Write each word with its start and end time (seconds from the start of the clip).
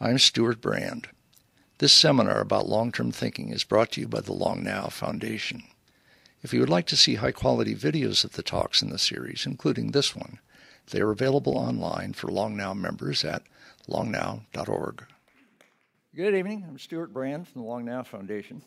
I'm 0.00 0.18
Stewart 0.18 0.60
Brand. 0.60 1.08
This 1.78 1.92
seminar 1.92 2.40
about 2.40 2.68
long 2.68 2.92
term 2.92 3.10
thinking 3.10 3.48
is 3.48 3.64
brought 3.64 3.90
to 3.92 4.00
you 4.00 4.06
by 4.06 4.20
the 4.20 4.32
Long 4.32 4.62
Now 4.62 4.86
Foundation. 4.86 5.64
If 6.40 6.54
you 6.54 6.60
would 6.60 6.68
like 6.68 6.86
to 6.86 6.96
see 6.96 7.16
high 7.16 7.32
quality 7.32 7.74
videos 7.74 8.22
of 8.22 8.34
the 8.34 8.44
talks 8.44 8.80
in 8.80 8.90
the 8.90 8.98
series, 8.98 9.44
including 9.44 9.90
this 9.90 10.14
one, 10.14 10.38
they 10.92 11.00
are 11.00 11.10
available 11.10 11.58
online 11.58 12.12
for 12.12 12.28
Long 12.28 12.56
Now 12.56 12.74
members 12.74 13.24
at 13.24 13.42
longnow.org. 13.88 15.04
Good 16.14 16.34
evening. 16.36 16.64
I'm 16.68 16.78
Stewart 16.78 17.12
Brand 17.12 17.48
from 17.48 17.62
the 17.62 17.68
Long 17.68 17.84
Now 17.84 18.04
Foundation. 18.04 18.62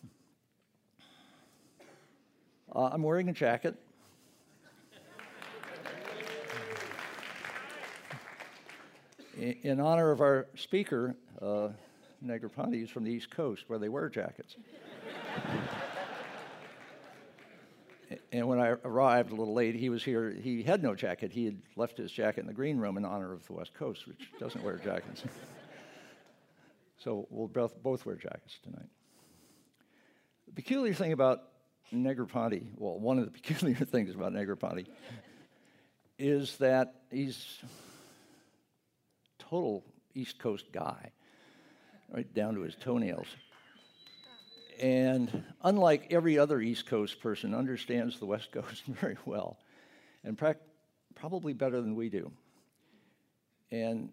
Uh, 2.75 2.89
I'm 2.91 3.03
wearing 3.03 3.29
a 3.29 3.33
jacket. 3.33 3.77
In 9.41 9.79
honor 9.79 10.11
of 10.11 10.21
our 10.21 10.47
speaker, 10.55 11.15
uh, 11.41 11.69
Negroponte, 12.23 12.83
is 12.83 12.89
from 12.89 13.03
the 13.03 13.11
East 13.11 13.31
Coast, 13.31 13.63
where 13.67 13.79
they 13.79 13.89
wear 13.89 14.07
jackets. 14.07 14.55
and 18.31 18.47
when 18.47 18.59
I 18.59 18.75
arrived 18.85 19.31
a 19.31 19.35
little 19.35 19.55
late, 19.55 19.73
he 19.75 19.89
was 19.89 20.03
here. 20.03 20.29
He 20.31 20.61
had 20.61 20.83
no 20.83 20.93
jacket. 20.93 21.31
He 21.31 21.45
had 21.45 21.59
left 21.75 21.97
his 21.97 22.11
jacket 22.11 22.41
in 22.41 22.47
the 22.47 22.53
green 22.53 22.77
room 22.77 22.97
in 22.97 23.05
honor 23.05 23.33
of 23.33 23.45
the 23.47 23.53
West 23.53 23.73
Coast, 23.73 24.07
which 24.07 24.29
doesn't 24.39 24.63
wear 24.63 24.77
jackets. 24.77 25.23
so 26.99 27.27
we'll 27.31 27.47
both, 27.47 27.81
both 27.81 28.05
wear 28.05 28.15
jackets 28.15 28.59
tonight. 28.63 28.89
The 30.45 30.53
peculiar 30.53 30.93
thing 30.93 31.13
about 31.13 31.41
Negroponte, 31.91 32.67
well, 32.77 32.99
one 32.99 33.17
of 33.17 33.25
the 33.25 33.31
peculiar 33.41 33.75
things 33.75 34.13
about 34.13 34.33
Negroponte, 34.33 34.85
is 36.19 36.57
that 36.57 36.93
he's 37.09 37.57
total 39.51 39.83
East 40.15 40.39
Coast 40.39 40.71
guy, 40.71 41.11
right 42.09 42.33
down 42.33 42.55
to 42.55 42.61
his 42.61 42.75
toenails. 42.75 43.27
And 44.81 45.43
unlike 45.61 46.07
every 46.09 46.39
other 46.39 46.61
East 46.61 46.85
Coast 46.87 47.19
person, 47.19 47.53
understands 47.53 48.17
the 48.17 48.25
West 48.25 48.53
Coast 48.53 48.83
very 48.87 49.17
well, 49.25 49.57
and 50.23 50.39
probably 51.15 51.53
better 51.53 51.81
than 51.81 51.95
we 51.95 52.09
do. 52.09 52.31
And 53.71 54.09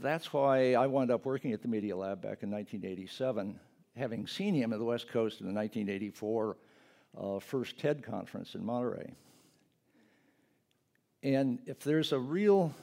that's 0.00 0.32
why 0.32 0.74
I 0.74 0.86
wound 0.86 1.10
up 1.10 1.26
working 1.26 1.52
at 1.52 1.60
the 1.60 1.68
Media 1.68 1.94
Lab 1.94 2.22
back 2.22 2.42
in 2.42 2.50
1987, 2.50 3.60
having 3.96 4.26
seen 4.26 4.54
him 4.54 4.72
at 4.72 4.78
the 4.78 4.84
West 4.84 5.08
Coast 5.08 5.40
in 5.40 5.46
the 5.46 5.52
1984 5.52 6.56
uh, 7.18 7.38
first 7.38 7.78
TED 7.78 8.02
conference 8.02 8.54
in 8.54 8.64
Monterey. 8.64 9.12
And 11.22 11.58
if 11.66 11.80
there's 11.80 12.12
a 12.12 12.18
real 12.18 12.74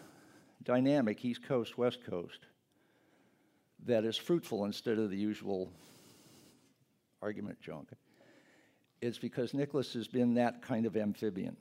dynamic 0.70 1.26
East 1.26 1.42
Coast, 1.48 1.80
West 1.80 2.06
Coast 2.08 2.42
that 3.88 4.06
is 4.06 4.18
fruitful 4.18 4.66
instead 4.66 5.00
of 5.00 5.10
the 5.10 5.18
usual 5.18 5.72
argument 7.24 7.60
junk. 7.60 7.90
It's 9.02 9.18
because 9.18 9.56
Nicholas 9.56 9.94
has 9.94 10.08
been 10.08 10.36
that 10.36 10.62
kind 10.62 10.86
of 10.86 10.96
amphibian, 10.96 11.58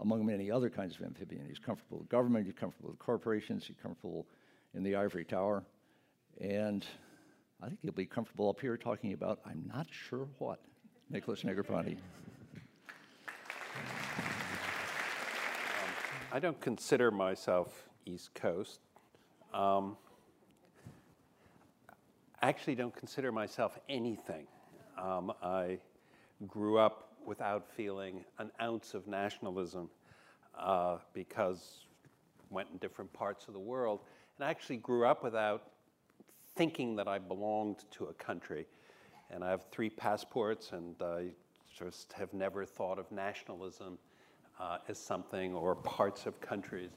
among 0.00 0.26
many 0.26 0.50
other 0.50 0.68
kinds 0.68 0.96
of 0.96 1.06
amphibian. 1.06 1.46
He's 1.48 1.58
comfortable 1.58 2.00
with 2.00 2.10
government, 2.10 2.44
he's 2.44 2.54
comfortable 2.54 2.90
with 2.90 2.98
corporations, 2.98 3.66
he's 3.66 3.76
comfortable 3.82 4.26
in 4.74 4.82
the 4.82 4.96
ivory 4.96 5.24
tower, 5.24 5.64
and 6.38 6.84
I 7.62 7.68
think 7.68 7.78
he'll 7.80 7.92
be 7.92 8.04
comfortable 8.04 8.50
up 8.50 8.60
here 8.60 8.76
talking 8.76 9.14
about 9.14 9.40
I'm 9.46 9.64
not 9.74 9.86
sure 9.90 10.28
what, 10.36 10.60
Nicholas 11.08 11.42
Negroponte. 11.42 11.96
I 16.30 16.38
don't 16.38 16.60
consider 16.60 17.10
myself 17.10 17.88
East 18.06 18.34
Coast. 18.34 18.80
Um, 19.52 19.96
I 22.42 22.48
actually 22.48 22.74
don't 22.74 22.94
consider 22.94 23.32
myself 23.32 23.78
anything. 23.88 24.46
Um, 24.98 25.32
I 25.42 25.78
grew 26.46 26.78
up 26.78 27.12
without 27.24 27.70
feeling 27.70 28.24
an 28.38 28.50
ounce 28.60 28.94
of 28.94 29.06
nationalism 29.06 29.88
uh, 30.58 30.98
because 31.12 31.86
went 32.50 32.68
in 32.72 32.78
different 32.78 33.12
parts 33.12 33.48
of 33.48 33.54
the 33.54 33.60
world, 33.60 34.00
and 34.36 34.46
I 34.46 34.50
actually 34.50 34.76
grew 34.76 35.06
up 35.06 35.24
without 35.24 35.70
thinking 36.54 36.96
that 36.96 37.08
I 37.08 37.18
belonged 37.18 37.84
to 37.92 38.06
a 38.06 38.14
country. 38.14 38.66
And 39.30 39.42
I 39.42 39.50
have 39.50 39.64
three 39.72 39.90
passports, 39.90 40.72
and 40.72 40.94
I 41.02 41.30
just 41.76 42.12
have 42.12 42.32
never 42.32 42.64
thought 42.64 42.98
of 42.98 43.10
nationalism 43.10 43.98
uh, 44.60 44.78
as 44.88 44.98
something 44.98 45.54
or 45.54 45.74
parts 45.74 46.26
of 46.26 46.40
countries. 46.40 46.90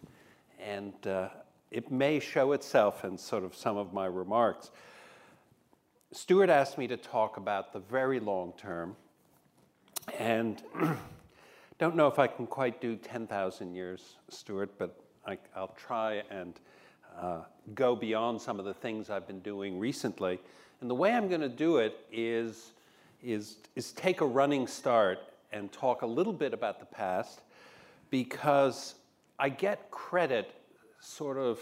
And 0.59 0.93
uh, 1.05 1.29
it 1.71 1.91
may 1.91 2.19
show 2.19 2.53
itself 2.53 3.03
in 3.03 3.17
sort 3.17 3.43
of 3.43 3.55
some 3.55 3.77
of 3.77 3.93
my 3.93 4.05
remarks. 4.05 4.71
Stewart 6.11 6.49
asked 6.49 6.77
me 6.77 6.87
to 6.87 6.97
talk 6.97 7.37
about 7.37 7.73
the 7.73 7.79
very 7.79 8.19
long 8.19 8.53
term, 8.57 8.95
and 10.17 10.63
don't 11.79 11.95
know 11.95 12.07
if 12.07 12.17
I 12.17 12.27
can 12.27 12.47
quite 12.47 12.79
do 12.79 12.95
10,000 12.95 13.75
years, 13.75 14.15
Stewart, 14.29 14.71
but 14.77 14.99
I, 15.25 15.37
will 15.55 15.75
try 15.75 16.23
and 16.31 16.53
uh, 17.19 17.41
go 17.75 17.95
beyond 17.95 18.41
some 18.41 18.59
of 18.59 18.65
the 18.65 18.73
things 18.73 19.09
I've 19.09 19.27
been 19.27 19.41
doing 19.41 19.79
recently. 19.79 20.39
And 20.79 20.89
the 20.89 20.95
way 20.95 21.11
I'm 21.11 21.27
going 21.27 21.41
to 21.41 21.49
do 21.49 21.77
it 21.77 21.99
is, 22.11 22.71
is, 23.21 23.57
is 23.75 23.91
take 23.91 24.21
a 24.21 24.25
running 24.25 24.67
start 24.67 25.19
and 25.51 25.71
talk 25.71 26.03
a 26.03 26.07
little 26.07 26.33
bit 26.33 26.53
about 26.53 26.79
the 26.79 26.85
past 26.85 27.41
because 28.09 28.95
I 29.39 29.49
get 29.49 29.91
credit 29.91 30.51
sort 30.99 31.37
of 31.37 31.59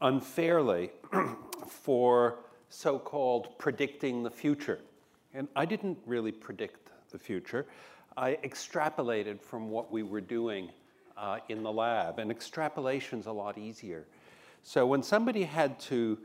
unfairly 0.00 0.90
for 1.68 2.38
so 2.68 2.98
called 2.98 3.58
predicting 3.58 4.22
the 4.22 4.30
future. 4.30 4.80
And 5.34 5.48
I 5.56 5.64
didn't 5.64 5.98
really 6.06 6.32
predict 6.32 6.90
the 7.10 7.18
future. 7.18 7.66
I 8.16 8.38
extrapolated 8.44 9.40
from 9.40 9.70
what 9.70 9.90
we 9.90 10.02
were 10.02 10.20
doing 10.20 10.70
uh, 11.16 11.38
in 11.48 11.62
the 11.62 11.72
lab, 11.72 12.18
and 12.18 12.30
extrapolation's 12.30 13.26
a 13.26 13.32
lot 13.32 13.58
easier. 13.58 14.06
So 14.62 14.86
when 14.86 15.02
somebody 15.02 15.42
had 15.42 15.78
to 15.80 16.18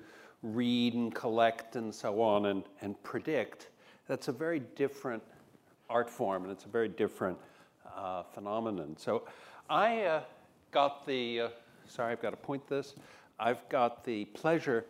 read 0.44 0.94
and 0.94 1.14
collect 1.14 1.76
and 1.76 1.94
so 1.94 2.22
on 2.22 2.48
and, 2.48 2.64
and 2.82 3.02
predict, 3.04 3.70
that's 4.08 4.28
a 4.28 4.32
very 4.32 4.60
different 4.76 5.24
art 5.90 6.10
form 6.10 6.44
and 6.44 6.52
it's 6.52 6.66
a 6.66 6.70
very 6.70 6.88
different 6.88 7.38
uh, 7.96 8.24
phenomenon. 8.24 8.96
So 8.98 9.24
I 9.70 10.04
uh, 10.04 10.22
got 10.78 11.08
the, 11.08 11.42
uh, 11.42 11.50
sorry, 11.88 12.12
I've 12.12 12.22
got 12.22 12.30
to 12.30 12.38
point 12.38 12.68
this, 12.68 12.94
I've 13.40 13.68
got 13.68 14.04
the 14.04 14.26
pleasure 14.26 14.86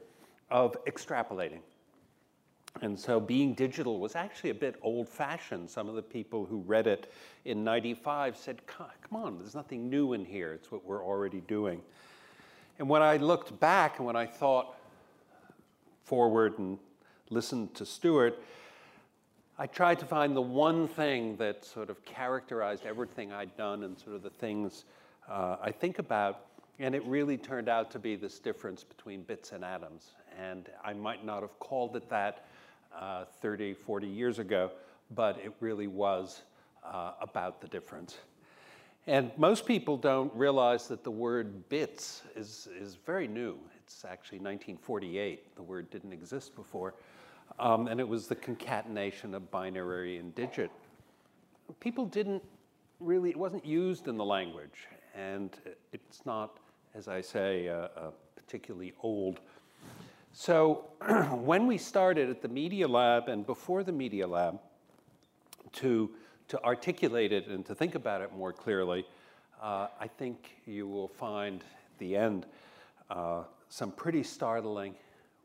of 0.52 0.76
extrapolating. 0.84 1.62
And 2.82 3.00
so 3.00 3.22
being 3.22 3.54
digital 3.54 3.98
was 4.02 4.14
actually 4.14 4.50
a 4.50 4.56
bit 4.56 4.76
old 4.82 5.08
fashioned. 5.08 5.70
Some 5.70 5.88
of 5.88 5.96
the 5.96 6.02
people 6.02 6.44
who 6.44 6.58
read 6.58 6.88
it 6.88 7.14
in 7.46 7.64
95 7.64 8.36
said, 8.36 8.68
come 8.68 8.90
on, 9.14 9.38
there's 9.38 9.56
nothing 9.56 9.90
new 9.90 10.12
in 10.12 10.26
here. 10.26 10.52
It's 10.52 10.74
what 10.74 10.84
we're 10.84 11.06
already 11.06 11.40
doing. 11.40 11.80
And 12.80 12.90
when 12.90 13.02
I 13.02 13.16
looked 13.16 13.58
back 13.58 14.00
and 14.00 14.06
when 14.06 14.18
I 14.18 14.26
thought 14.26 14.76
forward 16.04 16.60
and 16.60 16.80
listened 17.30 17.76
to 17.76 17.86
Stewart, 17.86 18.38
I 19.58 19.68
tried 19.68 20.00
to 20.00 20.06
find 20.06 20.36
the 20.36 20.42
one 20.42 20.90
thing 20.90 21.38
that 21.38 21.64
sort 21.64 21.90
of 21.90 22.04
characterized 22.04 22.86
everything 22.86 23.32
I'd 23.32 23.56
done 23.56 23.84
and 23.84 23.98
sort 23.98 24.18
of 24.18 24.22
the 24.22 24.32
things 24.32 24.84
uh, 25.30 25.58
I 25.62 25.72
think 25.72 26.00
about. 26.00 26.42
And 26.80 26.94
it 26.94 27.04
really 27.06 27.38
turned 27.38 27.70
out 27.70 27.90
to 27.92 28.00
be 28.00 28.16
this 28.16 28.38
difference 28.38 28.84
between 28.84 29.24
bits 29.24 29.52
and 29.52 29.66
atoms. 29.66 30.12
And 30.40 30.70
I 30.84 30.94
might 30.94 31.26
not 31.26 31.42
have 31.42 31.58
called 31.60 31.96
it 31.96 32.08
that 32.10 32.46
uh, 32.96 33.26
30, 33.42 33.74
40 33.74 34.08
years 34.08 34.38
ago, 34.38 34.72
but 35.16 35.40
it 35.44 35.54
really 35.60 35.88
was 35.88 36.44
uh, 36.84 37.14
about 37.20 37.62
the 37.62 37.68
difference. 37.68 38.18
And 39.08 39.32
most 39.38 39.66
people 39.66 39.98
don't 39.98 40.34
realize 40.36 40.88
that 40.90 41.04
the 41.04 41.12
word 41.12 41.70
bits 41.70 42.24
is, 42.36 42.68
is 42.80 42.96
very 43.06 43.28
new. 43.28 43.58
It's 43.84 44.04
actually 44.04 44.40
1948. 44.40 45.56
The 45.56 45.64
word 45.64 45.90
didn't 45.90 46.12
exist 46.12 46.56
before. 46.56 46.94
Um, 47.58 47.88
and 47.88 48.00
it 48.00 48.08
was 48.08 48.28
the 48.28 48.36
concatenation 48.36 49.34
of 49.34 49.50
binary 49.50 50.18
and 50.18 50.36
digit. 50.36 50.70
People 51.80 52.06
didn't 52.06 52.44
really, 53.00 53.30
it 53.30 53.38
wasn't 53.38 53.66
used 53.66 54.08
in 54.08 54.18
the 54.18 54.26
language. 54.26 54.88
And 55.18 55.58
it's 55.92 56.26
not, 56.26 56.60
as 56.94 57.08
I 57.08 57.22
say, 57.22 57.70
uh, 57.70 57.74
uh, 57.74 58.12
particularly 58.36 58.94
old. 59.02 59.40
So 60.32 60.86
when 61.32 61.66
we 61.66 61.80
started 61.80 62.30
at 62.30 62.42
the 62.44 62.48
Media 62.48 62.88
Lab 62.88 63.28
and 63.28 63.46
before 63.46 63.84
the 63.84 63.92
Media 63.92 64.28
Lab 64.28 64.60
to, 65.74 66.12
to 66.50 66.64
articulate 66.64 67.32
it 67.32 67.48
and 67.48 67.66
to 67.66 67.74
think 67.74 67.96
about 67.96 68.22
it 68.22 68.32
more 68.32 68.54
clearly, 68.54 69.06
uh, 69.62 69.88
I 70.00 70.08
think 70.08 70.56
you 70.68 70.88
will 70.88 71.08
find 71.08 71.62
at 71.62 71.98
the 71.98 72.16
end 72.16 72.46
uh, 73.10 73.44
some 73.70 73.92
pretty 73.92 74.22
startling 74.22 74.94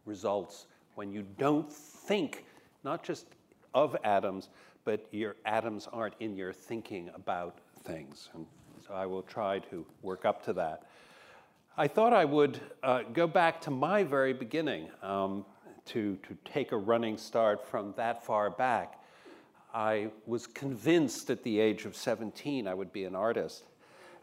results 0.05 0.67
when 0.97 1.11
you 1.11 1.25
don't 1.39 1.73
think 1.73 2.45
not 2.85 3.03
just 3.03 3.27
of 3.75 3.97
atoms, 4.05 4.51
but 4.85 5.07
your 5.13 5.37
atoms 5.47 5.89
aren't 5.91 6.15
in 6.21 6.37
your 6.37 6.53
thinking 6.53 7.11
about 7.15 7.59
things. 7.85 8.29
And 8.35 8.45
I 8.93 9.07
will 9.07 9.23
try 9.23 9.59
to 9.71 9.87
work 10.03 10.25
up 10.25 10.45
to 10.45 10.53
that. 10.55 10.85
I 11.77 11.89
thought 11.89 12.13
I 12.13 12.25
would 12.25 12.61
uh, 12.83 13.03
go 13.13 13.27
back 13.27 13.61
to 13.63 13.71
my 13.71 14.05
very 14.05 14.35
beginning 14.35 14.89
um, 15.03 15.47
to, 15.87 16.17
to 16.29 16.37
take 16.45 16.73
a 16.73 16.77
running 16.77 17.17
start 17.17 17.67
from 17.67 17.95
that 17.97 18.25
far 18.25 18.51
back. 18.51 19.01
I 19.75 20.11
was 20.27 20.47
convinced 20.47 21.31
at 21.31 21.43
the 21.43 21.59
age 21.59 21.87
of 21.87 21.97
17 21.97 22.69
I 22.69 22.75
would 22.75 22.93
be 22.93 23.05
an 23.05 23.15
artist 23.15 23.65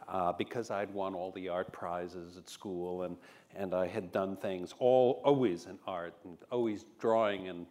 uh, 0.07 0.31
because 0.33 0.69
I'd 0.69 0.93
won 0.93 1.15
all 1.15 1.31
the 1.31 1.49
art 1.49 1.71
prizes 1.71 2.37
at 2.37 2.47
school 2.47 3.03
and, 3.03 3.17
and 3.55 3.73
I 3.73 3.87
had 3.87 4.11
done 4.11 4.35
things 4.37 4.75
all 4.77 5.21
always 5.25 5.65
in 5.65 5.79
art 5.87 6.13
and 6.23 6.37
always 6.51 6.85
drawing 6.99 7.47
and 7.47 7.65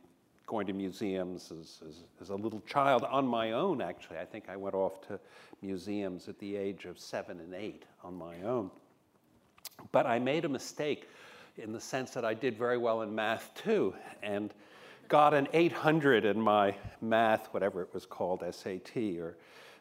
going 0.48 0.66
to 0.66 0.72
museums 0.72 1.52
as, 1.52 1.82
as, 1.86 2.04
as, 2.22 2.30
a 2.30 2.34
little 2.34 2.62
child 2.66 3.04
on 3.04 3.26
my 3.26 3.52
own, 3.52 3.82
actually. 3.82 4.16
I 4.16 4.24
think 4.24 4.48
I 4.48 4.56
went 4.56 4.74
off 4.74 5.06
to 5.08 5.20
museums 5.60 6.26
at 6.26 6.38
the 6.38 6.56
age 6.56 6.86
of 6.86 6.98
seven 6.98 7.38
and 7.38 7.54
eight 7.54 7.84
on 8.02 8.14
my 8.14 8.40
own. 8.42 8.70
But 9.92 10.06
I 10.06 10.18
made 10.18 10.46
a 10.46 10.48
mistake 10.48 11.06
in 11.58 11.70
the 11.70 11.80
sense 11.80 12.12
that 12.12 12.24
I 12.24 12.32
did 12.32 12.56
very 12.56 12.78
well 12.78 13.02
in 13.02 13.14
math 13.14 13.52
too, 13.62 13.94
and 14.22 14.54
got 15.08 15.34
an 15.34 15.48
800 15.52 16.24
in 16.24 16.40
my 16.40 16.74
math, 17.02 17.48
whatever 17.52 17.82
it 17.82 17.92
was 17.92 18.06
called, 18.06 18.42
SAT 18.50 18.96
or 19.18 19.36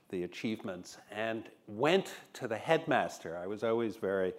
the 0.10 0.24
achievements, 0.24 0.98
and 1.12 1.46
went 1.68 2.14
to 2.34 2.48
the 2.48 2.58
headmaster. 2.58 3.38
I 3.38 3.48
was 3.48 3.64
always 3.64 3.96
very 3.96 4.34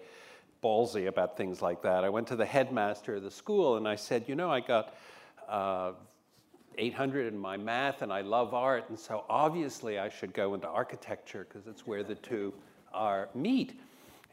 ballsy 0.63 1.07
about 1.07 1.37
things 1.37 1.61
like 1.61 1.81
that. 1.81 2.03
I 2.03 2.09
went 2.09 2.27
to 2.27 2.35
the 2.35 2.45
headmaster 2.45 3.15
of 3.15 3.23
the 3.23 3.31
school 3.31 3.77
and 3.77 3.87
I 3.87 3.95
said, 3.95 4.25
You 4.27 4.35
know, 4.35 4.51
I 4.51 4.59
got 4.59 4.95
uh, 5.47 5.93
800 6.77 7.31
in 7.33 7.39
my 7.39 7.57
math 7.57 8.01
and 8.01 8.11
I 8.11 8.21
love 8.21 8.53
art, 8.53 8.89
and 8.89 8.97
so 8.97 9.25
obviously 9.29 9.99
I 9.99 10.09
should 10.09 10.33
go 10.33 10.53
into 10.53 10.67
architecture 10.67 11.47
because 11.47 11.67
it's 11.67 11.85
where 11.85 12.03
the 12.03 12.15
two 12.15 12.53
are 12.93 13.29
meet. 13.33 13.79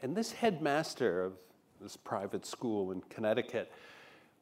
And 0.01 0.15
this 0.15 0.31
headmaster 0.31 1.23
of 1.23 1.33
this 1.81 1.97
private 1.97 2.45
school 2.45 2.91
in 2.91 3.01
Connecticut 3.09 3.71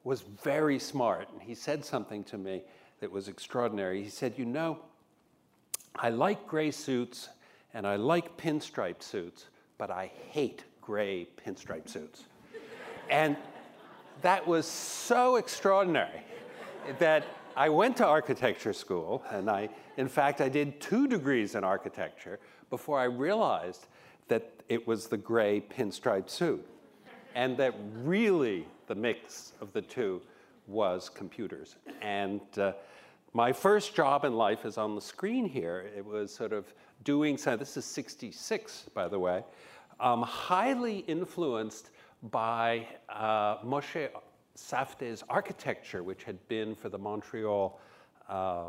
was 0.04 0.22
very 0.22 0.80
smart, 0.80 1.28
and 1.32 1.42
he 1.42 1.56
said 1.56 1.84
something 1.84 2.24
to 2.26 2.38
me 2.38 2.64
that 3.00 3.12
was 3.12 3.28
extraordinary. 3.28 4.04
He 4.04 4.10
said, 4.10 4.34
You 4.38 4.46
know, 4.46 4.80
I 5.96 6.10
like 6.10 6.48
gray 6.48 6.72
suits 6.72 7.30
and 7.74 7.86
I 7.86 7.96
like 7.96 8.38
pinstripe 8.38 9.02
suits, 9.02 9.46
but 9.78 9.92
I 9.92 10.12
hate 10.30 10.64
gray 10.82 11.28
pinstripe 11.46 11.90
suits. 11.90 12.26
and 13.10 13.36
that 14.22 14.48
was 14.48 14.66
so 14.66 15.36
extraordinary 15.36 16.22
that 17.00 17.26
I 17.58 17.70
went 17.70 17.96
to 17.98 18.06
architecture 18.06 18.74
school, 18.74 19.24
and 19.32 19.50
I, 19.50 19.70
in 19.96 20.10
fact, 20.10 20.42
I 20.42 20.50
did 20.50 20.82
two 20.82 21.08
degrees 21.08 21.56
in 21.56 21.64
architecture 21.64 22.38
before 22.70 23.00
I 23.00 23.06
realized 23.06 23.88
that 24.28 24.52
it 24.68 24.86
was 24.86 25.08
the 25.08 25.16
gray 25.16 25.62
pinstripe 25.62 26.30
suit, 26.30 26.68
and 27.34 27.56
that 27.56 27.74
really 28.04 28.68
the 28.88 28.96
mix 28.96 29.54
of 29.62 29.72
the 29.72 29.82
two 29.82 30.22
was 30.68 31.08
computers. 31.08 31.78
And 32.02 32.42
uh, 32.58 32.74
my 33.32 33.54
first 33.54 33.96
job 33.96 34.26
in 34.26 34.36
life 34.36 34.66
is 34.66 34.78
on 34.78 34.94
the 34.94 35.02
screen 35.02 35.48
here. 35.48 35.90
It 35.96 36.06
was 36.06 36.34
sort 36.34 36.52
of 36.52 36.74
doing, 37.06 37.38
so 37.38 37.56
this 37.56 37.78
is 37.78 37.86
66, 37.86 38.90
by 38.94 39.08
the 39.08 39.20
way, 39.20 39.46
um, 40.02 40.24
highly 40.24 41.00
influenced 41.00 41.92
by 42.24 42.88
uh, 43.08 43.58
Moshe 43.60 44.10
Safdie's 44.56 45.24
architecture, 45.30 46.04
which 46.04 46.24
had 46.24 46.46
been 46.48 46.76
for 46.76 46.90
the 46.90 46.98
Montreal 46.98 47.80
uh, 48.30 48.66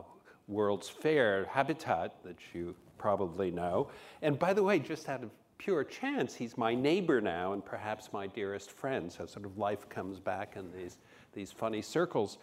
World's 0.49 0.89
Fair 0.89 1.47
habitat 1.47 2.23
that 2.25 2.37
you 2.53 2.75
probably 2.99 3.51
know. 3.51 3.89
And 4.23 4.39
by 4.39 4.53
the 4.53 4.63
way, 4.63 4.79
just 4.79 5.09
out 5.09 5.23
of 5.23 5.31
pure 5.59 5.85
chance, 5.85 6.35
he's 6.35 6.59
my 6.59 6.75
neighbor 6.75 7.21
now 7.21 7.53
and 7.53 7.65
perhaps 7.65 8.13
my 8.13 8.27
dearest 8.27 8.71
friend. 8.71 9.11
So 9.13 9.27
sort 9.27 9.47
of 9.47 9.59
life 9.59 9.89
comes 9.89 10.19
back 10.19 10.57
in 10.57 10.71
these, 10.73 10.99
these 11.33 11.53
funny 11.53 11.83
circles. 11.83 12.39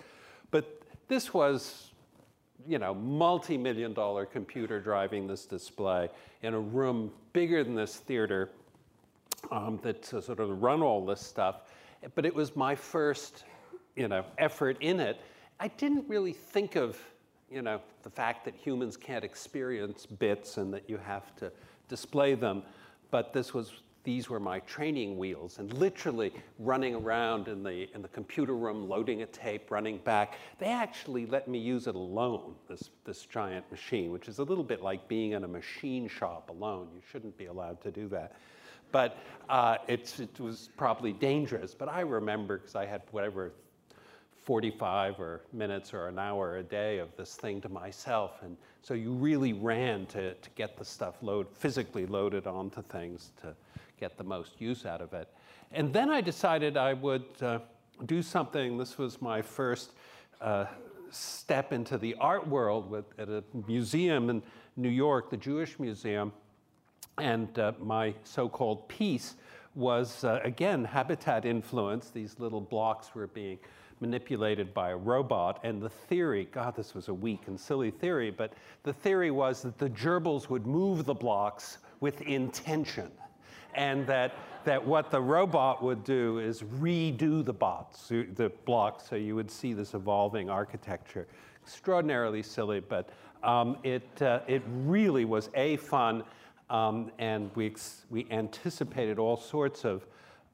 But 0.51 0.81
this 1.07 1.33
was, 1.33 1.91
you 2.67 2.79
know, 2.79 2.93
multi-million 2.93 3.93
dollar 3.93 4.25
computer 4.25 4.79
driving 4.79 5.27
this 5.27 5.45
display 5.45 6.09
in 6.41 6.53
a 6.53 6.59
room 6.59 7.11
bigger 7.33 7.63
than 7.63 7.75
this 7.75 7.97
theater 7.97 8.49
um, 9.51 9.79
that 9.83 10.01
to 10.03 10.21
sort 10.21 10.39
of 10.39 10.61
run 10.61 10.81
all 10.81 11.05
this 11.05 11.21
stuff 11.21 11.61
but 12.15 12.25
it 12.25 12.33
was 12.33 12.55
my 12.55 12.75
first, 12.75 13.43
you 13.95 14.07
know, 14.07 14.23
effort 14.37 14.77
in 14.81 14.99
it. 14.99 15.19
I 15.59 15.67
didn't 15.69 16.07
really 16.07 16.33
think 16.33 16.75
of, 16.75 16.97
you 17.49 17.61
know, 17.61 17.81
the 18.03 18.09
fact 18.09 18.45
that 18.45 18.55
humans 18.55 18.97
can't 18.97 19.23
experience 19.23 20.05
bits 20.05 20.57
and 20.57 20.73
that 20.73 20.89
you 20.89 20.97
have 20.97 21.35
to 21.37 21.51
display 21.87 22.35
them, 22.35 22.63
but 23.11 23.33
this 23.33 23.53
was 23.53 23.71
these 24.03 24.29
were 24.29 24.39
my 24.39 24.59
training 24.61 25.17
wheels 25.17 25.59
and 25.59 25.73
literally 25.73 26.33
running 26.59 26.93
around 26.93 27.47
in 27.47 27.63
the, 27.63 27.89
in 27.95 28.01
the 28.01 28.07
computer 28.09 28.55
room, 28.55 28.89
loading 28.89 29.21
a 29.21 29.25
tape, 29.27 29.71
running 29.71 29.97
back. 29.99 30.37
They 30.59 30.67
actually 30.67 31.25
let 31.25 31.47
me 31.47 31.57
use 31.57 31.87
it 31.87 31.95
alone, 31.95 32.55
this, 32.67 32.89
this 33.05 33.25
giant 33.25 33.69
machine, 33.71 34.11
which 34.11 34.27
is 34.27 34.39
a 34.39 34.43
little 34.43 34.63
bit 34.63 34.81
like 34.81 35.07
being 35.07 35.31
in 35.31 35.45
a 35.45 35.47
machine 35.47 36.09
shop 36.09 36.49
alone. 36.49 36.89
You 36.93 37.01
shouldn't 37.09 37.37
be 37.37 37.45
allowed 37.45 37.81
to 37.83 37.91
do 37.91 38.09
that 38.09 38.33
but 38.93 39.17
uh, 39.49 39.77
it 39.89 40.39
was 40.39 40.69
probably 40.77 41.11
dangerous. 41.11 41.75
But 41.75 41.89
I 41.89 41.99
remember 41.99 42.59
because 42.59 42.75
I 42.75 42.85
had 42.85 43.01
whatever 43.11 43.51
45 44.43 45.19
or 45.19 45.41
minutes 45.51 45.93
or 45.93 46.07
an 46.07 46.19
hour 46.19 46.57
a 46.57 46.63
day 46.63 46.99
of 46.99 47.09
this 47.17 47.35
thing 47.35 47.59
to 47.61 47.69
myself. 47.69 48.41
And 48.41 48.55
so 48.81 48.93
you 48.93 49.11
really 49.11 49.51
ran 49.53 50.05
to, 50.07 50.33
to 50.33 50.49
get 50.51 50.77
the 50.77 50.85
stuff 50.85 51.15
load, 51.21 51.47
physically 51.51 52.05
loaded 52.05 52.47
onto 52.47 52.81
things 52.81 53.31
to 53.41 53.55
get 53.99 54.17
the 54.17 54.23
most 54.23 54.61
use 54.61 54.85
out 54.85 55.01
of 55.01 55.13
it. 55.13 55.27
And 55.71 55.91
then 55.91 56.09
I 56.09 56.21
decided 56.21 56.77
I 56.77 56.93
would 56.93 57.25
uh, 57.41 57.59
do 58.05 58.21
something. 58.21 58.77
This 58.77 58.97
was 58.97 59.21
my 59.21 59.41
first 59.41 59.91
uh, 60.39 60.65
step 61.09 61.71
into 61.73 61.97
the 61.97 62.15
art 62.15 62.47
world 62.47 62.89
with, 62.89 63.05
at 63.17 63.29
a 63.29 63.43
museum 63.65 64.29
in 64.29 64.43
New 64.75 64.89
York, 64.89 65.29
the 65.29 65.37
Jewish 65.37 65.79
Museum. 65.79 66.31
And 67.17 67.57
uh, 67.59 67.73
my 67.79 68.13
so 68.23 68.49
called 68.49 68.87
piece 68.87 69.35
was, 69.75 70.23
uh, 70.23 70.39
again, 70.43 70.83
habitat 70.83 71.45
influence. 71.45 72.09
These 72.09 72.39
little 72.39 72.61
blocks 72.61 73.13
were 73.13 73.27
being 73.27 73.59
manipulated 73.99 74.73
by 74.73 74.89
a 74.89 74.97
robot. 74.97 75.59
And 75.63 75.81
the 75.81 75.89
theory, 75.89 76.47
God, 76.51 76.75
this 76.75 76.93
was 76.93 77.07
a 77.07 77.13
weak 77.13 77.47
and 77.47 77.59
silly 77.59 77.91
theory, 77.91 78.31
but 78.31 78.53
the 78.83 78.93
theory 78.93 79.31
was 79.31 79.61
that 79.61 79.77
the 79.77 79.89
gerbils 79.89 80.49
would 80.49 80.67
move 80.67 81.05
the 81.05 81.13
blocks 81.13 81.77
with 81.99 82.21
intention. 82.21 83.11
And 83.75 84.05
that, 84.07 84.33
that 84.65 84.85
what 84.85 85.09
the 85.09 85.21
robot 85.21 85.81
would 85.81 86.03
do 86.03 86.39
is 86.39 86.61
redo 86.61 87.43
the 87.43 87.53
bots, 87.53 88.09
the 88.09 88.51
blocks, 88.65 89.07
so 89.09 89.15
you 89.15 89.35
would 89.35 89.49
see 89.49 89.73
this 89.73 89.93
evolving 89.93 90.49
architecture. 90.49 91.27
Extraordinarily 91.63 92.43
silly, 92.43 92.81
but 92.81 93.09
um, 93.41 93.77
it, 93.83 94.21
uh, 94.21 94.41
it 94.47 94.61
really 94.67 95.25
was 95.25 95.49
A, 95.55 95.77
fun, 95.77 96.23
um, 96.69 97.11
and 97.19 97.51
we, 97.55 97.75
we 98.09 98.27
anticipated 98.31 99.19
all 99.19 99.37
sorts 99.37 99.85
of, 99.85 100.05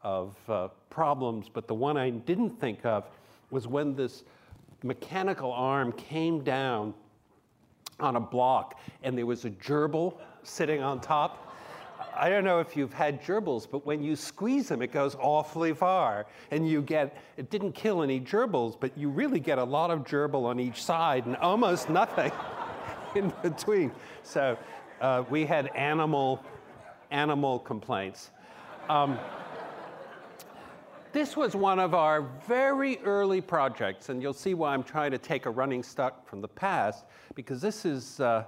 of 0.02 0.36
uh, 0.50 0.68
problems, 0.90 1.48
but 1.52 1.68
the 1.68 1.76
one 1.76 1.98
I 1.98 2.10
didn't 2.10 2.60
think 2.60 2.86
of 2.86 3.06
was 3.52 3.68
when 3.68 3.96
this 3.96 4.24
mechanical 4.84 5.52
arm 5.52 5.92
came 5.94 6.44
down 6.44 6.94
on 8.00 8.16
a 8.16 8.20
block 8.20 8.80
and 9.04 9.18
there 9.18 9.26
was 9.26 9.46
a 9.46 9.50
gerbil 9.50 10.18
sitting 10.44 10.82
on 10.82 11.00
top. 11.00 11.46
I 12.16 12.30
don't 12.30 12.44
know 12.44 12.60
if 12.60 12.76
you've 12.76 12.94
had 12.94 13.22
gerbils, 13.22 13.68
but 13.70 13.86
when 13.86 14.02
you 14.02 14.16
squeeze 14.16 14.70
them, 14.70 14.82
it 14.82 14.92
goes 14.92 15.16
awfully 15.20 15.74
far. 15.74 16.26
And 16.52 16.68
you 16.68 16.82
get, 16.82 17.18
it 17.38 17.50
didn't 17.50 17.74
kill 17.74 18.02
any 18.04 18.20
gerbils, 18.20 18.78
but 18.80 18.98
you 18.98 19.10
really 19.10 19.40
get 19.40 19.58
a 19.58 19.64
lot 19.64 19.92
of 19.92 20.04
gerbil 20.04 20.46
on 20.46 20.60
each 20.60 20.84
side 20.84 21.26
and 21.26 21.36
almost 21.38 21.90
nothing 21.90 22.32
in 23.16 23.34
between. 23.42 23.92
So 24.24 24.58
uh, 25.02 25.24
we 25.30 25.46
had 25.46 25.68
animal, 25.76 26.44
animal 27.12 27.60
complaints. 27.60 28.32
Um, 28.90 29.18
this 31.12 31.36
was 31.36 31.56
one 31.56 31.80
of 31.80 31.94
our 31.94 32.22
very 32.48 33.00
early 33.00 33.42
projects, 33.42 34.10
and 34.10 34.22
you'll 34.22 34.34
see 34.34 34.54
why 34.54 34.74
I'm 34.74 34.84
trying 34.84 35.12
to 35.12 35.18
take 35.18 35.46
a 35.46 35.50
running 35.50 35.84
start 35.84 36.16
from 36.26 36.42
the 36.42 36.48
past, 36.48 37.06
because 37.34 37.62
this 37.62 37.86
is, 37.86 38.20
uh, 38.20 38.44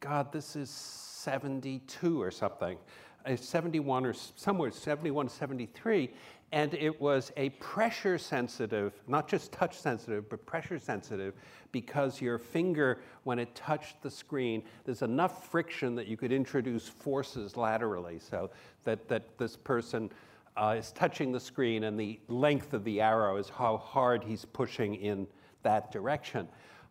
God, 0.00 0.32
this 0.32 0.56
is 0.56 0.70
72 0.70 2.22
or 2.22 2.30
something. 2.30 2.78
Uh, 3.26 3.36
71 3.36 4.06
or 4.06 4.14
somewhere, 4.14 4.70
71, 4.70 5.28
73, 5.28 6.10
and 6.52 6.72
it 6.74 6.98
was 7.00 7.30
a 7.36 7.50
pressure 7.50 8.16
sensitive, 8.16 8.94
not 9.06 9.28
just 9.28 9.52
touch 9.52 9.78
sensitive, 9.78 10.28
but 10.30 10.44
pressure 10.46 10.78
sensitive, 10.78 11.34
because 11.72 12.22
your 12.22 12.38
finger, 12.38 13.00
when 13.24 13.38
it 13.38 13.54
touched 13.54 14.00
the 14.02 14.10
screen, 14.10 14.62
there's 14.84 15.02
enough 15.02 15.50
friction 15.50 15.94
that 15.94 16.06
you 16.06 16.16
could 16.16 16.32
introduce 16.32 16.88
forces 16.88 17.56
laterally 17.56 18.18
so 18.18 18.50
that, 18.84 19.08
that 19.08 19.36
this 19.36 19.56
person 19.56 20.10
uh, 20.56 20.74
is 20.78 20.90
touching 20.92 21.32
the 21.32 21.40
screen 21.40 21.84
and 21.84 22.00
the 22.00 22.18
length 22.28 22.72
of 22.72 22.82
the 22.84 23.00
arrow 23.00 23.36
is 23.36 23.50
how 23.50 23.76
hard 23.76 24.24
he's 24.24 24.46
pushing 24.46 24.94
in 24.94 25.26
that 25.62 25.92
direction. 25.92 26.48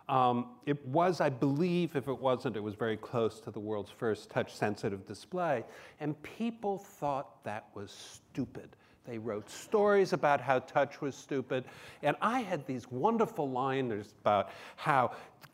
Um, 0.07 0.51
it 0.65 0.85
was, 0.87 1.19
I 1.19 1.29
believe, 1.29 1.95
if 1.95 2.07
it 2.07 2.17
wasn't, 2.17 2.55
it 2.55 2.63
was 2.63 2.75
very 2.75 2.95
close 2.95 3.41
to 3.41 3.51
the 3.51 3.59
world's 3.59 3.91
first 3.91 4.29
touch 4.29 4.55
sensitive 4.55 5.05
display. 5.05 5.65
And 5.99 6.21
people 6.21 6.77
thought 6.77 7.43
that 7.43 7.65
was 7.73 7.91
stupid 7.91 8.75
They 9.07 9.17
wrote 9.17 9.49
stories 9.49 10.11
about 10.11 10.41
how 10.41 10.59
touch 10.59 10.99
was 10.99 11.15
stupid. 11.15 11.63
And 12.03 12.17
I 12.21 12.41
had 12.41 12.67
these 12.67 12.91
wonderful 12.91 13.49
liners 13.49 14.13
about 14.21 14.49
how 14.75 15.11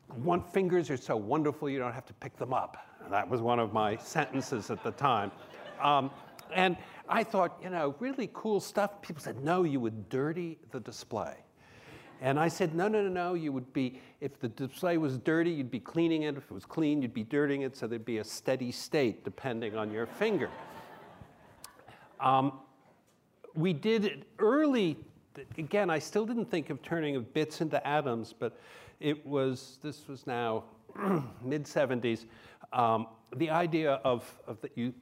one 0.08 0.42
fingers 0.42 0.90
are 0.90 0.98
so 0.98 1.16
wonderful 1.16 1.70
you 1.70 1.78
don't 1.78 1.94
have 1.94 2.06
to 2.08 2.14
pick 2.16 2.36
them 2.38 2.54
up. 2.54 2.78
That 3.10 3.30
was 3.30 3.42
one 3.42 3.60
of 3.60 3.72
my 3.72 3.96
sentences 3.98 4.72
at 4.72 4.84
the 4.84 4.92
time. 4.92 5.32
Um, 5.82 6.10
and 6.54 6.78
I 7.08 7.24
thought, 7.24 7.60
you 7.62 7.70
know, 7.70 7.96
really 8.00 8.30
cool 8.34 8.60
stuff. 8.60 9.02
People 9.02 9.22
said, 9.22 9.44
no, 9.44 9.64
you 9.64 9.80
would 9.80 10.10
dirty 10.10 10.58
the 10.72 10.80
display. 10.80 11.36
And 12.22 12.40
I 12.40 12.48
said, 12.48 12.74
no, 12.74 12.88
no, 12.88 13.04
no, 13.04 13.10
no, 13.10 13.34
you 13.34 13.52
would 13.52 13.72
be, 13.74 14.00
if 14.22 14.40
the 14.40 14.48
display 14.48 14.98
was 14.98 15.18
dirty, 15.18 15.52
you'd 15.52 15.72
be 15.72 15.80
cleaning 15.80 16.24
it. 16.24 16.38
If 16.38 16.46
it 16.46 16.52
was 16.52 16.66
clean, 16.66 17.02
you'd 17.02 17.14
be 17.14 17.24
dirtying 17.24 17.64
it, 17.64 17.76
so 17.76 17.86
there'd 17.86 18.06
be 18.06 18.20
a 18.20 18.24
steady 18.24 18.72
state 18.72 19.26
depending 19.26 19.76
on 19.76 19.92
your 19.92 20.06
finger. 20.06 20.50
Um, 22.22 22.54
we 23.56 23.74
did 23.74 24.26
early, 24.40 24.98
again, 25.58 25.90
I 25.90 26.00
still 26.00 26.26
didn't 26.26 26.50
think 26.50 26.70
of 26.70 26.82
turning 26.82 27.16
of 27.16 27.34
bits 27.34 27.62
into 27.62 27.86
atoms, 27.88 28.34
but 28.38 28.60
it 29.00 29.26
was, 29.26 29.80
this 29.84 30.08
was 30.08 30.26
now 30.26 30.64
mid 31.44 31.66
70s, 31.66 32.26
um, 32.72 33.08
the 33.36 33.50
idea 33.50 33.94
of, 34.04 34.32
of 34.48 34.62
that 34.62 34.72
you, 34.76 34.94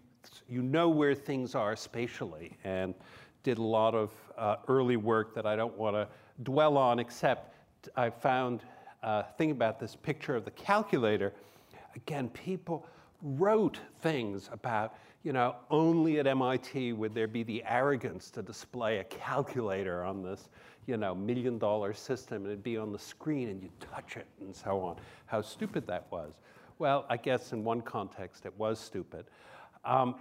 you 0.50 0.62
know 0.62 0.90
where 0.90 1.16
things 1.16 1.56
are 1.56 1.76
spatially, 1.76 2.58
and 2.64 2.94
did 3.44 3.58
a 3.58 3.64
lot 3.64 3.96
of 3.96 4.12
uh, 4.38 4.58
early 4.68 4.98
work 4.98 5.34
that 5.36 5.46
I 5.46 5.56
don't 5.56 5.78
want 5.78 5.96
to 5.96 6.08
dwell 6.44 6.78
on, 6.78 7.00
except 7.00 7.56
I 7.96 8.10
found, 8.10 8.62
uh, 9.04 9.24
thinking 9.38 9.56
about 9.56 9.80
this 9.80 9.96
picture 9.96 10.36
of 10.36 10.46
the 10.46 10.52
calculator, 10.52 11.34
again, 11.96 12.30
people 12.30 12.86
wrote 13.22 13.80
things 14.02 14.50
about, 14.52 14.96
you 15.24 15.34
know, 15.34 15.56
only 15.70 16.20
at 16.20 16.26
MIT 16.26 16.94
would 16.94 17.14
there 17.14 17.28
be 17.28 17.44
the 17.44 17.64
arrogance 17.66 18.32
to 18.32 18.42
display 18.42 18.98
a 18.98 19.04
calculator 19.04 20.04
on 20.04 20.24
this, 20.24 20.50
you 20.88 20.98
know, 20.98 21.14
million 21.14 21.60
dollar 21.60 21.94
system 21.94 22.44
and 22.44 22.48
it'd 22.48 22.64
be 22.64 22.78
on 22.78 22.92
the 22.92 23.00
screen 23.00 23.50
and 23.50 23.62
you'd 23.62 23.80
touch 23.80 24.18
it 24.18 24.26
and 24.40 24.56
so 24.56 24.82
on. 24.82 24.96
How 25.28 25.42
stupid 25.42 25.86
that 25.88 26.08
was. 26.10 26.34
Well, 26.80 27.06
I 27.10 27.18
guess 27.18 27.54
in 27.54 27.64
one 27.64 27.82
context 27.82 28.46
it 28.46 28.54
was 28.58 28.80
stupid. 28.80 29.26
Um, 29.86 30.16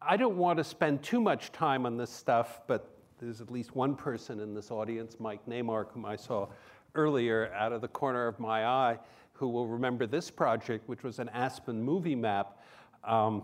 I 0.00 0.16
don't 0.16 0.36
want 0.36 0.58
to 0.58 0.64
spend 0.64 1.02
too 1.02 1.20
much 1.20 1.50
time 1.50 1.84
on 1.84 1.96
this 1.96 2.10
stuff, 2.10 2.60
but 2.68 2.96
there's 3.18 3.40
at 3.40 3.50
least 3.50 3.74
one 3.74 3.96
person 3.96 4.38
in 4.38 4.54
this 4.54 4.70
audience, 4.70 5.16
Mike 5.18 5.44
Naimark, 5.48 5.90
whom 5.92 6.04
I 6.04 6.14
saw 6.14 6.46
earlier 6.94 7.52
out 7.54 7.72
of 7.72 7.80
the 7.80 7.88
corner 7.88 8.28
of 8.28 8.38
my 8.38 8.66
eye, 8.66 8.98
who 9.32 9.48
will 9.48 9.66
remember 9.66 10.06
this 10.06 10.30
project, 10.30 10.88
which 10.88 11.02
was 11.02 11.18
an 11.18 11.28
Aspen 11.30 11.82
movie 11.82 12.14
map. 12.14 12.62
Um, 13.02 13.42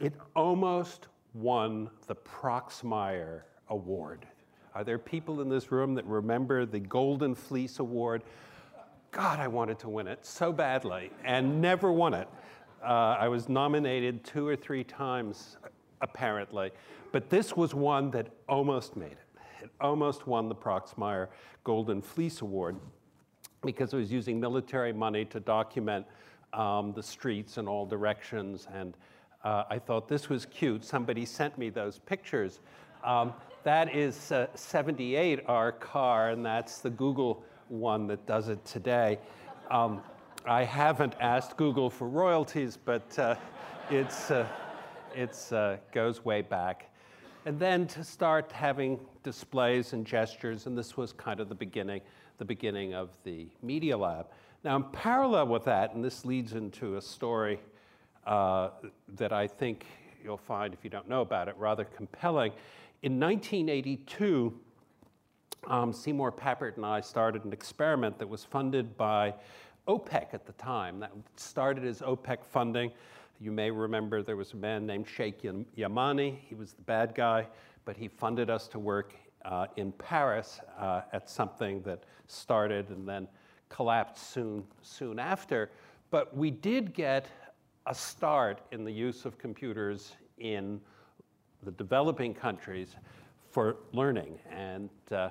it 0.00 0.14
almost 0.34 1.08
won 1.34 1.90
the 2.06 2.14
Proxmire 2.14 3.42
Award. 3.68 4.26
Are 4.74 4.84
there 4.84 4.98
people 4.98 5.40
in 5.40 5.48
this 5.48 5.70
room 5.70 5.94
that 5.94 6.04
remember 6.04 6.66
the 6.66 6.80
Golden 6.80 7.34
Fleece 7.34 7.78
Award? 7.78 8.22
God, 9.12 9.38
I 9.38 9.46
wanted 9.46 9.78
to 9.80 9.88
win 9.88 10.08
it 10.08 10.26
so 10.26 10.52
badly 10.52 11.10
and 11.24 11.60
never 11.60 11.92
won 11.92 12.14
it. 12.14 12.28
Uh, 12.82 13.16
I 13.18 13.28
was 13.28 13.48
nominated 13.48 14.24
two 14.24 14.46
or 14.46 14.56
three 14.56 14.82
times, 14.82 15.56
apparently. 16.00 16.72
But 17.12 17.30
this 17.30 17.56
was 17.56 17.74
one 17.74 18.10
that 18.10 18.26
almost 18.48 18.96
made 18.96 19.12
it. 19.12 19.18
It 19.62 19.70
almost 19.80 20.26
won 20.26 20.48
the 20.48 20.54
Proxmire 20.54 21.28
Golden 21.62 22.02
Fleece 22.02 22.40
Award 22.40 22.76
because 23.64 23.94
it 23.94 23.96
was 23.96 24.12
using 24.12 24.40
military 24.40 24.92
money 24.92 25.24
to 25.26 25.40
document 25.40 26.04
um, 26.52 26.92
the 26.92 27.02
streets 27.02 27.56
in 27.56 27.68
all 27.68 27.86
directions. 27.86 28.66
And 28.74 28.96
uh, 29.44 29.64
I 29.70 29.78
thought 29.78 30.08
this 30.08 30.28
was 30.28 30.46
cute. 30.46 30.84
Somebody 30.84 31.24
sent 31.24 31.56
me 31.58 31.70
those 31.70 31.98
pictures. 32.00 32.60
Um, 33.04 33.32
that 33.62 33.94
is 33.94 34.32
uh, 34.32 34.48
78, 34.54 35.40
our 35.46 35.72
car, 35.72 36.30
and 36.30 36.44
that's 36.44 36.78
the 36.78 36.90
Google 36.90 37.44
one 37.68 38.06
that 38.08 38.26
does 38.26 38.48
it 38.48 38.64
today. 38.64 39.18
Um, 39.70 40.02
I 40.46 40.64
haven't 40.64 41.14
asked 41.20 41.56
Google 41.56 41.88
for 41.88 42.08
royalties, 42.08 42.76
but 42.76 43.18
uh, 43.18 43.36
it's, 43.90 44.30
uh, 44.30 44.46
it's 45.14 45.52
uh, 45.52 45.78
goes 45.92 46.24
way 46.24 46.42
back 46.42 46.90
and 47.46 47.58
then 47.58 47.86
to 47.86 48.02
start 48.02 48.50
having 48.52 48.98
displays 49.22 49.92
and 49.92 50.06
gestures, 50.06 50.66
and 50.66 50.76
this 50.76 50.96
was 50.96 51.12
kind 51.12 51.40
of 51.40 51.48
the 51.48 51.54
beginning, 51.54 52.00
the 52.38 52.44
beginning 52.44 52.94
of 52.94 53.10
the 53.24 53.48
Media 53.62 53.96
Lab. 53.96 54.26
Now, 54.64 54.76
in 54.76 54.84
parallel 54.84 55.48
with 55.48 55.64
that, 55.64 55.94
and 55.94 56.02
this 56.02 56.24
leads 56.24 56.54
into 56.54 56.96
a 56.96 57.02
story 57.02 57.60
uh, 58.26 58.70
that 59.16 59.32
I 59.32 59.46
think 59.46 59.86
you'll 60.22 60.36
find, 60.36 60.72
if 60.72 60.82
you 60.82 60.90
don't 60.90 61.08
know 61.08 61.20
about 61.20 61.48
it, 61.48 61.54
rather 61.58 61.84
compelling. 61.84 62.52
In 63.02 63.20
1982, 63.20 64.58
um, 65.68 65.92
Seymour 65.92 66.32
Papert 66.32 66.76
and 66.76 66.86
I 66.86 67.00
started 67.00 67.44
an 67.44 67.52
experiment 67.52 68.18
that 68.18 68.28
was 68.28 68.44
funded 68.44 68.96
by 68.96 69.34
OPEC 69.88 70.32
at 70.32 70.46
the 70.46 70.52
time. 70.52 71.00
That 71.00 71.12
started 71.36 71.84
as 71.84 72.00
OPEC 72.00 72.44
funding. 72.44 72.90
You 73.40 73.50
may 73.52 73.70
remember 73.70 74.22
there 74.22 74.36
was 74.36 74.52
a 74.52 74.56
man 74.56 74.86
named 74.86 75.06
Sheikh 75.06 75.42
Yamani. 75.42 76.38
He 76.48 76.54
was 76.54 76.72
the 76.72 76.82
bad 76.82 77.14
guy, 77.14 77.46
but 77.84 77.96
he 77.96 78.08
funded 78.08 78.48
us 78.48 78.68
to 78.68 78.78
work 78.78 79.14
uh, 79.44 79.66
in 79.76 79.92
Paris 79.92 80.60
uh, 80.78 81.02
at 81.12 81.28
something 81.28 81.82
that 81.82 82.04
started 82.26 82.88
and 82.88 83.06
then 83.06 83.28
collapsed 83.68 84.30
soon, 84.30 84.64
soon 84.82 85.18
after. 85.18 85.70
But 86.10 86.34
we 86.36 86.50
did 86.50 86.94
get 86.94 87.26
a 87.86 87.94
start 87.94 88.60
in 88.72 88.84
the 88.84 88.92
use 88.92 89.24
of 89.24 89.38
computers 89.38 90.12
in 90.38 90.80
the 91.62 91.70
developing 91.72 92.34
countries 92.34 92.96
for 93.50 93.76
learning. 93.92 94.38
And 94.50 94.90
uh, 95.10 95.30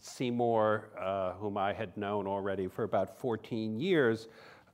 Seymour, 0.00 0.90
uh, 1.00 1.32
whom 1.32 1.56
I 1.56 1.72
had 1.72 1.96
known 1.96 2.26
already 2.26 2.68
for 2.68 2.84
about 2.84 3.18
14 3.18 3.80
years, 3.80 4.28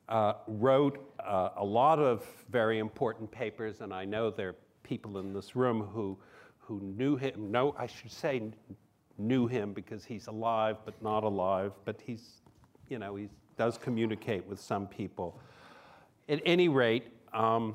uh, 0.08 0.34
wrote 0.48 1.14
uh, 1.20 1.50
a 1.56 1.64
lot 1.64 1.98
of 2.00 2.26
very 2.50 2.78
important 2.78 3.30
papers, 3.30 3.80
and 3.80 3.94
I 3.94 4.04
know 4.04 4.30
there 4.30 4.48
are 4.48 4.56
people 4.82 5.18
in 5.18 5.32
this 5.32 5.54
room 5.54 5.82
who, 5.82 6.18
who 6.58 6.80
knew 6.80 7.16
him, 7.16 7.50
no, 7.50 7.74
I 7.78 7.86
should 7.86 8.10
say 8.10 8.42
knew 9.18 9.46
him 9.46 9.72
because 9.72 10.04
he's 10.04 10.26
alive 10.26 10.78
but 10.84 11.00
not 11.02 11.22
alive, 11.22 11.72
but 11.84 12.00
he's, 12.00 12.40
you 12.88 12.98
know, 12.98 13.14
he 13.14 13.28
does 13.56 13.78
communicate 13.78 14.44
with 14.46 14.58
some 14.58 14.86
people. 14.86 15.38
At 16.30 16.40
any 16.46 16.68
rate, 16.68 17.08
um, 17.32 17.74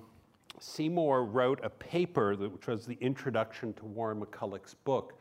Seymour 0.62 1.26
wrote 1.26 1.60
a 1.62 1.70
paper 1.70 2.38
that, 2.38 2.50
which 2.50 2.68
was 2.68 2.86
the 2.86 2.98
introduction 3.02 3.74
to 3.74 3.84
Warren 3.84 4.22
McCulloch's 4.22 4.76
book 4.76 5.20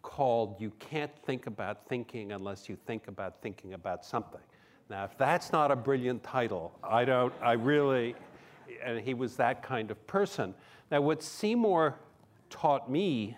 called 0.00 0.58
You 0.58 0.72
Can't 0.78 1.14
Think 1.26 1.46
About 1.46 1.86
Thinking 1.90 2.32
Unless 2.32 2.70
You 2.70 2.78
Think 2.86 3.06
About 3.06 3.42
Thinking 3.42 3.74
About 3.74 4.02
Something. 4.02 4.40
Now, 4.88 5.04
if 5.04 5.18
that's 5.18 5.52
not 5.52 5.70
a 5.70 5.76
brilliant 5.76 6.22
title, 6.22 6.72
I 6.82 7.04
don't, 7.04 7.34
I 7.42 7.52
really, 7.52 8.14
and 8.82 8.98
he 8.98 9.12
was 9.12 9.36
that 9.36 9.62
kind 9.62 9.90
of 9.90 10.06
person. 10.06 10.54
Now, 10.90 11.02
what 11.02 11.22
Seymour 11.22 11.96
taught 12.48 12.90
me 12.90 13.36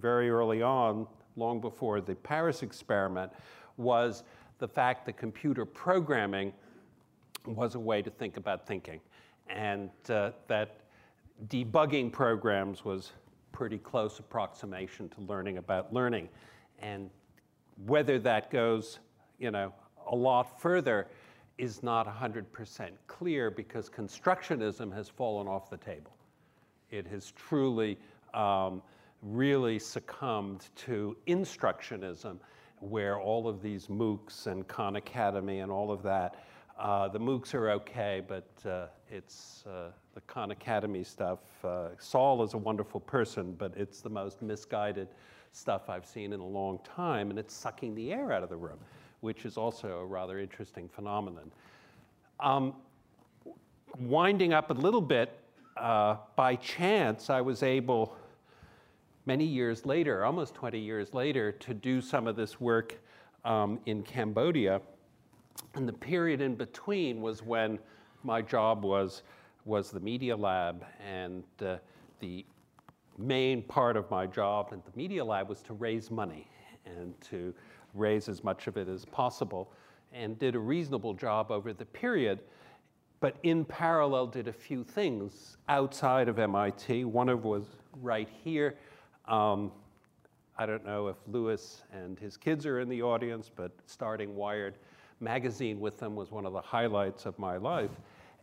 very 0.00 0.30
early 0.30 0.62
on, 0.62 1.06
long 1.36 1.60
before 1.60 2.00
the 2.00 2.14
Paris 2.14 2.62
experiment, 2.62 3.32
was 3.76 4.24
the 4.60 4.66
fact 4.66 5.04
that 5.04 5.18
computer 5.18 5.66
programming 5.66 6.54
was 7.54 7.74
a 7.74 7.80
way 7.80 8.02
to 8.02 8.10
think 8.10 8.36
about 8.36 8.66
thinking, 8.66 9.00
and 9.48 9.90
uh, 10.08 10.30
that 10.46 10.80
debugging 11.48 12.12
programs 12.12 12.84
was 12.84 13.12
pretty 13.52 13.78
close 13.78 14.18
approximation 14.18 15.08
to 15.08 15.20
learning 15.22 15.58
about 15.58 15.92
learning. 15.92 16.28
And 16.80 17.10
whether 17.86 18.18
that 18.20 18.50
goes, 18.50 18.98
you 19.38 19.50
know, 19.50 19.72
a 20.10 20.14
lot 20.14 20.60
further 20.60 21.08
is 21.58 21.82
not 21.82 22.06
100% 22.06 22.90
clear 23.06 23.50
because 23.50 23.90
constructionism 23.90 24.94
has 24.94 25.08
fallen 25.08 25.48
off 25.48 25.70
the 25.70 25.76
table. 25.76 26.16
It 26.90 27.06
has 27.08 27.32
truly 27.32 27.98
um, 28.32 28.80
really 29.22 29.78
succumbed 29.78 30.68
to 30.76 31.16
instructionism, 31.26 32.38
where 32.80 33.18
all 33.18 33.48
of 33.48 33.60
these 33.60 33.88
MOOCs 33.88 34.46
and 34.46 34.66
Khan 34.68 34.96
Academy 34.96 35.58
and 35.60 35.72
all 35.72 35.90
of 35.90 36.02
that, 36.04 36.44
uh, 36.78 37.08
the 37.08 37.18
MOOCs 37.18 37.54
are 37.54 37.70
okay, 37.70 38.22
but 38.26 38.48
uh, 38.68 38.86
it's 39.10 39.64
uh, 39.66 39.90
the 40.14 40.20
Khan 40.22 40.50
Academy 40.50 41.04
stuff. 41.04 41.40
Uh, 41.64 41.88
Sal 41.98 42.42
is 42.42 42.54
a 42.54 42.58
wonderful 42.58 43.00
person, 43.00 43.52
but 43.58 43.72
it's 43.76 44.00
the 44.00 44.10
most 44.10 44.42
misguided 44.42 45.08
stuff 45.52 45.88
I've 45.88 46.06
seen 46.06 46.32
in 46.32 46.40
a 46.40 46.46
long 46.46 46.78
time, 46.84 47.30
and 47.30 47.38
it's 47.38 47.54
sucking 47.54 47.94
the 47.94 48.12
air 48.12 48.32
out 48.32 48.42
of 48.42 48.48
the 48.48 48.56
room 48.56 48.78
which 49.20 49.44
is 49.44 49.56
also 49.56 49.98
a 49.98 50.06
rather 50.06 50.38
interesting 50.38 50.88
phenomenon. 50.88 51.50
Um, 52.40 52.74
winding 53.98 54.52
up 54.52 54.70
a 54.70 54.74
little 54.74 55.00
bit, 55.00 55.32
uh, 55.76 56.16
by 56.36 56.56
chance, 56.56 57.30
I 57.30 57.40
was 57.40 57.62
able, 57.62 58.16
many 59.26 59.44
years 59.44 59.84
later, 59.84 60.24
almost 60.24 60.54
20 60.54 60.78
years 60.78 61.14
later, 61.14 61.52
to 61.52 61.74
do 61.74 62.00
some 62.00 62.26
of 62.26 62.36
this 62.36 62.60
work 62.60 62.96
um, 63.44 63.80
in 63.86 64.02
Cambodia. 64.02 64.80
And 65.74 65.88
the 65.88 65.92
period 65.92 66.40
in 66.40 66.54
between 66.54 67.20
was 67.20 67.42
when 67.42 67.78
my 68.22 68.42
job 68.42 68.84
was, 68.84 69.22
was 69.64 69.90
the 69.90 70.00
Media 70.00 70.36
Lab 70.36 70.84
and 71.06 71.44
uh, 71.60 71.76
the 72.20 72.44
main 73.16 73.62
part 73.62 73.96
of 73.96 74.10
my 74.10 74.26
job 74.26 74.68
at 74.72 74.84
the 74.84 74.96
Media 74.96 75.24
Lab 75.24 75.48
was 75.48 75.62
to 75.62 75.74
raise 75.74 76.10
money 76.10 76.48
and 76.86 77.20
to 77.20 77.52
raise 77.94 78.28
as 78.28 78.44
much 78.44 78.66
of 78.66 78.76
it 78.76 78.88
as 78.88 79.04
possible, 79.04 79.72
and 80.12 80.38
did 80.38 80.54
a 80.54 80.58
reasonable 80.58 81.14
job 81.14 81.50
over 81.50 81.72
the 81.72 81.84
period. 81.84 82.40
But 83.20 83.36
in 83.42 83.64
parallel, 83.64 84.28
did 84.28 84.48
a 84.48 84.52
few 84.52 84.84
things 84.84 85.56
outside 85.68 86.28
of 86.28 86.38
MIT. 86.38 87.04
One 87.04 87.28
of 87.28 87.44
was 87.44 87.64
right 88.00 88.28
here. 88.44 88.76
Um, 89.26 89.72
I 90.56 90.66
don't 90.66 90.84
know 90.84 91.08
if 91.08 91.16
Louis 91.26 91.82
and 91.92 92.18
his 92.18 92.36
kids 92.36 92.64
are 92.66 92.80
in 92.80 92.88
the 92.88 93.02
audience, 93.02 93.50
but 93.54 93.72
starting 93.86 94.34
Wired 94.36 94.74
magazine 95.20 95.80
with 95.80 95.98
them 95.98 96.14
was 96.14 96.30
one 96.30 96.46
of 96.46 96.52
the 96.52 96.60
highlights 96.60 97.26
of 97.26 97.38
my 97.38 97.56
life. 97.56 97.90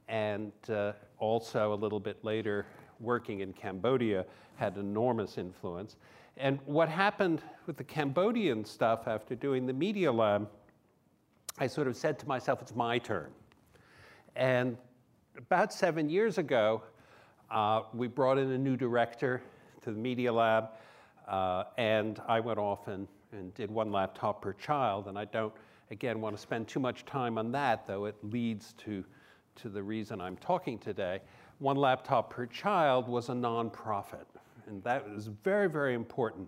And 0.07 0.51
uh, 0.69 0.93
also 1.17 1.73
a 1.73 1.75
little 1.75 1.99
bit 1.99 2.23
later, 2.23 2.65
working 2.99 3.39
in 3.39 3.53
Cambodia 3.53 4.25
had 4.55 4.77
enormous 4.77 5.37
influence. 5.37 5.97
And 6.37 6.59
what 6.65 6.89
happened 6.89 7.41
with 7.65 7.77
the 7.77 7.83
Cambodian 7.83 8.65
stuff 8.65 9.07
after 9.07 9.35
doing 9.35 9.65
the 9.65 9.73
Media 9.73 10.11
Lab, 10.11 10.49
I 11.57 11.67
sort 11.67 11.87
of 11.87 11.95
said 11.95 12.19
to 12.19 12.27
myself, 12.27 12.61
it's 12.61 12.75
my 12.75 12.99
turn. 12.99 13.31
And 14.35 14.77
about 15.37 15.73
seven 15.73 16.09
years 16.09 16.37
ago, 16.37 16.83
uh, 17.49 17.83
we 17.93 18.07
brought 18.07 18.37
in 18.37 18.51
a 18.51 18.57
new 18.57 18.75
director 18.75 19.41
to 19.81 19.91
the 19.91 19.97
Media 19.97 20.33
Lab, 20.33 20.69
uh, 21.27 21.65
and 21.77 22.21
I 22.27 22.39
went 22.39 22.59
off 22.59 22.87
and, 22.87 23.07
and 23.31 23.53
did 23.53 23.71
one 23.71 23.91
laptop 23.91 24.41
per 24.41 24.53
child. 24.53 25.07
And 25.07 25.17
I 25.17 25.25
don't, 25.25 25.53
again, 25.91 26.21
want 26.21 26.35
to 26.35 26.41
spend 26.41 26.67
too 26.67 26.79
much 26.79 27.05
time 27.05 27.37
on 27.37 27.51
that, 27.51 27.85
though 27.85 28.05
it 28.05 28.15
leads 28.23 28.73
to, 28.73 29.03
to 29.57 29.69
the 29.69 29.81
reason 29.81 30.21
I'm 30.21 30.37
talking 30.37 30.77
today. 30.77 31.21
One 31.59 31.77
laptop 31.77 32.29
per 32.29 32.45
child 32.45 33.07
was 33.07 33.29
a 33.29 33.33
nonprofit. 33.33 34.25
And 34.67 34.83
that 34.83 35.05
is 35.15 35.27
very, 35.43 35.69
very 35.69 35.93
important 35.93 36.47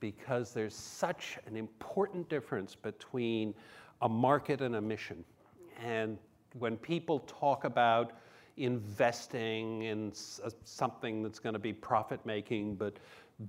because 0.00 0.52
there's 0.52 0.74
such 0.74 1.38
an 1.46 1.56
important 1.56 2.28
difference 2.28 2.74
between 2.74 3.54
a 4.02 4.08
market 4.08 4.60
and 4.60 4.76
a 4.76 4.80
mission. 4.80 5.24
And 5.82 6.18
when 6.58 6.76
people 6.76 7.20
talk 7.20 7.64
about 7.64 8.12
investing 8.56 9.82
in 9.82 10.12
uh, 10.44 10.50
something 10.64 11.22
that's 11.22 11.38
going 11.38 11.52
to 11.52 11.58
be 11.58 11.72
profit 11.72 12.24
making 12.24 12.74
but 12.76 12.98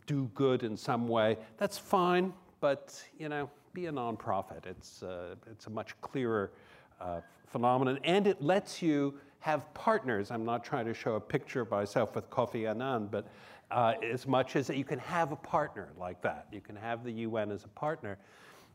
do 0.05 0.29
good 0.33 0.63
in 0.63 0.75
some 0.75 1.07
way, 1.07 1.37
that's 1.57 1.77
fine, 1.77 2.33
but 2.59 3.01
you 3.17 3.29
know, 3.29 3.49
be 3.77 3.85
a 3.85 3.91
nonprofit. 3.91 4.65
It's, 4.65 5.03
uh, 5.03 5.35
it's 5.51 5.67
a 5.67 5.69
much 5.69 5.93
clearer 6.01 6.51
uh, 6.99 7.21
phenomenon, 7.45 7.99
and 8.03 8.25
it 8.25 8.41
lets 8.41 8.81
you 8.81 9.13
have 9.39 9.71
partners. 9.75 10.31
I'm 10.31 10.43
not 10.43 10.63
trying 10.63 10.87
to 10.87 10.95
show 10.95 11.13
a 11.13 11.19
picture 11.19 11.61
of 11.61 11.69
myself 11.69 12.15
with 12.15 12.27
Kofi 12.31 12.67
Annan, 12.67 13.05
but 13.05 13.27
uh, 13.69 13.93
as 14.01 14.25
much 14.25 14.55
as 14.55 14.65
that 14.65 14.77
you 14.77 14.83
can 14.83 14.97
have 14.97 15.31
a 15.31 15.35
partner 15.35 15.89
like 15.95 16.23
that. 16.23 16.47
You 16.51 16.59
can 16.59 16.75
have 16.75 17.03
the 17.03 17.11
UN 17.11 17.51
as 17.51 17.65
a 17.65 17.67
partner. 17.67 18.17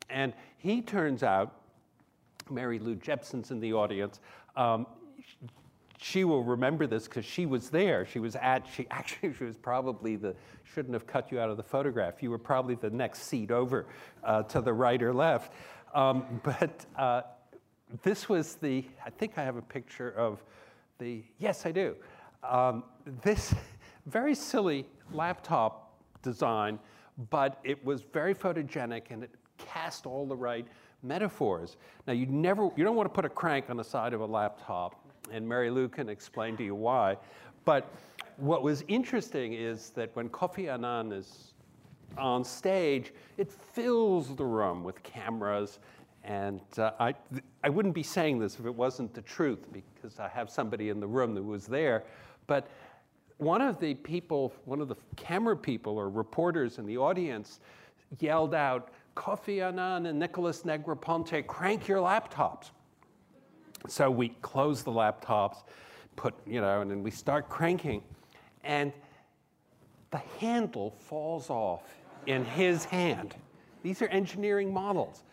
And 0.09 0.35
he 0.59 0.81
turns 0.81 1.25
out, 1.25 1.57
Mary 2.49 2.79
Lou 2.79 2.95
Jepsen's 2.95 3.51
in 3.51 3.59
the 3.59 3.73
audience, 3.73 4.21
um, 4.55 4.87
she 6.03 6.25
will 6.25 6.43
remember 6.43 6.87
this 6.89 7.05
because 7.05 7.25
she 7.25 7.47
was 7.47 7.71
there. 7.71 8.05
She 8.05 8.19
was 8.19 8.35
at, 8.37 8.67
she 8.75 8.87
actually, 8.91 9.33
she 9.35 9.45
was 9.45 9.57
probably 9.57 10.17
the, 10.17 10.35
shouldn't 10.75 10.95
have 10.95 11.07
cut 11.07 11.31
you 11.31 11.39
out 11.39 11.49
of 11.49 11.57
the 11.57 11.63
photograph. 11.63 12.23
You 12.23 12.31
were 12.31 12.39
probably 12.39 12.75
the 12.75 12.91
next 12.91 13.23
seat 13.23 13.51
over 13.51 13.87
uh, 14.25 14.43
to 14.45 14.61
the 14.61 14.73
right 14.73 15.01
or 15.01 15.15
left. 15.15 15.53
Um, 15.95 16.25
but 16.43 16.85
uh, 16.99 17.23
this 18.03 18.29
was 18.29 18.57
the, 18.57 18.85
I 19.07 19.11
think 19.11 19.39
I 19.39 19.45
have 19.45 19.57
a 19.57 19.63
picture 19.63 20.11
of 20.11 20.43
the, 20.99 21.23
yes, 21.39 21.67
I 21.67 21.71
do. 21.71 21.95
Um, 22.43 22.83
this 23.23 23.55
very 24.07 24.35
silly 24.35 24.87
laptop 25.13 26.01
design, 26.23 26.81
but 27.31 27.61
it 27.63 27.83
was 27.85 28.03
very 28.03 28.35
photogenic 28.35 29.11
and 29.11 29.23
it 29.23 29.31
cast 29.57 30.07
all 30.07 30.27
the 30.27 30.37
right 30.37 30.67
metaphors. 31.05 31.77
Now, 32.09 32.13
you 32.13 32.27
never, 32.27 32.71
you 32.77 32.83
don't 32.83 32.97
want 32.97 33.09
to 33.09 33.15
put 33.15 33.25
a 33.25 33.29
crank 33.29 33.71
on 33.71 33.77
the 33.77 33.85
side 33.85 34.15
of 34.15 34.21
a 34.21 34.27
laptop, 34.27 35.02
and 35.31 35.49
Mary 35.49 35.71
Lou 35.71 35.89
can 35.89 36.09
explain 36.09 36.57
to 36.57 36.65
you 36.65 36.75
why. 36.75 37.17
But 37.65 37.91
what 38.37 38.63
was 38.63 38.85
interesting 38.89 39.53
is 39.53 39.91
that 39.91 40.15
when 40.15 40.29
Kofi 40.29 40.73
Annan 40.73 41.13
is 41.13 41.55
on 42.19 42.45
stage, 42.45 43.13
it 43.37 43.51
fills 43.51 44.35
the 44.35 44.45
room 44.45 44.83
with 44.83 45.03
cameras. 45.03 45.79
And 46.25 46.61
uh, 46.79 46.93
I, 47.01 47.15
I 47.65 47.69
wouldn't 47.69 47.95
be 47.95 48.03
saying 48.03 48.39
this 48.39 48.59
if 48.59 48.67
it 48.67 48.75
wasn't 48.75 49.15
the 49.15 49.23
truth, 49.23 49.67
because 49.73 50.19
I 50.19 50.29
have 50.29 50.51
somebody 50.51 50.89
in 50.89 51.01
the 51.01 51.07
room 51.07 51.35
that 51.35 51.43
was 51.43 51.67
there. 51.67 52.05
But 52.47 52.69
one 53.39 53.61
of 53.61 53.81
the 53.81 53.95
people, 53.95 54.53
one 54.65 54.81
of 54.81 54.89
the 54.89 54.97
camera 55.17 55.57
people 55.57 55.97
or 55.99 56.09
reporters 56.09 56.79
in 56.79 56.87
the 56.87 56.97
audience 56.97 57.61
yelled 58.21 58.55
out, 58.55 58.91
Kofi 59.17 59.67
Annan 59.67 60.07
and 60.07 60.19
Nicholas 60.19 60.63
Negroponte, 60.63 61.47
crank 61.47 61.89
your 61.89 61.99
laptops. 61.99 62.71
So 63.89 64.11
we 64.11 64.31
close 64.43 64.83
the 64.83 64.91
laptops, 64.91 65.63
put, 66.17 66.35
you 66.47 66.61
know, 66.61 66.81
and 66.81 66.91
then 66.91 67.03
we 67.03 67.11
start 67.11 67.49
cranking. 67.49 68.03
And 68.65 68.93
the 70.11 70.23
handle 70.39 70.91
falls 70.91 71.51
off 71.51 71.83
in 72.27 72.45
his 72.45 72.85
hand. 72.85 73.35
These 73.83 74.03
are 74.03 74.09
engineering 74.09 74.73
models. 74.73 75.25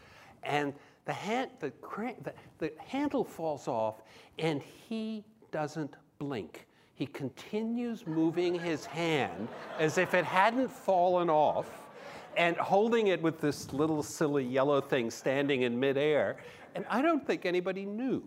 And 0.44 0.74
the, 1.06 1.14
hand, 1.14 1.52
the, 1.60 1.72
crank, 1.82 2.24
the, 2.24 2.34
the 2.58 2.72
handle 2.78 3.24
falls 3.24 3.68
off, 3.68 4.02
and 4.38 4.62
he 4.62 5.24
doesn't 5.52 5.96
blink 6.18 6.66
he 7.00 7.06
continues 7.06 8.06
moving 8.06 8.60
his 8.60 8.86
hand 8.86 9.48
as 9.80 9.98
if 9.98 10.14
it 10.14 10.26
hadn't 10.26 10.70
fallen 10.70 11.30
off 11.30 11.88
and 12.36 12.58
holding 12.58 13.08
it 13.08 13.22
with 13.22 13.40
this 13.40 13.72
little 13.72 14.04
silly 14.04 14.44
yellow 14.44 14.82
thing 14.82 15.10
standing 15.10 15.62
in 15.62 15.80
midair. 15.80 16.36
And 16.76 16.86
I 16.90 17.02
don't 17.02 17.26
think 17.26 17.46
anybody 17.46 17.86
knew. 17.86 18.24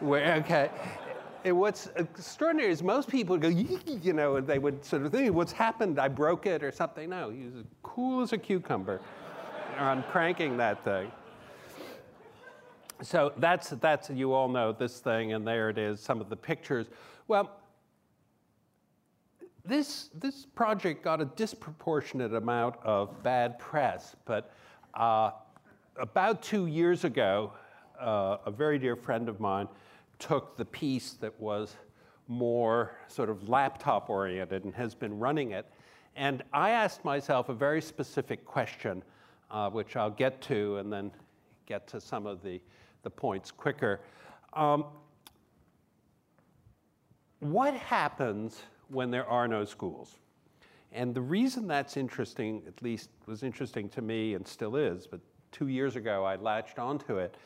Where, 0.00 0.34
okay. 0.36 0.70
And 1.44 1.58
what's 1.58 1.88
extraordinary 1.96 2.70
is 2.70 2.82
most 2.82 3.08
people 3.08 3.36
go, 3.36 3.48
you 3.48 4.12
know, 4.12 4.36
and 4.36 4.46
they 4.46 4.58
would 4.58 4.84
sort 4.84 5.02
of 5.02 5.12
think, 5.12 5.34
what's 5.34 5.52
happened? 5.52 5.98
I 5.98 6.08
broke 6.08 6.46
it 6.46 6.62
or 6.62 6.70
something. 6.70 7.10
No, 7.10 7.30
he 7.30 7.44
was 7.44 7.56
as 7.56 7.64
cool 7.82 8.22
as 8.22 8.32
a 8.32 8.38
cucumber 8.38 9.00
on 9.78 10.02
cranking 10.04 10.56
that 10.58 10.84
thing. 10.84 11.10
So 13.02 13.32
that's, 13.38 13.70
that's, 13.70 14.10
you 14.10 14.32
all 14.32 14.48
know 14.48 14.70
this 14.72 15.00
thing, 15.00 15.32
and 15.32 15.46
there 15.46 15.68
it 15.68 15.78
is, 15.78 15.98
some 15.98 16.20
of 16.20 16.28
the 16.28 16.36
pictures. 16.36 16.86
Well, 17.26 17.50
this, 19.64 20.10
this 20.14 20.46
project 20.46 21.02
got 21.02 21.20
a 21.20 21.24
disproportionate 21.24 22.34
amount 22.34 22.76
of 22.84 23.20
bad 23.24 23.58
press, 23.58 24.14
but 24.24 24.52
uh, 24.94 25.32
about 25.98 26.42
two 26.42 26.66
years 26.66 27.02
ago, 27.04 27.52
uh, 28.02 28.38
a 28.44 28.50
very 28.50 28.78
dear 28.78 28.96
friend 28.96 29.28
of 29.28 29.40
mine 29.40 29.68
took 30.18 30.56
the 30.56 30.64
piece 30.64 31.12
that 31.14 31.38
was 31.40 31.76
more 32.28 32.92
sort 33.08 33.30
of 33.30 33.48
laptop 33.48 34.10
oriented 34.10 34.64
and 34.64 34.74
has 34.74 34.94
been 34.94 35.18
running 35.18 35.52
it. 35.52 35.66
And 36.16 36.42
I 36.52 36.70
asked 36.70 37.04
myself 37.04 37.48
a 37.48 37.54
very 37.54 37.80
specific 37.80 38.44
question, 38.44 39.02
uh, 39.50 39.70
which 39.70 39.96
I'll 39.96 40.10
get 40.10 40.40
to 40.42 40.76
and 40.76 40.92
then 40.92 41.10
get 41.66 41.86
to 41.88 42.00
some 42.00 42.26
of 42.26 42.42
the, 42.42 42.60
the 43.02 43.10
points 43.10 43.50
quicker. 43.50 44.00
Um, 44.52 44.84
what 47.40 47.74
happens 47.74 48.62
when 48.92 49.10
there 49.10 49.26
are 49.26 49.48
no 49.48 49.64
schools. 49.64 50.18
And 50.92 51.14
the 51.14 51.20
reason 51.20 51.66
that's 51.66 51.96
interesting, 51.96 52.62
at 52.68 52.82
least 52.82 53.08
was 53.26 53.42
interesting 53.42 53.88
to 53.90 54.02
me 54.02 54.34
and 54.34 54.46
still 54.46 54.76
is, 54.76 55.06
but 55.06 55.20
two 55.50 55.68
years 55.68 55.96
ago 55.96 56.24
I 56.24 56.36
latched 56.36 56.78
onto 56.78 57.16
it, 57.16 57.36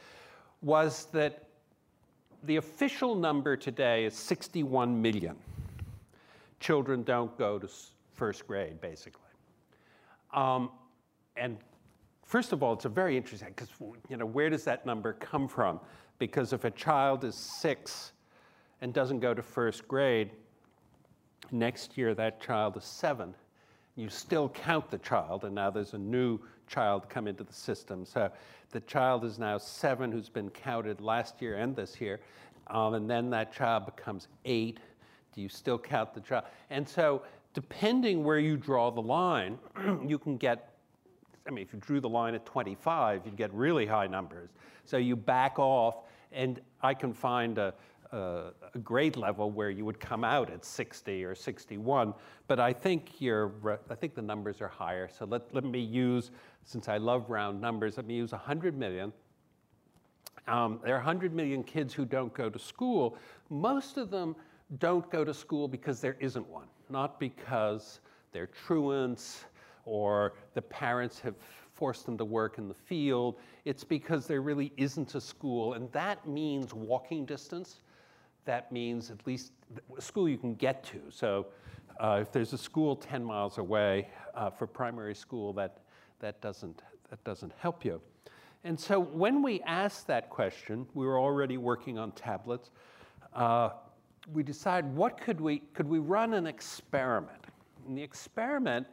was 0.62 1.06
that 1.12 1.44
the 2.44 2.56
official 2.56 3.14
number 3.14 3.56
today 3.56 4.04
is 4.04 4.14
61 4.14 5.00
million. 5.00 5.36
Children 6.60 7.02
don't 7.02 7.36
go 7.38 7.58
to 7.58 7.68
first 8.14 8.46
grade, 8.46 8.80
basically. 8.80 9.20
Um, 10.32 10.70
and 11.36 11.58
first 12.24 12.52
of 12.52 12.62
all, 12.62 12.72
it's 12.72 12.84
a 12.84 12.90
very 12.90 13.16
interesting, 13.16 13.48
because 13.54 13.68
you 14.08 14.16
know, 14.16 14.26
where 14.26 14.50
does 14.50 14.64
that 14.64 14.86
number 14.86 15.14
come 15.14 15.48
from? 15.48 15.80
Because 16.18 16.52
if 16.52 16.64
a 16.64 16.70
child 16.70 17.24
is 17.24 17.34
six 17.34 18.12
and 18.80 18.92
doesn't 18.92 19.20
go 19.20 19.34
to 19.34 19.42
first 19.42 19.86
grade, 19.86 20.30
Next 21.52 21.96
year, 21.96 22.14
that 22.14 22.40
child 22.40 22.76
is 22.76 22.84
seven. 22.84 23.34
You 23.94 24.08
still 24.08 24.48
count 24.48 24.90
the 24.90 24.98
child, 24.98 25.44
and 25.44 25.54
now 25.54 25.70
there's 25.70 25.94
a 25.94 25.98
new 25.98 26.40
child 26.66 27.08
come 27.08 27.28
into 27.28 27.44
the 27.44 27.52
system. 27.52 28.04
So 28.04 28.30
the 28.70 28.80
child 28.80 29.24
is 29.24 29.38
now 29.38 29.58
seven 29.58 30.12
who's 30.12 30.28
been 30.28 30.50
counted 30.50 31.00
last 31.00 31.40
year 31.40 31.56
and 31.56 31.74
this 31.74 32.00
year. 32.00 32.20
Um, 32.68 32.94
and 32.94 33.08
then 33.08 33.30
that 33.30 33.52
child 33.52 33.86
becomes 33.86 34.28
eight. 34.44 34.80
Do 35.34 35.40
you 35.40 35.48
still 35.48 35.78
count 35.78 36.14
the 36.14 36.20
child? 36.20 36.44
And 36.70 36.88
so, 36.88 37.22
depending 37.54 38.24
where 38.24 38.38
you 38.38 38.56
draw 38.56 38.90
the 38.90 39.00
line, 39.00 39.58
you 40.06 40.18
can 40.18 40.36
get 40.36 40.76
I 41.46 41.50
mean, 41.50 41.62
if 41.62 41.72
you 41.72 41.78
drew 41.78 42.00
the 42.00 42.08
line 42.08 42.34
at 42.34 42.44
25, 42.44 43.22
you'd 43.24 43.36
get 43.36 43.52
really 43.54 43.86
high 43.86 44.06
numbers. 44.06 44.50
So 44.84 44.96
you 44.96 45.16
back 45.16 45.58
off, 45.58 45.96
and 46.32 46.60
I 46.82 46.94
can 46.94 47.12
find 47.12 47.58
a, 47.58 47.72
a 48.12 48.52
grade 48.82 49.16
level 49.16 49.50
where 49.50 49.70
you 49.70 49.84
would 49.84 50.00
come 50.00 50.24
out 50.24 50.50
at 50.50 50.64
60 50.64 51.24
or 51.24 51.34
61. 51.34 52.14
But 52.48 52.60
I 52.60 52.72
think 52.72 53.20
you're, 53.20 53.52
I 53.88 53.94
think 53.94 54.14
the 54.14 54.22
numbers 54.22 54.60
are 54.60 54.68
higher. 54.68 55.08
So 55.08 55.24
let, 55.24 55.54
let 55.54 55.64
me 55.64 55.80
use, 55.80 56.30
since 56.66 56.88
I 56.88 56.98
love 56.98 57.30
round 57.30 57.60
numbers, 57.60 57.96
let 57.96 58.06
me 58.06 58.14
use 58.14 58.32
100 58.32 58.76
million. 58.76 59.12
Um, 60.48 60.80
there 60.84 60.94
are 60.94 60.98
100 60.98 61.32
million 61.32 61.62
kids 61.62 61.94
who 61.94 62.04
don't 62.04 62.34
go 62.34 62.50
to 62.50 62.58
school. 62.58 63.16
Most 63.48 63.96
of 63.96 64.10
them 64.10 64.36
don't 64.78 65.08
go 65.10 65.24
to 65.24 65.32
school 65.32 65.68
because 65.68 66.00
there 66.00 66.16
isn't 66.20 66.46
one, 66.48 66.66
not 66.90 67.18
because 67.18 68.00
they're 68.32 68.48
truants 68.48 69.44
or 69.84 70.34
the 70.54 70.62
parents 70.62 71.20
have 71.20 71.36
forced 71.72 72.04
them 72.04 72.18
to 72.18 72.24
work 72.24 72.58
in 72.58 72.68
the 72.68 72.74
field. 72.74 73.38
It's 73.64 73.84
because 73.84 74.26
there 74.26 74.40
really 74.40 74.72
isn't 74.76 75.14
a 75.14 75.20
school, 75.20 75.74
and 75.74 75.90
that 75.92 76.26
means 76.26 76.74
walking 76.74 77.24
distance. 77.24 77.80
That 78.44 78.72
means 78.72 79.10
at 79.10 79.24
least 79.26 79.52
a 79.96 80.00
school 80.00 80.28
you 80.28 80.38
can 80.38 80.54
get 80.54 80.82
to. 80.84 81.00
So 81.10 81.46
uh, 82.00 82.18
if 82.20 82.32
there's 82.32 82.52
a 82.52 82.58
school 82.58 82.96
10 82.96 83.22
miles 83.22 83.58
away 83.58 84.08
uh, 84.34 84.50
for 84.50 84.66
primary 84.66 85.14
school, 85.14 85.52
that, 85.54 85.78
that, 86.20 86.40
doesn't, 86.40 86.82
that 87.10 87.22
doesn't 87.24 87.52
help 87.58 87.84
you. 87.84 88.00
And 88.64 88.78
so 88.78 88.98
when 88.98 89.42
we 89.42 89.60
asked 89.62 90.06
that 90.08 90.28
question, 90.28 90.86
we 90.94 91.06
were 91.06 91.20
already 91.20 91.56
working 91.56 91.98
on 91.98 92.12
tablets. 92.12 92.70
Uh, 93.32 93.70
we 94.32 94.42
decided 94.42 94.92
what 94.94 95.20
could 95.20 95.40
we, 95.40 95.58
could 95.74 95.88
we 95.88 95.98
run 95.98 96.34
an 96.34 96.46
experiment? 96.46 97.46
And 97.86 97.96
the 97.96 98.02
experiment 98.02 98.86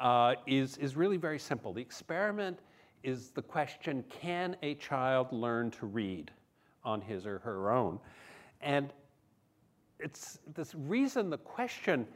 uh, 0.00 0.34
is, 0.46 0.76
is 0.78 0.96
really 0.96 1.18
very 1.18 1.38
simple. 1.38 1.72
The 1.72 1.80
experiment 1.80 2.58
is 3.02 3.30
the 3.30 3.42
question, 3.42 4.04
can 4.08 4.56
a 4.62 4.74
child 4.74 5.32
learn 5.32 5.70
to 5.72 5.86
read 5.86 6.30
on 6.84 7.00
his 7.00 7.26
or 7.26 7.38
her 7.40 7.70
own? 7.70 8.00
And 8.60 8.92
it's 10.00 10.40
this 10.54 10.74
reason 10.74 11.30
the 11.30 11.38
question 11.38 12.06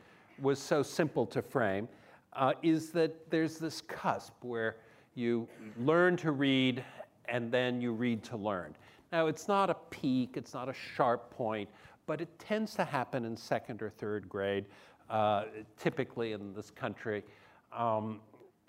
was 0.40 0.58
so 0.58 0.82
simple 0.82 1.24
to 1.26 1.40
frame 1.40 1.88
uh, 2.36 2.52
is 2.62 2.90
that 2.90 3.30
there's 3.30 3.58
this 3.58 3.80
cusp 3.80 4.32
where 4.42 4.76
you 5.14 5.48
learn 5.78 6.16
to 6.18 6.32
read 6.32 6.84
and 7.28 7.50
then 7.50 7.80
you 7.80 7.92
read 7.92 8.22
to 8.22 8.36
learn. 8.36 8.76
Now, 9.10 9.26
it's 9.26 9.48
not 9.48 9.70
a 9.70 9.76
peak, 9.90 10.36
it's 10.36 10.54
not 10.54 10.68
a 10.68 10.74
sharp 10.74 11.30
point, 11.30 11.68
but 12.06 12.20
it 12.20 12.28
tends 12.38 12.74
to 12.74 12.84
happen 12.84 13.24
in 13.24 13.36
second 13.36 13.82
or 13.82 13.90
third 13.90 14.28
grade, 14.28 14.66
uh, 15.10 15.44
typically 15.78 16.32
in 16.32 16.52
this 16.54 16.70
country. 16.70 17.24
Um, 17.72 18.20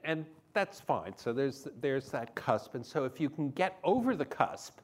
and 0.03 0.25
that's 0.53 0.80
fine. 0.80 1.15
So 1.17 1.34
there's, 1.34 1.67
there's 1.82 2.10
that 2.10 2.34
cusp. 2.36 2.75
And 2.75 2.86
so 2.86 3.03
if 3.03 3.19
you 3.19 3.30
can 3.30 3.49
get 3.51 3.77
over 3.84 4.15
the 4.15 4.25
cusp, 4.25 4.80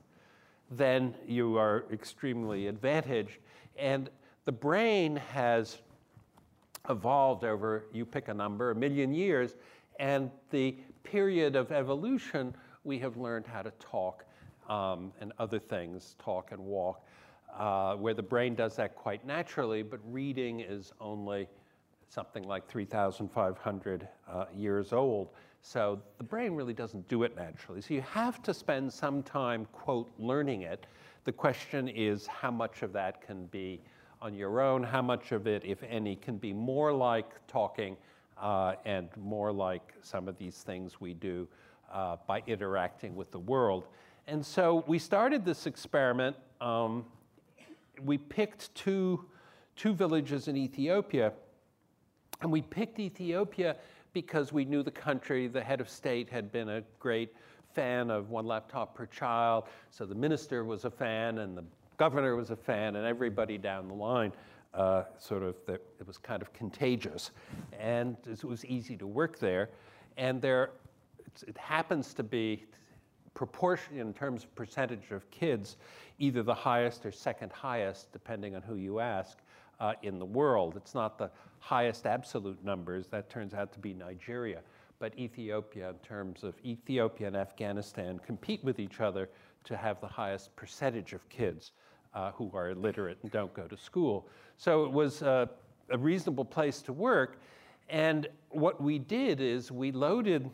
then 0.71 1.15
you 1.27 1.57
are 1.57 1.85
extremely 1.91 2.67
advantaged. 2.67 3.37
And 3.77 4.09
the 4.45 4.51
brain 4.51 5.15
has 5.15 5.79
evolved 6.89 7.43
over, 7.43 7.85
you 7.93 8.05
pick 8.05 8.27
a 8.27 8.33
number, 8.33 8.71
a 8.71 8.75
million 8.75 9.13
years. 9.13 9.55
And 9.99 10.29
the 10.49 10.75
period 11.03 11.55
of 11.55 11.71
evolution, 11.71 12.53
we 12.83 12.99
have 12.99 13.17
learned 13.17 13.47
how 13.47 13.61
to 13.61 13.71
talk 13.79 14.25
um, 14.67 15.11
and 15.21 15.31
other 15.39 15.59
things, 15.59 16.15
talk 16.19 16.51
and 16.51 16.59
walk, 16.59 17.05
uh, 17.57 17.95
where 17.95 18.13
the 18.13 18.23
brain 18.23 18.55
does 18.55 18.75
that 18.77 18.95
quite 18.95 19.25
naturally, 19.25 19.83
but 19.83 19.99
reading 20.11 20.59
is 20.59 20.91
only 20.99 21.47
something 22.09 22.43
like 22.43 22.67
3,500 22.67 24.07
uh, 24.27 24.45
years 24.55 24.93
old. 24.93 25.29
So 25.61 26.01
the 26.17 26.23
brain 26.23 26.53
really 26.53 26.73
doesn't 26.73 27.07
do 27.07 27.23
it 27.23 27.35
naturally. 27.35 27.81
So 27.81 27.93
you 27.93 28.01
have 28.01 28.41
to 28.43 28.53
spend 28.53 28.91
some 28.91 29.23
time, 29.23 29.67
quote, 29.71 30.11
learning 30.19 30.63
it. 30.63 30.85
The 31.23 31.31
question 31.31 31.87
is 31.87 32.27
how 32.27 32.51
much 32.51 32.81
of 32.81 32.91
that 32.93 33.25
can 33.25 33.45
be 33.45 33.81
on 34.23 34.33
your 34.33 34.61
own, 34.61 34.81
how 34.81 35.01
much 35.01 35.33
of 35.33 35.47
it, 35.47 35.63
if 35.65 35.83
any, 35.83 36.15
can 36.15 36.37
be 36.37 36.53
more 36.53 36.93
like 36.93 37.45
talking 37.45 37.97
uh, 38.41 38.75
and 38.85 39.09
more 39.17 39.51
like 39.51 39.93
some 40.01 40.29
of 40.29 40.37
these 40.37 40.63
things 40.63 41.01
we 41.01 41.13
do 41.13 41.45
uh, 41.91 42.15
by 42.25 42.41
interacting 42.47 43.17
with 43.17 43.31
the 43.31 43.39
world. 43.39 43.87
And 44.25 44.43
so 44.43 44.85
we 44.87 44.97
started 44.97 45.43
this 45.43 45.67
experiment. 45.67 46.37
Um, 46.61 47.05
we 48.01 48.17
picked 48.17 48.73
two, 48.75 49.25
two 49.75 49.93
villages 49.93 50.47
in 50.47 50.55
Ethiopia 50.55 51.33
and 52.41 52.51
we 52.51 52.61
picked 52.61 52.99
Ethiopia 52.99 53.75
because 54.13 54.53
we 54.53 54.63
knew 54.63 54.83
the 54.83 54.91
country. 54.91 55.47
The 55.47 55.63
head 55.63 55.81
of 55.81 55.89
state 55.89 56.29
had 56.29 56.51
been 56.51 56.69
a 56.69 56.83
great 56.99 57.33
fan 57.73 58.09
of 58.09 58.29
one 58.29 58.45
laptop 58.45 58.95
per 58.95 59.05
child. 59.05 59.65
So 59.89 60.05
the 60.05 60.15
minister 60.15 60.63
was 60.63 60.85
a 60.85 60.91
fan, 60.91 61.39
and 61.39 61.57
the 61.57 61.63
governor 61.97 62.35
was 62.35 62.49
a 62.49 62.55
fan, 62.55 62.95
and 62.95 63.05
everybody 63.05 63.57
down 63.57 63.87
the 63.87 63.93
line. 63.93 64.31
Uh, 64.73 65.03
sort 65.19 65.43
of, 65.43 65.55
it 65.67 66.07
was 66.07 66.17
kind 66.17 66.41
of 66.41 66.51
contagious, 66.51 67.29
and 67.79 68.17
it 68.25 68.43
was 68.43 68.65
easy 68.65 68.97
to 68.97 69.05
work 69.05 69.37
there. 69.37 69.69
And 70.17 70.41
there, 70.41 70.71
it 71.47 71.57
happens 71.57 72.13
to 72.15 72.23
be 72.23 72.65
proportion 73.35 73.99
in 73.99 74.13
terms 74.13 74.43
of 74.43 74.55
percentage 74.55 75.11
of 75.11 75.29
kids, 75.31 75.77
either 76.19 76.43
the 76.43 76.53
highest 76.53 77.05
or 77.05 77.11
second 77.11 77.51
highest, 77.51 78.11
depending 78.11 78.55
on 78.55 78.61
who 78.63 78.75
you 78.75 78.99
ask, 78.99 79.37
uh, 79.79 79.93
in 80.01 80.19
the 80.19 80.25
world. 80.25 80.75
It's 80.75 80.95
not 80.95 81.17
the 81.17 81.29
highest 81.59 82.05
absolute 82.05 82.63
numbers. 82.63 83.07
That 83.07 83.29
turns 83.29 83.53
out 83.53 83.71
to 83.73 83.79
be 83.79 83.93
Nigeria. 83.93 84.61
But 84.99 85.17
Ethiopia, 85.17 85.89
in 85.89 85.95
terms 85.97 86.43
of 86.43 86.53
Ethiopia 86.63 87.27
and 87.27 87.35
Afghanistan, 87.35 88.19
compete 88.25 88.63
with 88.63 88.79
each 88.79 89.01
other 89.01 89.29
to 89.65 89.77
have 89.77 89.99
the 90.01 90.07
highest 90.07 90.55
percentage 90.55 91.13
of 91.13 91.27
kids 91.29 91.71
uh, 92.13 92.31
who 92.31 92.51
are 92.53 92.69
illiterate 92.69 93.17
and 93.23 93.31
don't 93.31 93.53
go 93.53 93.67
to 93.67 93.77
school. 93.77 94.27
So 94.57 94.85
it 94.85 94.91
was 94.91 95.23
uh, 95.23 95.47
a 95.89 95.97
reasonable 95.97 96.45
place 96.45 96.81
to 96.83 96.93
work. 96.93 97.41
And 97.89 98.27
what 98.49 98.81
we 98.81 98.99
did 98.99 99.41
is 99.41 99.71
we 99.71 99.91
loaded 99.91 100.49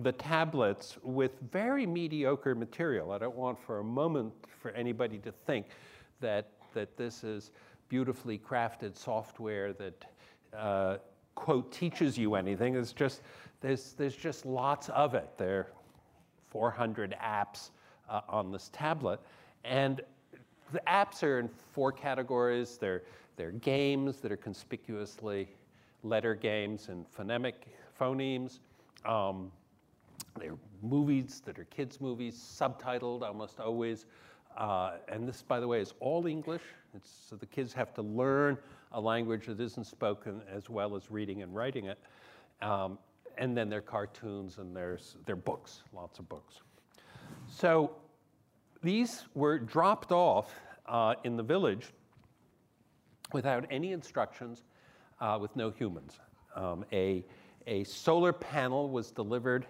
the 0.00 0.12
tablets 0.12 0.96
with 1.02 1.32
very 1.50 1.86
mediocre 1.86 2.54
material. 2.54 3.12
I 3.12 3.18
don't 3.18 3.36
want 3.36 3.58
for 3.58 3.80
a 3.80 3.84
moment 3.84 4.32
for 4.60 4.70
anybody 4.70 5.18
to 5.18 5.32
think 5.46 5.66
that, 6.20 6.48
that 6.72 6.96
this 6.96 7.24
is 7.24 7.50
beautifully 7.88 8.38
crafted 8.38 8.96
software 8.96 9.74
that 9.74 10.04
uh, 10.56 10.96
quote 11.34 11.70
teaches 11.72 12.16
you 12.16 12.34
anything. 12.34 12.74
It's 12.74 12.92
just 12.92 13.22
there's 13.60 13.92
there's 13.92 14.16
just 14.16 14.46
lots 14.46 14.88
of 14.90 15.14
it. 15.14 15.28
There 15.36 15.58
are 15.58 15.66
400 16.50 17.14
apps 17.22 17.70
uh, 18.12 18.20
on 18.28 18.52
this 18.52 18.70
tablet, 18.72 19.18
and 19.64 20.02
the 20.72 20.82
apps 20.86 21.22
are 21.22 21.40
in 21.40 21.48
four 21.48 21.90
categories. 21.90 22.78
They're 22.78 23.02
they're 23.36 23.52
games 23.52 24.20
that 24.20 24.30
are 24.30 24.36
conspicuously 24.36 25.48
letter 26.04 26.34
games 26.34 26.88
and 26.88 27.06
phonemic 27.16 27.54
phonemes. 27.98 28.60
Um, 29.04 29.50
they're 30.38 30.56
movies 30.82 31.42
that 31.44 31.58
are 31.58 31.64
kids' 31.64 32.00
movies, 32.00 32.34
subtitled 32.34 33.22
almost 33.22 33.58
always. 33.58 34.06
Uh, 34.56 34.92
and 35.08 35.26
this, 35.26 35.42
by 35.42 35.60
the 35.60 35.66
way, 35.66 35.80
is 35.80 35.94
all 36.00 36.26
English. 36.26 36.62
It's, 36.94 37.10
so 37.28 37.36
the 37.36 37.46
kids 37.46 37.72
have 37.72 37.94
to 37.94 38.02
learn 38.02 38.58
a 38.92 39.00
language 39.00 39.46
that 39.46 39.60
isn't 39.60 39.86
spoken 39.86 40.42
as 40.52 40.68
well 40.68 40.94
as 40.94 41.10
reading 41.10 41.42
and 41.42 41.54
writing 41.54 41.86
it. 41.86 41.98
Um, 42.60 42.98
and 43.38 43.56
then 43.56 43.70
there 43.70 43.78
are 43.78 43.82
cartoons 43.82 44.58
and 44.58 44.76
there's 44.76 45.16
there 45.24 45.32
are 45.32 45.36
books, 45.36 45.82
lots 45.94 46.18
of 46.18 46.28
books. 46.28 46.60
So 47.54 47.92
these 48.82 49.24
were 49.34 49.58
dropped 49.58 50.10
off 50.10 50.52
uh, 50.86 51.14
in 51.24 51.36
the 51.36 51.42
village 51.42 51.86
without 53.32 53.66
any 53.70 53.92
instructions, 53.92 54.64
uh, 55.20 55.38
with 55.40 55.54
no 55.54 55.70
humans. 55.70 56.18
Um, 56.56 56.84
a, 56.92 57.24
a 57.66 57.84
solar 57.84 58.32
panel 58.32 58.90
was 58.90 59.10
delivered 59.10 59.66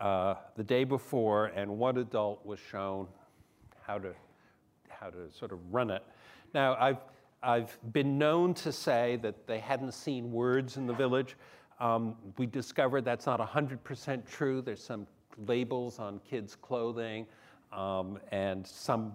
uh, 0.00 0.34
the 0.56 0.64
day 0.64 0.84
before, 0.84 1.46
and 1.46 1.70
one 1.78 1.98
adult 1.98 2.44
was 2.46 2.58
shown 2.58 3.08
how 3.82 3.98
to, 3.98 4.14
how 4.88 5.10
to 5.10 5.30
sort 5.30 5.52
of 5.52 5.58
run 5.70 5.90
it. 5.90 6.02
Now, 6.54 6.76
I've 6.80 6.98
I've 7.42 7.78
been 7.92 8.18
known 8.18 8.52
to 8.54 8.72
say 8.72 9.16
that 9.22 9.46
they 9.46 9.60
hadn't 9.60 9.92
seen 9.92 10.32
words 10.32 10.76
in 10.76 10.86
the 10.88 10.92
village. 10.92 11.36
Um, 11.78 12.16
we 12.36 12.46
discovered 12.46 13.04
that's 13.04 13.26
not 13.26 13.38
100% 13.38 14.28
true. 14.28 14.60
There's 14.60 14.82
some 14.82 15.06
labels 15.46 15.98
on 15.98 16.20
kids' 16.20 16.56
clothing, 16.56 17.26
um, 17.72 18.18
and 18.32 18.66
some 18.66 19.12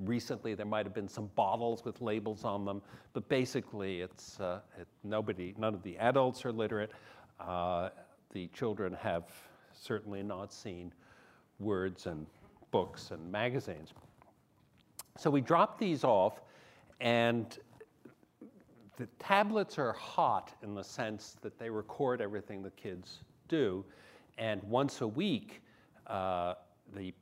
recently 0.00 0.54
there 0.54 0.66
might 0.66 0.84
have 0.84 0.94
been 0.94 1.08
some 1.08 1.30
bottles 1.34 1.84
with 1.84 2.00
labels 2.00 2.44
on 2.44 2.64
them. 2.64 2.82
But 3.12 3.28
basically, 3.28 4.00
it's 4.00 4.40
uh, 4.40 4.60
it, 4.78 4.88
nobody, 5.02 5.54
none 5.58 5.74
of 5.74 5.82
the 5.82 5.96
adults 5.98 6.44
are 6.44 6.52
literate. 6.52 6.90
Uh, 7.40 7.90
the 8.32 8.48
children 8.48 8.92
have 8.94 9.24
certainly 9.72 10.22
not 10.22 10.52
seen 10.52 10.92
words 11.60 12.06
and 12.06 12.26
books 12.70 13.10
and 13.10 13.30
magazines. 13.30 13.92
So 15.16 15.30
we 15.30 15.40
drop 15.40 15.78
these 15.78 16.02
off 16.02 16.40
and 17.00 17.56
the 18.96 19.06
tablets 19.18 19.78
are 19.78 19.92
hot 19.92 20.52
in 20.62 20.74
the 20.74 20.82
sense 20.82 21.36
that 21.42 21.58
they 21.58 21.70
record 21.70 22.20
everything 22.20 22.62
the 22.62 22.70
kids 22.70 23.20
do. 23.48 23.84
And 24.38 24.62
once 24.64 25.00
a 25.00 25.08
week, 25.08 25.62
uh, 26.06 26.54
the, 26.94 27.12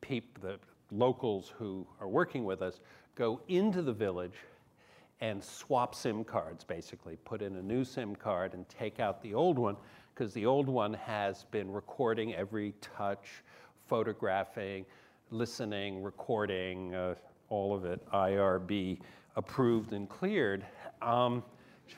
the 0.41 0.59
locals 0.91 1.53
who 1.59 1.87
are 2.01 2.09
working 2.09 2.45
with 2.45 2.63
us 2.63 2.81
go 3.15 3.41
into 3.49 3.83
the 3.83 3.93
village 3.93 4.37
and 5.21 5.43
swap 5.43 5.95
SIM 5.95 6.25
cards, 6.25 6.65
basically, 6.65 7.17
put 7.25 7.43
in 7.43 7.57
a 7.57 7.63
new 7.63 7.85
SIM 7.85 8.17
card 8.17 8.55
and 8.55 8.69
take 8.69 8.99
out 8.99 9.23
the 9.23 9.35
old 9.35 9.59
one, 9.59 9.77
because 10.15 10.35
the 10.35 10.45
old 10.45 10.69
one 10.69 10.95
has 10.95 11.45
been 11.51 11.71
recording 11.71 12.35
every 12.35 12.75
touch, 12.81 13.45
photographing, 13.87 14.85
listening, 15.31 16.03
recording, 16.03 16.95
uh, 16.95 17.15
all 17.51 17.75
of 17.75 17.85
it, 17.85 18.05
IRB 18.13 18.99
approved 19.37 19.93
and 19.93 20.09
cleared. 20.09 20.65
Um, 21.01 21.43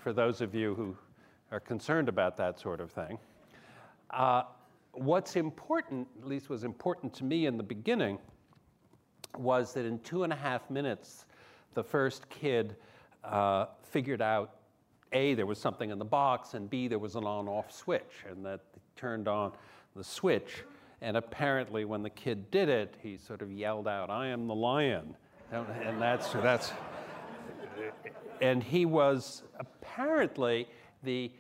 for 0.03 0.13
those 0.13 0.41
of 0.41 0.55
you 0.55 0.75
who 0.75 0.97
are 1.51 1.61
concerned 1.61 2.09
about 2.09 2.37
that 2.37 2.59
sort 2.59 2.81
of 2.81 2.91
thing. 2.91 3.19
Uh, 4.11 4.43
what's 4.95 5.37
important, 5.37 6.09
at 6.21 6.27
least 6.27 6.49
was 6.49 6.65
important 6.65 7.13
to 7.15 7.25
me 7.25 7.47
in 7.47 7.57
the 7.57 7.63
beginning, 7.63 8.19
was 9.37 9.73
that 9.75 9.85
in 9.85 9.99
two 10.01 10.23
and 10.23 10.33
a 10.33 10.37
half 10.37 10.71
minutes, 10.71 11.27
the 11.75 11.83
first 11.83 12.29
kid 12.29 12.77
uh, 13.25 13.67
figured 13.83 14.23
out 14.23 14.57
A, 15.13 15.35
there 15.35 15.47
was 15.47 15.59
something 15.59 15.91
in 15.91 15.99
the 15.99 16.05
box, 16.05 16.55
and 16.55 16.71
B, 16.71 16.89
there 16.89 16.99
was 16.99 17.17
an 17.17 17.25
on 17.25 17.49
off 17.49 17.73
switch, 17.73 18.25
and 18.29 18.45
that 18.45 18.61
turned 18.97 19.29
on 19.29 19.53
the 19.97 20.05
switch. 20.05 20.65
And 21.01 21.17
apparently, 21.17 21.85
when 21.85 22.03
the 22.03 22.11
kid 22.11 22.51
did 22.51 22.69
it, 22.69 22.97
he 23.03 23.17
sort 23.17 23.43
of 23.43 23.53
yelled 23.53 23.89
out, 23.89 24.09
I 24.11 24.29
am 24.29 24.47
the 24.47 24.55
lion. 24.55 25.17
And 25.53 26.01
that's, 26.01 26.33
that's, 26.33 26.73
and 28.41 28.63
he 28.63 28.87
was 28.87 29.43
apparently 29.59 30.69
the 31.03 31.31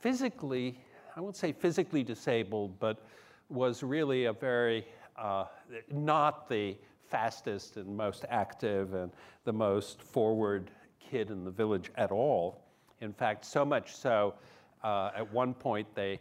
physically, 0.00 0.80
I 1.14 1.20
won't 1.20 1.36
say 1.36 1.52
physically 1.52 2.02
disabled, 2.02 2.78
but 2.78 3.04
was 3.50 3.82
really 3.82 4.24
a 4.24 4.32
very, 4.32 4.86
uh, 5.16 5.44
not 5.90 6.48
the 6.48 6.76
fastest 7.04 7.76
and 7.76 7.94
most 7.94 8.24
active 8.30 8.94
and 8.94 9.12
the 9.44 9.52
most 9.52 10.00
forward 10.00 10.70
kid 10.98 11.30
in 11.30 11.44
the 11.44 11.50
village 11.50 11.90
at 11.96 12.10
all. 12.10 12.64
In 13.02 13.12
fact, 13.12 13.44
so 13.44 13.64
much 13.64 13.94
so, 13.94 14.34
uh, 14.82 15.10
at 15.14 15.30
one 15.32 15.52
point 15.52 15.86
they 15.94 16.18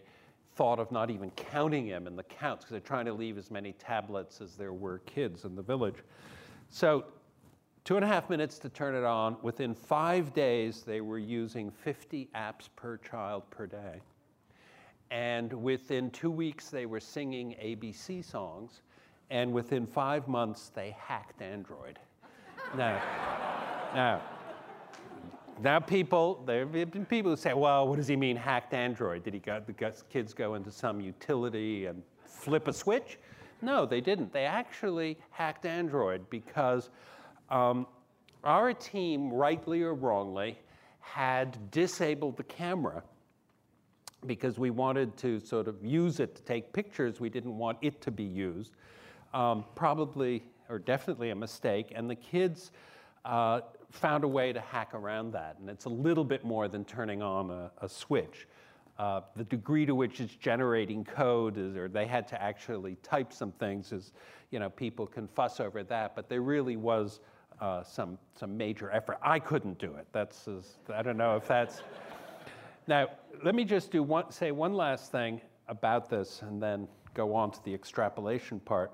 thought 0.55 0.79
of 0.79 0.91
not 0.91 1.09
even 1.09 1.31
counting 1.31 1.85
him 1.85 2.05
in 2.05 2.17
the 2.17 2.23
counts 2.23 2.65
because 2.65 2.71
they're 2.71 2.81
trying 2.81 3.05
to 3.05 3.13
leave 3.13 3.37
as 3.37 3.49
many 3.49 3.71
tablets 3.73 4.41
as 4.41 4.55
there 4.55 4.73
were 4.73 4.99
kids 4.99 5.45
in 5.45 5.55
the 5.55 5.61
village. 5.61 6.03
So 6.69 7.05
two 7.85 7.95
and 7.95 8.03
a 8.03 8.07
half 8.07 8.29
minutes 8.29 8.59
to 8.59 8.69
turn 8.69 8.93
it 8.93 9.05
on. 9.05 9.37
Within 9.41 9.73
five 9.73 10.33
days, 10.33 10.83
they 10.83 10.99
were 10.99 11.17
using 11.19 11.71
50 11.71 12.29
apps 12.35 12.67
per 12.75 12.97
child 12.97 13.49
per 13.49 13.65
day. 13.65 14.01
And 15.11 15.51
within 15.51 16.09
two 16.09 16.31
weeks, 16.31 16.69
they 16.69 16.85
were 16.85 17.01
singing 17.01 17.51
ABC 17.61 18.23
songs. 18.23 18.81
And 19.29 19.51
within 19.51 19.85
five 19.85 20.27
months, 20.27 20.71
they 20.73 20.95
hacked 20.97 21.41
Android. 21.41 21.99
now, 22.77 23.01
now, 23.93 24.21
now 25.61 25.79
people, 25.79 26.41
there 26.45 26.65
have 26.65 26.91
been 26.91 27.05
people 27.05 27.31
who 27.31 27.37
say, 27.37 27.53
well, 27.53 27.87
what 27.89 27.97
does 27.97 28.07
he 28.07 28.15
mean 28.15 28.37
hacked 28.37 28.73
Android? 28.73 29.23
Did 29.23 29.33
he 29.33 29.41
go, 29.41 29.61
the 29.65 29.93
kids 30.09 30.33
go 30.33 30.55
into 30.55 30.71
some 30.71 31.01
utility 31.01 31.87
and 31.87 32.01
flip 32.23 32.69
a 32.69 32.73
switch? 32.73 33.19
No, 33.61 33.85
they 33.85 34.01
didn't. 34.01 34.31
They 34.31 34.45
actually 34.45 35.17
hacked 35.29 35.65
Android 35.65 36.27
because 36.29 36.89
um, 37.49 37.85
our 38.45 38.73
team, 38.73 39.31
rightly 39.31 39.81
or 39.81 39.93
wrongly, 39.93 40.57
had 41.01 41.69
disabled 41.69 42.37
the 42.37 42.43
camera 42.43 43.03
because 44.27 44.59
we 44.59 44.69
wanted 44.69 45.17
to 45.17 45.39
sort 45.39 45.67
of 45.67 45.83
use 45.83 46.19
it 46.19 46.35
to 46.35 46.41
take 46.43 46.73
pictures. 46.73 47.19
We 47.19 47.29
didn't 47.29 47.57
want 47.57 47.77
it 47.81 48.01
to 48.01 48.11
be 48.11 48.23
used. 48.23 48.73
Um, 49.33 49.65
probably 49.75 50.43
or 50.71 50.79
definitely 50.79 51.29
a 51.29 51.35
mistake. 51.35 51.91
And 51.93 52.09
the 52.09 52.15
kids 52.15 52.71
uh, 53.25 53.61
found 53.91 54.23
a 54.23 54.27
way 54.27 54.53
to 54.53 54.59
hack 54.59 54.93
around 54.93 55.33
that. 55.33 55.57
And 55.59 55.69
it's 55.69 55.85
a 55.85 55.89
little 55.89 56.23
bit 56.23 56.43
more 56.45 56.67
than 56.67 56.85
turning 56.85 57.21
on 57.21 57.51
a, 57.51 57.71
a 57.81 57.89
switch. 57.89 58.47
Uh, 58.97 59.21
the 59.35 59.43
degree 59.43 59.85
to 59.85 59.95
which 59.95 60.21
it's 60.21 60.35
generating 60.35 61.03
code 61.03 61.57
is, 61.57 61.75
or 61.75 61.87
they 61.87 62.05
had 62.05 62.27
to 62.29 62.41
actually 62.41 62.95
type 63.03 63.33
some 63.33 63.51
things 63.53 63.91
is, 63.91 64.13
you 64.51 64.59
know, 64.59 64.69
people 64.69 65.05
can 65.05 65.27
fuss 65.27 65.59
over 65.59 65.83
that, 65.83 66.15
but 66.15 66.29
there 66.29 66.41
really 66.41 66.77
was 66.77 67.19
uh, 67.59 67.83
some, 67.83 68.17
some 68.39 68.55
major 68.55 68.91
effort. 68.91 69.17
I 69.21 69.39
couldn't 69.39 69.77
do 69.77 69.95
it. 69.95 70.07
That's, 70.11 70.47
I 70.93 71.01
don't 71.01 71.17
know 71.17 71.35
if 71.35 71.47
that's. 71.47 71.81
Now, 72.87 73.09
let 73.43 73.55
me 73.55 73.63
just 73.63 73.91
do 73.91 74.03
one, 74.03 74.31
say 74.31 74.51
one 74.51 74.73
last 74.73 75.11
thing 75.11 75.41
about 75.67 76.09
this 76.09 76.41
and 76.41 76.61
then 76.61 76.87
go 77.13 77.35
on 77.35 77.51
to 77.51 77.63
the 77.63 77.73
extrapolation 77.73 78.59
part. 78.59 78.93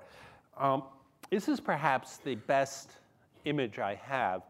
Um, 0.58 0.84
this 1.30 1.48
is 1.48 1.60
perhaps 1.60 2.18
the 2.18 2.34
best 2.34 2.92
image 3.44 3.78
I 3.78 3.94
have. 3.96 4.42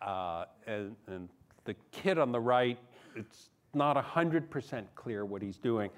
Uh, 0.00 0.44
and, 0.66 0.96
and, 1.06 1.28
the 1.66 1.76
kid 1.92 2.18
on 2.18 2.32
the 2.32 2.40
right, 2.40 2.78
it's 3.14 3.50
not 3.74 3.94
100% 3.94 4.84
clear 4.94 5.26
what 5.26 5.42
he's 5.42 5.58
doing, 5.58 5.90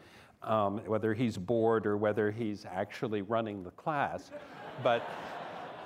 um, 0.43 0.79
whether 0.87 1.15
he's 1.15 1.39
bored 1.39 1.87
or 1.87 1.97
whether 1.97 2.33
he's 2.33 2.67
actually 2.69 3.23
running 3.23 3.63
the 3.63 3.71
class. 3.71 4.33
but 4.83 5.09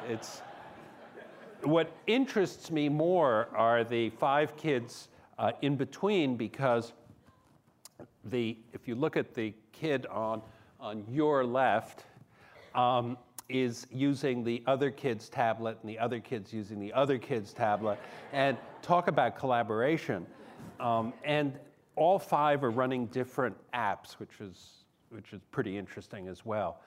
it's, 0.08 0.40
what 1.62 1.92
interests 2.06 2.70
me 2.70 2.88
more 2.88 3.48
are 3.54 3.84
the 3.84 4.08
five 4.10 4.56
kids 4.56 5.08
uh, 5.38 5.52
in 5.62 5.76
between 5.76 6.36
because 6.36 6.92
the, 8.24 8.56
if 8.72 8.88
you 8.88 8.94
look 8.94 9.16
at 9.16 9.34
the 9.34 9.54
kid 9.72 10.06
on, 10.06 10.42
on 10.80 11.04
your 11.08 11.44
left, 11.44 12.04
um, 12.74 13.16
is 13.48 13.86
using 13.92 14.42
the 14.42 14.62
other 14.66 14.90
kid's 14.90 15.28
tablet 15.28 15.78
and 15.80 15.88
the 15.88 15.98
other 15.98 16.18
kid's 16.18 16.52
using 16.52 16.80
the 16.80 16.92
other 16.92 17.16
kid's 17.16 17.52
tablet. 17.52 17.98
And 18.32 18.56
talk 18.82 19.08
about 19.08 19.36
collaboration. 19.36 20.26
Um, 20.80 21.12
and 21.24 21.58
all 21.94 22.18
five 22.18 22.64
are 22.64 22.70
running 22.70 23.06
different 23.06 23.56
apps, 23.72 24.12
which 24.14 24.40
is, 24.40 24.84
which 25.10 25.32
is 25.32 25.40
pretty 25.50 25.78
interesting 25.78 26.28
as 26.28 26.44
well. 26.44 26.80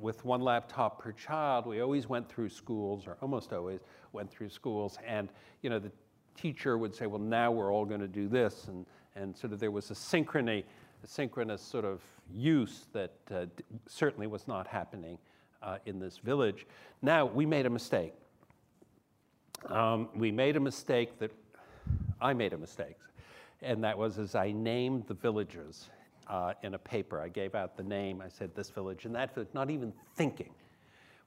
With 0.00 0.24
one 0.24 0.40
laptop 0.40 1.00
per 1.00 1.12
child, 1.12 1.66
we 1.66 1.80
always 1.80 2.08
went 2.08 2.28
through 2.28 2.48
schools, 2.48 3.06
or 3.06 3.16
almost 3.20 3.52
always 3.52 3.80
went 4.12 4.30
through 4.30 4.48
schools, 4.48 4.98
and 5.06 5.28
you 5.62 5.70
know 5.70 5.78
the 5.78 5.92
teacher 6.36 6.78
would 6.78 6.94
say, 6.94 7.06
"Well, 7.06 7.20
now 7.20 7.50
we're 7.50 7.72
all 7.72 7.84
going 7.84 8.00
to 8.00 8.08
do 8.08 8.28
this," 8.28 8.66
and 8.68 8.86
and 9.16 9.36
sort 9.36 9.52
of 9.52 9.60
there 9.60 9.70
was 9.70 9.90
a 9.90 9.94
synchrony, 9.94 10.64
a 11.02 11.06
synchronous 11.06 11.62
sort 11.62 11.84
of 11.84 12.00
use 12.32 12.86
that 12.92 13.12
uh, 13.30 13.46
certainly 13.86 14.26
was 14.26 14.48
not 14.48 14.66
happening 14.66 15.18
uh, 15.62 15.78
in 15.86 15.98
this 15.98 16.18
village. 16.18 16.66
Now 17.02 17.24
we 17.26 17.46
made 17.46 17.66
a 17.66 17.70
mistake. 17.70 18.14
Um, 19.66 20.08
we 20.14 20.30
made 20.30 20.56
a 20.56 20.60
mistake 20.60 21.18
that 21.20 21.30
I 22.20 22.34
made 22.34 22.52
a 22.52 22.58
mistake, 22.58 22.96
and 23.62 23.82
that 23.84 23.96
was 23.96 24.18
as 24.18 24.34
I 24.34 24.52
named 24.52 25.06
the 25.06 25.14
villages 25.14 25.88
uh, 26.28 26.54
in 26.62 26.74
a 26.74 26.78
paper. 26.78 27.20
I 27.20 27.28
gave 27.28 27.54
out 27.54 27.76
the 27.76 27.82
name. 27.82 28.20
I 28.20 28.28
said 28.28 28.54
this 28.54 28.70
village 28.70 29.04
and 29.04 29.14
that 29.14 29.34
village, 29.34 29.48
not 29.54 29.70
even 29.70 29.92
thinking 30.16 30.50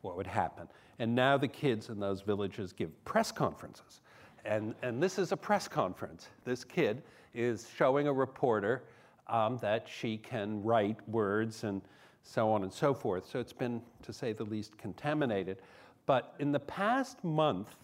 what 0.02 0.18
would 0.18 0.28
happen. 0.28 0.68
And 1.00 1.16
now 1.16 1.38
the 1.38 1.48
kids 1.48 1.90
in 1.90 2.00
those 2.00 2.22
villages 2.22 2.74
give 2.74 3.04
press 3.06 3.32
conferences. 3.32 4.02
And, 4.46 4.76
and 4.82 5.02
this 5.02 5.20
is 5.20 5.32
a 5.32 5.38
press 5.38 5.68
conference. 5.68 6.28
This 6.46 6.64
kid 6.64 7.04
is 7.34 7.68
showing 7.76 8.08
a 8.08 8.14
reporter 8.14 8.84
um, 9.28 9.58
that 9.62 9.88
she 9.88 10.18
can 10.18 10.64
write 10.64 10.98
words 11.10 11.64
and 11.64 11.82
so 12.24 12.52
on 12.52 12.64
and 12.64 12.72
so 12.72 12.94
forth. 12.94 13.28
So 13.30 13.40
it's 13.40 13.54
been, 13.54 13.82
to 14.04 14.14
say 14.14 14.34
the 14.34 14.44
least, 14.44 14.78
contaminated. 14.78 15.58
But 16.06 16.36
in 16.40 16.52
the 16.52 16.60
past 16.60 17.24
month, 17.24 17.76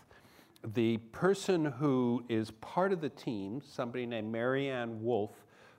the 0.73 0.97
person 1.11 1.65
who 1.65 2.23
is 2.29 2.51
part 2.51 2.93
of 2.93 3.01
the 3.01 3.09
team, 3.09 3.61
somebody 3.65 4.05
named 4.05 4.33
Maryanne 4.33 5.01
Wolf, 5.01 5.31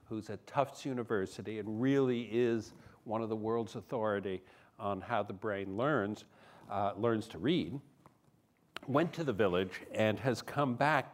who's 0.09 0.29
at 0.29 0.47
Tufts 0.47 0.85
University 0.85 1.59
and 1.59 1.81
really 1.81 2.29
is 2.31 2.75
one 3.05 3.23
of 3.23 3.29
the 3.29 3.37
world's 3.37 3.77
authority 3.77 4.43
on 4.79 5.01
how 5.01 5.23
the 5.23 5.33
brain 5.33 5.77
learns, 5.77 6.25
uh, 6.71 6.93
learns 6.97 7.27
to 7.29 7.39
read, 7.39 7.81
went 8.89 9.13
to 9.15 9.25
the 9.25 9.33
village 9.33 9.81
and 9.93 10.19
has 10.21 10.43
come 10.43 10.75
back, 10.75 11.13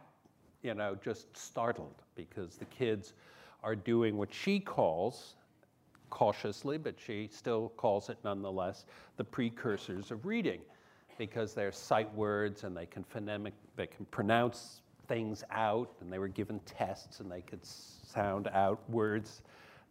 you 0.63 0.73
know, 0.73 0.95
just 1.03 1.35
startled 1.35 1.95
because 2.15 2.57
the 2.57 2.65
kids 2.65 3.13
are 3.63 3.75
doing 3.75 4.17
what 4.17 4.33
she 4.33 4.59
calls, 4.59 5.35
cautiously, 6.09 6.77
but 6.77 6.95
she 6.99 7.29
still 7.31 7.69
calls 7.77 8.09
it 8.09 8.17
nonetheless, 8.23 8.85
the 9.17 9.23
precursors 9.23 10.11
of 10.11 10.25
reading 10.25 10.59
because 11.17 11.53
they're 11.53 11.71
sight 11.71 12.13
words 12.15 12.63
and 12.63 12.75
they 12.75 12.85
can 12.85 13.03
phonemic, 13.03 13.53
they 13.75 13.87
can 13.87 14.05
pronounce 14.05 14.81
things 15.07 15.43
out 15.51 15.91
and 16.01 16.11
they 16.11 16.19
were 16.19 16.27
given 16.27 16.59
tests 16.65 17.19
and 17.19 17.31
they 17.31 17.41
could 17.41 17.63
sound 17.65 18.47
out 18.53 18.81
words 18.89 19.41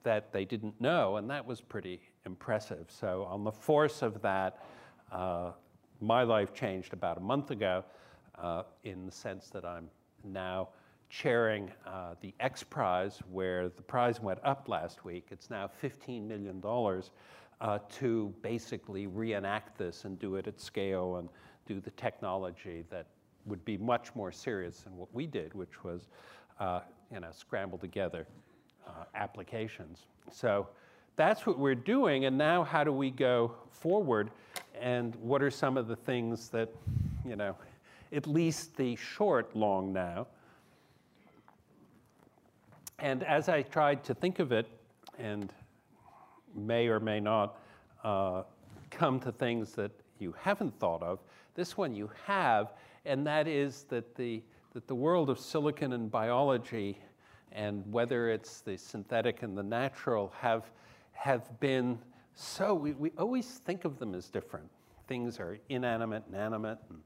that 0.02 0.32
they 0.32 0.44
didn't 0.44 0.78
know, 0.80 1.16
and 1.16 1.28
that 1.28 1.44
was 1.44 1.60
pretty 1.60 2.00
impressive. 2.24 2.86
So, 2.88 3.24
on 3.24 3.44
the 3.44 3.52
force 3.52 4.02
of 4.02 4.20
that, 4.22 4.64
uh, 5.12 5.52
my 6.00 6.22
life 6.22 6.54
changed 6.54 6.92
about 6.92 7.16
a 7.18 7.20
month 7.20 7.50
ago 7.50 7.84
uh, 8.38 8.62
in 8.84 9.06
the 9.06 9.12
sense 9.12 9.48
that 9.50 9.64
I'm 9.64 9.88
now 10.24 10.68
chairing 11.08 11.70
uh, 11.86 12.14
the 12.20 12.32
X 12.40 12.62
Prize, 12.62 13.18
where 13.30 13.68
the 13.68 13.82
prize 13.82 14.20
went 14.20 14.38
up 14.44 14.68
last 14.68 15.04
week. 15.04 15.26
It's 15.30 15.50
now 15.50 15.68
$15 15.82 16.26
million 16.26 16.62
uh, 17.60 17.78
to 17.98 18.34
basically 18.42 19.06
reenact 19.06 19.76
this 19.76 20.04
and 20.04 20.18
do 20.18 20.36
it 20.36 20.46
at 20.46 20.60
scale 20.60 21.16
and 21.16 21.28
do 21.66 21.80
the 21.80 21.90
technology 21.92 22.84
that 22.90 23.06
would 23.46 23.64
be 23.64 23.76
much 23.76 24.14
more 24.14 24.30
serious 24.30 24.80
than 24.80 24.96
what 24.96 25.12
we 25.12 25.26
did, 25.26 25.52
which 25.54 25.82
was, 25.82 26.08
uh, 26.60 26.80
you 27.12 27.20
know, 27.20 27.30
scramble 27.32 27.78
together 27.78 28.26
uh, 28.86 29.04
applications. 29.14 30.06
So 30.30 30.68
that's 31.20 31.44
what 31.44 31.58
we're 31.58 31.74
doing. 31.74 32.24
And 32.24 32.38
now, 32.38 32.64
how 32.64 32.82
do 32.82 32.92
we 32.92 33.10
go 33.10 33.52
forward? 33.70 34.30
And 34.80 35.14
what 35.16 35.42
are 35.42 35.50
some 35.50 35.76
of 35.76 35.86
the 35.86 35.96
things 35.96 36.48
that, 36.48 36.70
you 37.26 37.36
know, 37.36 37.54
at 38.10 38.26
least 38.26 38.74
the 38.78 38.96
short 38.96 39.54
long 39.54 39.92
now? 39.92 40.28
And 42.98 43.22
as 43.24 43.50
I 43.50 43.60
tried 43.60 44.02
to 44.04 44.14
think 44.14 44.38
of 44.38 44.50
it, 44.50 44.66
and 45.18 45.52
may 46.54 46.88
or 46.88 47.00
may 47.00 47.20
not 47.20 47.58
uh, 48.02 48.44
come 48.90 49.20
to 49.20 49.30
things 49.30 49.72
that 49.72 49.90
you 50.20 50.34
haven't 50.40 50.78
thought 50.78 51.02
of, 51.02 51.18
this 51.54 51.76
one 51.76 51.94
you 51.94 52.10
have, 52.24 52.72
and 53.04 53.26
that 53.26 53.46
is 53.46 53.84
that 53.90 54.14
the, 54.16 54.42
that 54.72 54.86
the 54.86 54.94
world 54.94 55.28
of 55.28 55.38
silicon 55.38 55.92
and 55.92 56.10
biology, 56.10 56.98
and 57.52 57.84
whether 57.92 58.30
it's 58.30 58.62
the 58.62 58.78
synthetic 58.78 59.42
and 59.42 59.56
the 59.56 59.62
natural, 59.62 60.32
have, 60.40 60.70
have 61.20 61.60
been 61.60 61.98
so, 62.34 62.74
we, 62.74 62.92
we 62.92 63.12
always 63.18 63.46
think 63.46 63.84
of 63.84 63.98
them 63.98 64.14
as 64.14 64.30
different. 64.30 64.70
Things 65.06 65.38
are 65.38 65.58
inanimate 65.68 66.22
and 66.26 66.34
animate. 66.34 66.78
And, 66.88 67.00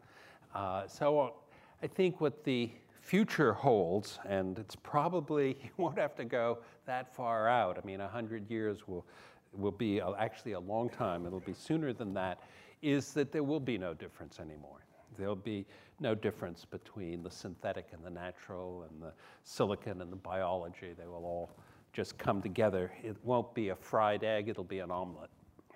uh, 0.54 0.86
so 0.86 1.34
I 1.82 1.86
think 1.88 2.20
what 2.20 2.44
the 2.44 2.70
future 3.00 3.52
holds, 3.52 4.20
and 4.24 4.56
it's 4.60 4.76
probably, 4.76 5.58
you 5.64 5.70
won't 5.76 5.98
have 5.98 6.14
to 6.16 6.24
go 6.24 6.58
that 6.86 7.12
far 7.12 7.48
out. 7.48 7.76
I 7.82 7.84
mean, 7.84 7.98
100 7.98 8.48
years 8.48 8.86
will, 8.86 9.04
will 9.52 9.72
be 9.72 10.00
actually 10.00 10.52
a 10.52 10.60
long 10.60 10.88
time, 10.90 11.26
it'll 11.26 11.40
be 11.40 11.54
sooner 11.54 11.92
than 11.92 12.14
that, 12.14 12.38
is 12.82 13.12
that 13.14 13.32
there 13.32 13.42
will 13.42 13.58
be 13.58 13.78
no 13.78 13.94
difference 13.94 14.38
anymore. 14.38 14.86
There'll 15.18 15.34
be 15.34 15.66
no 15.98 16.14
difference 16.14 16.64
between 16.64 17.24
the 17.24 17.30
synthetic 17.30 17.88
and 17.92 18.04
the 18.04 18.10
natural 18.10 18.86
and 18.88 19.02
the 19.02 19.12
silicon 19.42 20.00
and 20.02 20.12
the 20.12 20.16
biology. 20.16 20.92
They 20.96 21.06
will 21.06 21.24
all 21.24 21.50
just 21.94 22.18
come 22.18 22.42
together. 22.42 22.92
It 23.02 23.16
won't 23.22 23.54
be 23.54 23.70
a 23.70 23.76
fried 23.76 24.24
egg, 24.24 24.48
it'll 24.48 24.64
be 24.64 24.80
an 24.80 24.90
omelet. 24.90 25.30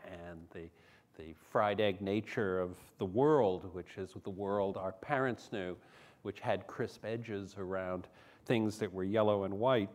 And 0.04 0.40
the, 0.52 0.68
the 1.16 1.32
fried 1.50 1.80
egg 1.80 2.02
nature 2.02 2.60
of 2.60 2.76
the 2.98 3.04
world, 3.06 3.70
which 3.72 3.96
is 3.96 4.10
the 4.24 4.30
world 4.30 4.76
our 4.76 4.92
parents 4.92 5.50
knew, 5.52 5.76
which 6.22 6.40
had 6.40 6.66
crisp 6.66 7.04
edges 7.04 7.54
around 7.56 8.08
things 8.44 8.78
that 8.78 8.92
were 8.92 9.04
yellow 9.04 9.44
and 9.44 9.54
white, 9.54 9.90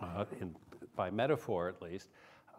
uh, 0.00 0.24
in, 0.40 0.54
by 0.96 1.10
metaphor 1.10 1.68
at 1.68 1.82
least, 1.82 2.08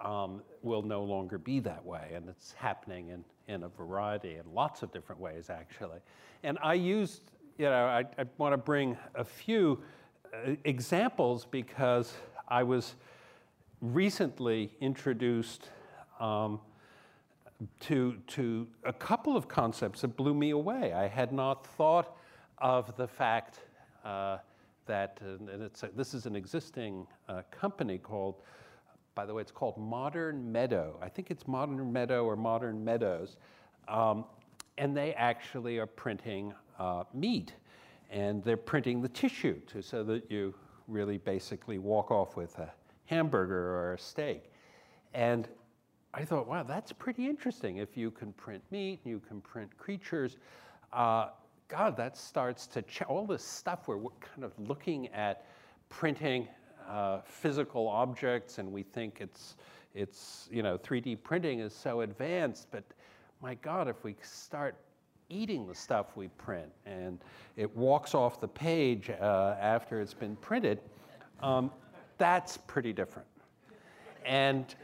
um, 0.03 0.41
will 0.61 0.83
no 0.83 1.03
longer 1.03 1.39
be 1.39 1.59
that 1.59 1.83
way. 1.83 2.11
And 2.13 2.29
it's 2.29 2.53
happening 2.53 3.09
in, 3.09 3.23
in 3.47 3.63
a 3.63 3.69
variety, 3.69 4.35
in 4.35 4.53
lots 4.53 4.83
of 4.83 4.91
different 4.91 5.19
ways, 5.19 5.49
actually. 5.49 5.99
And 6.43 6.59
I 6.61 6.75
used, 6.75 7.23
you 7.57 7.65
know, 7.65 7.85
I, 7.85 8.05
I 8.19 8.25
want 8.37 8.53
to 8.53 8.57
bring 8.57 8.97
a 9.15 9.23
few 9.23 9.81
uh, 10.33 10.51
examples 10.63 11.45
because 11.45 12.13
I 12.51 12.63
was 12.63 12.95
recently 13.79 14.75
introduced 14.81 15.69
um, 16.19 16.59
to, 17.79 18.17
to 18.27 18.67
a 18.83 18.91
couple 18.91 19.37
of 19.37 19.47
concepts 19.47 20.01
that 20.01 20.17
blew 20.17 20.33
me 20.33 20.49
away. 20.49 20.91
I 20.91 21.07
had 21.07 21.31
not 21.31 21.65
thought 21.65 22.17
of 22.57 22.93
the 22.97 23.07
fact 23.07 23.61
uh, 24.03 24.39
that, 24.85 25.19
and 25.21 25.47
it's 25.61 25.83
a, 25.83 25.91
this 25.95 26.13
is 26.13 26.25
an 26.25 26.35
existing 26.35 27.07
uh, 27.29 27.43
company 27.51 27.97
called 27.97 28.35
by 29.13 29.25
the 29.25 29.33
way, 29.33 29.41
it's 29.41 29.51
called 29.51 29.77
Modern 29.77 30.51
Meadow. 30.51 30.97
I 31.01 31.09
think 31.09 31.31
it's 31.31 31.45
Modern 31.45 31.91
Meadow 31.91 32.23
or 32.23 32.37
Modern 32.37 32.83
Meadows. 32.83 33.35
Um, 33.89 34.23
and 34.77 34.95
they 34.95 35.13
actually 35.15 35.79
are 35.79 35.85
printing 35.85 36.53
uh, 36.79 37.03
meat. 37.13 37.53
And 38.09 38.41
they're 38.41 38.55
printing 38.55 39.01
the 39.01 39.09
tissue 39.09 39.59
to, 39.67 39.81
so 39.81 40.03
that 40.05 40.31
you 40.31 40.53
really 40.91 41.17
basically 41.17 41.77
walk 41.77 42.11
off 42.11 42.35
with 42.35 42.57
a 42.59 42.71
hamburger 43.05 43.75
or 43.75 43.93
a 43.93 43.97
steak. 43.97 44.51
And 45.13 45.47
I 46.13 46.25
thought, 46.25 46.47
wow, 46.47 46.63
that's 46.63 46.91
pretty 46.91 47.27
interesting. 47.27 47.77
If 47.77 47.95
you 47.95 48.11
can 48.11 48.33
print 48.33 48.63
meat, 48.71 48.99
you 49.03 49.21
can 49.27 49.41
print 49.41 49.75
creatures. 49.77 50.37
Uh, 50.91 51.29
God, 51.67 51.95
that 51.97 52.17
starts 52.17 52.67
to 52.67 52.81
ch- 52.81 53.03
all 53.03 53.25
this 53.25 53.43
stuff 53.43 53.87
where 53.87 53.97
we're 53.97 54.11
kind 54.19 54.43
of 54.43 54.51
looking 54.59 55.07
at 55.09 55.45
printing 55.89 56.47
uh, 56.87 57.21
physical 57.23 57.87
objects 57.87 58.57
and 58.57 58.69
we 58.69 58.83
think 58.83 59.19
it's, 59.21 59.55
it's, 59.95 60.49
you 60.51 60.63
know, 60.63 60.77
3D 60.77 61.23
printing 61.23 61.59
is 61.59 61.73
so 61.73 62.01
advanced, 62.01 62.67
but 62.71 62.83
my 63.41 63.55
God, 63.55 63.87
if 63.87 64.03
we 64.03 64.15
start 64.21 64.75
eating 65.31 65.67
the 65.67 65.75
stuff 65.75 66.15
we 66.15 66.27
print 66.29 66.71
and 66.85 67.19
it 67.55 67.75
walks 67.75 68.13
off 68.13 68.39
the 68.39 68.47
page 68.47 69.09
uh, 69.09 69.55
after 69.59 70.01
it's 70.01 70.13
been 70.13 70.35
printed, 70.37 70.79
um, 71.41 71.71
that's 72.17 72.57
pretty 72.57 72.93
different. 72.93 73.27
And 74.25 74.75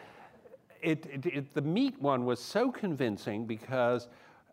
it, 0.81 1.05
it, 1.05 1.25
it, 1.25 1.53
the 1.53 1.61
meat 1.61 1.99
one 2.01 2.25
was 2.25 2.39
so 2.39 2.71
convincing 2.71 3.45
because 3.45 4.07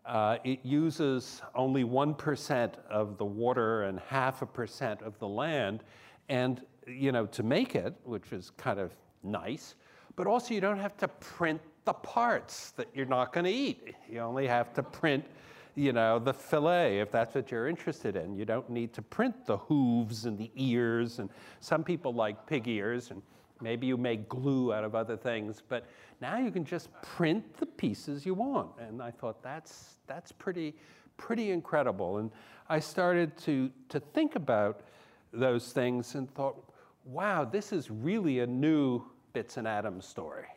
uh, 0.05 0.37
it 0.43 0.59
uses 0.63 1.41
only 1.55 1.83
1% 1.83 2.73
of 2.89 3.17
the 3.17 3.25
water 3.25 3.83
and 3.83 3.99
half 3.99 4.41
a 4.41 4.45
percent 4.45 5.01
of 5.01 5.17
the 5.19 5.27
land. 5.27 5.83
And 6.29 6.61
you 6.87 7.11
know, 7.11 7.25
to 7.27 7.43
make 7.43 7.75
it, 7.75 7.93
which 8.03 8.31
is 8.31 8.51
kind 8.57 8.79
of 8.79 8.91
nice, 9.23 9.75
but 10.15 10.27
also 10.27 10.53
you 10.53 10.61
don't 10.61 10.79
have 10.79 10.95
to 10.97 11.07
print 11.07 11.61
the 11.85 11.93
parts 11.93 12.71
that 12.71 12.87
you're 12.93 13.05
not 13.05 13.33
going 13.33 13.45
to 13.45 13.51
eat. 13.51 13.95
You 14.09 14.19
only 14.19 14.47
have 14.47 14.73
to 14.73 14.83
print, 14.83 15.25
you 15.75 15.91
know, 15.91 16.19
the 16.19 16.33
fillet 16.33 16.99
if 16.99 17.11
that's 17.11 17.35
what 17.35 17.51
you're 17.51 17.67
interested 17.67 18.15
in. 18.15 18.35
You 18.35 18.45
don't 18.45 18.69
need 18.69 18.93
to 18.93 19.01
print 19.01 19.45
the 19.45 19.57
hooves 19.57 20.25
and 20.25 20.37
the 20.37 20.51
ears, 20.55 21.19
and 21.19 21.29
some 21.59 21.83
people 21.83 22.13
like 22.13 22.45
pig 22.47 22.67
ears, 22.67 23.11
and 23.11 23.21
maybe 23.61 23.87
you 23.87 23.97
make 23.97 24.27
glue 24.29 24.73
out 24.73 24.83
of 24.83 24.95
other 24.95 25.17
things, 25.17 25.61
but 25.67 25.85
now 26.21 26.37
you 26.37 26.51
can 26.51 26.65
just 26.65 26.89
print 27.01 27.57
the 27.57 27.65
pieces 27.65 28.25
you 28.25 28.33
want. 28.33 28.71
And 28.79 29.01
I 29.01 29.11
thought 29.11 29.43
that's 29.43 29.97
that's 30.07 30.31
pretty 30.31 30.75
pretty 31.17 31.51
incredible. 31.51 32.17
And 32.17 32.31
I 32.69 32.79
started 32.79 33.37
to 33.39 33.69
to 33.89 33.99
think 33.99 34.35
about 34.35 34.81
those 35.33 35.71
things 35.73 36.15
and 36.15 36.33
thought, 36.33 36.55
wow, 37.03 37.43
this 37.43 37.71
is 37.73 37.91
really 37.91 38.39
a 38.39 38.47
new 38.47 39.03
bits 39.33 39.57
and 39.57 39.67
atoms 39.67 40.05
story. 40.07 40.47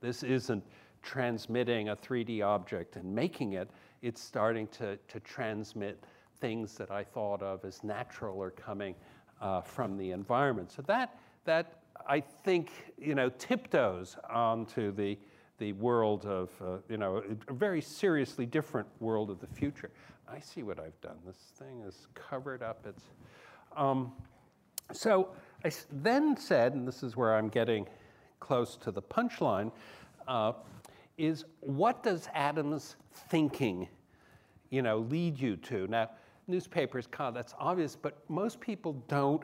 This 0.00 0.22
isn't 0.22 0.64
transmitting 1.02 1.88
a 1.88 1.96
3D 1.96 2.44
object 2.44 2.96
and 2.96 3.12
making 3.12 3.54
it, 3.54 3.68
it's 4.02 4.20
starting 4.20 4.66
to, 4.68 4.98
to 5.08 5.20
transmit 5.20 6.02
things 6.40 6.74
that 6.74 6.90
I 6.90 7.04
thought 7.04 7.42
of 7.42 7.64
as 7.64 7.84
natural 7.84 8.36
or 8.36 8.50
coming 8.50 8.94
uh, 9.40 9.60
from 9.60 9.96
the 9.96 10.10
environment. 10.10 10.72
So 10.72 10.82
that, 10.82 11.18
that 11.44 11.78
I 12.06 12.20
think, 12.20 12.70
you 12.98 13.14
know, 13.14 13.30
tiptoes 13.30 14.16
onto 14.28 14.92
the, 14.92 15.18
the 15.58 15.72
world 15.74 16.26
of, 16.26 16.50
uh, 16.60 16.78
you 16.88 16.96
know, 16.96 17.22
a 17.48 17.52
very 17.52 17.80
seriously 17.80 18.46
different 18.46 18.88
world 19.00 19.30
of 19.30 19.40
the 19.40 19.46
future. 19.46 19.90
I 20.28 20.40
see 20.40 20.62
what 20.62 20.80
I've 20.80 21.00
done. 21.00 21.16
This 21.26 21.36
thing 21.58 21.82
is 21.86 22.08
covered 22.14 22.62
up. 22.62 22.84
It's, 22.88 23.04
um, 23.76 24.12
so 24.92 25.28
I 25.64 25.70
then 25.90 26.36
said, 26.36 26.74
and 26.74 26.88
this 26.88 27.02
is 27.02 27.16
where 27.16 27.36
I'm 27.36 27.48
getting 27.48 27.86
close 28.40 28.76
to 28.78 28.90
the 28.90 29.02
punchline, 29.02 29.70
uh, 30.26 30.52
is 31.18 31.44
what 31.60 32.02
does 32.02 32.28
atoms 32.34 32.96
thinking, 33.28 33.88
you 34.70 34.82
know, 34.82 34.98
lead 34.98 35.38
you 35.38 35.56
to? 35.56 35.86
Now, 35.86 36.10
newspapers, 36.46 37.08
that's 37.32 37.54
obvious, 37.58 37.96
but 37.96 38.18
most 38.28 38.60
people 38.60 38.94
don't 39.08 39.42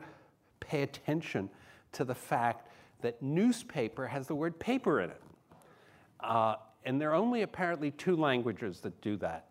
pay 0.59 0.81
attention 0.83 1.49
to 1.93 2.03
the 2.03 2.15
fact 2.15 2.67
that 3.01 3.21
newspaper 3.21 4.07
has 4.07 4.27
the 4.27 4.35
word 4.35 4.59
paper 4.59 5.01
in 5.01 5.09
it. 5.09 5.21
Uh, 6.19 6.55
and 6.85 6.99
there 6.99 7.11
are 7.11 7.15
only 7.15 7.43
apparently 7.43 7.91
two 7.91 8.15
languages 8.15 8.79
that 8.81 8.99
do 9.01 9.15
that. 9.17 9.45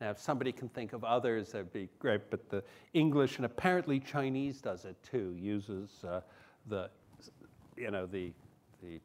Now, 0.00 0.10
if 0.10 0.20
somebody 0.20 0.52
can 0.52 0.68
think 0.68 0.92
of 0.92 1.02
others, 1.02 1.52
that'd 1.52 1.72
be 1.72 1.88
great, 1.98 2.30
but 2.30 2.48
the 2.48 2.62
English 2.94 3.36
and 3.36 3.46
apparently 3.46 3.98
Chinese 3.98 4.60
does 4.60 4.84
it 4.84 4.96
too, 5.02 5.34
uses 5.38 6.04
uh, 6.04 6.20
the, 6.66 6.88
you 7.76 7.90
know, 7.90 8.06
the, 8.06 8.32
the 8.82 9.00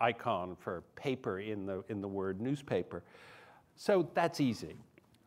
icon 0.00 0.56
for 0.58 0.82
paper 0.96 1.40
in 1.40 1.66
the, 1.66 1.84
in 1.88 2.00
the 2.00 2.08
word 2.08 2.40
newspaper. 2.40 3.02
So 3.76 4.08
that's 4.14 4.40
easy. 4.40 4.76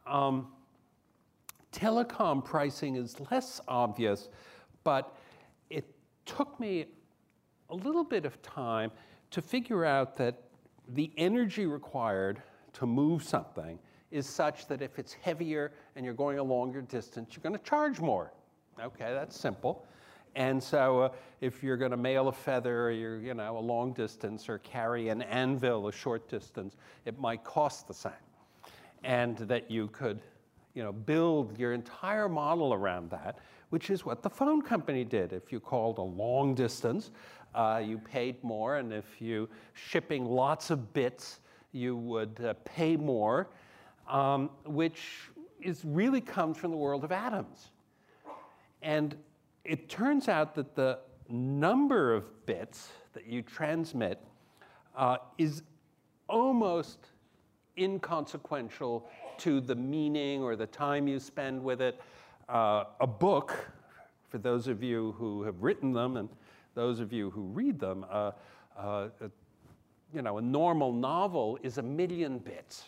Um, 0.06 0.48
telecom 1.72 2.44
pricing 2.44 2.96
is 2.96 3.20
less 3.32 3.62
obvious, 3.68 4.30
but 4.84 5.16
it 5.70 5.86
took 6.26 6.60
me 6.60 6.86
a 7.70 7.76
little 7.76 8.04
bit 8.04 8.26
of 8.26 8.42
time 8.42 8.92
to 9.32 9.42
figure 9.42 9.86
out 9.86 10.16
that 10.18 10.44
the 10.90 11.12
energy 11.18 11.66
required 11.66 12.42
to 12.74 12.86
move 12.86 13.24
something 13.24 13.80
is 14.12 14.28
such 14.28 14.68
that 14.68 14.82
if 14.82 15.00
it's 15.00 15.14
heavier 15.14 15.72
and 15.96 16.06
you're 16.06 16.14
going 16.14 16.38
a 16.38 16.44
longer 16.44 16.82
distance, 16.82 17.32
you're 17.32 17.42
going 17.42 17.58
to 17.58 17.66
charge 17.66 18.00
more. 18.00 18.32
Okay, 18.80 19.14
that's 19.14 19.38
simple. 19.38 19.86
And 20.36 20.62
so 20.62 21.00
uh, 21.00 21.10
if 21.40 21.64
you're 21.64 21.78
going 21.78 21.92
to 21.92 21.98
mail 21.98 22.28
a 22.28 22.32
feather, 22.32 22.88
or 22.88 22.92
you're, 22.92 23.20
you 23.20 23.34
know, 23.34 23.58
a 23.58 23.60
long 23.60 23.94
distance, 23.94 24.50
or 24.50 24.58
carry 24.60 25.10
an 25.10 25.22
anvil 25.22 25.88
a 25.88 25.92
short 25.92 26.28
distance, 26.30 26.76
it 27.06 27.18
might 27.20 27.44
cost 27.44 27.88
the 27.88 27.94
same. 27.94 28.12
And 29.04 29.38
that 29.38 29.72
you 29.72 29.88
could, 29.88 30.20
you 30.74 30.84
know, 30.84 30.92
build 30.92 31.58
your 31.58 31.74
entire 31.74 32.28
model 32.28 32.74
around 32.74 33.10
that, 33.12 33.40
which 33.70 33.90
is 33.90 34.06
what 34.06 34.22
the 34.24 34.30
phone 34.30 34.62
company 34.62 35.06
did. 35.06 35.32
If 35.32 35.52
you 35.52 35.60
called 35.60 36.00
a 36.00 36.02
long 36.02 36.54
distance, 36.54 37.12
uh, 37.54 37.82
you 37.84 37.98
paid 37.98 38.44
more, 38.44 38.78
and 38.78 38.92
if 38.92 39.22
you 39.22 39.48
shipping 39.74 40.26
lots 40.26 40.70
of 40.70 40.92
bits, 40.94 41.40
you 41.72 41.96
would 41.96 42.40
uh, 42.44 42.54
pay 42.66 42.98
more, 42.98 43.48
um, 44.10 44.50
which 44.66 45.30
is 45.62 45.82
really 45.86 46.22
comes 46.22 46.58
from 46.58 46.72
the 46.72 46.78
world 46.78 47.04
of 47.06 47.12
atoms. 47.12 47.70
And 48.82 49.16
it 49.66 49.90
turns 49.90 50.28
out 50.28 50.56
that 50.56 50.76
the 50.76 51.00
number 51.28 52.14
of 52.14 52.46
bits 52.46 52.90
that 53.14 53.26
you 53.26 53.42
transmit 53.42 54.22
uh, 54.96 55.18
is 55.38 55.64
almost 56.30 57.00
inconsequential 57.78 59.10
to 59.38 59.60
the 59.60 59.76
meaning 59.76 60.42
or 60.42 60.56
the 60.56 60.68
time 60.68 61.08
you 61.08 61.20
spend 61.20 61.62
with 61.62 61.82
it. 61.82 62.00
Uh, 62.48 62.86
a 63.02 63.08
book, 63.08 63.72
for 64.30 64.38
those 64.38 64.68
of 64.68 64.84
you 64.84 65.14
who 65.18 65.44
have 65.44 65.62
written 65.64 65.92
them 65.92 66.18
and 66.18 66.30
those 66.76 67.00
of 67.00 67.12
you 67.12 67.32
who 67.32 67.44
read 67.44 67.80
them, 67.80 68.06
uh, 68.10 68.32
uh, 68.78 69.08
you 70.14 70.22
know, 70.22 70.38
a 70.38 70.42
normal 70.42 70.94
novel 70.94 71.58
is 71.64 71.78
a 71.78 71.82
million 71.82 72.38
bits. 72.38 72.86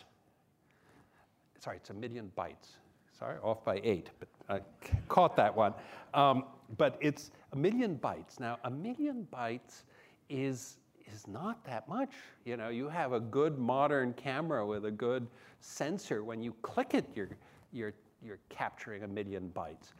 Sorry, 1.58 1.76
it's 1.76 1.90
a 1.90 1.94
million 1.94 2.30
bytes. 2.38 2.76
Sorry, 3.18 3.36
off 3.42 3.64
by 3.64 3.80
eight, 3.82 4.10
but 4.20 4.28
I 4.48 4.60
caught 5.08 5.34
that 5.36 5.54
one. 5.54 5.74
Um, 6.14 6.44
but 6.76 6.98
it's 7.00 7.30
a 7.52 7.56
million 7.56 7.96
bytes. 7.96 8.38
Now, 8.38 8.58
a 8.64 8.70
million 8.70 9.26
bytes 9.32 9.82
is 10.28 10.78
is 11.12 11.26
not 11.26 11.64
that 11.64 11.88
much. 11.88 12.10
You 12.44 12.56
know, 12.56 12.68
you 12.68 12.88
have 12.88 13.12
a 13.12 13.20
good 13.20 13.58
modern 13.58 14.12
camera 14.12 14.66
with 14.66 14.84
a 14.84 14.90
good 14.90 15.26
sensor. 15.60 16.22
When 16.22 16.42
you 16.42 16.54
click 16.62 16.94
it, 16.94 17.06
you're 17.14 17.30
you're 17.72 17.94
you're 18.22 18.38
capturing 18.48 19.04
a 19.04 19.08
million 19.08 19.50
bytes. 19.54 19.92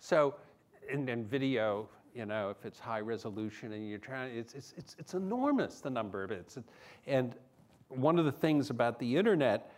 So, 0.00 0.34
in, 0.90 1.08
in 1.08 1.24
video, 1.24 1.88
you 2.14 2.26
know, 2.26 2.50
if 2.50 2.64
it's 2.64 2.78
high 2.78 3.00
resolution 3.00 3.72
and 3.72 3.88
you're 3.88 3.98
trying, 3.98 4.36
it's 4.36 4.54
it's 4.54 4.74
it's, 4.76 4.96
it's 4.98 5.14
enormous 5.14 5.80
the 5.80 5.90
number 5.90 6.24
of 6.24 6.30
bits. 6.30 6.58
And 7.06 7.34
one 7.88 8.18
of 8.18 8.24
the 8.24 8.32
things 8.32 8.70
about 8.70 8.98
the 8.98 9.16
internet 9.16 9.72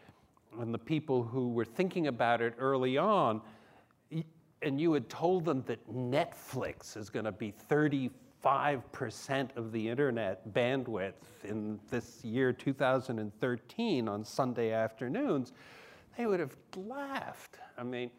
and 0.58 0.72
the 0.72 0.78
people 0.78 1.22
who 1.22 1.50
were 1.50 1.64
thinking 1.64 2.06
about 2.06 2.40
it 2.40 2.54
early 2.58 2.96
on, 2.96 3.42
and 4.62 4.80
you 4.80 4.92
had 4.92 5.08
told 5.08 5.44
them 5.44 5.62
that 5.66 5.88
Netflix 5.92 6.96
is 6.96 7.10
going 7.10 7.24
to 7.24 7.32
be 7.32 7.52
35% 7.70 8.10
of 9.56 9.72
the 9.72 9.88
internet 9.88 10.52
bandwidth 10.52 11.12
in 11.44 11.78
this 11.90 12.24
year 12.24 12.52
2013 12.52 14.08
on 14.08 14.24
Sunday 14.24 14.72
afternoons, 14.72 15.52
they 16.16 16.26
would 16.26 16.40
have 16.40 16.56
laughed. 16.76 17.58
I 17.76 17.84
mean, 17.84 18.10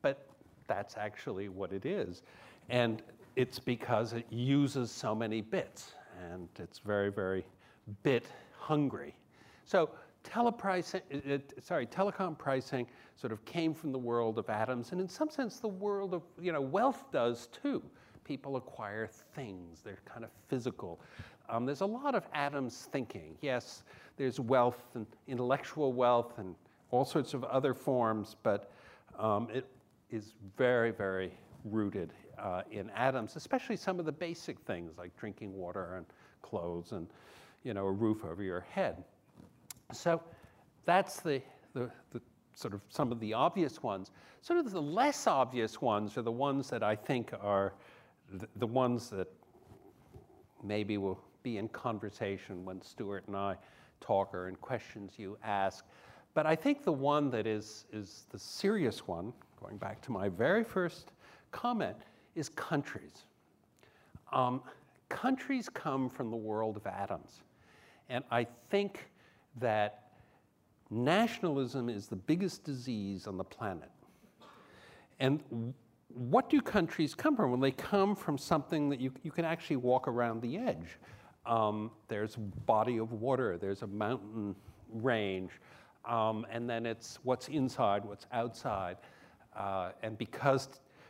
but 0.00 0.26
that's 0.66 0.96
actually 0.96 1.48
what 1.48 1.72
it 1.72 1.84
is. 1.84 2.22
And 2.70 3.02
it's 3.36 3.58
because 3.58 4.12
it 4.12 4.26
uses 4.30 4.90
so 4.90 5.14
many 5.14 5.40
bits, 5.42 5.92
and 6.30 6.48
it's 6.58 6.78
very, 6.78 7.10
very 7.10 7.44
bit 8.02 8.24
hungry. 8.56 9.14
So 9.66 9.90
telepricing, 10.24 11.02
it, 11.10 11.52
sorry, 11.62 11.86
telecom 11.86 12.36
pricing 12.36 12.86
sort 13.16 13.32
of 13.32 13.44
came 13.44 13.74
from 13.74 13.92
the 13.92 13.98
world 13.98 14.38
of 14.38 14.48
atoms, 14.50 14.92
and 14.92 15.00
in 15.00 15.08
some 15.08 15.30
sense, 15.30 15.60
the 15.60 15.68
world 15.68 16.14
of 16.14 16.22
you 16.40 16.52
know 16.52 16.60
wealth 16.60 17.04
does 17.12 17.48
too. 17.48 17.82
People 18.24 18.56
acquire 18.56 19.06
things; 19.06 19.82
they're 19.82 19.98
kind 20.04 20.24
of 20.24 20.30
physical. 20.48 21.00
Um, 21.48 21.66
there's 21.66 21.82
a 21.82 21.86
lot 21.86 22.14
of 22.14 22.26
atoms 22.32 22.88
thinking. 22.90 23.36
Yes, 23.42 23.84
there's 24.16 24.40
wealth 24.40 24.82
and 24.94 25.06
intellectual 25.28 25.92
wealth 25.92 26.38
and 26.38 26.54
all 26.90 27.04
sorts 27.04 27.34
of 27.34 27.44
other 27.44 27.74
forms, 27.74 28.36
but 28.42 28.72
um, 29.18 29.48
it 29.52 29.66
is 30.10 30.34
very, 30.56 30.90
very 30.90 31.32
rooted 31.64 32.12
uh, 32.38 32.62
in 32.70 32.90
atoms, 32.90 33.36
especially 33.36 33.76
some 33.76 33.98
of 33.98 34.06
the 34.06 34.12
basic 34.12 34.58
things 34.60 34.96
like 34.96 35.16
drinking 35.16 35.54
water 35.54 35.96
and 35.96 36.06
clothes 36.42 36.92
and 36.92 37.08
you 37.62 37.74
know 37.74 37.86
a 37.86 37.92
roof 37.92 38.24
over 38.24 38.42
your 38.42 38.60
head. 38.60 39.04
So 39.94 40.20
that's 40.84 41.20
the, 41.20 41.40
the, 41.72 41.90
the, 42.10 42.20
sort 42.54 42.74
of 42.74 42.80
some 42.88 43.10
of 43.10 43.18
the 43.20 43.32
obvious 43.32 43.82
ones. 43.82 44.12
Sort 44.40 44.58
of 44.58 44.70
the 44.70 44.80
less 44.80 45.26
obvious 45.26 45.80
ones 45.80 46.16
are 46.16 46.22
the 46.22 46.30
ones 46.30 46.70
that 46.70 46.82
I 46.82 46.94
think 46.94 47.32
are 47.40 47.74
the, 48.32 48.46
the 48.56 48.66
ones 48.66 49.10
that 49.10 49.28
maybe 50.62 50.96
will 50.96 51.18
be 51.42 51.58
in 51.58 51.68
conversation 51.68 52.64
when 52.64 52.80
Stewart 52.80 53.24
and 53.26 53.36
I 53.36 53.56
talk 54.00 54.34
or 54.34 54.48
in 54.48 54.56
questions 54.56 55.14
you 55.16 55.36
ask. 55.42 55.84
But 56.32 56.46
I 56.46 56.56
think 56.56 56.84
the 56.84 56.92
one 56.92 57.30
that 57.30 57.46
is, 57.46 57.86
is 57.92 58.26
the 58.30 58.38
serious 58.38 59.06
one, 59.06 59.32
going 59.60 59.76
back 59.76 60.00
to 60.02 60.12
my 60.12 60.28
very 60.28 60.64
first 60.64 61.12
comment, 61.52 61.96
is 62.34 62.48
countries. 62.48 63.24
Um, 64.32 64.62
countries 65.08 65.68
come 65.68 66.08
from 66.08 66.30
the 66.30 66.36
world 66.36 66.76
of 66.76 66.86
atoms. 66.86 67.42
And 68.08 68.24
I 68.30 68.46
think 68.68 69.08
that 69.60 70.04
nationalism 70.90 71.88
is 71.88 72.06
the 72.06 72.16
biggest 72.16 72.64
disease 72.64 73.26
on 73.26 73.36
the 73.36 73.44
planet. 73.44 73.90
And 75.20 75.74
what 76.08 76.50
do 76.50 76.60
countries 76.60 77.14
come 77.14 77.36
from? 77.36 77.50
Well, 77.50 77.60
they 77.60 77.70
come 77.70 78.14
from 78.14 78.38
something 78.38 78.88
that 78.90 79.00
you, 79.00 79.12
you 79.22 79.30
can 79.30 79.44
actually 79.44 79.76
walk 79.76 80.06
around 80.08 80.42
the 80.42 80.58
edge. 80.58 80.98
Um, 81.46 81.90
there's 82.08 82.36
a 82.36 82.40
body 82.40 82.98
of 82.98 83.12
water, 83.12 83.58
there's 83.58 83.82
a 83.82 83.86
mountain 83.86 84.54
range, 84.92 85.50
um, 86.04 86.46
and 86.50 86.68
then 86.68 86.86
it's 86.86 87.18
what's 87.22 87.48
inside, 87.48 88.04
what's 88.04 88.26
outside. 88.32 88.96
Uh, 89.56 89.90
and 90.02 90.16
because 90.16 90.68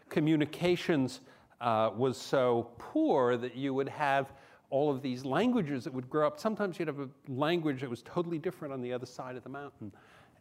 communications 0.08 1.20
uh, 1.60 1.90
was 1.96 2.16
so 2.16 2.70
poor 2.78 3.36
that 3.36 3.56
you 3.56 3.72
would 3.72 3.88
have 3.88 4.32
all 4.74 4.90
of 4.90 5.02
these 5.02 5.24
languages 5.24 5.84
that 5.84 5.94
would 5.94 6.10
grow 6.10 6.26
up. 6.26 6.36
Sometimes 6.36 6.80
you'd 6.80 6.88
have 6.88 6.98
a 6.98 7.08
language 7.28 7.80
that 7.82 7.88
was 7.88 8.02
totally 8.02 8.38
different 8.38 8.74
on 8.74 8.80
the 8.80 8.92
other 8.92 9.06
side 9.06 9.36
of 9.36 9.44
the 9.44 9.48
mountain, 9.48 9.92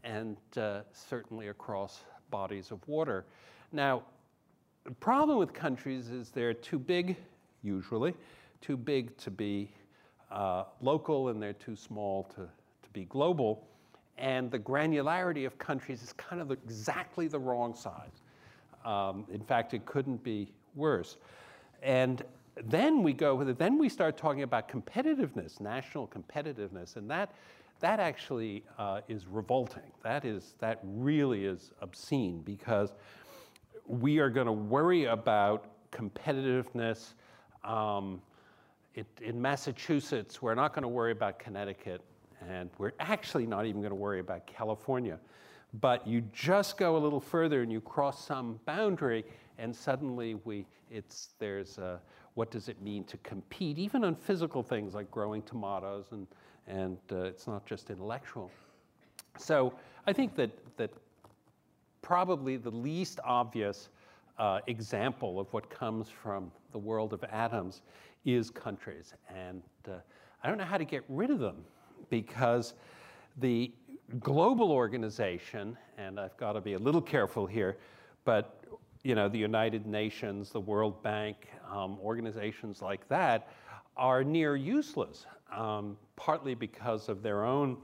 and 0.04 0.38
uh, 0.58 0.82
certainly 0.92 1.50
across 1.50 2.02
bodies 2.32 2.72
of 2.72 2.80
water. 2.88 3.26
Now, 3.72 4.02
the 4.86 4.92
problem 5.10 5.38
with 5.38 5.54
countries 5.54 6.10
is 6.10 6.32
they're 6.32 6.56
too 6.56 6.80
big, 6.80 7.16
usually, 7.62 8.16
too 8.60 8.76
big 8.76 9.16
to 9.18 9.30
be 9.30 9.70
uh, 10.32 10.64
local, 10.82 11.30
and 11.30 11.40
they're 11.40 11.54
too 11.54 11.76
small 11.76 12.24
to, 12.36 12.42
to 12.42 12.90
be 12.92 13.06
global. 13.06 13.68
And 14.18 14.50
the 14.50 14.58
granularity 14.58 15.46
of 15.46 15.60
countries 15.60 16.02
is 16.02 16.12
kind 16.14 16.42
of 16.42 16.50
exactly 16.50 17.28
the 17.28 17.38
wrong 17.38 17.76
size. 17.76 18.24
Um, 18.84 19.26
in 19.32 19.42
fact, 19.42 19.76
it 19.76 19.86
couldn't 19.86 20.24
be 20.24 20.52
worse. 20.74 21.18
And 21.84 22.24
then 22.56 23.02
we 23.04 23.14
go 23.14 23.36
with 23.36 23.50
it, 23.50 23.58
then 23.58 23.78
we 23.78 23.90
start 23.90 24.18
talking 24.18 24.44
about 24.44 24.70
competitiveness, 24.70 25.60
national 25.60 26.08
competitiveness, 26.08 26.96
and 26.96 27.10
that, 27.10 27.34
that 27.80 28.00
actually 28.00 28.64
uh, 28.78 29.02
is 29.08 29.26
revolting. 29.28 29.92
That, 30.04 30.26
is, 30.26 30.56
that 30.60 30.80
really 30.84 31.46
is 31.46 31.72
obscene 31.82 32.42
because 32.42 32.94
we 33.88 34.20
are 34.20 34.30
going 34.30 34.46
to 34.46 34.54
worry 34.54 35.06
about 35.06 35.66
competitiveness. 35.92 37.14
Um, 37.64 38.22
it, 38.96 39.08
in 39.22 39.42
Massachusetts, 39.42 40.42
we're 40.42 40.56
not 40.56 40.74
going 40.74 40.84
to 40.84 40.90
worry 40.90 41.12
about 41.12 41.40
Connecticut, 41.40 42.02
and 42.48 42.70
we're 42.78 42.94
actually 43.00 43.48
not 43.48 43.66
even 43.66 43.82
going 43.82 43.92
to 43.92 43.96
worry 43.96 44.20
about 44.20 44.46
California. 44.46 45.20
But 45.82 46.06
you 46.06 46.22
just 46.34 46.78
go 46.78 46.98
a 46.98 47.00
little 47.00 47.20
further 47.20 47.64
and 47.64 47.72
you 47.72 47.82
cross 47.82 48.24
some 48.24 48.60
boundary, 48.66 49.26
and 49.58 49.76
suddenly 49.76 50.36
we, 50.46 50.68
it's, 50.92 51.30
there's 51.40 51.80
a, 51.80 52.00
what 52.36 52.52
does 52.52 52.70
it 52.70 52.82
mean 52.82 53.04
to 53.06 53.18
compete, 53.18 53.78
even 53.78 54.04
on 54.04 54.16
physical 54.16 54.64
things 54.64 54.94
like 54.94 55.10
growing 55.12 55.42
tomatoes, 55.44 56.06
and, 56.12 56.28
and 56.68 56.98
uh, 57.12 57.24
it's 57.24 57.48
not 57.48 57.66
just 57.66 57.90
intellectual. 57.90 58.52
So 59.38 59.74
I 60.08 60.14
think 60.14 60.36
that, 60.36 60.52
that 60.78 60.92
probably 62.02 62.58
the 62.58 62.72
least 62.72 63.20
obvious 63.24 63.90
uh, 64.40 64.60
example 64.68 65.40
of 65.40 65.52
what 65.54 65.70
comes 65.70 66.10
from 66.10 66.52
the 66.72 66.78
world 66.80 67.14
of 67.14 67.24
atoms 67.26 67.82
is 68.26 68.50
countries. 68.50 69.14
And 69.34 69.62
uh, 69.88 69.98
I 70.44 70.50
don't 70.50 70.58
know 70.58 70.64
how 70.64 70.78
to 70.78 70.86
get 70.86 71.04
rid 71.08 71.30
of 71.30 71.40
them 71.40 71.64
because 72.10 72.74
the 73.38 73.72
global 74.20 74.72
organization, 74.72 75.78
and 75.98 76.20
I've 76.20 76.36
got 76.38 76.54
to 76.54 76.62
be 76.62 76.74
a 76.74 76.80
little 76.80 77.02
careful 77.02 77.46
here, 77.46 77.78
but 78.26 78.63
you 79.04 79.16
know, 79.16 79.28
the 79.28 79.38
United 79.38 79.86
Nations, 79.86 80.50
the 80.50 80.60
World 80.62 81.04
Bank, 81.04 81.50
um, 81.70 81.98
organizations 82.00 82.82
like 82.82 83.08
that 83.10 83.50
are 83.98 84.24
near 84.24 84.56
useless, 84.56 85.26
um, 85.56 85.98
partly 86.16 86.56
because 86.56 87.10
of 87.10 87.22
their 87.22 87.44
own 87.44 87.78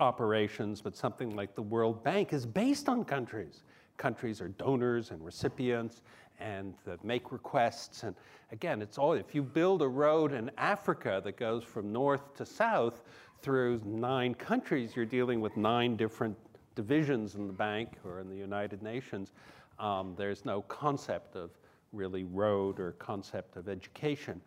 operations, 0.00 0.82
but 0.82 0.94
something 0.94 1.34
like 1.34 1.54
the 1.54 1.62
World 1.62 2.04
Bank 2.04 2.32
is 2.32 2.44
based 2.44 2.88
on 2.88 3.04
countries. 3.04 3.62
countries 3.96 4.42
are 4.42 4.48
donors 4.48 5.10
and 5.10 5.24
recipients 5.24 6.02
and 6.38 6.74
make 7.02 7.32
requests. 7.32 8.02
And 8.02 8.14
again, 8.52 8.82
it's 8.82 8.98
all, 8.98 9.14
if 9.14 9.34
you 9.34 9.42
build 9.42 9.80
a 9.80 9.88
road 9.88 10.32
in 10.32 10.50
Africa 10.58 11.22
that 11.24 11.38
goes 11.38 11.64
from 11.64 11.92
north 11.92 12.34
to 12.34 12.44
south 12.44 13.02
through 13.40 13.80
nine 13.86 14.34
countries, 14.34 14.94
you're 14.94 15.06
dealing 15.06 15.40
with 15.40 15.56
nine 15.56 15.96
different 15.96 16.36
divisions 16.74 17.36
in 17.36 17.46
the 17.46 17.52
bank 17.54 17.96
or 18.04 18.20
in 18.20 18.28
the 18.28 18.36
United 18.36 18.82
Nations. 18.82 19.32
Um, 19.78 20.14
there's 20.16 20.44
no 20.44 20.62
concept 20.62 21.36
of 21.36 21.50
really 21.92 22.24
road 22.24 22.80
or 22.80 22.92
concept 22.92 23.56
of 23.56 23.68
education. 23.68 24.40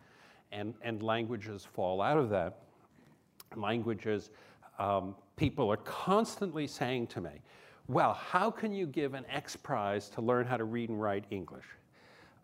And, 0.51 0.73
and 0.81 1.03
languages 1.03 1.67
fall 1.73 2.01
out 2.01 2.17
of 2.17 2.29
that. 2.29 2.59
Languages, 3.55 4.31
um, 4.79 5.15
people 5.35 5.71
are 5.71 5.77
constantly 5.77 6.67
saying 6.67 7.07
to 7.07 7.21
me, 7.21 7.41
well, 7.87 8.13
how 8.13 8.51
can 8.51 8.71
you 8.71 8.85
give 8.85 9.15
an 9.15 9.25
X 9.31 9.55
prize 9.55 10.09
to 10.09 10.21
learn 10.21 10.45
how 10.45 10.57
to 10.57 10.63
read 10.63 10.89
and 10.89 11.01
write 11.01 11.25
English 11.31 11.65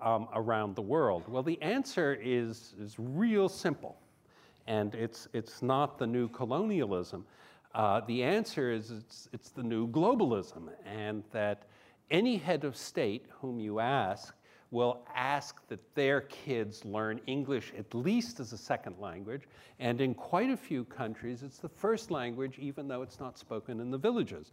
um, 0.01 0.27
around 0.33 0.75
the 0.75 0.81
world? 0.81 1.23
Well, 1.27 1.43
the 1.43 1.61
answer 1.61 2.17
is, 2.19 2.73
is 2.79 2.95
real 2.97 3.47
simple, 3.47 3.95
and 4.65 4.95
it's, 4.95 5.27
it's 5.33 5.61
not 5.61 5.99
the 5.99 6.07
new 6.07 6.27
colonialism. 6.29 7.25
Uh, 7.75 8.01
the 8.07 8.23
answer 8.23 8.71
is 8.71 8.89
it's, 8.89 9.29
it's 9.33 9.49
the 9.49 9.61
new 9.61 9.88
globalism, 9.88 10.69
and 10.83 11.23
that 11.31 11.67
any 12.11 12.37
head 12.37 12.63
of 12.63 12.75
state 12.75 13.25
whom 13.41 13.59
you 13.59 13.79
ask 13.79 14.33
will 14.71 15.05
ask 15.15 15.65
that 15.67 15.95
their 15.95 16.21
kids 16.21 16.83
learn 16.83 17.19
English 17.27 17.71
at 17.77 17.93
least 17.93 18.39
as 18.39 18.51
a 18.51 18.57
second 18.57 18.97
language. 18.99 19.43
And 19.79 20.01
in 20.01 20.13
quite 20.13 20.49
a 20.49 20.57
few 20.57 20.83
countries, 20.85 21.43
it's 21.43 21.59
the 21.59 21.69
first 21.69 22.11
language, 22.11 22.57
even 22.59 22.87
though 22.87 23.01
it's 23.01 23.19
not 23.19 23.37
spoken 23.37 23.79
in 23.79 23.91
the 23.91 23.97
villages. 23.97 24.51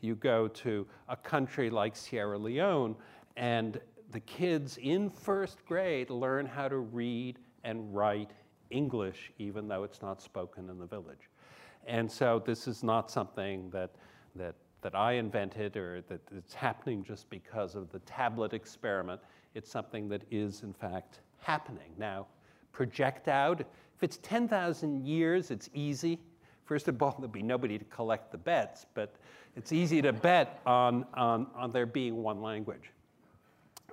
You 0.00 0.14
go 0.14 0.48
to 0.48 0.86
a 1.08 1.16
country 1.16 1.70
like 1.70 1.96
Sierra 1.96 2.38
Leone, 2.38 2.94
and 3.36 3.80
the 4.12 4.20
kids 4.20 4.76
in 4.76 5.10
first 5.10 5.64
grade 5.66 6.10
learn 6.10 6.46
how 6.46 6.68
to 6.68 6.78
read 6.78 7.38
and 7.64 7.94
write 7.94 8.30
English, 8.70 9.32
even 9.38 9.66
though 9.66 9.82
it's 9.82 10.02
not 10.02 10.20
spoken 10.20 10.70
in 10.70 10.78
the 10.78 10.86
village. 10.86 11.30
And 11.86 12.10
so 12.10 12.42
this 12.44 12.68
is 12.68 12.82
not 12.82 13.10
something 13.10 13.70
that, 13.70 13.90
that, 14.36 14.54
that 14.84 14.94
I 14.94 15.12
invented 15.12 15.78
or 15.78 16.02
that 16.08 16.20
it's 16.36 16.52
happening 16.52 17.02
just 17.02 17.30
because 17.30 17.74
of 17.74 17.90
the 17.90 18.00
tablet 18.00 18.52
experiment. 18.52 19.18
It's 19.54 19.70
something 19.70 20.10
that 20.10 20.22
is, 20.30 20.62
in 20.62 20.74
fact, 20.74 21.20
happening. 21.40 21.90
Now, 21.96 22.26
project 22.70 23.26
out. 23.26 23.60
If 23.60 24.02
it's 24.02 24.18
10,000 24.18 25.06
years, 25.06 25.50
it's 25.50 25.70
easy. 25.72 26.20
First 26.66 26.86
of 26.88 27.02
all, 27.02 27.12
there'll 27.18 27.28
be 27.28 27.42
nobody 27.42 27.78
to 27.78 27.84
collect 27.86 28.30
the 28.30 28.36
bets, 28.36 28.84
but 28.92 29.16
it's 29.56 29.72
easy 29.72 30.02
to 30.02 30.12
bet 30.12 30.60
on, 30.66 31.06
on, 31.14 31.46
on 31.56 31.72
there 31.72 31.86
being 31.86 32.22
one 32.22 32.42
language. 32.42 32.90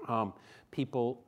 Um, 0.10 0.34
people, 0.72 1.24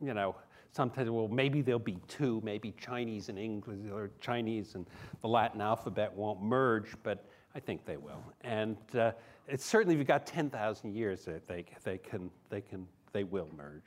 you 0.00 0.14
know, 0.14 0.34
sometimes, 0.72 1.10
well, 1.10 1.28
maybe 1.28 1.62
there'll 1.62 1.78
be 1.78 1.98
two, 2.08 2.40
maybe 2.42 2.74
Chinese 2.76 3.28
and 3.28 3.38
English, 3.38 3.78
or 3.92 4.10
Chinese 4.20 4.74
and 4.74 4.84
the 5.20 5.28
Latin 5.28 5.60
alphabet 5.60 6.12
won't 6.12 6.42
merge, 6.42 6.94
but 7.04 7.24
I 7.54 7.60
think 7.60 7.84
they 7.84 7.96
will. 7.96 8.22
And 8.42 8.76
uh, 8.94 9.12
it's 9.46 9.64
certainly, 9.64 9.94
if 9.94 9.98
you've 9.98 10.08
got 10.08 10.26
10,000 10.26 10.94
years, 10.94 11.24
they, 11.46 11.64
they, 11.84 11.98
can, 11.98 12.30
they, 12.50 12.60
can, 12.60 12.86
they 13.12 13.24
will 13.24 13.48
merge. 13.56 13.82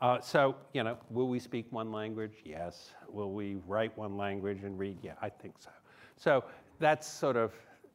Uh, 0.00 0.20
so, 0.20 0.56
you 0.72 0.82
know, 0.82 0.96
will 1.10 1.28
we 1.28 1.38
speak 1.38 1.66
one 1.70 1.92
language? 1.92 2.32
Yes. 2.44 2.90
Will 3.08 3.32
we 3.32 3.56
write 3.66 3.96
one 3.98 4.16
language 4.16 4.62
and 4.62 4.78
read? 4.78 4.98
Yeah, 5.02 5.12
I 5.20 5.28
think 5.28 5.54
so. 5.58 5.70
So 6.16 6.44
that's 6.78 7.06
sort 7.06 7.36
of 7.36 7.52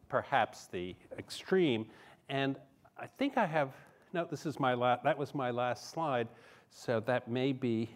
perhaps 0.08 0.68
the 0.68 0.96
extreme. 1.18 1.88
And 2.30 2.58
I 2.98 3.08
think 3.08 3.38
I 3.38 3.46
have, 3.46 3.70
no, 4.14 4.28
this 4.30 4.46
is 4.46 4.60
my 4.60 4.76
last, 4.76 5.04
that 5.04 5.18
was 5.18 5.34
my 5.34 5.50
last 5.50 5.90
slide. 5.90 6.28
So 6.70 7.00
that 7.02 7.28
may 7.28 7.54
be 7.54 7.90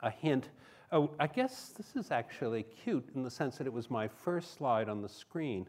a 0.00 0.10
hint. 0.10 0.48
Oh, 0.92 1.10
I 1.18 1.26
guess 1.26 1.72
this 1.76 1.96
is 1.96 2.10
actually 2.10 2.62
cute 2.62 3.08
in 3.14 3.22
the 3.22 3.30
sense 3.30 3.58
that 3.58 3.66
it 3.66 3.72
was 3.72 3.90
my 3.90 4.08
first 4.08 4.54
slide 4.54 4.88
on 4.88 5.02
the 5.02 5.08
screen. 5.08 5.66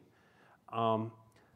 Um, 0.71 1.11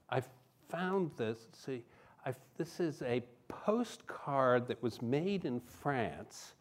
I 0.09 0.21
found 0.69 1.11
this, 1.17 1.37
see, 1.53 1.83
I've, 2.25 2.37
this 2.57 2.79
is 2.79 3.01
a 3.01 3.23
postcard 3.47 4.67
that 4.67 4.81
was 4.81 5.01
made 5.01 5.45
in 5.45 5.59
France 5.59 6.53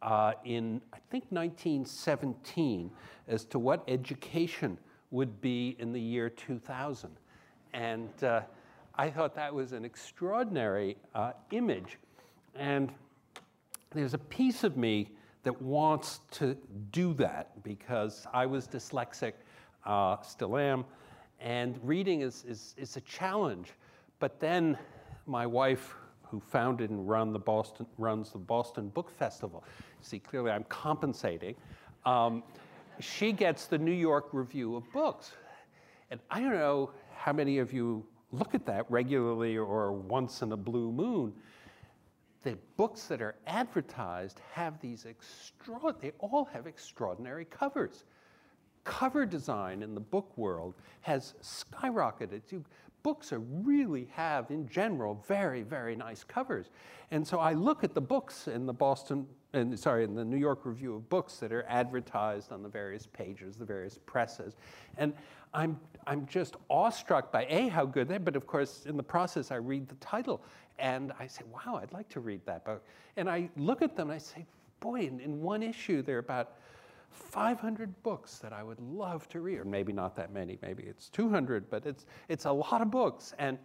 uh, 0.00 0.32
in, 0.44 0.80
I 0.92 0.98
think, 1.10 1.24
1917 1.30 2.90
as 3.28 3.44
to 3.46 3.58
what 3.58 3.84
education 3.86 4.78
would 5.10 5.40
be 5.40 5.76
in 5.78 5.92
the 5.92 6.00
year 6.00 6.28
2000. 6.28 7.10
And 7.72 8.24
uh, 8.24 8.40
I 8.96 9.10
thought 9.10 9.34
that 9.36 9.54
was 9.54 9.72
an 9.72 9.84
extraordinary 9.84 10.96
uh, 11.14 11.32
image. 11.50 11.98
And 12.54 12.92
there's 13.90 14.14
a 14.14 14.18
piece 14.18 14.64
of 14.64 14.76
me 14.76 15.10
that 15.44 15.60
wants 15.60 16.20
to 16.32 16.56
do 16.90 17.14
that 17.14 17.62
because 17.62 18.26
I 18.32 18.46
was 18.46 18.66
dyslexic, 18.66 19.32
uh, 19.84 20.20
still 20.22 20.56
am, 20.56 20.84
and 21.42 21.78
reading 21.82 22.20
is, 22.20 22.44
is, 22.46 22.74
is 22.78 22.96
a 22.96 23.00
challenge. 23.02 23.72
But 24.20 24.38
then 24.38 24.78
my 25.26 25.46
wife, 25.46 25.96
who 26.22 26.40
founded 26.40 26.90
and 26.90 27.06
run 27.08 27.32
the 27.32 27.38
Boston, 27.38 27.86
runs 27.98 28.30
the 28.30 28.38
Boston 28.38 28.88
Book 28.88 29.10
Festival, 29.10 29.64
see, 30.00 30.18
clearly 30.18 30.50
I'm 30.50 30.64
compensating. 30.64 31.56
Um, 32.06 32.42
she 33.00 33.32
gets 33.32 33.66
the 33.66 33.78
New 33.78 33.92
York 33.92 34.28
Review 34.32 34.76
of 34.76 34.90
Books. 34.92 35.32
And 36.10 36.20
I 36.30 36.40
don't 36.40 36.54
know 36.54 36.90
how 37.14 37.32
many 37.32 37.58
of 37.58 37.72
you 37.72 38.06
look 38.30 38.54
at 38.54 38.64
that 38.66 38.90
regularly 38.90 39.56
or 39.56 39.92
once 39.92 40.42
in 40.42 40.52
a 40.52 40.56
blue 40.56 40.92
moon, 40.92 41.32
the 42.42 42.56
books 42.76 43.06
that 43.06 43.22
are 43.22 43.36
advertised 43.46 44.40
have 44.52 44.80
these 44.80 45.06
extra, 45.06 45.94
they 46.00 46.12
all 46.18 46.44
have 46.44 46.66
extraordinary 46.66 47.44
covers. 47.44 48.04
Cover 48.84 49.26
design 49.26 49.82
in 49.82 49.94
the 49.94 50.00
book 50.00 50.36
world 50.36 50.74
has 51.02 51.34
skyrocketed. 51.42 52.42
You, 52.50 52.64
books 53.02 53.32
are 53.32 53.40
really 53.40 54.08
have, 54.12 54.50
in 54.50 54.68
general, 54.68 55.22
very, 55.26 55.62
very 55.62 55.96
nice 55.96 56.24
covers. 56.24 56.70
And 57.10 57.26
so 57.26 57.38
I 57.38 57.52
look 57.52 57.84
at 57.84 57.94
the 57.94 58.00
books 58.00 58.48
in 58.48 58.66
the 58.66 58.72
Boston, 58.72 59.26
and 59.52 59.78
sorry, 59.78 60.04
in 60.04 60.14
the 60.14 60.24
New 60.24 60.36
York 60.36 60.60
Review 60.64 60.94
of 60.94 61.08
Books 61.08 61.36
that 61.36 61.52
are 61.52 61.64
advertised 61.68 62.52
on 62.52 62.62
the 62.62 62.68
various 62.68 63.06
pages, 63.06 63.56
the 63.56 63.64
various 63.64 63.98
presses, 64.06 64.56
and 64.96 65.12
I'm, 65.54 65.78
I'm 66.06 66.26
just 66.26 66.56
awestruck 66.70 67.30
by 67.30 67.46
A, 67.48 67.68
how 67.68 67.84
good 67.84 68.08
they 68.08 68.16
are, 68.16 68.20
but 68.20 68.36
of 68.36 68.46
course, 68.46 68.86
in 68.86 68.96
the 68.96 69.02
process, 69.02 69.50
I 69.50 69.56
read 69.56 69.88
the 69.88 69.96
title 69.96 70.42
and 70.78 71.12
I 71.18 71.26
say, 71.26 71.42
wow, 71.52 71.78
I'd 71.82 71.92
like 71.92 72.08
to 72.10 72.20
read 72.20 72.40
that 72.46 72.64
book. 72.64 72.82
And 73.16 73.28
I 73.28 73.50
look 73.56 73.82
at 73.82 73.94
them 73.94 74.08
and 74.08 74.16
I 74.16 74.18
say, 74.18 74.46
boy, 74.80 75.00
in, 75.00 75.20
in 75.20 75.42
one 75.42 75.62
issue, 75.62 76.00
they're 76.00 76.18
about 76.18 76.56
500 77.12 78.02
books 78.02 78.38
that 78.38 78.52
I 78.52 78.62
would 78.62 78.80
love 78.80 79.28
to 79.30 79.40
read, 79.40 79.58
or 79.58 79.64
maybe 79.64 79.92
not 79.92 80.14
that 80.16 80.32
many, 80.32 80.58
maybe 80.62 80.82
it's 80.84 81.08
200, 81.08 81.70
but 81.70 81.86
it's, 81.86 82.06
it's 82.28 82.44
a 82.46 82.52
lot 82.52 82.80
of 82.80 82.90
books. 82.90 83.34
And, 83.38 83.58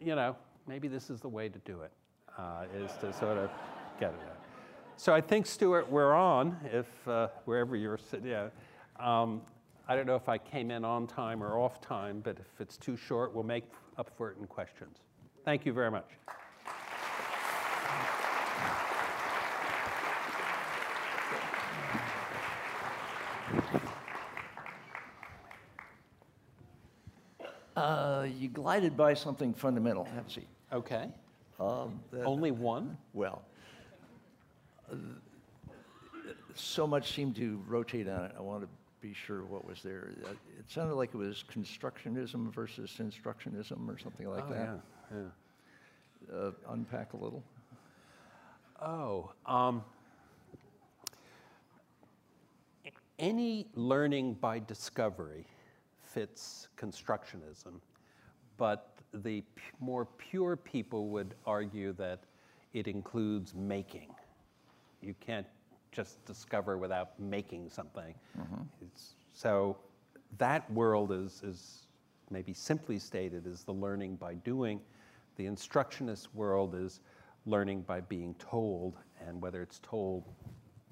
you 0.00 0.14
know, 0.14 0.36
maybe 0.66 0.88
this 0.88 1.10
is 1.10 1.20
the 1.20 1.28
way 1.28 1.48
to 1.48 1.58
do 1.60 1.80
it, 1.82 1.92
uh, 2.38 2.64
is 2.74 2.90
to 3.00 3.12
sort 3.12 3.38
of 3.38 3.50
get 3.98 4.10
it 4.10 4.20
out. 4.28 4.38
So 4.96 5.12
I 5.14 5.20
think, 5.20 5.46
Stewart, 5.46 5.90
we're 5.90 6.14
on, 6.14 6.56
if 6.72 6.86
uh, 7.08 7.28
wherever 7.44 7.74
you're 7.76 7.98
sitting. 7.98 8.26
Yeah. 8.26 8.48
Um, 9.00 9.42
I 9.88 9.96
don't 9.96 10.06
know 10.06 10.14
if 10.14 10.28
I 10.28 10.38
came 10.38 10.70
in 10.70 10.84
on 10.84 11.06
time 11.06 11.42
or 11.42 11.58
off 11.58 11.80
time, 11.80 12.20
but 12.22 12.38
if 12.38 12.60
it's 12.60 12.76
too 12.76 12.96
short, 12.96 13.34
we'll 13.34 13.42
make 13.42 13.64
up 13.98 14.10
for 14.16 14.30
it 14.30 14.36
in 14.38 14.46
questions. 14.46 14.98
Thank 15.44 15.66
you 15.66 15.72
very 15.72 15.90
much. 15.90 16.08
Uh, 27.82 28.28
you 28.38 28.48
glided 28.48 28.96
by 28.96 29.12
something 29.12 29.52
fundamental, 29.52 30.04
Patsy. 30.04 30.46
Okay. 30.72 31.08
Um, 31.58 32.00
that- 32.12 32.22
Only 32.22 32.52
one? 32.52 32.96
Well, 33.12 33.42
uh, 34.88 34.94
so 36.54 36.86
much 36.86 37.12
seemed 37.12 37.34
to 37.36 37.60
rotate 37.66 38.08
on 38.08 38.26
it. 38.26 38.34
I 38.38 38.40
want 38.40 38.62
to 38.62 38.68
be 39.00 39.12
sure 39.12 39.44
what 39.44 39.64
was 39.64 39.82
there. 39.82 40.12
Uh, 40.24 40.30
It 40.60 40.70
sounded 40.70 40.94
like 40.94 41.12
it 41.12 41.16
was 41.16 41.44
constructionism 41.52 42.52
versus 42.52 42.98
instructionism 43.00 43.88
or 43.88 43.98
something 43.98 44.28
like 44.28 44.44
oh, 44.46 44.52
that. 44.52 44.80
Yeah, 45.10 45.18
yeah. 46.30 46.36
Uh, 46.36 46.50
unpack 46.68 47.14
a 47.14 47.16
little. 47.16 47.42
Oh, 48.80 49.32
um, 49.44 49.82
any 53.18 53.66
learning 53.74 54.34
by 54.34 54.60
discovery 54.60 55.46
fits 56.12 56.68
constructionism, 56.76 57.80
but 58.56 58.94
the 59.14 59.42
more 59.80 60.04
pure 60.06 60.56
people 60.56 61.08
would 61.08 61.34
argue 61.46 61.92
that 61.94 62.20
it 62.72 62.86
includes 62.86 63.54
making. 63.54 64.14
You 65.00 65.14
can't 65.20 65.46
just 65.90 66.24
discover 66.24 66.78
without 66.78 67.18
making 67.18 67.70
something. 67.70 68.14
Mm-hmm. 68.38 68.62
It's, 68.80 69.14
so 69.32 69.76
that 70.38 70.70
world 70.70 71.12
is, 71.12 71.42
is 71.44 71.86
maybe 72.30 72.54
simply 72.54 72.98
stated 72.98 73.46
is 73.46 73.64
the 73.64 73.74
learning 73.74 74.16
by 74.16 74.34
doing. 74.34 74.80
the 75.36 75.46
instructionist 75.46 76.28
world 76.34 76.74
is 76.74 77.00
learning 77.46 77.82
by 77.82 78.00
being 78.00 78.34
told, 78.34 78.96
and 79.26 79.40
whether 79.40 79.62
it's 79.62 79.80
told 79.80 80.24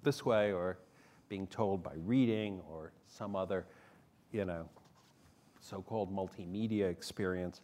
this 0.03 0.25
way 0.25 0.53
or 0.53 0.79
being 1.29 1.47
told 1.47 1.83
by 1.83 1.93
reading 2.05 2.61
or 2.69 2.93
some 3.07 3.37
other, 3.37 3.67
you 4.33 4.45
know, 4.45 4.69
so-called 5.61 6.15
multimedia 6.15 6.91
experience, 6.91 7.61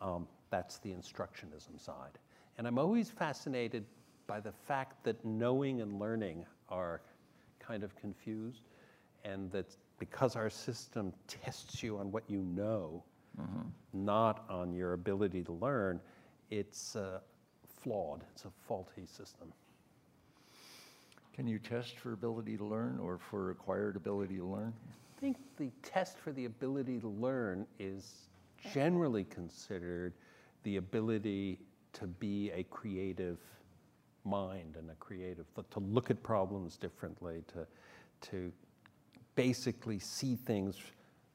um, 0.00 0.26
that's 0.50 0.78
the 0.78 0.90
instructionism 0.90 1.78
side. 1.78 2.18
And 2.56 2.66
I'm 2.66 2.78
always 2.78 3.10
fascinated 3.10 3.84
by 4.26 4.40
the 4.40 4.52
fact 4.52 5.04
that 5.04 5.24
knowing 5.24 5.80
and 5.80 5.98
learning 5.98 6.44
are 6.68 7.00
kind 7.60 7.82
of 7.82 7.94
confused, 7.96 8.62
and 9.24 9.50
that 9.52 9.76
because 9.98 10.36
our 10.36 10.50
system 10.50 11.12
tests 11.26 11.82
you 11.82 11.98
on 11.98 12.10
what 12.12 12.24
you 12.28 12.42
know, 12.42 13.02
mm-hmm. 13.40 13.68
not 13.92 14.44
on 14.48 14.72
your 14.72 14.92
ability 14.92 15.42
to 15.44 15.52
learn, 15.52 16.00
it's 16.50 16.96
uh, 16.96 17.20
flawed. 17.82 18.24
It's 18.32 18.44
a 18.44 18.50
faulty 18.66 19.06
system. 19.06 19.52
Can 21.34 21.46
you 21.46 21.58
test 21.58 21.96
for 21.98 22.12
ability 22.12 22.56
to 22.56 22.64
learn 22.64 22.98
or 22.98 23.18
for 23.18 23.50
acquired 23.50 23.96
ability 23.96 24.36
to 24.38 24.46
learn? 24.46 24.72
I 25.18 25.20
think 25.20 25.36
the 25.56 25.72
test 25.82 26.16
for 26.16 26.30
the 26.30 26.44
ability 26.44 27.00
to 27.00 27.08
learn 27.08 27.66
is 27.80 28.28
generally 28.72 29.24
considered 29.24 30.12
the 30.62 30.76
ability 30.76 31.58
to 31.94 32.06
be 32.06 32.52
a 32.52 32.62
creative 32.62 33.38
mind 34.24 34.76
and 34.78 34.88
a 34.90 34.94
creative, 34.94 35.44
to 35.72 35.80
look 35.80 36.12
at 36.12 36.22
problems 36.22 36.76
differently, 36.76 37.42
to, 37.48 37.66
to 38.30 38.52
basically 39.34 39.98
see 39.98 40.36
things, 40.36 40.76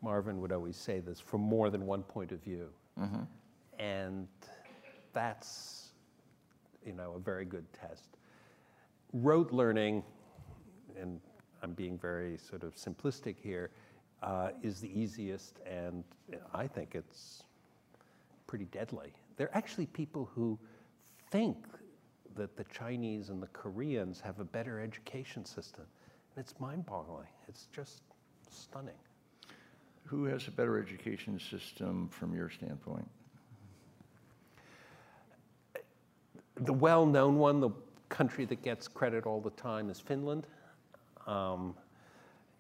Marvin 0.02 0.40
would 0.40 0.54
always 0.54 0.78
say 0.78 1.02
this, 1.02 1.20
from 1.20 1.42
more 1.42 1.70
than 1.70 1.86
one 1.86 2.04
point 2.04 2.32
of 2.32 2.42
view. 2.42 2.70
Mm-hmm. 2.98 3.24
And 3.80 4.30
that's, 5.12 5.90
you 6.86 6.94
know, 6.94 7.16
a 7.18 7.20
very 7.20 7.44
good 7.44 7.66
test. 7.74 8.16
Rote 9.12 9.52
learning, 9.52 10.04
and 10.98 11.20
I'm 11.64 11.72
being 11.72 11.98
very 11.98 12.38
sort 12.38 12.64
of 12.64 12.76
simplistic 12.76 13.36
here, 13.42 13.72
uh, 14.22 14.50
is 14.62 14.82
the 14.82 15.00
easiest, 15.00 15.60
and 15.66 16.04
I 16.54 16.68
think 16.68 16.94
it's 16.94 17.44
pretty 18.48 18.66
deadly. 18.66 19.14
There 19.38 19.48
are 19.48 19.58
actually 19.58 19.86
people 19.88 20.30
who 20.36 20.60
think 21.32 21.58
that 22.36 22.58
the 22.58 22.66
Chinese 22.66 23.30
and 23.30 23.42
the 23.42 23.48
Koreans 23.48 24.20
have 24.20 24.40
a 24.40 24.44
better 24.44 24.80
education 24.80 25.46
system. 25.46 25.86
And 26.36 26.44
it's 26.44 26.60
mind 26.60 26.86
boggling. 26.86 27.28
It's 27.48 27.68
just 27.74 28.02
stunning. 28.52 28.96
Who 30.06 30.26
has 30.26 30.48
a 30.48 30.52
better 30.52 30.78
education 30.78 31.40
system 31.40 32.10
from 32.10 32.34
your 32.34 32.50
standpoint? 32.50 33.08
The 36.56 36.74
well 36.74 37.06
known 37.06 37.38
one, 37.38 37.60
the 37.60 37.72
country 38.10 38.46
that 38.46 38.62
gets 38.62 38.88
credit 38.88 39.26
all 39.26 39.42
the 39.42 39.52
time, 39.52 39.90
is 39.90 40.00
Finland. 40.00 40.46
Um, 41.28 41.76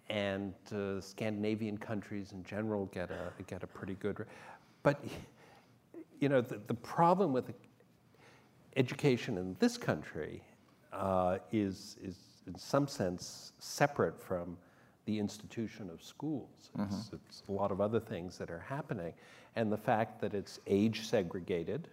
and 0.09 0.53
uh, 0.71 0.99
Scandinavian 1.01 1.77
countries 1.77 2.33
in 2.33 2.43
general 2.43 2.87
get 2.87 3.09
a, 3.09 3.31
get 3.47 3.63
a 3.63 3.67
pretty 3.67 3.95
good. 3.95 4.25
But, 4.83 5.03
you 6.19 6.29
know, 6.29 6.41
the, 6.41 6.59
the 6.67 6.73
problem 6.73 7.31
with 7.31 7.53
education 8.75 9.37
in 9.37 9.55
this 9.59 9.77
country 9.77 10.41
uh, 10.91 11.37
is, 11.51 11.97
is, 12.03 12.17
in 12.47 12.57
some 12.57 12.87
sense, 12.87 13.53
separate 13.59 14.21
from 14.21 14.57
the 15.05 15.19
institution 15.19 15.89
of 15.89 16.01
schools. 16.01 16.49
It's, 16.59 16.95
mm-hmm. 16.95 17.15
it's, 17.29 17.43
a 17.47 17.51
lot 17.51 17.71
of 17.71 17.81
other 17.81 17.99
things 17.99 18.37
that 18.37 18.49
are 18.49 18.63
happening. 18.67 19.13
And 19.55 19.71
the 19.71 19.77
fact 19.77 20.21
that 20.21 20.33
it's 20.33 20.59
age 20.67 21.07
segregated, 21.07 21.87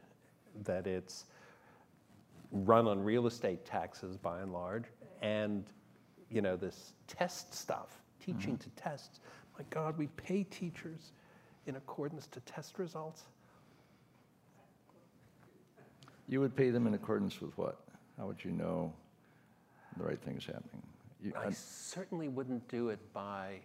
that 0.64 0.86
it's 0.86 1.26
run 2.52 2.86
on 2.86 3.02
real 3.02 3.26
estate 3.26 3.64
taxes 3.64 4.16
by 4.16 4.40
and 4.40 4.52
large, 4.52 4.84
and 5.22 5.64
you 6.30 6.40
know 6.40 6.56
this 6.56 6.92
test 7.06 7.54
stuff, 7.54 8.00
teaching 8.24 8.56
mm-hmm. 8.56 8.70
to 8.70 8.82
tests. 8.82 9.20
My 9.58 9.64
God, 9.70 9.98
we 9.98 10.06
pay 10.08 10.44
teachers 10.44 11.12
in 11.66 11.76
accordance 11.76 12.26
to 12.28 12.40
test 12.40 12.78
results. 12.78 13.24
You 16.28 16.40
would 16.40 16.54
pay 16.54 16.70
them 16.70 16.86
in 16.86 16.94
accordance 16.94 17.40
with 17.40 17.56
what? 17.58 17.80
How 18.18 18.26
would 18.26 18.44
you 18.44 18.52
know 18.52 18.92
the 19.96 20.04
right 20.04 20.20
thing 20.20 20.36
is 20.36 20.46
happening? 20.46 20.82
You, 21.22 21.32
I 21.36 21.50
certainly 21.50 22.28
wouldn't 22.28 22.66
do 22.68 22.88
it 22.88 22.98
by 23.12 23.56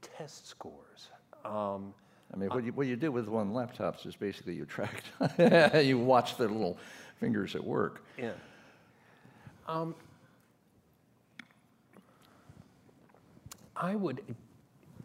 test 0.00 0.46
scores. 0.46 1.08
Um, 1.44 1.94
I 2.32 2.36
mean, 2.36 2.50
what 2.50 2.64
you, 2.64 2.72
what 2.72 2.86
you 2.86 2.96
do 2.96 3.10
with 3.10 3.28
one 3.28 3.52
laptops 3.52 4.06
is 4.06 4.16
basically 4.16 4.54
you 4.54 4.64
track, 4.64 5.02
you 5.82 5.98
watch 5.98 6.36
their 6.36 6.48
little 6.48 6.76
fingers 7.18 7.54
at 7.54 7.64
work. 7.64 8.04
Yeah. 8.18 8.32
Um, 9.68 9.94
I 13.78 13.94
would 13.94 14.22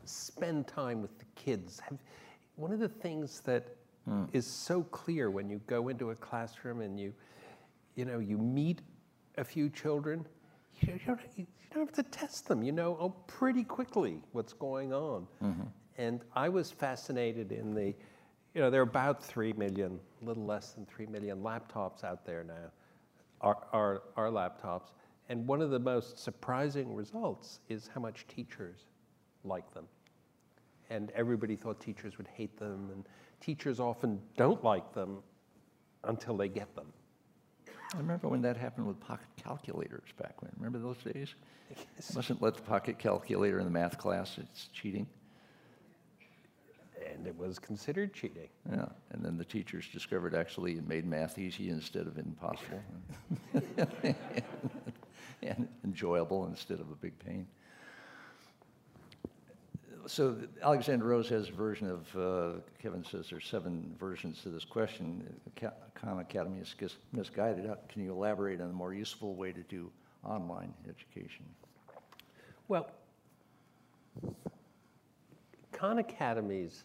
spend 0.06 0.68
time 0.68 1.02
with 1.02 1.18
the 1.20 1.26
kids. 1.36 1.80
Have, 1.80 1.98
one 2.56 2.72
of 2.72 2.80
the 2.80 2.90
things 2.90 3.42
that 3.42 3.76
mm. 4.10 4.28
is 4.34 4.46
so 4.46 4.84
clear 4.84 5.30
when 5.30 5.50
you 5.50 5.60
go 5.68 5.90
into 5.90 6.12
a 6.12 6.16
classroom 6.16 6.82
and 6.82 7.00
you, 7.00 7.14
you 7.96 8.06
know, 8.06 8.20
you 8.20 8.38
meet 8.38 8.82
a 9.38 9.44
few 9.44 9.70
children. 9.70 10.26
You 10.82 11.00
don't, 11.06 11.20
you 11.36 11.46
don't 11.74 11.86
have 11.86 12.06
to 12.06 12.12
test 12.12 12.48
them. 12.48 12.64
You 12.64 12.72
know 12.72 12.98
oh, 13.00 13.10
pretty 13.28 13.64
quickly 13.64 14.20
what's 14.32 14.54
going 14.54 14.94
on. 14.94 15.28
Mm-hmm. 15.44 15.64
And 15.98 16.22
I 16.36 16.50
was 16.50 16.72
fascinated 16.72 17.52
in 17.52 17.74
the, 17.74 17.94
you 18.54 18.62
know, 18.62 18.70
there 18.70 18.82
are 18.82 18.84
about 18.84 19.24
three 19.24 19.54
million, 19.54 20.00
a 20.22 20.26
little 20.26 20.46
less 20.46 20.72
than 20.72 20.86
three 20.86 21.06
million 21.06 21.42
laptops 21.42 22.04
out 22.04 22.26
there 22.26 22.44
now, 22.44 22.72
our, 23.42 23.58
our, 23.74 24.02
our 24.16 24.30
laptops. 24.30 24.90
And 25.32 25.48
one 25.48 25.62
of 25.62 25.70
the 25.70 25.80
most 25.80 26.20
surprising 26.20 26.94
results 26.94 27.62
is 27.70 27.90
how 27.96 28.02
much 28.02 28.26
teachers 28.28 28.80
like 29.46 29.74
them. 29.74 29.86
And 30.90 31.10
everybody 31.12 31.56
thought 31.56 31.80
teachers 31.80 32.18
would 32.18 32.28
hate 32.28 32.60
them, 32.60 32.90
and 32.92 33.06
teachers 33.40 33.80
often 33.80 34.20
don't 34.36 34.62
like 34.62 34.94
them 34.94 35.20
until 36.04 36.36
they 36.36 36.50
get 36.50 36.76
them. 36.76 36.88
I 37.94 37.98
remember 37.98 38.28
when 38.28 38.42
that 38.42 38.58
happened 38.58 38.88
with 38.88 39.00
pocket 39.00 39.30
calculators 39.42 40.10
back 40.22 40.42
when. 40.42 40.52
Remember 40.58 40.80
those 40.80 40.98
days? 40.98 41.34
Yes. 41.70 42.14
Mustn't 42.14 42.42
let 42.42 42.56
the 42.56 42.64
pocket 42.64 43.00
calculator 43.00 43.58
in 43.60 43.64
the 43.64 43.72
math 43.72 43.98
class, 43.98 44.38
it's 44.38 44.68
cheating. 44.74 45.08
And 47.10 47.26
it 47.26 47.38
was 47.38 47.58
considered 47.58 48.14
cheating. 48.14 48.50
Yeah, 48.70 48.90
and 49.12 49.24
then 49.24 49.38
the 49.38 49.46
teachers 49.46 49.88
discovered 49.94 50.36
actually 50.36 50.74
it 50.74 50.86
made 50.86 51.06
math 51.06 51.40
easy 51.40 51.70
instead 51.70 52.06
of 52.06 52.18
impossible 52.18 52.82
and 55.58 55.68
enjoyable 55.84 56.46
instead 56.46 56.80
of 56.80 56.92
a 56.92 56.96
big 56.96 57.18
pain 57.20 57.48
so 60.08 60.38
Alexander 60.62 61.06
Rose 61.06 61.30
has 61.30 61.50
a 61.50 61.52
version 61.52 61.90
of, 61.90 62.16
uh, 62.16 62.60
Kevin 62.82 63.04
says 63.04 63.28
there's 63.30 63.46
seven 63.46 63.96
versions 64.00 64.42
to 64.44 64.50
this 64.50 64.66
question. 64.66 65.24
Khan 65.56 66.20
Academy 66.20 66.60
is 66.60 66.76
misguided. 67.12 67.70
Can 67.90 68.04
you 68.04 68.12
elaborate 68.12 68.62
on 68.62 68.70
a 68.70 68.74
more 68.74 68.94
useful 68.94 69.36
way 69.36 69.52
to 69.52 69.62
do 69.64 69.92
online 70.24 70.74
education? 70.90 71.46
Well, 72.68 72.92
Khan 75.72 76.00
Academy's 76.00 76.84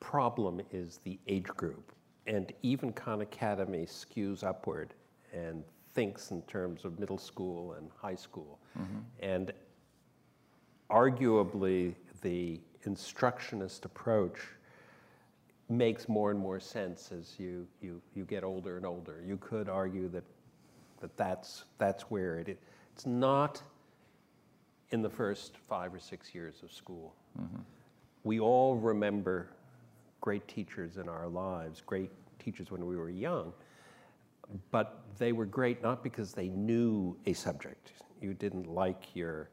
problem 0.00 0.60
is 0.72 1.00
the 1.04 1.18
age 1.26 1.46
group. 1.46 1.92
And 2.26 2.52
even 2.62 2.92
Khan 2.92 3.20
Academy 3.22 3.86
skews 3.86 4.44
upward 4.44 4.94
and 5.32 5.64
thinks 5.94 6.30
in 6.30 6.42
terms 6.42 6.84
of 6.84 6.98
middle 6.98 7.18
school 7.18 7.74
and 7.74 7.90
high 7.96 8.14
school. 8.14 8.58
Mm-hmm. 8.78 8.98
And 9.20 9.52
arguably 10.90 11.94
the 12.22 12.60
instructionist 12.86 13.84
approach 13.84 14.38
makes 15.68 16.08
more 16.08 16.30
and 16.30 16.40
more 16.40 16.58
sense 16.58 17.12
as 17.12 17.38
you, 17.38 17.66
you, 17.80 18.00
you 18.14 18.24
get 18.24 18.42
older 18.42 18.76
and 18.76 18.84
older. 18.84 19.22
You 19.24 19.36
could 19.36 19.68
argue 19.68 20.08
that, 20.08 20.24
that 21.00 21.16
that's, 21.16 21.64
that's 21.78 22.04
where 22.04 22.38
it 22.38 22.48
is. 22.48 22.56
It's 22.94 23.06
not 23.06 23.62
in 24.90 25.02
the 25.02 25.10
first 25.10 25.56
five 25.68 25.94
or 25.94 26.00
six 26.00 26.34
years 26.34 26.62
of 26.62 26.72
school. 26.72 27.14
Mm-hmm. 27.40 27.60
We 28.24 28.40
all 28.40 28.76
remember 28.76 29.48
great 30.20 30.46
teachers 30.48 30.96
in 30.96 31.08
our 31.08 31.28
lives, 31.28 31.82
great 31.86 32.10
teachers 32.38 32.70
when 32.70 32.84
we 32.84 32.96
were 32.96 33.08
young, 33.08 33.52
but 34.70 35.04
they 35.18 35.32
were 35.32 35.46
great 35.46 35.82
not 35.82 36.02
because 36.02 36.32
they 36.32 36.48
knew 36.48 37.16
a 37.26 37.32
subject. 37.32 37.92
You 38.20 38.34
didn't 38.34 38.66
like 38.66 39.14
your 39.14 39.50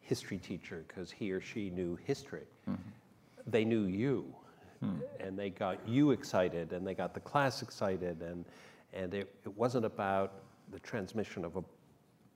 history 0.00 0.38
teacher 0.38 0.84
because 0.88 1.10
he 1.10 1.30
or 1.32 1.40
she 1.40 1.70
knew 1.70 1.96
history. 2.04 2.46
Mm-hmm. 2.68 2.80
They 3.46 3.64
knew 3.64 3.84
you, 3.84 4.34
mm. 4.84 5.00
and 5.18 5.38
they 5.38 5.50
got 5.50 5.86
you 5.88 6.10
excited, 6.10 6.72
and 6.72 6.86
they 6.86 6.94
got 6.94 7.14
the 7.14 7.20
class 7.20 7.62
excited, 7.62 8.20
and 8.22 8.44
and 8.92 9.14
it, 9.14 9.32
it 9.44 9.56
wasn't 9.56 9.84
about 9.84 10.32
the 10.72 10.80
transmission 10.80 11.44
of 11.44 11.56
a 11.56 11.62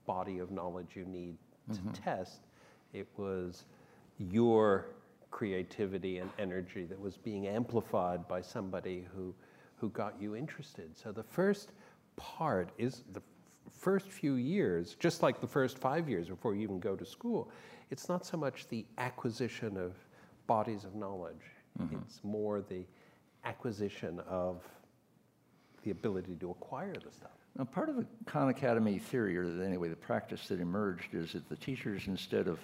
body 0.05 0.39
of 0.39 0.51
knowledge 0.51 0.95
you 0.95 1.05
need 1.05 1.35
to 1.73 1.79
mm-hmm. 1.79 1.91
test. 1.91 2.41
It 2.93 3.07
was 3.17 3.65
your 4.17 4.87
creativity 5.31 6.19
and 6.19 6.29
energy 6.39 6.85
that 6.85 6.99
was 6.99 7.17
being 7.17 7.47
amplified 7.47 8.27
by 8.27 8.41
somebody 8.41 9.05
who 9.13 9.33
who 9.77 9.89
got 9.89 10.15
you 10.19 10.35
interested. 10.35 10.95
So 10.97 11.11
the 11.11 11.23
first 11.23 11.71
part 12.15 12.69
is 12.77 13.03
the 13.13 13.21
first 13.71 14.07
few 14.09 14.35
years, 14.35 14.95
just 14.99 15.21
like 15.21 15.41
the 15.41 15.47
first 15.47 15.77
five 15.77 16.09
years 16.09 16.27
before 16.27 16.55
you 16.55 16.61
even 16.61 16.79
go 16.79 16.95
to 16.95 17.05
school, 17.05 17.49
it's 17.91 18.09
not 18.09 18.25
so 18.25 18.37
much 18.37 18.67
the 18.69 18.85
acquisition 18.97 19.77
of 19.77 19.93
bodies 20.47 20.83
of 20.83 20.95
knowledge, 20.95 21.45
mm-hmm. 21.79 21.97
it's 21.97 22.19
more 22.23 22.61
the 22.61 22.85
acquisition 23.43 24.19
of 24.27 24.61
the 25.83 25.91
ability 25.91 26.35
to 26.35 26.51
acquire 26.51 26.93
the 26.93 27.11
stuff. 27.11 27.29
Now, 27.57 27.63
part 27.63 27.89
of 27.89 27.95
the 27.95 28.05
Khan 28.25 28.49
Academy 28.49 28.99
theory, 28.99 29.37
or 29.37 29.43
anyway, 29.63 29.87
the 29.87 29.95
practice 29.95 30.47
that 30.49 30.59
emerged, 30.59 31.13
is 31.13 31.33
that 31.33 31.47
the 31.47 31.55
teachers, 31.55 32.07
instead 32.07 32.47
of, 32.47 32.59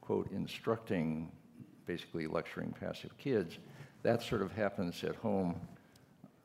quote, 0.00 0.30
instructing, 0.32 1.30
basically 1.86 2.26
lecturing 2.26 2.74
passive 2.80 3.16
kids, 3.16 3.58
that 4.02 4.22
sort 4.22 4.42
of 4.42 4.50
happens 4.50 5.04
at 5.04 5.14
home 5.14 5.60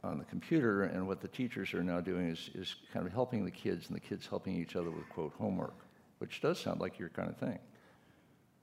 on 0.03 0.17
the 0.17 0.25
computer, 0.25 0.83
and 0.83 1.05
what 1.07 1.19
the 1.19 1.27
teachers 1.27 1.73
are 1.73 1.83
now 1.83 1.99
doing 1.99 2.29
is, 2.29 2.49
is 2.55 2.75
kind 2.93 3.05
of 3.05 3.11
helping 3.11 3.43
the 3.43 3.51
kids, 3.51 3.87
and 3.87 3.95
the 3.95 3.99
kids 3.99 4.25
helping 4.25 4.55
each 4.55 4.75
other 4.75 4.89
with, 4.89 5.07
quote, 5.09 5.33
homework, 5.37 5.75
which 6.19 6.41
does 6.41 6.59
sound 6.59 6.79
like 6.79 6.97
your 6.97 7.09
kind 7.09 7.29
of 7.29 7.37
thing. 7.37 7.59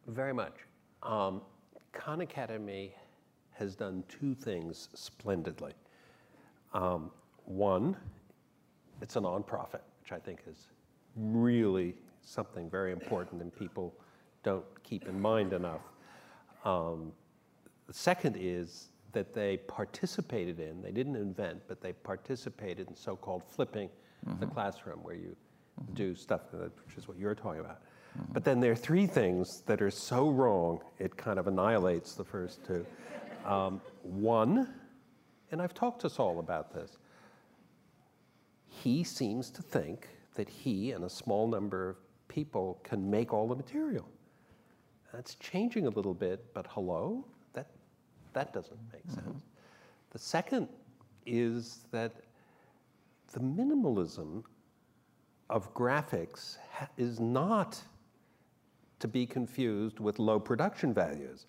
Very 0.07 0.33
much. 0.33 0.55
Um, 1.03 1.43
Khan 1.93 2.21
Academy 2.23 2.95
has 3.53 3.75
done 3.75 4.05
two 4.09 4.35
things 4.35 4.89
splendidly. 4.95 5.73
Um, 6.75 7.11
one, 7.45 7.97
it's 9.01 9.17
a 9.17 9.21
nonprofit, 9.21 9.81
which 10.01 10.13
I 10.13 10.19
think 10.19 10.41
is 10.49 10.69
really 11.17 11.95
something 12.23 12.69
very 12.69 12.93
important 12.93 13.41
and 13.41 13.55
people 13.55 13.95
don't 14.43 14.65
keep 14.83 15.09
in 15.09 15.21
mind 15.21 15.53
enough. 15.53 15.81
Um, 16.65 17.13
the 17.87 17.95
second 17.95 18.37
is 18.39 18.89
that 19.17 19.33
they 19.33 19.57
participated 19.57 20.61
in, 20.61 20.83
they 20.83 20.91
didn't 20.91 21.17
invent, 21.17 21.63
but 21.69 21.81
they 21.81 21.95
participated 21.95 22.87
in 22.87 22.95
so 22.95 23.17
called 23.17 23.43
flipping 23.49 23.89
mm-hmm. 23.89 24.39
the 24.41 24.47
classroom, 24.47 24.99
where 25.03 25.15
you 25.15 25.35
mm-hmm. 25.81 25.95
do 25.95 26.15
stuff, 26.15 26.43
which 26.53 26.99
is 26.99 27.09
what 27.09 27.17
you're 27.19 27.35
talking 27.35 27.61
about. 27.61 27.81
Mm-hmm. 27.81 28.35
But 28.35 28.45
then 28.45 28.61
there 28.61 28.73
are 28.73 28.77
three 28.77 29.07
things 29.07 29.63
that 29.65 29.81
are 29.81 29.91
so 29.91 30.29
wrong, 30.29 30.83
it 30.99 31.17
kind 31.17 31.39
of 31.39 31.47
annihilates 31.47 32.15
the 32.15 32.25
first 32.25 32.63
two. 32.67 32.85
Um, 33.47 33.81
one, 34.03 34.75
and 35.51 35.63
I've 35.63 35.73
talked 35.73 36.03
to 36.03 36.11
Sal 36.11 36.39
about 36.39 36.75
this, 36.75 36.99
he 38.69 39.03
seems 39.03 39.51
to 39.53 39.63
think 39.63 40.11
that 40.35 40.47
he 40.47 40.93
and 40.93 41.05
a 41.05 41.09
small 41.09 41.49
number 41.49 41.89
of 41.89 41.97
people 42.29 42.79
can 42.85 43.11
make 43.11 43.33
all 43.33 43.49
the 43.49 43.57
material. 43.57 44.07
That's 45.15 45.37
changing 45.37 45.87
a 45.87 45.91
little 45.91 46.13
bit, 46.13 46.53
but 46.53 46.67
hello? 46.69 47.25
That, 48.37 48.53
doesn't 48.53 48.79
make 48.93 49.07
mm-hmm. 49.07 49.31
sense. 49.31 49.45
The 50.11 50.19
second 50.19 50.69
is 51.25 51.87
that 51.91 52.13
the 53.33 53.41
minimalism 53.41 54.45
of 55.49 55.73
graphics 55.73 56.59
is 56.99 57.19
not 57.19 57.81
to 58.99 59.09
be 59.09 59.25
confused 59.25 60.01
with 60.01 60.19
low 60.19 60.39
production 60.39 60.93
values. 60.93 61.47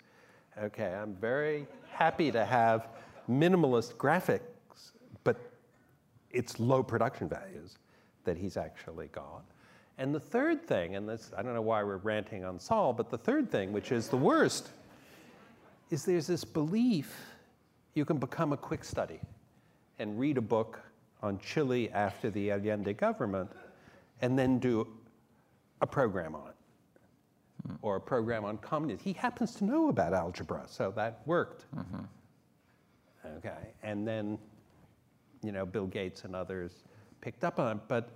Okay, 0.62 0.94
I'm 0.94 1.14
very 1.14 1.66
happy 1.90 2.32
to 2.32 2.42
have 2.42 2.88
minimalist 3.30 3.96
graphics, 3.96 4.92
but 5.24 5.36
it's 6.30 6.58
low 6.58 6.82
production 6.82 7.28
values 7.28 7.76
that 8.24 8.38
he's 8.38 8.56
actually 8.56 9.08
got. 9.08 9.44
And 9.98 10.14
the 10.14 10.20
third 10.20 10.66
thing, 10.66 10.96
and 10.96 11.06
this, 11.06 11.32
I 11.36 11.42
don't 11.42 11.52
know 11.52 11.60
why 11.60 11.82
we're 11.82 11.98
ranting 11.98 12.46
on 12.46 12.58
Sal, 12.58 12.94
but 12.94 13.10
the 13.10 13.18
third 13.18 13.50
thing, 13.50 13.72
which 13.72 13.92
is 13.92 14.08
the 14.08 14.16
worst, 14.16 14.70
is 15.90 16.04
there's 16.04 16.26
this 16.26 16.44
belief 16.44 17.16
you 17.94 18.04
can 18.04 18.18
become 18.18 18.52
a 18.52 18.56
quick 18.56 18.84
study 18.84 19.20
and 19.98 20.18
read 20.18 20.38
a 20.38 20.42
book 20.42 20.80
on 21.22 21.38
Chile 21.38 21.90
after 21.90 22.30
the 22.30 22.50
Allende 22.52 22.92
government 22.94 23.50
and 24.20 24.38
then 24.38 24.58
do 24.58 24.86
a 25.80 25.86
program 25.86 26.34
on 26.34 26.48
it 26.48 26.54
or 27.82 27.96
a 27.96 28.00
program 28.00 28.44
on 28.44 28.58
communism. 28.58 29.02
He 29.02 29.12
happens 29.12 29.54
to 29.56 29.64
know 29.64 29.88
about 29.88 30.14
algebra, 30.14 30.64
so 30.68 30.92
that 30.96 31.20
worked. 31.26 31.64
Mm-hmm. 31.76 33.36
Okay, 33.38 33.74
and 33.82 34.06
then, 34.06 34.38
you 35.42 35.52
know, 35.52 35.66
Bill 35.66 35.86
Gates 35.86 36.24
and 36.24 36.34
others 36.34 36.84
picked 37.20 37.44
up 37.44 37.58
on 37.58 37.76
it, 37.76 37.82
but, 37.88 38.10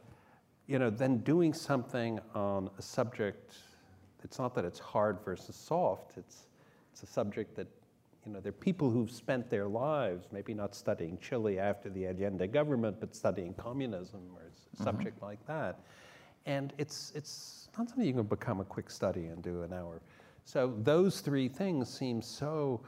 you 0.66 0.78
know, 0.78 0.90
then 0.90 1.18
doing 1.18 1.52
something 1.52 2.20
on 2.34 2.70
a 2.78 2.82
subject, 2.82 3.54
it's 4.24 4.38
not 4.38 4.54
that 4.54 4.64
it's 4.64 4.78
hard 4.78 5.18
versus 5.24 5.56
soft, 5.56 6.16
it's, 6.16 6.46
it's 6.92 7.02
a 7.02 7.06
subject 7.06 7.56
that, 7.56 7.66
you 8.26 8.32
know, 8.32 8.40
there 8.40 8.50
are 8.50 8.52
people 8.52 8.90
who've 8.90 9.10
spent 9.10 9.50
their 9.50 9.66
lives 9.66 10.28
maybe 10.30 10.54
not 10.54 10.74
studying 10.74 11.18
Chile 11.18 11.58
after 11.58 11.90
the 11.90 12.06
Allende 12.06 12.46
government, 12.46 12.98
but 13.00 13.16
studying 13.16 13.54
communism 13.54 14.20
or 14.34 14.42
a 14.42 14.44
mm-hmm. 14.44 14.84
subject 14.84 15.22
like 15.22 15.44
that. 15.46 15.80
And 16.46 16.72
it's, 16.78 17.12
it's 17.14 17.68
not 17.78 17.88
something 17.88 18.06
you 18.06 18.12
can 18.12 18.24
become 18.24 18.60
a 18.60 18.64
quick 18.64 18.90
study 18.90 19.26
and 19.26 19.42
do 19.42 19.62
an 19.62 19.72
hour. 19.72 20.02
So 20.44 20.74
those 20.82 21.20
three 21.20 21.48
things 21.48 21.88
seem 21.88 22.20
so, 22.20 22.80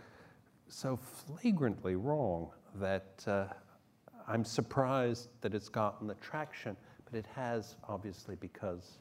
so 0.69 0.97
flagrantly 0.97 1.95
wrong 1.95 2.51
that 2.77 3.25
uh, 3.27 3.45
I'm 4.27 4.45
surprised 4.45 5.29
that 5.41 5.55
it's 5.55 5.69
gotten 5.69 6.07
the 6.07 6.15
traction, 6.15 6.77
but 7.05 7.15
it 7.17 7.27
has 7.35 7.77
obviously 7.89 8.35
because 8.37 8.99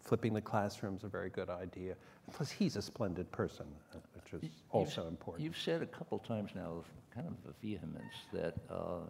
flipping 0.00 0.32
the 0.32 0.40
classroom 0.40 0.96
is 0.96 1.04
a 1.04 1.08
very 1.08 1.30
good 1.30 1.50
idea. 1.50 1.96
Plus, 2.32 2.50
he's 2.50 2.76
a 2.76 2.82
splendid 2.82 3.30
person, 3.30 3.66
uh, 3.94 3.98
which 4.14 4.42
is 4.42 4.50
also 4.70 5.02
you've, 5.02 5.10
important. 5.10 5.44
You've 5.44 5.58
said 5.58 5.82
a 5.82 5.86
couple 5.86 6.18
times 6.18 6.50
now, 6.54 6.82
kind 7.14 7.26
of 7.26 7.34
a 7.50 7.54
vehemence, 7.62 8.14
that 8.32 8.54
uh, 8.70 9.00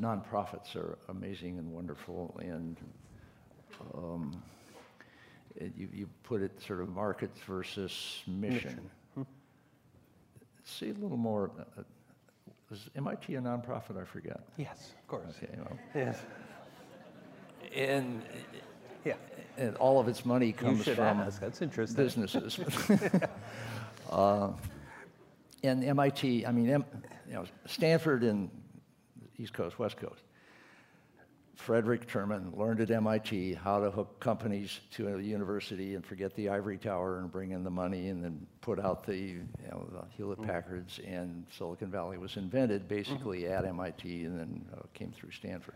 nonprofits 0.00 0.74
are 0.74 0.98
amazing 1.08 1.58
and 1.58 1.70
wonderful, 1.72 2.38
and 2.42 2.76
um, 3.94 4.42
you, 5.76 5.88
you 5.92 6.08
put 6.22 6.42
it 6.42 6.52
sort 6.60 6.80
of 6.80 6.88
markets 6.88 7.40
versus 7.46 8.22
mission. 8.26 8.54
mission. 8.54 8.90
Hmm. 9.14 9.22
See 10.64 10.90
a 10.90 10.94
little 10.94 11.16
more. 11.16 11.50
Uh, 11.78 11.82
is 12.70 12.90
MIT 12.96 13.34
a 13.34 13.40
nonprofit? 13.40 14.00
I 14.00 14.04
forget. 14.04 14.40
Yes, 14.56 14.92
of 15.00 15.08
course. 15.08 15.34
Okay, 15.42 15.54
well. 15.56 15.78
Yes. 15.94 16.18
And 17.74 18.22
yeah, 19.04 19.14
and 19.56 19.76
all 19.76 20.00
of 20.00 20.08
its 20.08 20.24
money 20.24 20.52
comes 20.52 20.84
from 20.84 21.20
ask. 21.20 21.40
That's 21.40 21.62
interesting. 21.62 22.04
businesses. 22.04 22.58
uh, 24.10 24.50
and 25.62 25.84
MIT, 25.84 26.46
I 26.46 26.52
mean, 26.52 26.70
M, 26.70 26.84
you 27.26 27.34
know, 27.34 27.44
Stanford 27.66 28.22
and 28.22 28.50
East 29.38 29.52
Coast, 29.52 29.78
West 29.78 29.96
Coast. 29.96 30.22
Frederick 31.58 32.06
Terman 32.06 32.56
learned 32.56 32.80
at 32.80 32.90
MIT 32.90 33.54
how 33.54 33.80
to 33.80 33.90
hook 33.90 34.20
companies 34.20 34.78
to 34.92 35.08
a 35.08 35.20
university 35.20 35.96
and 35.96 36.06
forget 36.06 36.32
the 36.34 36.48
ivory 36.48 36.78
tower 36.78 37.18
and 37.18 37.30
bring 37.32 37.50
in 37.50 37.64
the 37.64 37.70
money 37.70 38.08
and 38.08 38.22
then 38.22 38.46
put 38.60 38.78
out 38.78 39.04
the, 39.04 39.16
you 39.16 39.42
know, 39.68 39.84
the 39.90 40.04
Hewlett 40.16 40.40
Packards 40.40 41.00
and 41.04 41.44
Silicon 41.50 41.90
Valley 41.90 42.16
was 42.16 42.36
invented 42.36 42.86
basically 42.86 43.42
mm-hmm. 43.42 43.52
at 43.52 43.64
MIT 43.64 44.24
and 44.24 44.38
then 44.38 44.64
uh, 44.72 44.82
came 44.94 45.10
through 45.10 45.32
Stanford. 45.32 45.74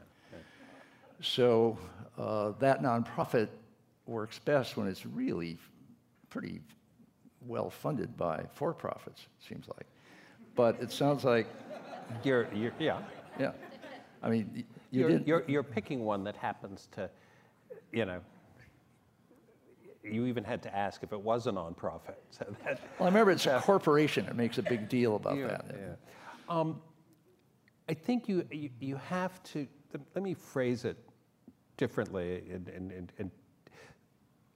So 1.23 1.79
uh, 2.19 2.53
that 2.59 2.83
nonprofit 2.83 3.49
works 4.07 4.39
best 4.39 4.77
when 4.77 4.89
it's 4.89 5.07
really 5.07 5.57
pretty 6.29 6.61
well 7.47 7.71
funded 7.71 8.17
by 8.17 8.45
for-profits, 8.55 9.23
it 9.23 9.49
seems 9.49 9.67
like. 9.69 9.87
But 10.55 10.81
it 10.81 10.91
sounds 10.91 11.25
like 11.25 11.47
you're, 12.23 12.53
you're 12.53 12.73
yeah. 12.79 12.99
Yeah. 13.39 13.53
I 14.23 14.29
mean, 14.29 14.65
you 14.91 15.09
you're, 15.09 15.19
you're, 15.21 15.45
you're 15.47 15.63
picking 15.63 16.05
one 16.05 16.25
that 16.25 16.37
happens 16.37 16.89
to, 16.93 17.09
you 17.93 18.05
know, 18.05 18.21
you 20.05 20.27
even 20.27 20.43
had 20.43 20.63
to 20.65 20.77
ask 20.77 21.03
if 21.03 21.13
it 21.13 21.21
was 21.21 21.47
a 21.47 21.53
nonprofit. 21.53 22.17
So 22.31 22.47
that, 22.65 22.81
well, 22.99 23.07
I 23.07 23.11
remember 23.11 23.31
it's 23.31 23.47
a 23.47 23.61
corporation. 23.61 24.27
It 24.27 24.35
makes 24.35 24.59
a 24.59 24.63
big 24.63 24.89
deal 24.89 25.17
about 25.17 25.37
yeah, 25.37 25.47
that. 25.49 25.65
Yeah. 25.71 25.95
Um, 26.49 26.81
I 27.89 27.95
think 27.95 28.29
you, 28.29 28.47
you, 28.51 28.71
you 28.81 28.97
have 28.97 29.43
to, 29.45 29.67
let 30.15 30.25
me 30.25 30.35
phrase 30.35 30.85
it 30.85 30.97
differently. 31.77 32.43
And, 32.53 32.69
and, 32.69 32.93
and, 32.93 33.13
and 33.19 33.31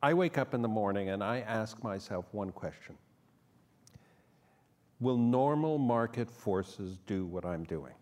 I 0.02 0.14
wake 0.14 0.38
up 0.38 0.54
in 0.54 0.62
the 0.62 0.68
morning 0.68 1.08
and 1.10 1.22
I 1.22 1.40
ask 1.40 1.82
myself 1.82 2.26
one 2.32 2.50
question 2.50 2.96
Will 5.00 5.18
normal 5.18 5.78
market 5.78 6.30
forces 6.30 6.98
do 7.06 7.26
what 7.26 7.44
I'm 7.44 7.64
doing? 7.64 7.92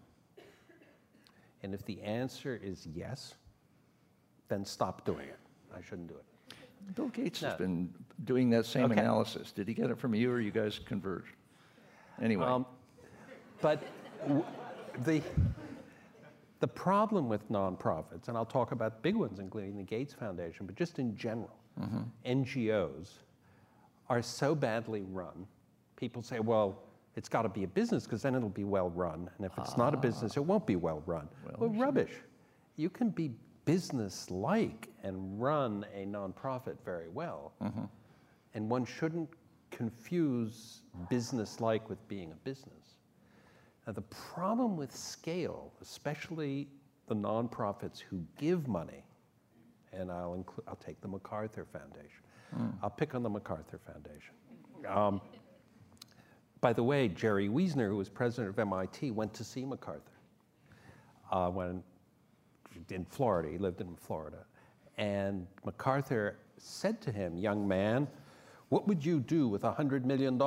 And 1.63 1.75
if 1.75 1.85
the 1.87 2.01
answer 2.03 2.61
is 2.63 2.87
yes, 2.87 3.35
then 4.49 4.65
stop 4.65 5.05
doing 5.05 5.27
it. 5.29 5.39
I 5.75 5.81
shouldn't 5.81 6.09
do 6.09 6.15
it. 6.15 6.95
Bill 6.95 7.09
Gates 7.09 7.41
no. 7.41 7.49
has 7.49 7.59
been 7.59 7.93
doing 8.25 8.51
that 8.51 8.67
same 8.67 8.93
okay. 8.93 9.01
analysis. 9.01 9.51
Did 9.51 9.69
he 9.69 9.75
get 9.75 9.91
it 9.91 9.99
from 9.99 10.15
you 10.15 10.31
or 10.31 10.41
you 10.41 10.51
guys 10.51 10.79
converged? 10.85 11.35
Anyway. 12.21 12.45
Um, 12.45 12.67
but 13.61 13.83
w- 14.23 14.45
the, 15.05 15.23
the 16.65 16.69
problem 16.69 17.29
with 17.29 17.47
nonprofits, 17.51 18.29
and 18.29 18.39
I'll 18.39 18.47
talk 18.47 18.73
about 18.73 19.03
big 19.03 19.17
ones, 19.17 19.39
including 19.39 19.77
the 19.77 19.83
Gates 19.83 20.15
Foundation, 20.15 20.65
but 20.65 20.75
just 20.77 20.99
in 20.99 21.15
general, 21.15 21.59
mm-hmm. 21.79 22.05
NGOs 22.25 23.09
are 24.09 24.23
so 24.23 24.55
badly 24.55 25.03
run. 25.03 25.47
People 25.97 26.23
say, 26.23 26.41
well, 26.41 26.79
It's 27.17 27.29
got 27.29 27.43
to 27.43 27.49
be 27.49 27.65
a 27.65 27.69
business 27.69 28.05
because 28.05 28.23
then 28.23 28.35
it'll 28.35 28.49
be 28.49 28.65
well 28.65 28.91
run. 28.91 29.31
And 29.37 29.47
if 29.47 29.53
it's 29.59 29.77
not 29.77 29.95
a 29.95 29.97
business, 29.97 30.37
it 30.37 30.45
won't 30.45 30.67
be 30.67 30.77
well 30.77 31.03
run. 31.07 31.29
Well, 31.59 31.71
rubbish. 31.71 32.11
You 32.77 32.91
can 32.91 33.11
be 33.11 33.31
business 33.65 34.31
like 34.31 34.89
and 35.03 35.41
run 35.41 35.87
a 35.95 36.05
nonprofit 36.07 36.77
very 36.85 37.09
well. 37.09 37.53
And 38.55 38.69
one 38.69 38.85
shouldn't 38.85 39.29
confuse 39.71 40.83
business 41.09 41.61
like 41.61 41.89
with 41.89 42.07
being 42.09 42.33
a 42.33 42.37
business. 42.37 42.84
Now, 43.87 43.93
the 43.93 44.03
problem 44.03 44.77
with 44.77 44.95
scale, 44.95 45.73
especially 45.83 46.69
the 47.07 47.15
nonprofits 47.15 47.99
who 47.99 48.23
give 48.39 48.67
money, 48.67 49.05
and 49.93 50.11
I'll, 50.11 50.35
include, 50.35 50.67
I'll 50.67 50.77
take 50.77 51.01
the 51.01 51.09
MacArthur 51.09 51.67
Foundation. 51.67 52.23
I'll 52.83 52.91
pick 52.91 53.15
on 53.15 53.23
the 53.23 53.29
MacArthur 53.29 53.79
Foundation. 53.79 54.35
Um, 54.89 55.21
by 56.61 56.73
the 56.73 56.83
way, 56.83 57.09
Jerry 57.09 57.49
Wiesner, 57.49 57.89
who 57.89 57.97
was 57.97 58.09
president 58.09 58.49
of 58.51 58.59
MIT, 58.59 59.11
went 59.11 59.35
to 59.35 59.45
see 59.45 59.65
MacArthur 59.65 60.03
uh, 61.33 61.51
when 61.51 61.83
in 62.91 63.05
Florida. 63.05 63.51
He 63.51 63.59
lived 63.59 63.81
in 63.81 63.95
Florida. 63.97 64.45
And 64.97 65.47
MacArthur 65.65 66.39
said 66.59 67.01
to 67.03 67.13
him, 67.13 67.37
Young 67.37 67.67
man, 67.67 68.07
what 68.69 68.87
would 68.89 69.05
you 69.05 69.21
do 69.21 69.49
with 69.49 69.63
$100 69.63 70.05
million? 70.05 70.39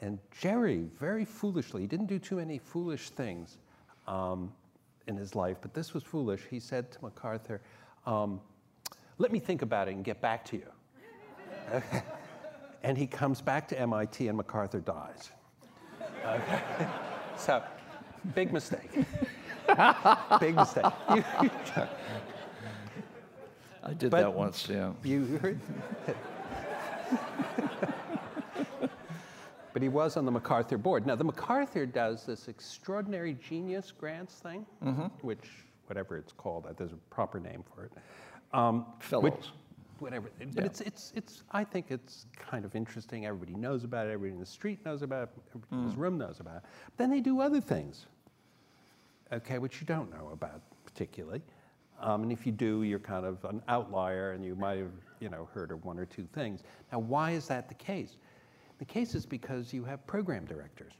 And 0.00 0.18
Jerry, 0.40 0.88
very 0.98 1.24
foolishly, 1.24 1.82
he 1.82 1.86
didn't 1.86 2.06
do 2.06 2.18
too 2.18 2.36
many 2.36 2.58
foolish 2.58 3.10
things 3.10 3.58
um, 4.06 4.52
in 5.06 5.16
his 5.16 5.34
life, 5.34 5.56
but 5.62 5.72
this 5.72 5.94
was 5.94 6.02
foolish. 6.02 6.42
He 6.50 6.60
said 6.60 6.90
to 6.92 6.98
MacArthur, 7.02 7.60
um, 8.04 8.40
Let 9.18 9.32
me 9.32 9.38
think 9.38 9.62
about 9.62 9.88
it 9.88 9.94
and 9.94 10.04
get 10.04 10.20
back 10.20 10.44
to 10.46 10.56
you. 10.56 10.70
and 12.82 12.98
he 12.98 13.06
comes 13.06 13.40
back 13.40 13.66
to 13.68 13.80
MIT 13.80 14.28
and 14.28 14.36
MacArthur 14.36 14.80
dies. 14.80 15.30
Okay? 16.24 16.62
so, 17.36 17.62
big 18.34 18.52
mistake. 18.52 18.90
big 20.40 20.54
mistake. 20.54 20.84
I 23.82 23.92
did 23.96 24.10
But- 24.10 24.20
that 24.20 24.34
once, 24.34 24.68
yeah. 24.68 24.92
you 25.02 25.24
heard? 25.38 25.60
But 29.76 29.82
he 29.82 29.90
was 29.90 30.16
on 30.16 30.24
the 30.24 30.30
MacArthur 30.32 30.78
board. 30.78 31.06
Now, 31.06 31.16
the 31.16 31.24
MacArthur 31.24 31.84
does 31.84 32.24
this 32.24 32.48
extraordinary 32.48 33.34
genius 33.34 33.92
grants 33.92 34.36
thing, 34.36 34.64
which, 35.20 35.50
whatever 35.86 36.16
it's 36.16 36.32
called, 36.32 36.64
uh, 36.64 36.72
there's 36.78 36.92
a 36.92 36.98
proper 37.10 37.38
name 37.38 37.62
for 37.74 37.84
it. 37.84 37.92
Um, 38.54 38.86
which- 38.86 39.04
Fellows. 39.04 39.52
whatever. 39.98 40.30
But 40.38 40.48
Yeah. 40.54 40.62
it's, 40.64 40.80
it's, 40.80 41.12
it's, 41.14 41.42
I 41.52 41.62
think 41.62 41.90
it's 41.90 42.24
kind 42.38 42.64
of 42.64 42.74
interesting. 42.74 43.26
Everybody 43.26 43.52
knows 43.54 43.84
about 43.84 44.06
it. 44.06 44.12
Everybody 44.12 44.32
in 44.32 44.40
the 44.40 44.46
street 44.46 44.82
knows 44.86 45.02
about 45.02 45.24
it. 45.24 45.28
Everybody 45.50 45.82
in 45.82 45.88
this 45.88 45.98
room 45.98 46.16
knows 46.16 46.40
about 46.40 46.56
it. 46.56 46.62
But 46.86 46.96
Then 46.96 47.10
they 47.10 47.20
do 47.20 47.40
other 47.40 47.60
things, 47.60 48.06
okay, 49.30 49.58
which 49.58 49.82
you 49.82 49.86
don't 49.86 50.10
know 50.10 50.30
about 50.32 50.62
particularly. 50.86 51.42
Um, 52.00 52.22
and 52.22 52.32
if 52.32 52.46
you 52.46 52.52
do, 52.52 52.82
you're 52.82 52.98
kind 52.98 53.26
of 53.26 53.44
an 53.44 53.60
outlier 53.68 54.32
and 54.32 54.42
you 54.42 54.54
might 54.54 54.78
have, 54.78 54.92
you 55.20 55.28
know, 55.28 55.50
heard 55.52 55.70
of 55.70 55.84
one 55.84 55.98
or 55.98 56.06
two 56.06 56.26
things. 56.32 56.62
Now, 56.92 57.00
why 57.00 57.32
is 57.32 57.46
that 57.48 57.68
the 57.68 57.74
case? 57.74 58.16
The 58.78 58.84
case 58.84 59.14
is 59.14 59.26
because 59.26 59.72
you 59.72 59.84
have 59.84 60.06
program 60.06 60.44
directors. 60.44 60.92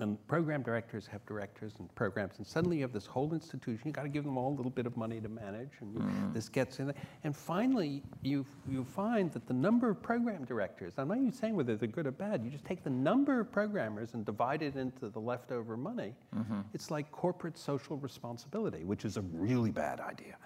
And 0.00 0.24
program 0.26 0.62
directors 0.62 1.06
have 1.06 1.24
directors 1.24 1.74
and 1.78 1.92
programs, 1.94 2.38
and 2.38 2.46
suddenly 2.46 2.78
you 2.78 2.82
have 2.82 2.92
this 2.92 3.06
whole 3.06 3.32
institution. 3.32 3.82
You've 3.84 3.94
got 3.94 4.02
to 4.02 4.08
give 4.08 4.24
them 4.24 4.36
all 4.36 4.48
a 4.52 4.56
little 4.56 4.70
bit 4.70 4.86
of 4.86 4.96
money 4.96 5.20
to 5.20 5.28
manage, 5.28 5.70
and 5.80 5.94
mm-hmm. 5.94 6.32
this 6.32 6.48
gets 6.48 6.80
in 6.80 6.86
there. 6.86 6.96
And 7.22 7.36
finally, 7.36 8.02
you 8.22 8.44
you 8.68 8.84
find 8.84 9.30
that 9.32 9.46
the 9.46 9.54
number 9.54 9.90
of 9.90 10.02
program 10.02 10.44
directors. 10.44 10.94
I'm 10.98 11.08
not 11.08 11.18
even 11.18 11.32
saying 11.32 11.54
whether 11.54 11.76
they're 11.76 11.88
good 11.88 12.08
or 12.08 12.10
bad. 12.10 12.42
You 12.44 12.50
just 12.50 12.64
take 12.64 12.82
the 12.82 12.90
number 12.90 13.38
of 13.38 13.52
programmers 13.52 14.14
and 14.14 14.24
divide 14.24 14.62
it 14.62 14.74
into 14.74 15.08
the 15.08 15.20
leftover 15.20 15.76
money. 15.76 16.14
Mm-hmm. 16.36 16.60
It's 16.72 16.90
like 16.90 17.10
corporate 17.12 17.56
social 17.56 17.96
responsibility, 17.96 18.84
which 18.84 19.04
is 19.04 19.16
a 19.16 19.22
really 19.22 19.70
bad 19.70 20.00
idea. 20.00 20.36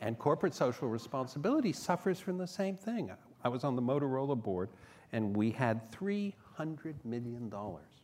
And 0.00 0.18
corporate 0.18 0.54
social 0.54 0.88
responsibility 0.88 1.72
suffers 1.72 2.20
from 2.20 2.38
the 2.38 2.46
same 2.46 2.76
thing. 2.76 3.10
I 3.44 3.48
was 3.48 3.64
on 3.64 3.74
the 3.74 3.82
Motorola 3.82 4.40
board, 4.40 4.68
and 5.12 5.36
we 5.36 5.50
had 5.50 5.90
three 5.92 6.34
hundred 6.56 6.96
million 7.04 7.48
dollars 7.48 8.02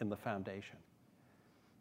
in 0.00 0.08
the 0.08 0.16
foundation. 0.16 0.76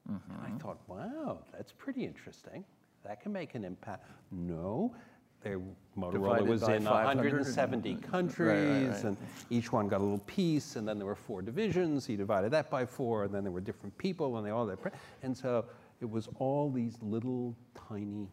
And 0.08 0.20
I 0.43 0.50
thought, 0.60 0.80
wow, 0.88 1.39
that's 1.54 1.72
pretty 1.72 2.04
interesting. 2.04 2.66
That 3.06 3.22
can 3.22 3.32
make 3.32 3.54
an 3.54 3.64
impact. 3.64 4.08
No, 4.32 4.95
they, 5.43 5.56
Motorola 5.95 6.45
was 6.45 6.64
in 6.64 6.84
170 6.84 7.89
and- 7.91 7.97
right, 8.00 8.04
right, 8.04 8.12
countries, 8.12 8.89
right. 8.89 9.04
and 9.04 9.18
each 9.52 9.72
one 9.72 9.88
got 9.88 10.02
a 10.02 10.04
little 10.04 10.18
piece, 10.26 10.76
and 10.78 10.88
then 10.88 10.97
there 10.97 11.06
were 11.06 11.16
four 11.16 11.41
divisions. 11.43 12.06
He 12.08 12.16
divided 12.16 12.50
that 12.52 12.72
by 12.72 12.86
four, 12.86 13.26
and 13.26 13.34
then 13.34 13.43
there 13.43 13.52
were 13.52 13.62
different 13.62 13.95
people, 14.00 14.38
and 14.38 14.45
they 14.45 14.50
all 14.50 14.68
pre- 14.76 14.91
And 15.22 15.38
so 15.38 15.66
it 16.02 16.10
was 16.10 16.28
all 16.39 16.72
these 16.72 16.97
little 17.02 17.56
tiny, 17.88 18.28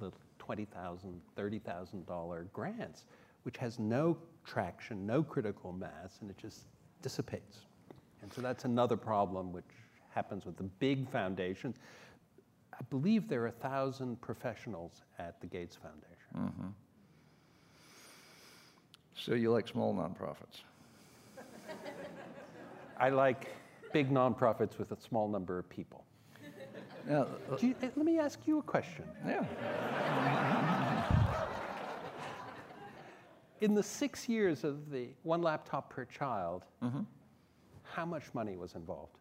little 0.00 0.18
$20,000, 0.40 1.20
$30,000 1.36 2.52
grants, 2.52 3.04
which 3.44 3.56
has 3.58 3.78
no 3.78 4.18
traction, 4.44 5.06
no 5.06 5.22
critical 5.22 5.72
mass, 5.72 6.18
and 6.20 6.30
it 6.30 6.38
just 6.38 6.66
dissipates. 7.02 7.60
And 8.22 8.32
so 8.32 8.40
that's 8.40 8.64
another 8.64 8.96
problem 8.96 9.52
which 9.52 9.64
happens 10.10 10.44
with 10.44 10.56
the 10.56 10.64
big 10.64 11.08
foundations. 11.10 11.76
I 12.72 12.82
believe 12.90 13.28
there 13.28 13.42
are 13.42 13.48
a 13.48 13.52
thousand 13.52 14.20
professionals 14.20 15.02
at 15.18 15.40
the 15.40 15.46
Gates 15.46 15.76
Foundation. 15.76 16.74
So 19.14 19.34
you 19.34 19.52
like 19.52 19.68
small 19.68 19.94
nonprofits? 19.94 20.62
I 22.98 23.10
like 23.10 23.48
big 23.92 24.10
nonprofits 24.10 24.78
with 24.78 24.92
a 24.92 25.00
small 25.00 25.28
number 25.28 25.58
of 25.58 25.68
people. 25.68 26.04
Now, 27.08 27.26
you, 27.60 27.74
eh, 27.82 27.88
let 27.96 28.06
me 28.06 28.18
ask 28.18 28.40
you 28.46 28.58
a 28.58 28.62
question. 28.62 29.04
yeah. 29.26 29.44
In 33.62 33.74
the 33.74 33.82
six 33.82 34.28
years 34.28 34.64
of 34.64 34.90
the 34.90 35.06
one 35.22 35.40
laptop 35.40 35.88
per 35.88 36.04
child, 36.04 36.64
how 37.84 38.04
much 38.04 38.24
money 38.34 38.56
was 38.56 38.74
involved 38.74 39.18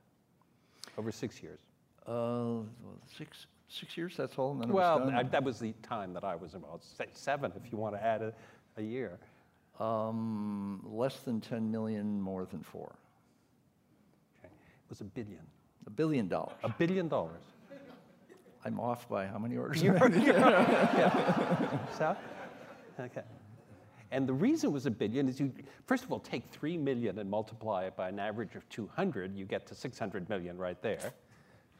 over 0.98 1.12
six 1.12 1.44
years? 1.44 1.60
Uh, 2.08 2.66
well, 2.82 2.98
six, 3.18 3.46
six 3.70 3.96
years, 3.96 4.18
that's 4.18 4.40
all? 4.40 4.54
and 4.54 4.62
then 4.64 4.70
was 4.70 4.76
Well. 4.76 5.12
I, 5.12 5.22
that 5.22 5.44
was 5.44 5.60
the 5.60 5.74
time 5.84 6.12
that 6.14 6.24
I 6.24 6.36
was 6.36 6.56
involved. 6.56 6.84
Seven, 7.14 7.52
if 7.64 7.72
you 7.72 7.78
want 7.78 7.94
to 7.94 8.04
add 8.04 8.24
a, 8.24 8.34
a 8.78 8.82
year. 8.82 9.20
Um, 9.80 10.82
less 10.90 11.18
than 11.20 11.40
10 11.40 11.70
million, 11.70 12.20
more 12.20 12.46
than 12.46 12.64
four. 12.64 12.96
Okay. 14.40 14.52
It 14.52 14.90
was 14.90 15.02
a 15.02 15.06
billion. 15.06 15.46
A 15.86 15.92
billion 15.92 16.28
dollars. 16.28 16.56
A 16.64 16.70
billion 16.70 17.08
dollars. 17.08 17.44
I'm 18.66 18.80
off 18.80 19.08
by 19.08 19.28
how 19.28 19.38
many 19.38 19.56
orders? 19.58 19.84
yeah. 19.84 20.00
So, 21.98 22.16
okay. 23.00 23.22
And 24.12 24.28
the 24.28 24.34
reason 24.34 24.70
it 24.70 24.74
was 24.74 24.86
a 24.86 24.92
billion 24.92 25.30
is 25.30 25.40
you, 25.40 25.52
first 25.88 26.04
of 26.04 26.12
all, 26.12 26.20
take 26.20 26.44
3 26.52 26.78
million 26.78 27.18
and 27.18 27.30
multiply 27.30 27.86
it 27.86 27.96
by 27.96 28.10
an 28.10 28.20
average 28.20 28.56
of 28.56 28.68
200, 28.70 29.36
you 29.36 29.46
get 29.46 29.66
to 29.68 29.76
600 29.76 30.30
million 30.30 30.58
right 30.58 30.82
there. 30.82 31.14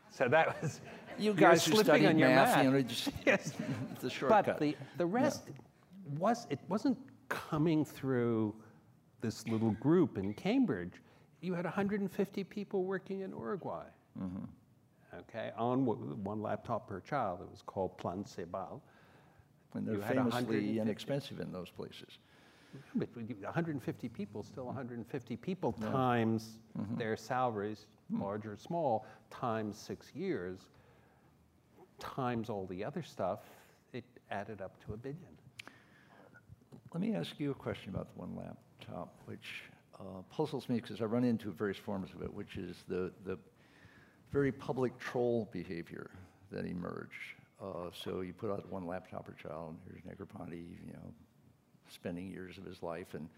So 0.10 0.28
that 0.30 0.62
was. 0.62 0.80
You 1.20 1.34
guys 1.34 1.66
who 1.66 1.74
slipping 1.74 1.86
studied 1.86 2.08
on 2.08 2.18
your 2.18 2.30
math, 2.30 2.64
you 2.64 2.72
know, 2.72 2.82
just, 2.82 3.10
Yes. 3.26 3.54
it's 3.92 4.04
a 4.06 4.10
shortcut. 4.10 4.46
But 4.46 4.60
the, 4.60 4.78
the 4.98 5.06
rest 5.06 5.44
was, 6.18 6.48
it 6.50 6.60
wasn't 6.70 6.98
coming 7.28 7.84
through 7.84 8.56
this 9.20 9.46
little 9.48 9.72
group 9.72 10.18
in 10.18 10.34
Cambridge. 10.34 10.94
You 11.42 11.54
had 11.54 11.66
150 11.66 12.44
people 12.46 12.86
working 12.86 13.22
in 13.22 13.32
Uruguay. 13.32 13.84
Mm-hmm. 14.22 14.46
Okay, 15.20 15.52
on 15.58 15.86
one 15.86 16.42
laptop 16.42 16.88
per 16.88 17.02
child. 17.02 17.42
It 17.42 17.50
was 17.52 17.62
called 17.62 17.98
Plan 17.98 18.24
Ceibal. 18.24 18.80
And 19.74 19.88
they're 19.88 20.02
famously 20.02 20.80
inexpensive 20.80 21.40
in 21.40 21.52
those 21.52 21.70
places. 21.70 22.18
But 22.96 23.10
150 23.16 24.10
people, 24.10 24.44
still 24.44 24.66
150 24.66 25.36
people 25.38 25.74
times 25.74 26.60
their 26.98 27.18
salaries, 27.18 27.86
large 28.10 28.46
or 28.46 28.56
small, 28.56 29.06
times 29.30 29.78
six 29.78 30.14
years, 30.16 30.60
times 32.00 32.50
all 32.50 32.66
the 32.66 32.84
other 32.84 33.02
stuff, 33.02 33.40
it 33.94 34.04
added 34.30 34.62
up 34.62 34.84
to 34.86 34.94
a 34.94 34.98
billion. 34.98 35.20
Let 36.94 37.02
me 37.02 37.16
ask 37.16 37.40
you 37.40 37.52
a 37.52 37.56
question 37.56 37.90
about 37.90 38.14
the 38.14 38.20
one 38.20 38.36
laptop, 38.36 39.14
which 39.26 39.64
uh, 40.00 40.22
puzzles 40.30 40.68
me 40.68 40.76
because 40.80 41.02
I 41.02 41.06
run 41.06 41.24
into 41.24 41.52
various 41.52 41.78
forms 41.78 42.10
of 42.14 42.22
it, 42.22 42.34
which 42.34 42.58
is 42.58 42.78
the, 42.88 43.12
the 43.26 43.38
very 44.32 44.52
public 44.52 44.98
troll 44.98 45.50
behavior 45.52 46.10
that 46.52 46.66
emerged. 46.66 47.12
Uh, 47.62 47.90
so 47.94 48.22
you 48.22 48.34
put 48.34 48.50
out 48.50 48.68
one 48.72 48.88
laptop 48.88 49.28
per 49.28 49.34
child, 49.34 49.76
and 49.76 49.78
here's 49.86 50.02
Negroponte, 50.04 50.54
you 50.54 50.94
know, 50.94 51.14
spending 51.90 52.28
years 52.30 52.58
of 52.58 52.66
his 52.66 52.82
life 52.82 53.14
and 53.14 53.30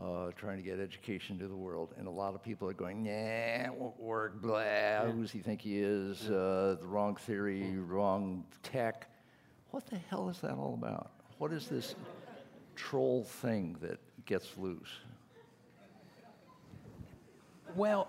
uh, 0.00 0.30
trying 0.36 0.56
to 0.56 0.62
get 0.62 0.78
education 0.78 1.36
to 1.38 1.48
the 1.48 1.56
world. 1.56 1.92
And 1.98 2.06
a 2.06 2.10
lot 2.10 2.34
of 2.34 2.44
people 2.44 2.68
are 2.68 2.74
going, 2.74 3.02
nah, 3.02 3.10
it 3.10 3.74
won't 3.74 3.98
work, 3.98 4.40
blah, 4.40 5.06
who's 5.06 5.32
he 5.32 5.40
think 5.40 5.60
he 5.60 5.80
is, 5.80 6.30
uh, 6.30 6.76
the 6.80 6.86
wrong 6.86 7.16
theory, 7.16 7.76
wrong 7.78 8.44
tech. 8.62 9.08
What 9.72 9.86
the 9.86 9.98
hell 10.08 10.28
is 10.28 10.38
that 10.40 10.52
all 10.52 10.74
about? 10.80 11.10
What 11.38 11.52
is 11.52 11.66
this 11.66 11.96
troll 12.76 13.24
thing 13.24 13.76
that 13.80 13.98
gets 14.26 14.56
loose? 14.56 15.00
Well, 17.74 18.08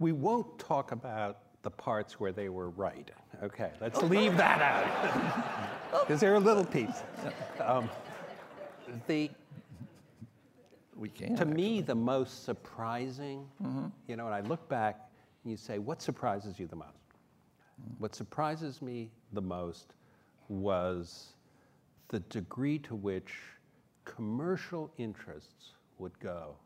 we 0.00 0.12
won't 0.12 0.58
talk 0.58 0.90
about 0.90 1.38
the 1.68 1.76
parts 1.76 2.18
where 2.18 2.32
they 2.32 2.48
were 2.48 2.70
right. 2.70 3.10
Okay, 3.42 3.70
let's 3.78 4.02
leave 4.02 4.38
that 4.38 4.62
out 4.62 5.90
because 6.00 6.18
they're 6.18 6.36
a 6.36 6.40
little 6.40 6.64
piece. 6.64 7.02
Um, 7.60 7.90
the 9.06 9.30
We 10.96 11.10
can. 11.10 11.36
to 11.36 11.44
me, 11.44 11.82
the 11.82 11.94
most 11.94 12.44
surprising, 12.44 13.46
you 14.06 14.16
know, 14.16 14.24
and 14.24 14.34
I 14.34 14.40
look 14.40 14.66
back 14.70 15.10
and 15.44 15.50
you 15.50 15.58
say, 15.58 15.78
what 15.78 16.00
surprises 16.00 16.58
you 16.58 16.66
the 16.66 16.76
most? 16.76 16.88
What 17.98 18.14
surprises 18.14 18.80
me 18.80 19.10
the 19.34 19.42
most 19.42 19.92
was 20.48 21.34
the 22.08 22.20
degree 22.20 22.78
to 22.78 22.94
which 22.94 23.34
commercial 24.06 24.90
interests 24.96 25.74
would 25.98 26.18
go 26.18 26.56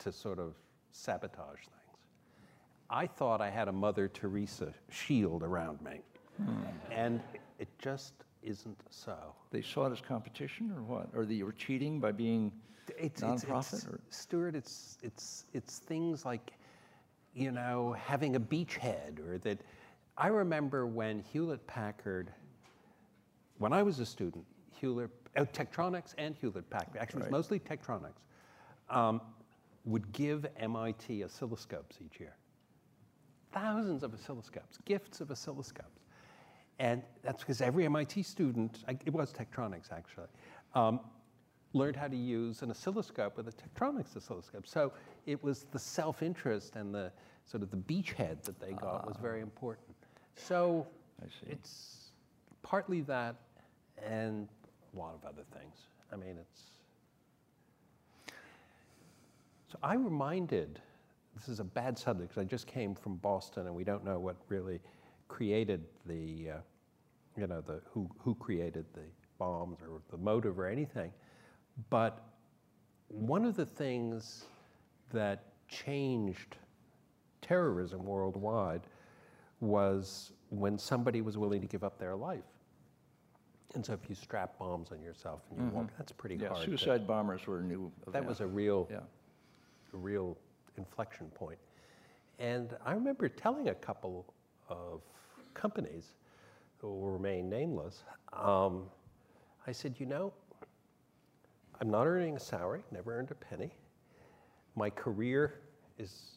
to 0.00 0.10
sort 0.10 0.40
of 0.40 0.56
sabotage 0.90 1.60
things. 1.60 1.83
I 2.90 3.06
thought 3.06 3.40
I 3.40 3.50
had 3.50 3.68
a 3.68 3.72
Mother 3.72 4.08
Teresa 4.08 4.72
shield 4.90 5.42
around 5.42 5.80
me, 5.82 6.00
and 6.90 7.20
it 7.58 7.68
just 7.78 8.14
isn't 8.42 8.78
so. 8.90 9.16
They 9.50 9.62
saw 9.62 9.86
it 9.86 9.92
as 9.92 10.00
competition 10.00 10.70
or 10.70 10.82
what? 10.82 11.08
Or 11.14 11.24
that 11.24 11.34
you 11.34 11.46
were 11.46 11.52
cheating 11.52 11.98
by 11.98 12.12
being 12.12 12.52
It's, 12.98 13.22
it's, 13.22 13.44
nonprofit? 13.44 13.72
it's, 13.74 13.86
or? 13.86 14.00
Stewart, 14.10 14.54
it's, 14.54 14.98
it's, 15.02 15.46
it's 15.54 15.78
things 15.78 16.24
like, 16.24 16.52
you 17.34 17.50
know, 17.52 17.94
having 18.06 18.36
a 18.36 18.40
beachhead 18.40 19.18
or 19.26 19.38
that. 19.38 19.58
I 20.16 20.28
remember 20.28 20.86
when 20.86 21.18
Hewlett 21.32 21.66
Packard, 21.66 22.30
when 23.58 23.72
I 23.72 23.82
was 23.82 23.98
a 23.98 24.06
student, 24.06 24.44
Hewlett, 24.70 25.10
uh, 25.36 25.44
Tektronix 25.46 26.14
and 26.18 26.36
Hewlett 26.36 26.68
Packard, 26.70 26.98
actually 27.00 27.22
Right. 27.22 27.32
was 27.32 27.32
mostly 27.32 27.58
Tektronix, 27.58 28.12
um, 28.90 29.20
would 29.86 30.12
give 30.12 30.46
MIT 30.56 31.24
oscilloscopes 31.24 32.00
each 32.04 32.20
year. 32.20 32.36
Thousands 33.54 34.02
of 34.02 34.12
oscilloscopes, 34.12 34.84
gifts 34.84 35.20
of 35.20 35.28
oscilloscopes. 35.28 36.02
And 36.80 37.02
that's 37.22 37.42
because 37.42 37.60
every 37.60 37.84
MIT 37.84 38.24
student, 38.24 38.84
it 39.06 39.12
was 39.12 39.32
Tektronix 39.32 39.92
actually, 39.92 40.26
um, 40.74 41.00
learned 41.72 41.96
how 41.96 42.08
to 42.08 42.16
use 42.16 42.62
an 42.62 42.70
oscilloscope 42.70 43.36
with 43.36 43.48
a 43.48 43.52
Tektronix 43.52 44.16
oscilloscope. 44.16 44.66
So 44.66 44.92
it 45.26 45.42
was 45.42 45.66
the 45.70 45.78
self-interest 45.78 46.74
and 46.74 46.92
the 46.94 47.12
sort 47.46 47.62
of 47.62 47.70
the 47.70 47.76
beachhead 47.76 48.42
that 48.42 48.58
they 48.58 48.72
got 48.72 49.06
was 49.06 49.16
very 49.20 49.40
important. 49.40 49.96
So 50.36 50.86
I 51.22 51.26
see. 51.26 51.52
it's 51.52 52.10
partly 52.62 53.02
that 53.02 53.36
and 54.04 54.48
a 54.94 54.98
lot 54.98 55.14
of 55.14 55.24
other 55.24 55.44
things. 55.56 55.76
I 56.12 56.16
mean, 56.16 56.36
it's. 56.40 56.62
So 59.70 59.78
I 59.82 59.94
reminded, 59.94 60.80
this 61.34 61.48
is 61.48 61.60
a 61.60 61.64
bad 61.64 61.98
subject 61.98 62.30
because 62.30 62.40
I 62.40 62.44
just 62.44 62.66
came 62.66 62.94
from 62.94 63.16
Boston 63.16 63.66
and 63.66 63.74
we 63.74 63.84
don't 63.84 64.04
know 64.04 64.18
what 64.18 64.36
really 64.48 64.80
created 65.28 65.84
the, 66.06 66.50
uh, 66.50 66.56
you 67.36 67.46
know, 67.46 67.60
the, 67.60 67.80
who, 67.90 68.08
who 68.18 68.34
created 68.34 68.84
the 68.94 69.02
bombs 69.38 69.78
or 69.82 70.00
the 70.10 70.16
motive 70.16 70.58
or 70.58 70.66
anything. 70.66 71.12
But 71.90 72.22
one 73.08 73.44
of 73.44 73.56
the 73.56 73.66
things 73.66 74.44
that 75.12 75.44
changed 75.68 76.56
terrorism 77.42 78.04
worldwide 78.04 78.82
was 79.60 80.32
when 80.50 80.78
somebody 80.78 81.20
was 81.20 81.36
willing 81.36 81.60
to 81.60 81.66
give 81.66 81.82
up 81.82 81.98
their 81.98 82.14
life. 82.14 82.44
And 83.74 83.84
so 83.84 83.92
if 83.92 84.08
you 84.08 84.14
strap 84.14 84.56
bombs 84.58 84.92
on 84.92 85.02
yourself 85.02 85.40
and 85.50 85.58
you 85.58 85.66
walk, 85.76 85.88
that's 85.98 86.12
pretty 86.12 86.36
Yeah, 86.36 86.48
hard. 86.48 86.60
to- 86.60 86.66
suicide 86.66 87.06
bombers 87.08 87.44
were 87.46 87.60
new 87.60 87.90
that 88.12 88.24
was 88.24 88.40
a 88.40 88.46
real, 88.46 88.86
Yeah. 88.88 88.98
a 89.92 89.96
real 89.96 90.36
inflection 90.76 91.26
point. 91.28 91.58
And 92.38 92.76
I 92.84 92.92
remember 92.92 93.28
telling 93.28 93.68
a 93.68 93.74
couple 93.74 94.26
of 94.68 95.00
companies 95.54 96.14
who 96.78 96.88
will 96.88 97.10
remain 97.10 97.48
nameless, 97.48 98.02
um, 98.32 98.84
I 99.66 99.72
said, 99.72 99.94
you 99.98 100.06
know, 100.06 100.32
I'm 101.80 101.90
not 101.90 102.06
earning 102.06 102.36
a 102.36 102.40
salary, 102.40 102.82
never 102.90 103.16
earned 103.18 103.30
a 103.30 103.34
penny. 103.34 103.70
My 104.76 104.90
career 104.90 105.60
is 105.98 106.32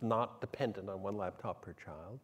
not 0.00 0.40
dependent 0.40 0.88
on 0.88 1.02
one 1.02 1.16
laptop 1.16 1.62
per 1.62 1.72
child. 1.74 2.18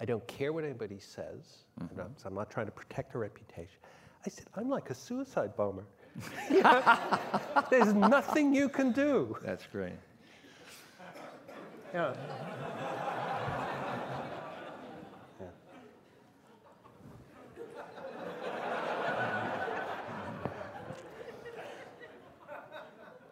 I 0.00 0.04
don't 0.04 0.26
care 0.26 0.52
what 0.52 0.64
anybody 0.64 0.98
says. 0.98 1.64
you 1.90 1.96
know, 1.96 2.08
so 2.16 2.28
I'm 2.28 2.34
not 2.34 2.50
trying 2.50 2.66
to 2.66 2.72
protect 2.72 3.14
a 3.14 3.18
reputation. 3.18 3.78
I 4.26 4.30
said, 4.30 4.46
I'm 4.56 4.68
like 4.68 4.90
a 4.90 4.94
suicide 4.94 5.56
bomber. 5.56 5.84
There's 7.70 7.92
nothing 7.92 8.54
you 8.54 8.68
can 8.68 8.92
do. 8.92 9.36
That's 9.42 9.66
great. 9.66 9.94
Yeah. 11.92 12.14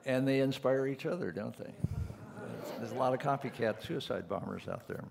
And 0.04 0.26
they 0.26 0.40
inspire 0.40 0.86
each 0.88 1.06
other, 1.06 1.30
don't 1.30 1.56
they? 1.56 1.72
There's 2.78 2.90
a 2.90 2.96
lot 2.96 3.14
of 3.14 3.20
copycat 3.20 3.86
suicide 3.86 4.28
bombers 4.28 4.66
out 4.68 4.88
there. 4.88 5.04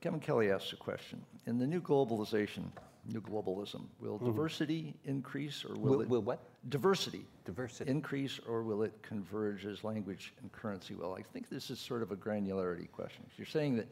Kevin 0.00 0.20
Kelly 0.20 0.50
asks 0.50 0.72
a 0.72 0.76
question. 0.76 1.22
In 1.46 1.58
the 1.58 1.66
new 1.66 1.82
globalization, 1.82 2.64
new 3.06 3.20
globalism, 3.20 3.82
will 4.00 4.18
diversity 4.18 4.94
increase 5.04 5.64
or 5.64 5.74
will. 5.74 5.90
Will- 5.92 6.00
it 6.02 6.08
will 6.08 6.22
what? 6.22 6.40
diversity 6.68 7.24
Diversity. 7.44 7.90
increase 7.90 8.38
or 8.46 8.62
will 8.62 8.82
it 8.82 8.92
converge 9.02 9.64
as 9.66 9.82
language 9.82 10.32
and 10.42 10.52
currency 10.52 10.94
will? 10.94 11.14
I 11.14 11.22
think 11.22 11.48
this 11.48 11.70
is 11.70 11.78
sort 11.80 12.02
of 12.02 12.12
a 12.12 12.16
granularity 12.16 12.90
question. 12.92 13.24
You're 13.38 13.46
saying 13.46 13.76
that 13.76 13.88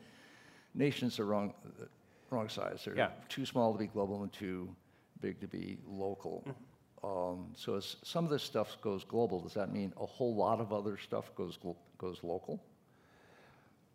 nations 0.74 1.18
are 1.18 1.24
wrong, 1.24 1.54
uh, 1.80 1.84
wrong 2.30 2.48
size. 2.48 2.82
They're 2.84 2.94
Yeah. 2.96 3.11
too 3.28 3.46
small 3.46 3.72
to 3.72 3.78
be 3.78 3.86
global 3.86 4.22
and 4.22 4.32
too 4.32 4.68
big 5.20 5.40
to 5.40 5.46
be 5.48 5.78
local. 5.86 6.44
Um, 7.02 7.52
so 7.54 7.74
as 7.76 7.96
some 8.02 8.24
of 8.24 8.30
this 8.30 8.42
stuff 8.42 8.76
goes 8.82 9.02
global, 9.04 9.40
does 9.40 9.54
that 9.54 9.72
mean 9.72 9.92
a 9.96 10.04
whole 10.06 10.34
lot 10.34 10.61
of 10.61 10.72
other 10.72 10.96
stuff 10.98 11.34
goes 11.34 11.59
goes 11.96 12.22
local? 12.22 12.61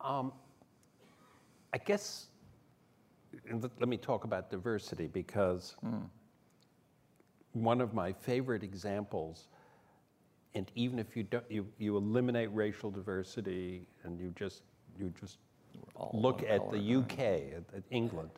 I 0.01 1.77
guess, 1.85 2.27
let 3.51 3.71
let 3.79 3.89
me 3.89 3.97
talk 3.97 4.23
about 4.23 4.49
diversity 4.49 5.07
because 5.07 5.75
one 7.53 7.81
of 7.81 7.93
my 7.93 8.11
favorite 8.11 8.63
examples, 8.63 9.47
and 10.55 10.71
even 10.75 10.99
if 10.99 11.15
you 11.15 11.23
don't, 11.23 11.45
you, 11.49 11.65
you 11.77 11.97
eliminate 11.97 12.49
racial 12.53 12.91
diversity 12.91 13.87
and 14.03 14.19
you 14.19 14.33
just, 14.35 14.63
you 14.99 15.13
just 15.19 15.37
look 16.13 16.43
at 16.43 16.71
the 16.71 16.95
UK, 16.95 17.19
at, 17.19 17.63
at 17.75 17.83
England, 17.91 18.29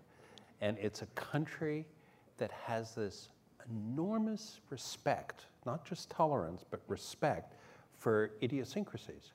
and 0.62 0.78
it's 0.80 1.02
a 1.02 1.06
country 1.08 1.86
that 2.38 2.52
has 2.52 2.94
this 2.96 3.30
enormous 3.70 4.60
respect, 4.70 5.46
not 5.66 5.86
just 5.86 6.10
tolerance, 6.10 6.64
but 6.70 6.82
respect 6.88 7.56
for 7.98 8.32
idiosyncrasies. 8.44 9.32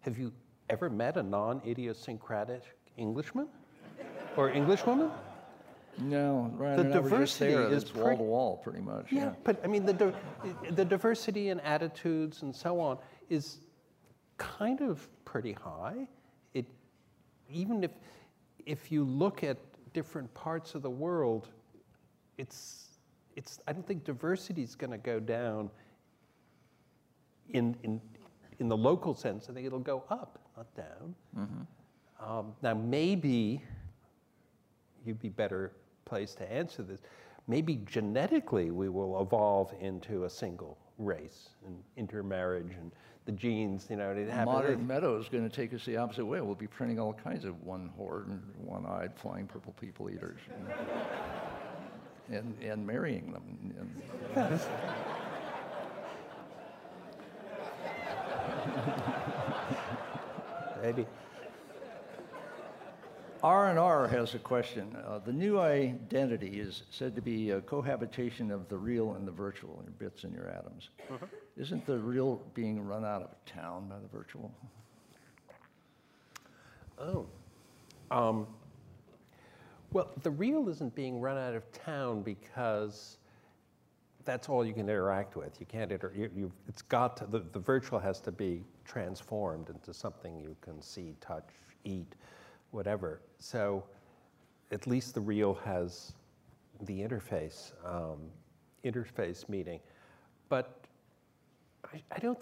Have 0.00 0.18
you 0.18 0.32
ever 0.70 0.88
met 0.88 1.16
a 1.16 1.22
non 1.22 1.60
idiosyncratic 1.66 2.62
Englishman 2.96 3.48
or 4.36 4.50
Englishwoman? 4.50 5.10
No, 5.98 6.52
right. 6.56 6.76
The 6.76 6.82
they're 6.82 6.92
never 6.92 7.08
just 7.08 7.38
diversity 7.38 7.52
there. 7.54 7.72
is 7.72 7.82
It's 7.84 7.94
wall 7.94 8.04
pretty- 8.04 8.18
to 8.18 8.22
wall, 8.24 8.56
pretty 8.58 8.80
much. 8.80 9.10
Yeah, 9.10 9.32
but 9.44 9.60
I 9.64 9.66
mean, 9.66 9.86
the, 9.86 9.94
di- 9.94 10.12
the 10.72 10.84
diversity 10.84 11.48
in 11.48 11.58
attitudes 11.60 12.42
and 12.42 12.54
so 12.54 12.78
on 12.80 12.98
is 13.30 13.58
kind 14.36 14.82
of 14.82 15.08
pretty 15.24 15.52
high. 15.52 16.06
It, 16.52 16.66
even 17.50 17.82
if, 17.82 17.92
if 18.66 18.92
you 18.92 19.04
look 19.04 19.42
at 19.42 19.56
different 19.94 20.32
parts 20.34 20.74
of 20.74 20.82
the 20.82 20.90
world, 20.90 21.48
it's, 22.36 22.98
it's, 23.36 23.58
I 23.66 23.72
don't 23.72 23.86
think 23.86 24.04
diversity 24.04 24.62
is 24.62 24.74
going 24.74 24.90
to 24.90 24.98
go 24.98 25.18
down 25.18 25.70
in, 27.48 27.74
in, 27.84 28.02
in 28.58 28.68
the 28.68 28.76
local 28.76 29.14
sense. 29.14 29.48
I 29.48 29.54
think 29.54 29.66
it'll 29.66 29.78
go 29.78 30.04
up, 30.10 30.38
not 30.58 30.66
down. 30.74 31.66
Um, 32.20 32.52
now, 32.62 32.74
maybe 32.74 33.62
you'd 35.06 35.20
be 35.20 35.28
better 35.28 35.72
placed 36.04 36.38
to 36.38 36.52
answer 36.52 36.82
this. 36.82 37.00
Maybe 37.48 37.80
genetically 37.86 38.70
we 38.70 38.88
will 38.88 39.20
evolve 39.20 39.72
into 39.80 40.24
a 40.24 40.30
single 40.30 40.78
race 40.98 41.50
and 41.66 41.76
intermarriage 41.96 42.74
and 42.78 42.90
the 43.26 43.32
genes, 43.32 43.88
you 43.90 43.96
know, 43.96 44.10
it 44.10 44.28
happens. 44.28 44.46
Modern 44.46 44.86
meadow 44.86 45.18
is 45.18 45.28
going 45.28 45.48
to 45.48 45.54
take 45.54 45.74
us 45.74 45.84
the 45.84 45.96
opposite 45.96 46.24
way. 46.24 46.40
We'll 46.40 46.54
be 46.54 46.68
printing 46.68 47.00
all 47.00 47.12
kinds 47.12 47.44
of 47.44 47.60
one-horned 47.64 48.28
and 48.30 48.66
one-eyed 48.66 49.12
flying 49.16 49.48
purple 49.48 49.74
people 49.80 50.08
eaters, 50.08 50.38
and, 52.28 52.38
and, 52.38 52.54
and 52.62 52.86
marrying 52.86 53.32
them. 53.32 53.74
And, 54.36 54.60
Maybe. 60.82 61.06
R 63.46 63.68
and 63.68 63.78
R 63.78 64.08
has 64.08 64.34
a 64.34 64.40
question. 64.40 64.96
Uh, 65.06 65.20
the 65.20 65.32
new 65.32 65.60
identity 65.60 66.58
is 66.58 66.82
said 66.90 67.14
to 67.14 67.22
be 67.22 67.50
a 67.50 67.60
cohabitation 67.60 68.50
of 68.50 68.68
the 68.68 68.76
real 68.76 69.14
and 69.14 69.24
the 69.24 69.30
virtual, 69.30 69.80
your 69.84 69.92
bits 69.92 70.24
and 70.24 70.34
your 70.34 70.48
atoms. 70.48 70.90
Isn't 71.56 71.86
the 71.86 71.96
real 71.96 72.42
being 72.54 72.84
run 72.84 73.04
out 73.04 73.22
of 73.22 73.30
town 73.44 73.86
by 73.88 74.00
the 74.00 74.08
virtual? 74.08 74.52
Oh. 76.98 77.28
Um, 78.10 78.48
well, 79.92 80.10
the 80.24 80.30
real 80.32 80.68
isn't 80.68 80.96
being 80.96 81.20
run 81.20 81.38
out 81.38 81.54
of 81.54 81.70
town 81.70 82.22
because 82.22 83.18
that's 84.24 84.48
all 84.48 84.66
you 84.66 84.72
can 84.72 84.88
interact 84.88 85.36
with. 85.36 85.60
You 85.60 85.66
can't 85.66 85.92
inter- 85.92 86.12
you, 86.16 86.30
you, 86.34 86.52
it's 86.66 86.82
got 86.82 87.16
to, 87.18 87.26
the, 87.26 87.44
the 87.52 87.60
virtual 87.60 88.00
has 88.00 88.18
to 88.22 88.32
be 88.32 88.64
transformed 88.84 89.70
into 89.70 89.94
something 89.94 90.40
you 90.40 90.56
can 90.62 90.82
see, 90.82 91.14
touch, 91.20 91.50
eat, 91.84 92.16
whatever. 92.70 93.20
So 93.38 93.84
at 94.70 94.86
least 94.86 95.14
the 95.14 95.20
real 95.20 95.54
has 95.54 96.12
the 96.82 97.00
interface, 97.00 97.72
um, 97.84 98.18
interface 98.84 99.48
meeting. 99.48 99.80
But 100.48 100.80
I, 101.92 102.02
I 102.12 102.18
don't, 102.18 102.38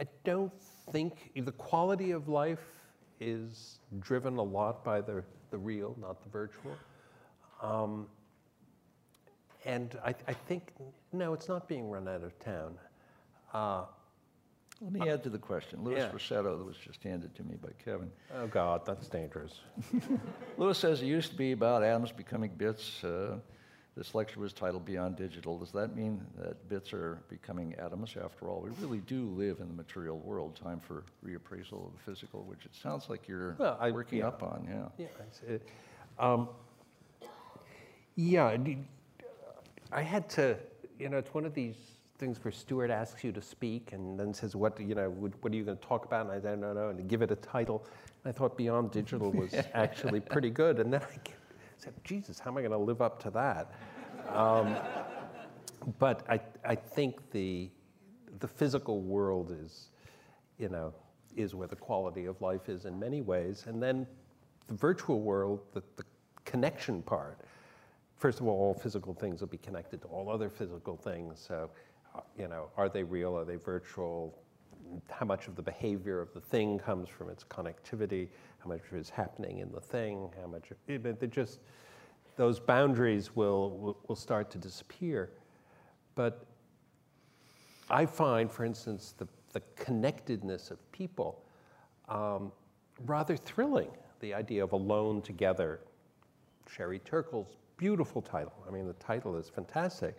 I 0.00 0.06
don't 0.24 0.52
think 0.92 1.32
the 1.34 1.52
quality 1.52 2.12
of 2.12 2.28
life 2.28 2.64
is 3.20 3.78
driven 4.00 4.36
a 4.36 4.42
lot 4.42 4.84
by 4.84 5.00
the, 5.00 5.22
the 5.50 5.58
real, 5.58 5.96
not 6.00 6.22
the 6.22 6.28
virtual. 6.28 6.76
Um, 7.62 8.06
and 9.64 9.98
I, 10.04 10.14
I 10.28 10.32
think, 10.32 10.72
no, 11.12 11.32
it's 11.32 11.48
not 11.48 11.66
being 11.66 11.90
run 11.90 12.06
out 12.08 12.22
of 12.22 12.38
town. 12.38 12.74
Uh, 13.52 13.84
Let 14.80 14.92
me 14.92 15.08
add 15.08 15.22
to 15.24 15.30
the 15.30 15.38
question. 15.38 15.82
Louis 15.82 15.96
yeah. 15.96 16.10
Rossetto, 16.12 16.58
that 16.58 16.64
was 16.64 16.76
just 16.76 17.02
handed 17.02 17.34
to 17.36 17.42
me 17.42 17.54
by 17.62 17.70
Kevin. 17.82 18.10
oh, 18.34 18.46
God, 18.46 18.84
that's 18.84 19.08
dangerous. 19.08 19.54
Louis 20.58 20.76
says 20.76 21.00
it 21.00 21.06
used 21.06 21.30
to 21.30 21.36
be 21.36 21.52
about 21.52 21.82
atoms 21.82 22.12
becoming 22.12 22.50
bits. 22.56 23.02
Uh, 23.02 23.38
this 23.96 24.14
lecture 24.14 24.38
was 24.40 24.52
titled 24.52 24.84
Beyond 24.84 25.16
Digital. 25.16 25.58
Does 25.58 25.72
that 25.72 25.96
mean 25.96 26.20
that 26.38 26.68
bits 26.68 26.92
are 26.92 27.22
becoming 27.30 27.74
atoms 27.76 28.14
after 28.22 28.48
all? 28.48 28.60
We 28.60 28.68
really 28.82 28.98
do 29.06 29.24
live 29.30 29.60
in 29.60 29.68
the 29.68 29.74
material 29.74 30.18
world. 30.18 30.54
Time 30.62 30.80
for 30.80 31.04
reappraisal 31.24 31.86
of 31.86 31.92
the 31.94 31.98
physical, 32.04 32.42
which 32.44 32.66
it 32.66 32.74
sounds 32.74 33.08
like 33.08 33.26
you're 33.26 33.54
Well, 33.58 33.78
I- 33.80 33.90
working 33.92 34.18
yeah. 34.18 34.28
up 34.28 34.42
on, 34.42 34.66
yeah. 34.68 34.88
Yeah, 34.98 35.06
I 35.18 35.24
see 35.30 35.52
it. 35.54 35.68
Um, 36.18 36.50
yeah, 38.14 38.54
I 39.92 40.02
had 40.02 40.28
to, 40.30 40.58
you 40.98 41.08
know, 41.08 41.16
it's 41.16 41.32
one 41.32 41.46
of 41.46 41.54
these 41.54 41.76
things 42.18 42.42
where 42.42 42.52
Stewart 42.52 42.90
asks 42.90 43.22
you 43.22 43.32
to 43.32 43.42
speak 43.42 43.92
and 43.92 44.18
then 44.18 44.32
says, 44.32 44.56
what, 44.56 44.80
you 44.80 44.94
know, 44.94 45.10
what, 45.10 45.32
what 45.42 45.52
are 45.52 45.56
you 45.56 45.64
going 45.64 45.76
to 45.76 45.86
talk 45.86 46.04
about? 46.04 46.26
And 46.26 46.34
I 46.34 46.40
said, 46.40 46.58
no, 46.58 46.72
no, 46.72 46.88
and 46.88 47.08
give 47.08 47.22
it 47.22 47.30
a 47.30 47.36
title. 47.36 47.84
And 48.24 48.34
I 48.34 48.36
thought 48.36 48.56
Beyond 48.56 48.90
Digital 48.90 49.30
was 49.30 49.54
actually 49.74 50.20
pretty 50.20 50.50
good. 50.50 50.78
And 50.78 50.92
then 50.92 51.02
I 51.02 51.30
said, 51.78 51.92
Jesus, 52.04 52.38
how 52.38 52.50
am 52.50 52.58
I 52.58 52.60
going 52.60 52.72
to 52.72 52.78
live 52.78 53.02
up 53.02 53.22
to 53.22 53.30
that? 53.30 53.72
Um, 54.34 54.76
but 55.98 56.24
I, 56.28 56.40
I 56.64 56.74
think 56.74 57.30
the, 57.30 57.70
the 58.40 58.48
physical 58.48 59.02
world 59.02 59.56
is, 59.62 59.90
you 60.58 60.68
know, 60.68 60.92
is 61.36 61.54
where 61.54 61.68
the 61.68 61.76
quality 61.76 62.24
of 62.26 62.40
life 62.40 62.68
is 62.68 62.86
in 62.86 62.98
many 62.98 63.20
ways. 63.20 63.64
And 63.66 63.82
then 63.82 64.06
the 64.68 64.74
virtual 64.74 65.20
world, 65.20 65.60
the, 65.74 65.82
the 65.96 66.04
connection 66.44 67.02
part, 67.02 67.38
first 68.16 68.40
of 68.40 68.46
all, 68.46 68.58
all 68.58 68.74
physical 68.74 69.14
things 69.14 69.40
will 69.40 69.48
be 69.48 69.58
connected 69.58 70.00
to 70.02 70.08
all 70.08 70.28
other 70.28 70.48
physical 70.48 70.96
things. 70.96 71.44
So, 71.46 71.70
you 72.38 72.48
know, 72.48 72.68
are 72.76 72.88
they 72.88 73.02
real? 73.02 73.36
Are 73.36 73.44
they 73.44 73.56
virtual? 73.56 74.38
How 75.10 75.26
much 75.26 75.48
of 75.48 75.56
the 75.56 75.62
behavior 75.62 76.20
of 76.20 76.32
the 76.32 76.40
thing 76.40 76.78
comes 76.78 77.08
from 77.08 77.28
its 77.28 77.44
connectivity? 77.44 78.28
How 78.58 78.68
much 78.68 78.82
is 78.92 79.10
happening 79.10 79.58
in 79.58 79.72
the 79.72 79.80
thing? 79.80 80.30
How 80.40 80.46
much? 80.46 80.70
It 80.86 81.30
just 81.30 81.60
those 82.36 82.60
boundaries 82.60 83.34
will, 83.34 83.70
will 83.78 83.98
will 84.08 84.16
start 84.16 84.50
to 84.50 84.58
disappear. 84.58 85.30
But 86.14 86.46
I 87.90 88.06
find, 88.06 88.50
for 88.50 88.64
instance, 88.64 89.14
the, 89.16 89.28
the 89.52 89.62
connectedness 89.76 90.70
of 90.70 90.92
people 90.92 91.44
um, 92.08 92.52
rather 93.04 93.36
thrilling. 93.36 93.90
The 94.20 94.34
idea 94.34 94.64
of 94.64 94.72
alone 94.72 95.22
together. 95.22 95.80
Sherry 96.68 96.98
Turkle's 97.00 97.56
beautiful 97.76 98.22
title. 98.22 98.54
I 98.66 98.70
mean, 98.70 98.86
the 98.86 98.94
title 98.94 99.36
is 99.36 99.48
fantastic, 99.48 100.16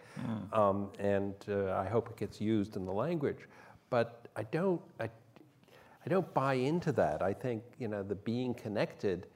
um, 0.54 0.90
and 1.00 1.34
uh, 1.50 1.74
I 1.74 1.88
hope 1.88 2.10
it 2.10 2.18
gets 2.18 2.40
used 2.40 2.76
in 2.76 2.86
the 2.86 2.94
language. 2.94 3.48
But 3.90 4.28
I 4.36 4.44
don't, 4.44 4.82
I, 5.00 5.06
I 5.06 6.10
don't 6.10 6.32
buy 6.34 6.56
into 6.56 6.92
that. 6.94 7.22
I 7.22 7.34
think 7.34 7.64
you 7.80 7.88
know 7.88 8.04
the 8.04 8.16
being 8.16 8.54
connected 8.54 9.28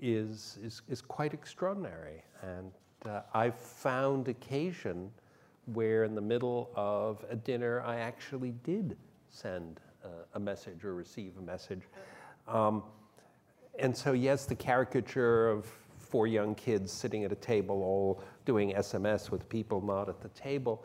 is 0.00 0.58
is, 0.62 0.82
is 0.88 1.00
quite 1.00 1.34
extraordinary, 1.34 2.22
and 2.42 2.72
uh, 3.06 3.22
I've 3.34 3.58
found 3.58 4.28
occasion 4.28 5.10
where 5.66 6.04
in 6.04 6.14
the 6.14 6.20
middle 6.20 6.70
of 6.76 7.24
a 7.28 7.36
dinner 7.36 7.82
I 7.82 7.96
actually 7.96 8.52
did 8.62 8.96
send 9.30 9.80
uh, 10.04 10.08
a 10.34 10.40
message 10.40 10.84
or 10.84 10.94
receive 10.94 11.32
a 11.38 11.42
message. 11.42 11.82
Um, 12.46 12.82
and 13.78 13.94
so, 13.94 14.12
yes, 14.12 14.46
the 14.46 14.54
caricature 14.54 15.48
of 15.48 15.66
four 16.06 16.26
young 16.26 16.54
kids 16.54 16.92
sitting 16.92 17.24
at 17.24 17.32
a 17.32 17.36
table 17.36 17.82
all 17.82 18.22
doing 18.44 18.72
SMS 18.72 19.30
with 19.30 19.48
people 19.48 19.80
not 19.80 20.08
at 20.08 20.20
the 20.20 20.28
table 20.30 20.84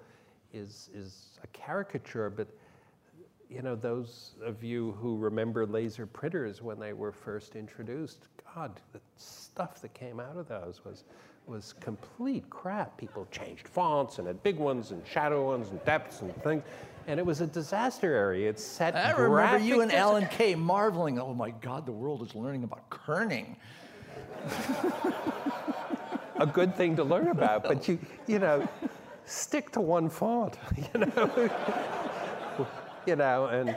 is, 0.54 0.90
is 0.94 1.40
a 1.44 1.48
caricature, 1.48 2.30
but 2.30 2.48
you 3.50 3.62
know, 3.62 3.76
those 3.76 4.36
of 4.44 4.64
you 4.64 4.94
who 5.00 5.18
remember 5.18 5.66
laser 5.66 6.06
printers 6.06 6.62
when 6.62 6.80
they 6.80 6.94
were 6.94 7.12
first 7.12 7.58
introduced, 7.58 8.28
God, 8.56 8.80
the 8.94 9.02
stuff 9.18 9.82
that 9.82 9.94
came 9.94 10.22
out 10.22 10.38
of 10.38 10.48
those 10.48 10.82
was, 10.86 11.04
was 11.48 11.74
complete 11.82 12.50
crap. 12.50 12.98
People 12.98 13.28
changed 13.30 13.68
fonts 13.68 14.20
and 14.20 14.28
had 14.28 14.42
big 14.42 14.58
ones 14.58 14.92
and 14.92 15.06
shadow 15.06 15.46
ones 15.48 15.70
and 15.70 15.84
depths 15.84 16.22
and 16.22 16.34
things. 16.44 16.64
And 17.08 17.20
it 17.20 17.26
was 17.26 17.42
a 17.42 17.48
disaster 17.48 18.14
area. 18.14 18.50
It 18.50 18.60
set 18.60 18.96
I 18.96 19.12
remember 19.12 19.58
you 19.58 19.82
and 19.82 19.92
Alan 19.92 20.28
Kay 20.28 20.56
marveling, 20.56 21.20
oh 21.20 21.34
my 21.34 21.52
God, 21.52 21.86
the 21.86 21.92
world 21.92 22.22
is 22.22 22.34
learning 22.36 22.64
about 22.64 22.90
kerning. 22.90 23.58
A 26.38 26.46
good 26.46 26.76
thing 26.76 26.96
to 26.96 27.04
learn 27.04 27.28
about, 27.28 27.64
but 27.64 27.88
you, 27.88 28.00
you 28.28 28.40
know, 28.40 28.68
stick 29.26 29.72
to 29.72 29.82
one 29.82 30.10
font, 30.10 30.58
you 30.94 31.00
know, 31.00 31.50
you 33.06 33.16
know, 33.16 33.46
and 33.48 33.76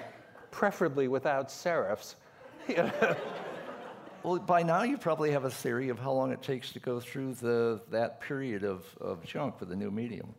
preferably 0.51 1.09
without 1.09 1.49
serifs. 1.49 2.15
You 2.69 2.77
know? 2.77 3.17
Well, 4.23 4.39
by 4.39 4.63
now 4.63 4.85
you 4.85 4.97
probably 4.97 5.31
have 5.33 5.45
a 5.45 5.51
theory 5.51 5.91
of 5.91 5.99
how 5.99 6.13
long 6.13 6.33
it 6.33 6.43
takes 6.43 6.73
to 6.73 6.81
go 6.81 6.99
through 6.99 7.35
the, 7.35 7.83
that 7.91 8.23
period 8.23 8.65
of, 8.65 8.87
of 8.99 9.23
junk 9.23 9.59
for 9.59 9.67
the 9.67 9.77
new 9.77 9.91
medium. 9.91 10.35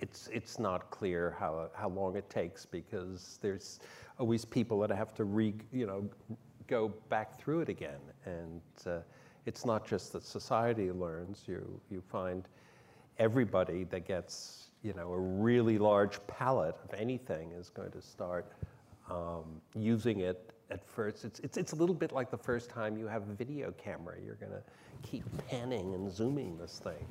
It's, 0.00 0.28
it's 0.32 0.58
not 0.58 0.90
clear 0.90 1.36
how, 1.38 1.68
how 1.74 1.90
long 1.90 2.16
it 2.16 2.30
takes 2.30 2.64
because 2.64 3.38
there's 3.42 3.78
always 4.18 4.44
people 4.44 4.80
that 4.80 4.90
have 4.90 5.14
to 5.16 5.24
re, 5.24 5.52
you 5.70 5.86
know, 5.86 6.08
go 6.72 6.90
back 7.10 7.38
through 7.38 7.60
it 7.60 7.68
again. 7.68 8.00
And 8.24 8.62
uh, 8.86 9.00
it's 9.44 9.66
not 9.66 9.86
just 9.86 10.12
that 10.14 10.24
society 10.24 10.90
learns, 10.90 11.44
you, 11.46 11.80
you 11.90 12.00
find 12.00 12.48
everybody 13.18 13.84
that 13.84 14.06
gets, 14.06 14.68
you 14.82 14.94
know, 14.94 15.12
a 15.12 15.18
really 15.18 15.76
large 15.76 16.18
palette 16.26 16.76
of 16.82 16.98
anything 16.98 17.52
is 17.52 17.68
going 17.68 17.90
to 17.90 18.00
start 18.00 18.52
um, 19.10 19.60
using 19.74 20.20
it 20.20 20.50
at 20.70 20.82
first. 20.82 21.26
It's, 21.26 21.40
it's, 21.40 21.58
it's 21.58 21.72
a 21.72 21.76
little 21.76 21.94
bit 21.94 22.10
like 22.10 22.30
the 22.30 22.38
first 22.38 22.70
time 22.70 22.96
you 22.96 23.06
have 23.06 23.28
a 23.28 23.34
video 23.34 23.72
camera. 23.72 24.14
You're 24.24 24.36
going 24.36 24.52
to 24.52 24.62
keep 25.02 25.24
panning 25.48 25.92
and 25.92 26.10
zooming 26.10 26.56
this 26.56 26.80
thing. 26.82 27.04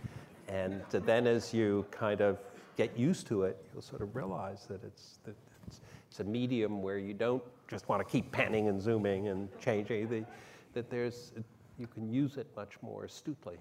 And 0.47 0.81
then 0.91 1.27
as 1.27 1.53
you 1.53 1.85
kind 1.91 2.21
of 2.21 2.39
get 2.77 2.97
used 2.97 3.27
to 3.27 3.43
it, 3.43 3.63
you'll 3.71 3.83
sort 3.83 4.01
of 4.01 4.15
realize 4.15 4.65
that 4.69 4.83
it's, 4.83 5.19
that 5.25 5.35
it's, 5.67 5.81
it's 6.09 6.19
a 6.19 6.23
medium 6.23 6.81
where 6.81 6.97
you 6.97 7.13
don't 7.13 7.43
just 7.67 7.87
want 7.87 8.05
to 8.05 8.11
keep 8.11 8.31
panning 8.31 8.67
and 8.67 8.81
zooming 8.81 9.29
and 9.29 9.49
changing, 9.59 10.07
the, 10.09 10.25
that 10.73 10.89
there's, 10.89 11.31
you 11.77 11.87
can 11.87 12.11
use 12.11 12.37
it 12.37 12.47
much 12.55 12.73
more 12.81 13.05
astutely. 13.05 13.57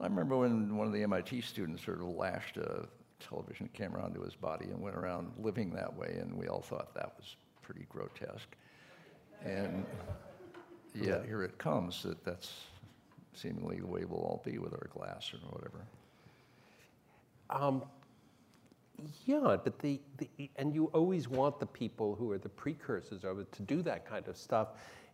I 0.00 0.04
remember 0.04 0.36
when 0.36 0.76
one 0.76 0.86
of 0.86 0.92
the 0.92 1.02
MIT 1.02 1.40
students 1.42 1.84
sort 1.84 2.00
of 2.00 2.08
lashed 2.08 2.56
a 2.56 2.86
television 3.20 3.68
camera 3.72 4.02
onto 4.02 4.22
his 4.22 4.34
body 4.34 4.66
and 4.66 4.80
went 4.80 4.96
around 4.96 5.32
living 5.38 5.72
that 5.74 5.96
way, 5.96 6.18
and 6.20 6.34
we 6.36 6.48
all 6.48 6.60
thought 6.60 6.94
that 6.94 7.12
was 7.16 7.36
pretty 7.62 7.86
grotesque. 7.88 8.56
And 9.44 9.84
yet 10.94 11.24
here 11.24 11.42
it 11.42 11.58
comes 11.58 12.02
that 12.02 12.24
that's 12.24 12.52
seemingly 13.34 13.78
the 13.80 13.86
way 13.86 14.04
we'll 14.04 14.20
all 14.20 14.42
be 14.44 14.58
with 14.58 14.72
our 14.72 14.88
glass 14.92 15.32
or 15.32 15.38
whatever. 15.50 15.84
Um, 17.50 17.82
yeah, 19.24 19.56
but 19.62 19.78
the, 19.78 20.00
the 20.18 20.50
and 20.56 20.74
you 20.74 20.86
always 20.86 21.28
want 21.28 21.58
the 21.58 21.66
people 21.66 22.14
who 22.14 22.30
are 22.30 22.38
the 22.38 22.48
precursors 22.48 23.24
of 23.24 23.38
it 23.38 23.50
to 23.52 23.62
do 23.62 23.82
that 23.82 24.08
kind 24.08 24.26
of 24.28 24.36
stuff. 24.36 24.68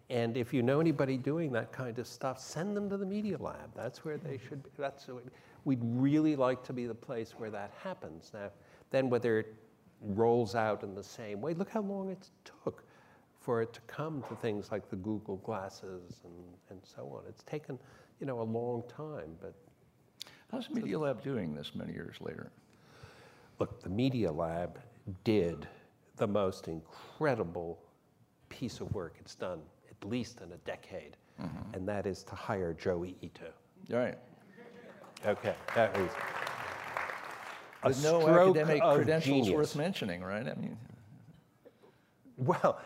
And 0.09 0.37
if 0.37 0.53
you 0.53 0.63
know 0.63 0.81
anybody 0.81 1.17
doing 1.17 1.53
that 1.53 1.73
kind 1.73 1.99
of 1.99 2.07
stuff, 2.07 2.41
send 2.41 2.77
them 2.77 2.91
to 2.91 2.97
the 2.97 3.07
media 3.07 3.39
lab. 3.39 3.71
That's 3.77 4.05
where 4.05 4.17
they 4.17 4.35
mm-hmm. 4.35 4.49
should 4.49 4.63
be. 4.65 4.71
That's 4.77 5.07
what, 5.07 5.25
we'd 5.65 5.79
really 5.83 6.35
like 6.37 6.65
to 6.65 6.73
be 6.73 6.87
the 6.87 6.95
place 6.95 7.33
where 7.37 7.51
that 7.51 7.73
happens. 7.83 8.33
Now, 8.35 8.51
then 8.91 9.09
whether 9.09 9.39
it 9.39 9.55
rolls 10.01 10.55
out 10.55 10.83
in 10.83 10.95
the 10.95 11.05
same 11.05 11.41
way, 11.41 11.55
look 11.55 11.71
how 11.71 11.83
long 11.83 12.11
it 12.11 12.29
took 12.45 12.85
for 13.41 13.63
it 13.63 13.73
to 13.73 13.81
come 13.83 14.23
to 14.29 14.35
things 14.37 14.73
like 14.73 14.91
the 14.91 14.97
Google 14.97 15.37
glasses 15.37 16.23
and, 16.25 16.35
and 16.71 16.81
so 16.83 17.03
on. 17.17 17.23
It's 17.29 17.45
taken, 17.45 17.79
you 18.19 18.27
know, 18.27 18.41
a 18.41 18.43
long 18.43 18.83
time, 18.89 19.37
but 19.41 19.55
How's 20.51 20.67
the 20.67 20.75
Media 20.75 20.99
Lab 20.99 21.23
doing 21.23 21.55
this 21.55 21.77
many 21.77 21.93
years 21.93 22.17
later? 22.21 22.51
Look, 23.61 23.83
the 23.83 23.89
Media 23.89 24.33
Lab 24.33 24.81
did 25.23 25.69
the 26.17 26.27
most 26.27 26.67
incredible 26.67 27.79
piece 28.49 28.81
of 28.81 28.93
work 28.93 29.15
it's 29.21 29.35
done 29.35 29.61
at 29.89 30.09
least 30.09 30.41
in 30.41 30.51
a 30.53 30.57
decade, 30.59 31.17
mm-hmm. 31.41 31.75
and 31.75 31.87
that 31.87 32.07
is 32.07 32.25
to 32.25 32.35
hire 32.35 32.73
Joey 32.73 33.17
Ito. 33.21 33.53
Right. 33.91 34.19
Okay, 35.27 35.55
that 35.75 35.97
is 35.99 36.11
a 37.83 37.89
no 38.03 38.21
stroke 38.21 38.57
academic 38.57 38.83
of 38.83 38.97
credentials 38.97 39.47
genius. 39.47 39.55
worth 39.55 39.77
mentioning, 39.77 40.23
right? 40.23 40.47
I 40.49 40.55
mean, 40.55 40.77
Well, 42.37 42.81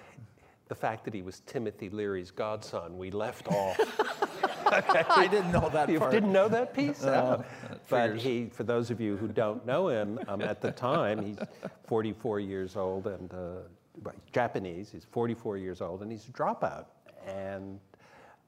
the 0.69 0.75
fact 0.75 1.05
that 1.05 1.15
he 1.15 1.23
was 1.23 1.41
Timothy 1.41 1.91
Leary's 1.91 2.31
godson, 2.31 2.97
we 2.97 3.11
left 3.11 3.49
off. 3.49 3.79
I 4.67 5.29
didn't 5.31 5.53
know 5.53 5.69
that 5.69 5.89
you 5.89 5.99
part. 5.99 6.11
didn't 6.11 6.33
know 6.33 6.49
that 6.49 6.75
piece? 6.75 7.05
Oh. 7.05 7.45
But 7.89 8.17
he, 8.17 8.47
for 8.47 8.65
those 8.65 8.91
of 8.91 9.01
you 9.01 9.17
who 9.17 9.29
don't 9.29 9.65
know 9.67 9.89
him, 9.89 10.19
um, 10.27 10.41
at 10.41 10.61
the 10.61 10.73
time, 10.73 11.25
he's 11.25 11.39
44 11.87 12.41
years 12.41 12.77
old 12.77 13.07
and 13.07 13.33
uh, 13.33 13.37
well, 14.03 14.15
Japanese. 14.33 14.91
He's 14.91 15.05
44 15.05 15.59
years 15.59 15.81
old 15.81 16.03
and 16.03 16.11
he's 16.11 16.27
a 16.29 16.33
dropout. 16.33 16.87
And 17.27 17.79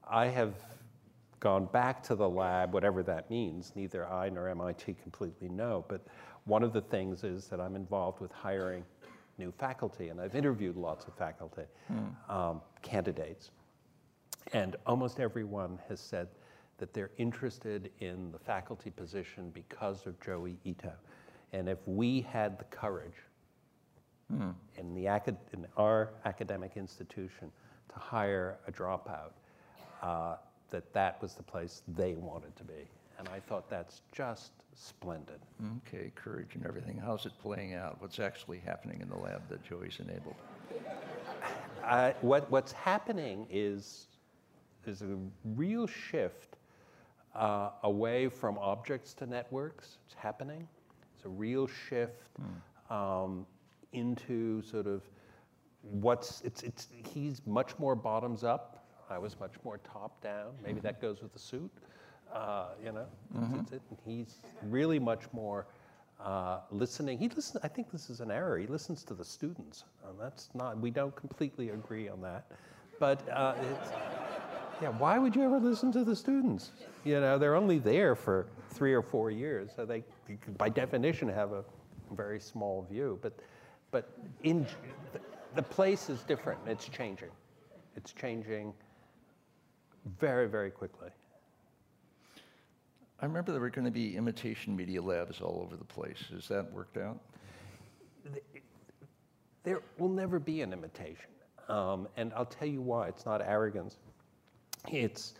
I 0.09 0.27
have 0.27 0.53
gone 1.39 1.65
back 1.65 2.01
to 2.03 2.15
the 2.15 2.27
lab, 2.27 2.73
whatever 2.73 3.03
that 3.03 3.29
means. 3.29 3.71
Neither 3.75 4.07
I 4.07 4.29
nor 4.29 4.49
MIT 4.49 4.95
completely 5.01 5.49
know. 5.49 5.85
But 5.87 6.05
one 6.45 6.63
of 6.63 6.73
the 6.73 6.81
things 6.81 7.23
is 7.23 7.47
that 7.47 7.59
I'm 7.59 7.75
involved 7.75 8.19
with 8.19 8.31
hiring 8.31 8.83
new 9.37 9.51
faculty, 9.51 10.09
and 10.09 10.19
I've 10.19 10.35
interviewed 10.35 10.75
lots 10.77 11.05
of 11.05 11.13
faculty 11.15 11.63
um, 12.29 12.61
candidates. 12.81 13.51
And 14.53 14.75
almost 14.85 15.19
everyone 15.19 15.79
has 15.89 15.99
said 15.99 16.27
that 16.77 16.93
they're 16.93 17.11
interested 17.17 17.91
in 17.99 18.31
the 18.31 18.39
faculty 18.39 18.89
position 18.89 19.49
because 19.53 20.05
of 20.05 20.19
Joey 20.21 20.57
Ito. 20.63 20.93
And 21.53 21.67
if 21.69 21.79
we 21.85 22.21
had 22.21 22.57
the 22.59 22.65
courage 22.65 23.17
in, 24.77 24.93
the 24.93 25.05
acad- 25.07 25.37
in 25.53 25.65
our 25.77 26.11
academic 26.25 26.75
institution 26.75 27.51
to 27.89 27.95
hire 27.99 28.57
a 28.67 28.71
dropout, 28.71 29.31
uh, 30.01 30.35
that 30.69 30.91
that 30.93 31.21
was 31.21 31.33
the 31.35 31.43
place 31.43 31.81
they 31.87 32.15
wanted 32.15 32.53
to 32.57 32.63
be. 32.65 32.89
And 33.19 33.27
I 33.29 33.39
thought 33.39 33.69
that's 33.69 34.01
just 34.11 34.51
splendid. 34.75 35.39
okay, 35.87 36.11
courage 36.15 36.53
and 36.55 36.65
everything. 36.65 37.01
How's 37.03 37.25
it 37.25 37.33
playing 37.41 37.73
out? 37.73 37.99
What's 37.99 38.19
actually 38.19 38.59
happening 38.59 39.01
in 39.01 39.09
the 39.09 39.15
lab 39.17 39.41
that 39.49 39.63
Joey's 39.63 39.99
enabled? 39.99 40.35
Uh, 41.83 42.11
what, 42.21 42.49
what's 42.51 42.71
happening 42.73 43.47
is, 43.49 44.07
is 44.85 45.01
a 45.01 45.17
real 45.55 45.87
shift 45.87 46.57
uh, 47.33 47.69
away 47.83 48.27
from 48.29 48.57
objects 48.59 49.13
to 49.15 49.25
networks. 49.25 49.97
It's 50.05 50.15
happening. 50.15 50.67
It's 51.15 51.25
a 51.25 51.29
real 51.29 51.67
shift 51.67 52.29
um, 52.89 53.45
into 53.93 54.61
sort 54.61 54.85
of 54.85 55.01
what's, 55.81 56.41
it's, 56.41 56.61
it's, 56.63 56.87
he's 56.91 57.41
much 57.47 57.77
more 57.79 57.95
bottoms 57.95 58.43
up. 58.43 58.85
I 59.09 59.17
was 59.17 59.39
much 59.39 59.53
more 59.63 59.79
top 59.79 60.21
down. 60.21 60.51
Maybe 60.63 60.81
that 60.81 61.01
goes 61.01 61.21
with 61.21 61.31
the 61.33 61.39
suit. 61.39 61.71
Uh, 62.33 62.67
you 62.83 62.91
know, 62.91 63.05
It's- 63.35 63.51
it's- 63.53 63.73
it- 63.91 63.99
he's 64.05 64.37
really 64.63 64.99
much 64.99 65.31
more 65.33 65.65
uh, 66.19 66.61
listening. 66.71 67.17
He 67.19 67.29
listens. 67.29 67.63
I 67.63 67.67
think 67.67 67.91
this 67.91 68.09
is 68.09 68.21
an 68.21 68.31
error. 68.31 68.57
He 68.57 68.65
listens 68.65 69.03
to 69.03 69.13
the 69.13 69.23
students. 69.23 69.83
And 70.07 70.19
that's 70.19 70.49
not. 70.55 70.77
We 70.79 70.89
don't 70.89 71.15
completely 71.15 71.69
agree 71.69 72.09
on 72.09 72.21
that, 72.21 72.47
but 72.99 73.27
uh, 73.29 73.53
it's, 73.61 73.91
yeah. 74.81 74.89
Why 74.97 75.19
would 75.19 75.35
you 75.35 75.43
ever 75.43 75.59
listen 75.59 75.91
to 75.91 76.03
the 76.03 76.15
students? 76.15 76.71
You 77.05 77.19
know, 77.21 77.37
they're 77.37 77.55
only 77.55 77.77
there 77.77 78.15
for 78.15 78.47
three 78.71 78.93
or 78.95 79.03
four 79.03 79.29
years, 79.29 79.69
so 79.75 79.85
they, 79.85 80.03
by 80.57 80.69
definition, 80.69 81.29
have 81.29 81.51
a 81.51 81.63
very 82.11 82.39
small 82.39 82.81
view. 82.89 83.19
But, 83.21 83.33
but 83.91 84.09
in 84.41 84.65
the 85.55 85.61
place 85.63 86.09
is 86.09 86.23
different. 86.23 86.59
It's 86.65 86.89
changing. 86.89 87.29
It's 87.95 88.11
changing 88.11 88.73
very, 90.19 90.47
very 90.47 90.71
quickly. 90.71 91.09
I 93.19 93.25
remember 93.25 93.51
there 93.51 93.61
were 93.61 93.69
going 93.69 93.85
to 93.85 93.91
be 93.91 94.15
imitation 94.15 94.75
media 94.75 95.01
labs 95.01 95.41
all 95.41 95.61
over 95.63 95.75
the 95.75 95.83
place. 95.83 96.23
Has 96.31 96.47
that 96.49 96.71
worked 96.71 96.97
out? 96.97 97.19
There 99.63 99.81
will 99.97 100.09
never 100.09 100.39
be 100.39 100.61
an 100.61 100.71
imitation. 100.71 101.31
Um, 101.67 102.07
and 102.15 102.31
I'll 102.35 102.45
tell 102.45 102.67
you 102.67 102.81
why. 102.81 103.07
It's 103.07 103.25
not 103.25 103.41
arrogance. 103.41 103.97
It's, 104.87 105.33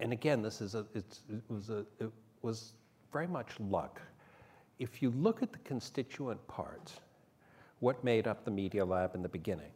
and 0.00 0.12
again, 0.12 0.42
this 0.42 0.60
is 0.60 0.74
a, 0.74 0.86
it 0.94 1.18
was 1.48 1.70
a, 1.70 1.84
it 1.98 2.10
was 2.42 2.74
very 3.12 3.26
much 3.26 3.58
luck. 3.58 4.00
If 4.78 5.02
you 5.02 5.10
look 5.10 5.42
at 5.42 5.52
the 5.52 5.58
constituent 5.58 6.46
parts, 6.46 7.00
what 7.80 8.02
made 8.04 8.26
up 8.26 8.44
the 8.44 8.50
Media 8.50 8.84
Lab 8.84 9.14
in 9.14 9.22
the 9.22 9.28
beginning? 9.28 9.70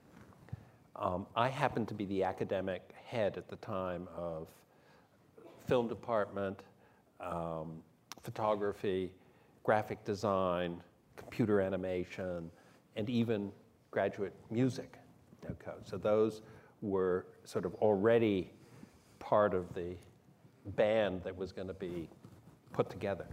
Um, 0.97 1.27
I 1.35 1.49
happened 1.49 1.89
to 1.89 1.95
be 1.95 2.05
the 2.05 2.23
academic 2.23 2.95
head 3.05 3.37
at 3.37 3.49
the 3.49 3.57
time 3.57 4.09
of 4.17 4.49
film 5.71 5.87
department, 5.87 6.65
um, 7.21 7.81
photography, 8.25 9.13
graphic 9.63 10.05
design, 10.05 10.83
computer 11.17 11.61
animation, 11.61 12.51
and 12.97 13.09
even 13.09 13.53
graduate 13.93 14.33
music 14.51 14.99
code. 15.65 15.87
So 15.87 15.97
those 15.97 16.43
were 16.83 17.25
sort 17.45 17.65
of 17.65 17.75
already 17.77 18.51
part 19.21 19.55
of 19.55 19.73
the 19.73 19.95
band 20.75 21.23
that 21.23 21.37
was 21.37 21.53
going 21.53 21.69
to 21.69 21.75
be 21.75 22.09
put 22.73 22.91
together. 22.91 23.29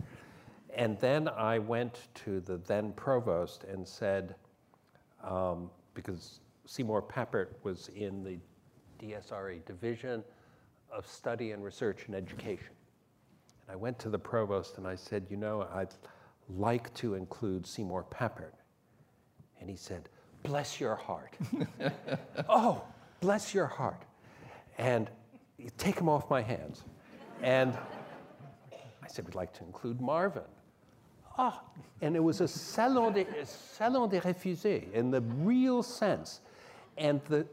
And 0.76 0.99
then 0.99 1.27
I 1.27 1.57
went 1.57 2.07
to 2.26 2.39
the 2.41 2.57
then 2.57 2.91
provost 2.91 3.64
and 3.64 3.88
said, 3.88 4.35
um, 5.23 5.72
because 5.95 6.39
Seymour 6.68 7.01
Papert 7.01 7.47
was 7.64 7.89
in 7.95 8.23
the 8.23 8.38
DSRE 9.03 9.65
Division 9.65 10.23
of 10.91 11.07
Study 11.07 11.51
and 11.51 11.64
Research 11.64 12.05
and 12.07 12.15
Education. 12.15 12.73
And 13.68 13.73
I 13.73 13.76
went 13.76 13.99
to 13.99 14.09
the 14.09 14.19
provost 14.19 14.77
and 14.77 14.88
I 14.88 14.95
said, 14.95 15.26
you 15.30 15.38
know, 15.38 15.68
I'd 15.73 15.93
like 16.49 16.93
to 16.95 17.15
include 17.15 17.65
Seymour 17.65 18.05
Papert. 18.09 18.53
And 19.59 19.69
he 19.69 19.76
said, 19.76 20.09
bless 20.43 20.80
your 20.80 20.95
heart. 20.95 21.35
oh, 22.49 22.84
bless 23.19 23.53
your 23.53 23.68
heart. 23.68 24.03
And 24.77 25.09
take 25.77 25.99
him 25.99 26.07
off 26.07 26.30
my 26.30 26.41
hands. 26.41 26.84
And 27.41 27.73
I 29.03 29.07
said, 29.07 29.26
we'd 29.26 29.35
like 29.35 29.53
to 29.53 29.64
include 29.64 29.99
Marvin. 30.01 30.43
Ah, 31.38 31.61
and 32.01 32.15
it 32.15 32.19
was 32.19 32.41
a 32.41 32.47
salon 32.47 33.14
des, 33.14 33.26
salon 33.45 34.09
des 34.09 34.19
réfugiés 34.19 34.91
in 34.93 35.11
the 35.11 35.22
real 35.22 35.84
sense. 35.84 36.41
And 36.97 37.22
the 37.26 37.45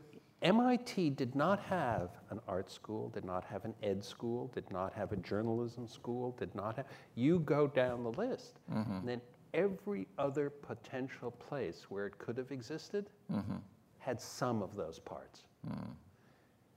MIT 0.44 1.10
did 1.10 1.34
not 1.34 1.58
have 1.60 2.10
an 2.30 2.38
art 2.46 2.70
school, 2.70 3.08
did 3.08 3.24
not 3.24 3.44
have 3.44 3.64
an 3.64 3.74
ed 3.82 4.04
school, 4.04 4.50
did 4.54 4.70
not 4.70 4.92
have 4.92 5.10
a 5.12 5.16
journalism 5.16 5.88
school, 5.88 6.36
did 6.38 6.54
not 6.54 6.76
have. 6.76 6.84
You 7.14 7.38
go 7.40 7.66
down 7.66 8.04
the 8.04 8.12
list, 8.12 8.60
and 8.70 9.08
then 9.08 9.20
every 9.54 10.06
other 10.18 10.50
potential 10.50 11.30
place 11.30 11.86
where 11.88 12.06
it 12.06 12.18
could 12.18 12.36
have 12.36 12.52
existed 12.52 13.08
mm-hmm. 13.32 13.56
had 13.98 14.20
some 14.20 14.62
of 14.62 14.76
those 14.76 14.98
parts. 14.98 15.44
Mm. 15.66 15.86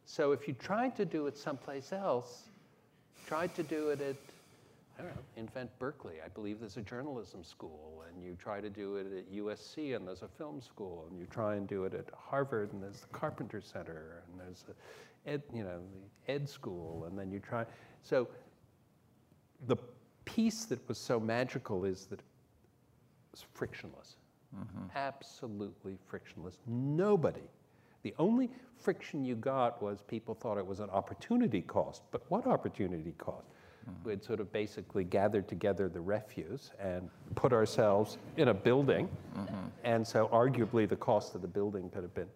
So 0.05 0.31
if 0.31 0.47
you 0.47 0.53
tried 0.53 0.95
to 0.95 1.03
do 1.03 1.27
it 1.27 1.37
someplace 1.37 1.91
else, 1.91 2.43
tried 3.25 3.53
to 3.55 3.63
do 3.63 3.89
it 3.89 3.99
at, 4.01 4.15
I 4.97 5.03
don't 5.03 5.15
know, 5.15 5.21
invent 5.35 5.69
Berkeley. 5.77 6.15
I 6.25 6.27
believe 6.27 6.59
there's 6.59 6.77
a 6.77 6.81
journalism 6.81 7.43
school, 7.43 8.03
and 8.07 8.23
you 8.23 8.35
try 8.41 8.61
to 8.61 8.69
do 8.69 8.95
it 8.95 9.05
at 9.15 9.31
USC, 9.31 9.95
and 9.95 10.07
there's 10.07 10.23
a 10.23 10.27
film 10.27 10.59
school, 10.59 11.05
and 11.09 11.19
you 11.19 11.27
try 11.27 11.55
and 11.55 11.67
do 11.67 11.83
it 11.85 11.93
at 11.93 12.05
Harvard, 12.15 12.73
and 12.73 12.81
there's 12.81 13.01
the 13.01 13.07
Carpenter 13.07 13.61
Center, 13.61 14.23
and 14.27 14.39
there's 14.39 14.65
a 14.69 15.29
ed, 15.29 15.43
you 15.53 15.63
know, 15.63 15.79
the 16.27 16.33
ed 16.33 16.49
school, 16.49 17.05
and 17.05 17.17
then 17.17 17.31
you 17.31 17.39
try. 17.39 17.65
So 18.01 18.27
the 19.67 19.77
piece 20.25 20.65
that 20.65 20.87
was 20.87 20.97
so 20.97 21.19
magical 21.19 21.85
is 21.85 22.05
that 22.07 22.19
it 22.19 22.25
was 23.31 23.45
frictionless, 23.53 24.15
mm-hmm. 24.55 24.85
absolutely 24.95 25.97
frictionless. 26.07 26.57
Nobody. 26.65 27.49
The 28.03 28.15
only 28.19 28.49
friction 28.77 29.25
you 29.25 29.35
got 29.35 29.81
was 29.81 30.01
people 30.01 30.33
thought 30.33 30.57
it 30.57 30.65
was 30.65 30.79
an 30.79 30.89
opportunity 30.89 31.61
cost. 31.61 32.03
But 32.11 32.23
what 32.29 32.47
opportunity 32.47 33.13
cost? 33.17 33.47
We 34.03 34.11
had 34.11 34.23
sort 34.23 34.39
of 34.39 34.51
basically 34.51 35.03
gathered 35.03 35.47
together 35.47 35.89
the 35.89 35.99
refuse 36.01 36.71
and 36.79 37.09
put 37.35 37.53
ourselves 37.53 38.17
in 38.37 38.49
a 38.49 38.53
building. 38.53 39.09
Mm-hmm. 39.35 39.55
And 39.83 40.05
so, 40.05 40.27
arguably, 40.27 40.87
the 40.87 40.95
cost 40.95 41.35
of 41.35 41.41
the 41.41 41.47
building 41.47 41.89
could 41.89 42.03
have 42.03 42.13
been 42.13 42.29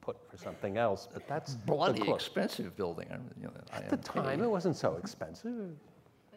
put 0.00 0.16
for 0.30 0.36
something 0.36 0.76
else. 0.76 1.08
But 1.12 1.26
that's 1.28 1.54
Bloody 1.54 2.10
expensive 2.10 2.76
building. 2.76 3.08
I, 3.10 3.16
you 3.40 3.46
know, 3.46 3.52
At 3.72 3.88
the 3.88 3.96
time, 3.96 4.42
it 4.42 4.50
wasn't 4.50 4.76
so 4.76 4.96
expensive. 4.96 5.70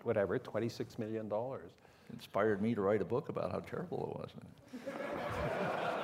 Whatever, 0.04 0.38
$26 0.38 1.00
million. 1.00 1.32
inspired 2.14 2.62
me 2.62 2.76
to 2.76 2.82
write 2.82 3.02
a 3.02 3.06
book 3.06 3.30
about 3.30 3.52
how 3.52 3.60
terrible 3.60 4.12
it 4.12 4.20
was. 4.20 4.32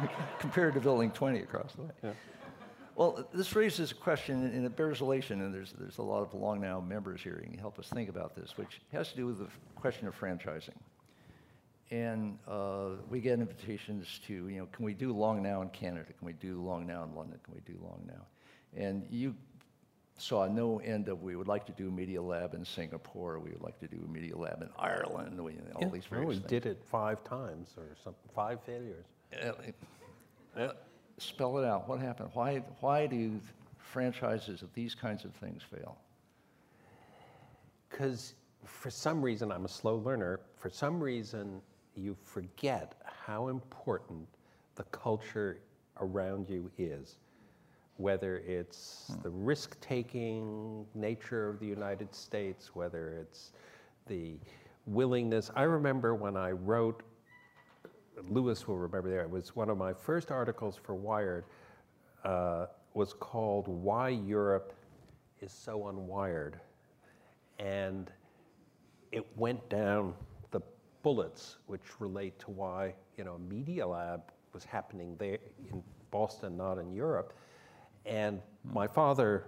compared 0.38 0.74
to 0.74 0.80
building 0.80 1.10
20 1.10 1.40
across 1.40 1.72
the 1.74 1.82
way. 1.82 2.14
Well, 2.94 3.26
this 3.32 3.56
raises 3.56 3.90
a 3.90 3.94
question, 3.94 4.44
and 4.44 4.66
it 4.66 4.76
bears 4.76 5.00
relation, 5.00 5.40
and 5.40 5.54
there's, 5.54 5.72
there's 5.78 5.98
a 5.98 6.02
lot 6.02 6.22
of 6.22 6.34
Long 6.34 6.60
Now 6.60 6.80
members 6.80 7.22
here 7.22 7.40
who 7.42 7.50
can 7.50 7.58
help 7.58 7.78
us 7.78 7.88
think 7.88 8.08
about 8.10 8.36
this, 8.36 8.56
which 8.56 8.82
has 8.92 9.10
to 9.10 9.16
do 9.16 9.26
with 9.26 9.38
the 9.38 9.48
question 9.74 10.06
of 10.06 10.18
franchising. 10.18 10.76
And 11.90 12.38
uh, 12.48 12.90
we 13.08 13.20
get 13.20 13.38
invitations 13.38 14.20
to, 14.26 14.48
you 14.48 14.58
know, 14.58 14.66
can 14.72 14.84
we 14.84 14.94
do 14.94 15.12
Long 15.12 15.42
Now 15.42 15.62
in 15.62 15.68
Canada? 15.70 16.06
Can 16.18 16.26
we 16.26 16.32
do 16.34 16.62
Long 16.62 16.86
Now 16.86 17.02
in 17.04 17.14
London? 17.14 17.38
Can 17.44 17.54
we 17.54 17.60
do 17.72 17.78
Long 17.82 18.02
Now? 18.06 18.26
And 18.74 19.06
you 19.10 19.34
saw 20.18 20.46
no 20.46 20.78
end 20.78 21.08
of, 21.08 21.22
we 21.22 21.36
would 21.36 21.48
like 21.48 21.66
to 21.66 21.72
do 21.72 21.90
Media 21.90 22.22
Lab 22.22 22.54
in 22.54 22.64
Singapore, 22.64 23.38
we 23.40 23.50
would 23.50 23.62
like 23.62 23.78
to 23.80 23.88
do 23.88 24.06
Media 24.08 24.36
Lab 24.36 24.62
in 24.62 24.68
Ireland, 24.78 25.42
we, 25.42 25.52
all 25.74 25.82
Yeah, 25.82 25.88
these 25.88 26.10
well, 26.10 26.20
various 26.20 26.28
we 26.28 26.34
things. 26.36 26.50
did 26.50 26.66
it 26.66 26.82
five 26.84 27.24
times 27.24 27.70
or 27.76 27.96
something, 28.04 28.30
five 28.34 28.62
failures. 28.62 29.04
Uh, 30.56 30.68
Spell 31.22 31.58
it 31.58 31.64
out. 31.64 31.88
What 31.88 32.00
happened? 32.00 32.30
Why, 32.34 32.62
why 32.80 33.06
do 33.06 33.40
franchises 33.78 34.62
of 34.62 34.72
these 34.74 34.94
kinds 34.94 35.24
of 35.24 35.32
things 35.34 35.62
fail? 35.62 35.96
Because 37.88 38.34
for 38.64 38.90
some 38.90 39.22
reason, 39.22 39.52
I'm 39.52 39.64
a 39.64 39.68
slow 39.68 39.96
learner, 39.96 40.40
for 40.56 40.68
some 40.68 41.00
reason, 41.00 41.60
you 41.94 42.16
forget 42.24 42.94
how 43.04 43.48
important 43.48 44.26
the 44.74 44.82
culture 44.84 45.60
around 46.00 46.48
you 46.48 46.70
is. 46.76 47.18
Whether 47.98 48.38
it's 48.38 49.12
hmm. 49.14 49.22
the 49.22 49.30
risk 49.30 49.78
taking 49.80 50.86
nature 50.94 51.48
of 51.48 51.60
the 51.60 51.66
United 51.66 52.12
States, 52.14 52.74
whether 52.74 53.10
it's 53.10 53.52
the 54.08 54.38
willingness. 54.86 55.50
I 55.54 55.62
remember 55.62 56.16
when 56.16 56.36
I 56.36 56.50
wrote 56.50 57.04
Louis 58.28 58.66
will 58.66 58.78
remember 58.78 59.10
there. 59.10 59.22
It 59.22 59.30
was 59.30 59.54
one 59.56 59.68
of 59.70 59.78
my 59.78 59.92
first 59.92 60.30
articles 60.30 60.78
for 60.82 60.94
Wired. 60.94 61.44
Uh, 62.24 62.66
was 62.94 63.12
called 63.14 63.68
"Why 63.68 64.10
Europe 64.10 64.74
is 65.40 65.50
So 65.50 65.86
Unwired," 65.86 66.54
and 67.58 68.10
it 69.10 69.26
went 69.36 69.66
down 69.68 70.14
the 70.50 70.60
bullets, 71.02 71.56
which 71.66 71.82
relate 72.00 72.38
to 72.40 72.50
why 72.50 72.94
you 73.16 73.24
know 73.24 73.38
Media 73.38 73.86
Lab 73.86 74.22
was 74.52 74.64
happening 74.64 75.16
there 75.18 75.38
in 75.70 75.82
Boston, 76.10 76.56
not 76.56 76.78
in 76.78 76.92
Europe. 76.92 77.32
And 78.04 78.40
my 78.64 78.86
father, 78.86 79.46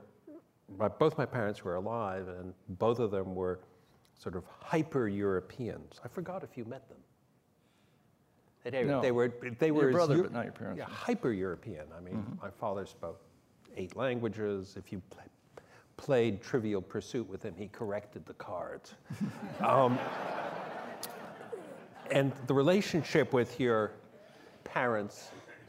my, 0.79 0.89
both 0.89 1.19
my 1.19 1.27
parents 1.27 1.63
were 1.63 1.75
alive, 1.75 2.29
and 2.29 2.55
both 2.71 2.99
of 2.99 3.11
them 3.11 3.35
were 3.35 3.61
sort 4.15 4.37
of 4.37 4.45
hyper 4.61 5.09
Europeans. 5.09 6.01
I 6.05 6.09
forgot 6.09 6.43
if 6.43 6.57
you 6.57 6.65
met 6.65 6.89
them. 6.89 6.99
They, 8.65 8.83
No. 8.85 9.03
they 9.03 9.13
were 9.13 9.29
they 9.59 9.71
were 9.71 9.89
as 9.89 9.95
brother, 9.95 10.23
but 10.23 10.33
not 10.33 10.45
your 10.45 10.53
parents. 10.53 10.79
Yeah, 10.79 10.87
hyper 10.87 11.33
European. 11.33 11.87
I 11.97 12.01
mean, 12.01 12.39
my 12.43 12.51
father 12.51 12.87
spoke 12.87 13.21
eight 13.77 13.95
languages. 13.95 14.77
If 14.79 14.91
you 14.91 15.03
pl- 15.11 15.23
played 15.99 16.43
Trivial 16.43 16.81
Pursuit 16.81 17.29
with 17.29 17.43
him, 17.43 17.55
he 17.57 17.69
corrected 17.69 18.25
the 18.25 18.35
cards. 18.35 18.95
um, 19.61 19.99
and 22.11 22.33
the 22.47 22.55
relationship 22.55 23.33
with 23.33 23.61
your 23.61 23.93
parents 24.65 25.29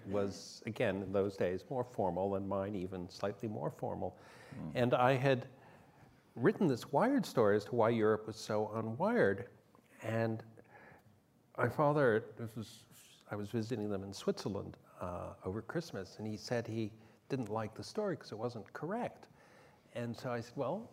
was, 0.09 0.61
again, 0.65 1.01
in 1.01 1.11
those 1.11 1.35
days, 1.35 1.63
more 1.69 1.83
formal, 1.83 2.35
and 2.35 2.47
mine 2.47 2.75
even 2.75 3.09
slightly 3.09 3.49
more 3.49 3.71
formal. 3.71 4.15
And 4.73 4.93
I 4.93 5.15
had 5.15 5.47
written 6.35 6.67
this 6.67 6.91
wired 6.91 7.25
story 7.25 7.57
as 7.57 7.65
to 7.65 7.75
why 7.75 7.89
Europe 7.89 8.27
was 8.27 8.37
so 8.37 8.71
unwired. 8.75 9.45
And 10.01 10.43
my 11.57 11.69
father, 11.69 12.23
this 12.37 12.55
was, 12.55 12.83
I 13.31 13.35
was 13.35 13.49
visiting 13.49 13.89
them 13.89 14.03
in 14.03 14.13
Switzerland 14.13 14.77
uh, 15.01 15.33
over 15.45 15.61
Christmas, 15.61 16.15
and 16.17 16.27
he 16.27 16.37
said 16.37 16.67
he 16.67 16.91
didn't 17.29 17.49
like 17.49 17.73
the 17.75 17.83
story 17.83 18.15
because 18.15 18.31
it 18.31 18.37
wasn't 18.37 18.71
correct. 18.73 19.27
And 19.93 20.15
so 20.15 20.31
I 20.31 20.41
said, 20.41 20.53
well, 20.55 20.89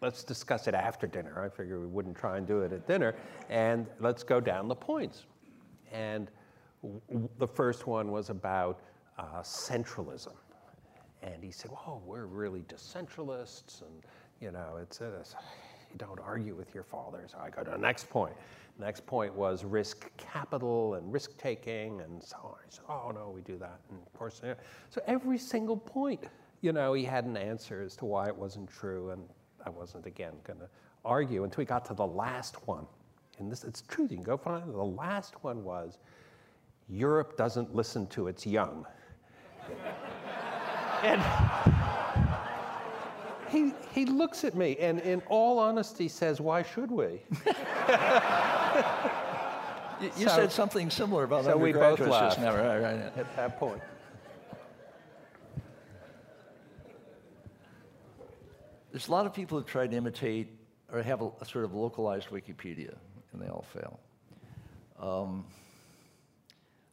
let's 0.00 0.22
discuss 0.22 0.68
it 0.68 0.74
after 0.74 1.06
dinner. 1.06 1.42
I 1.42 1.48
figured 1.48 1.80
we 1.80 1.86
wouldn't 1.86 2.16
try 2.16 2.38
and 2.38 2.46
do 2.46 2.60
it 2.60 2.72
at 2.72 2.86
dinner, 2.86 3.14
and 3.48 3.86
let's 4.00 4.22
go 4.22 4.40
down 4.40 4.68
the 4.68 4.74
points. 4.74 5.24
And 5.92 6.30
the 7.38 7.48
first 7.48 7.86
one 7.86 8.10
was 8.10 8.30
about 8.30 8.80
uh, 9.18 9.42
centralism. 9.42 10.34
And 11.22 11.42
he 11.42 11.50
said, 11.50 11.70
"Oh, 11.72 12.02
we're 12.04 12.26
really 12.26 12.62
decentralists, 12.62 13.80
and 13.80 14.02
you 14.40 14.50
know, 14.50 14.78
it's, 14.80 15.00
it's 15.00 15.34
you 15.94 15.98
don't 15.98 16.20
argue 16.20 16.54
with 16.54 16.74
your 16.74 16.84
father." 16.84 17.24
So 17.30 17.38
I 17.38 17.48
go 17.50 17.62
to 17.62 17.70
the 17.70 17.78
next 17.78 18.10
point. 18.10 18.34
Next 18.78 19.06
point 19.06 19.32
was 19.34 19.64
risk 19.64 20.10
capital 20.16 20.94
and 20.94 21.12
risk 21.12 21.38
taking, 21.38 22.00
and 22.00 22.22
so 22.22 22.36
on. 22.42 22.56
He 22.64 22.70
said, 22.70 22.84
"Oh 22.88 23.12
no, 23.14 23.30
we 23.30 23.40
do 23.40 23.56
that." 23.58 23.80
And 23.90 23.98
of 24.04 24.12
course, 24.12 24.42
so 24.90 25.00
every 25.06 25.38
single 25.38 25.76
point, 25.76 26.24
you 26.60 26.72
know, 26.72 26.92
he 26.92 27.04
had 27.04 27.24
an 27.24 27.36
answer 27.36 27.82
as 27.82 27.96
to 27.96 28.04
why 28.04 28.26
it 28.26 28.36
wasn't 28.36 28.68
true, 28.68 29.10
and 29.10 29.22
I 29.64 29.70
wasn't 29.70 30.06
again 30.06 30.34
going 30.44 30.58
to 30.58 30.68
argue 31.04 31.44
until 31.44 31.62
we 31.62 31.64
got 31.64 31.84
to 31.86 31.94
the 31.94 32.06
last 32.06 32.66
one. 32.66 32.86
And 33.38 33.50
this, 33.50 33.64
it's 33.64 33.82
true. 33.82 34.04
You 34.04 34.16
can 34.16 34.22
go 34.22 34.36
find. 34.36 34.68
The 34.72 34.82
last 34.82 35.42
one 35.42 35.64
was 35.64 35.98
Europe 36.88 37.36
doesn't 37.36 37.74
listen 37.74 38.06
to 38.08 38.28
its 38.28 38.46
young. 38.46 38.86
And 41.04 41.22
he, 43.50 43.74
he 43.94 44.04
looks 44.06 44.42
at 44.42 44.56
me 44.56 44.76
and, 44.78 44.98
in 45.00 45.22
all 45.28 45.60
honesty, 45.60 46.08
says, 46.08 46.40
Why 46.40 46.62
should 46.62 46.90
we? 46.90 47.20
You, 50.00 50.10
you 50.18 50.28
So- 50.28 50.34
said 50.34 50.50
something 50.50 50.90
similar 50.90 51.22
about 51.22 51.44
that. 51.44 51.52
so 51.52 51.56
we 51.56 51.72
both 51.72 51.98
just 51.98 52.10
laughed. 52.10 52.40
now, 52.40 52.52
right, 52.56 52.80
right, 52.80 52.82
right. 52.82 53.16
At 53.16 53.36
that 53.36 53.60
point. 53.60 53.80
There's 58.90 59.06
a 59.06 59.12
lot 59.12 59.24
of 59.24 59.32
people 59.32 59.58
who 59.58 59.64
try 59.64 59.86
to 59.86 59.96
imitate 59.96 60.48
or 60.92 61.00
have 61.00 61.22
a, 61.22 61.30
a 61.40 61.44
sort 61.44 61.64
of 61.64 61.74
localized 61.74 62.28
Wikipedia, 62.28 62.94
and 63.32 63.40
they 63.40 63.46
all 63.46 63.64
fail. 63.72 64.00
Um, 65.00 65.44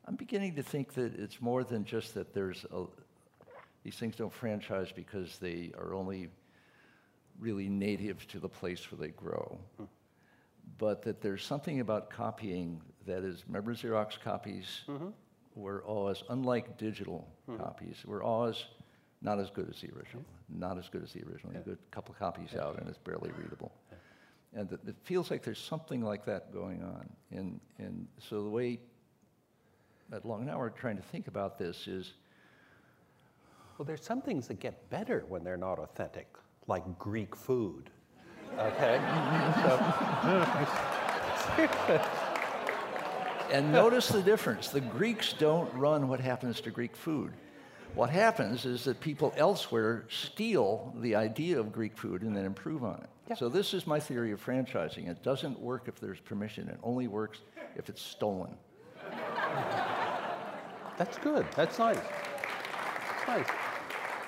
I'm 0.05 0.15
beginning 0.15 0.55
to 0.55 0.63
think 0.63 0.93
that 0.93 1.15
it's 1.19 1.41
more 1.41 1.63
than 1.63 1.83
just 1.83 2.13
that 2.13 2.33
there's 2.35 2.65
a, 2.71 2.83
these 3.83 3.95
things 3.95 4.15
don't 4.15 4.31
franchise 4.31 4.91
because 4.95 5.39
they 5.39 5.71
are 5.75 5.95
only 5.95 6.29
really 7.41 7.67
native 7.67 8.25
to 8.27 8.39
the 8.39 8.47
place 8.47 8.89
where 8.91 8.99
they 9.05 9.11
grow, 9.13 9.57
hmm. 9.77 9.83
but 10.77 11.01
that 11.01 11.21
there's 11.21 11.43
something 11.43 11.81
about 11.81 12.09
copying 12.09 12.79
that 13.05 13.23
is, 13.23 13.43
remember 13.47 13.73
Xerox 13.73 14.19
copies? 14.19 14.81
Mm-hmm. 14.87 15.09
Were 15.55 15.83
always, 15.83 16.23
unlike 16.29 16.77
digital 16.77 17.27
hmm. 17.45 17.57
copies, 17.57 17.97
were 18.05 18.23
always 18.23 18.63
not 19.21 19.37
as 19.37 19.49
good 19.49 19.67
as 19.69 19.81
the 19.81 19.89
original, 19.89 20.23
hmm. 20.23 20.59
not 20.59 20.77
as 20.77 20.87
good 20.87 21.03
as 21.03 21.11
the 21.11 21.23
original. 21.23 21.51
You 21.53 21.59
get 21.59 21.73
a 21.73 21.77
couple 21.95 22.15
copies 22.17 22.55
out 22.55 22.79
and 22.79 22.87
it's 22.87 22.97
barely 22.97 23.31
readable. 23.37 23.73
And 24.53 24.69
that 24.69 24.87
it 24.87 24.95
feels 25.03 25.31
like 25.31 25.43
there's 25.43 25.59
something 25.59 26.01
like 26.01 26.25
that 26.25 26.53
going 26.53 26.83
on. 26.83 27.09
And, 27.31 27.59
and 27.77 28.07
so 28.19 28.43
the 28.43 28.49
way 28.49 28.79
that 30.09 30.25
Long 30.25 30.45
Now 30.45 30.59
we're 30.59 30.69
trying 30.69 30.97
to 30.97 31.03
think 31.03 31.27
about 31.27 31.57
this 31.57 31.87
is, 31.87 32.13
Well, 33.77 33.85
there's 33.85 34.03
some 34.03 34.21
things 34.21 34.47
that 34.47 34.59
get 34.59 34.89
better 34.89 35.23
when 35.27 35.43
they're 35.43 35.57
not 35.57 35.79
authentic, 35.79 36.27
like 36.67 36.83
Greek 36.99 37.35
food. 37.35 37.89
Okay? 38.57 38.97
And 43.51 43.71
notice 43.71 44.07
the 44.09 44.21
difference. 44.21 44.69
The 44.69 44.81
Greeks 44.81 45.33
don't 45.33 45.73
run 45.73 46.07
what 46.07 46.19
happens 46.19 46.61
to 46.61 46.71
Greek 46.71 46.95
food. 46.95 47.33
What 47.93 48.09
happens 48.09 48.65
is 48.65 48.85
that 48.85 49.01
people 49.01 49.33
elsewhere 49.35 50.05
steal 50.09 50.93
the 51.01 51.15
idea 51.15 51.59
of 51.59 51.73
Greek 51.73 51.97
food 51.97 52.21
and 52.21 52.33
then 52.35 52.45
improve 52.45 52.85
on 52.85 53.01
it. 53.01 53.09
Yeah. 53.27 53.35
So 53.35 53.49
this 53.49 53.73
is 53.73 53.85
my 53.85 53.99
theory 53.99 54.31
of 54.31 54.43
franchising. 54.43 55.09
It 55.09 55.21
doesn't 55.23 55.59
work 55.59 55.87
if 55.87 55.99
there's 55.99 56.21
permission. 56.21 56.69
It 56.69 56.77
only 56.83 57.07
works 57.07 57.39
if 57.75 57.89
it's 57.89 58.01
stolen. 58.01 58.55
That's 60.97 61.17
good. 61.17 61.45
That's 61.55 61.79
nice. 61.79 61.97
That's 61.97 63.27
nice. 63.27 63.47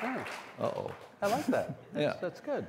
Yeah, 0.02 0.26
Uh-oh. 0.60 0.92
I 1.24 1.28
like 1.28 1.46
that. 1.48 1.76
That's, 1.94 2.02
Yeah. 2.04 2.14
that's 2.22 2.40
good. 2.42 2.66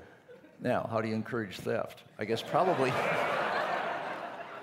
Now, 0.61 0.89
how 0.91 1.01
do 1.01 1.09
you 1.09 1.15
encourage 1.15 1.57
theft? 1.57 2.05
I 2.19 2.25
guess 2.25 2.41
probably, 2.43 2.93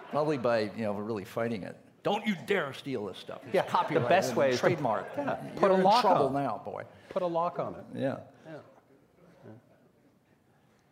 probably 0.09 0.37
by 0.37 0.59
you 0.75 0.83
know 0.83 0.93
really 0.93 1.25
fighting 1.25 1.63
it. 1.63 1.75
Don't 2.03 2.25
you 2.25 2.35
dare 2.47 2.73
steal 2.73 3.05
this 3.05 3.17
stuff. 3.17 3.41
It's 3.45 3.53
Yeah, 3.53 3.83
the 3.93 3.99
best 3.99 4.35
way 4.35 4.49
is 4.51 4.55
to- 4.55 4.61
trademark. 4.61 5.07
yeah, 5.17 5.35
You're 5.45 5.55
put 5.57 5.71
a 5.71 5.75
in 5.75 5.83
lock 5.83 6.01
trouble 6.01 6.27
on. 6.27 6.33
now, 6.33 6.61
boy. 6.65 6.83
Put 7.09 7.21
a 7.21 7.27
lock 7.27 7.59
on 7.59 7.75
it. 7.75 7.83
Yeah. 7.93 8.17
Yeah. 8.47 8.53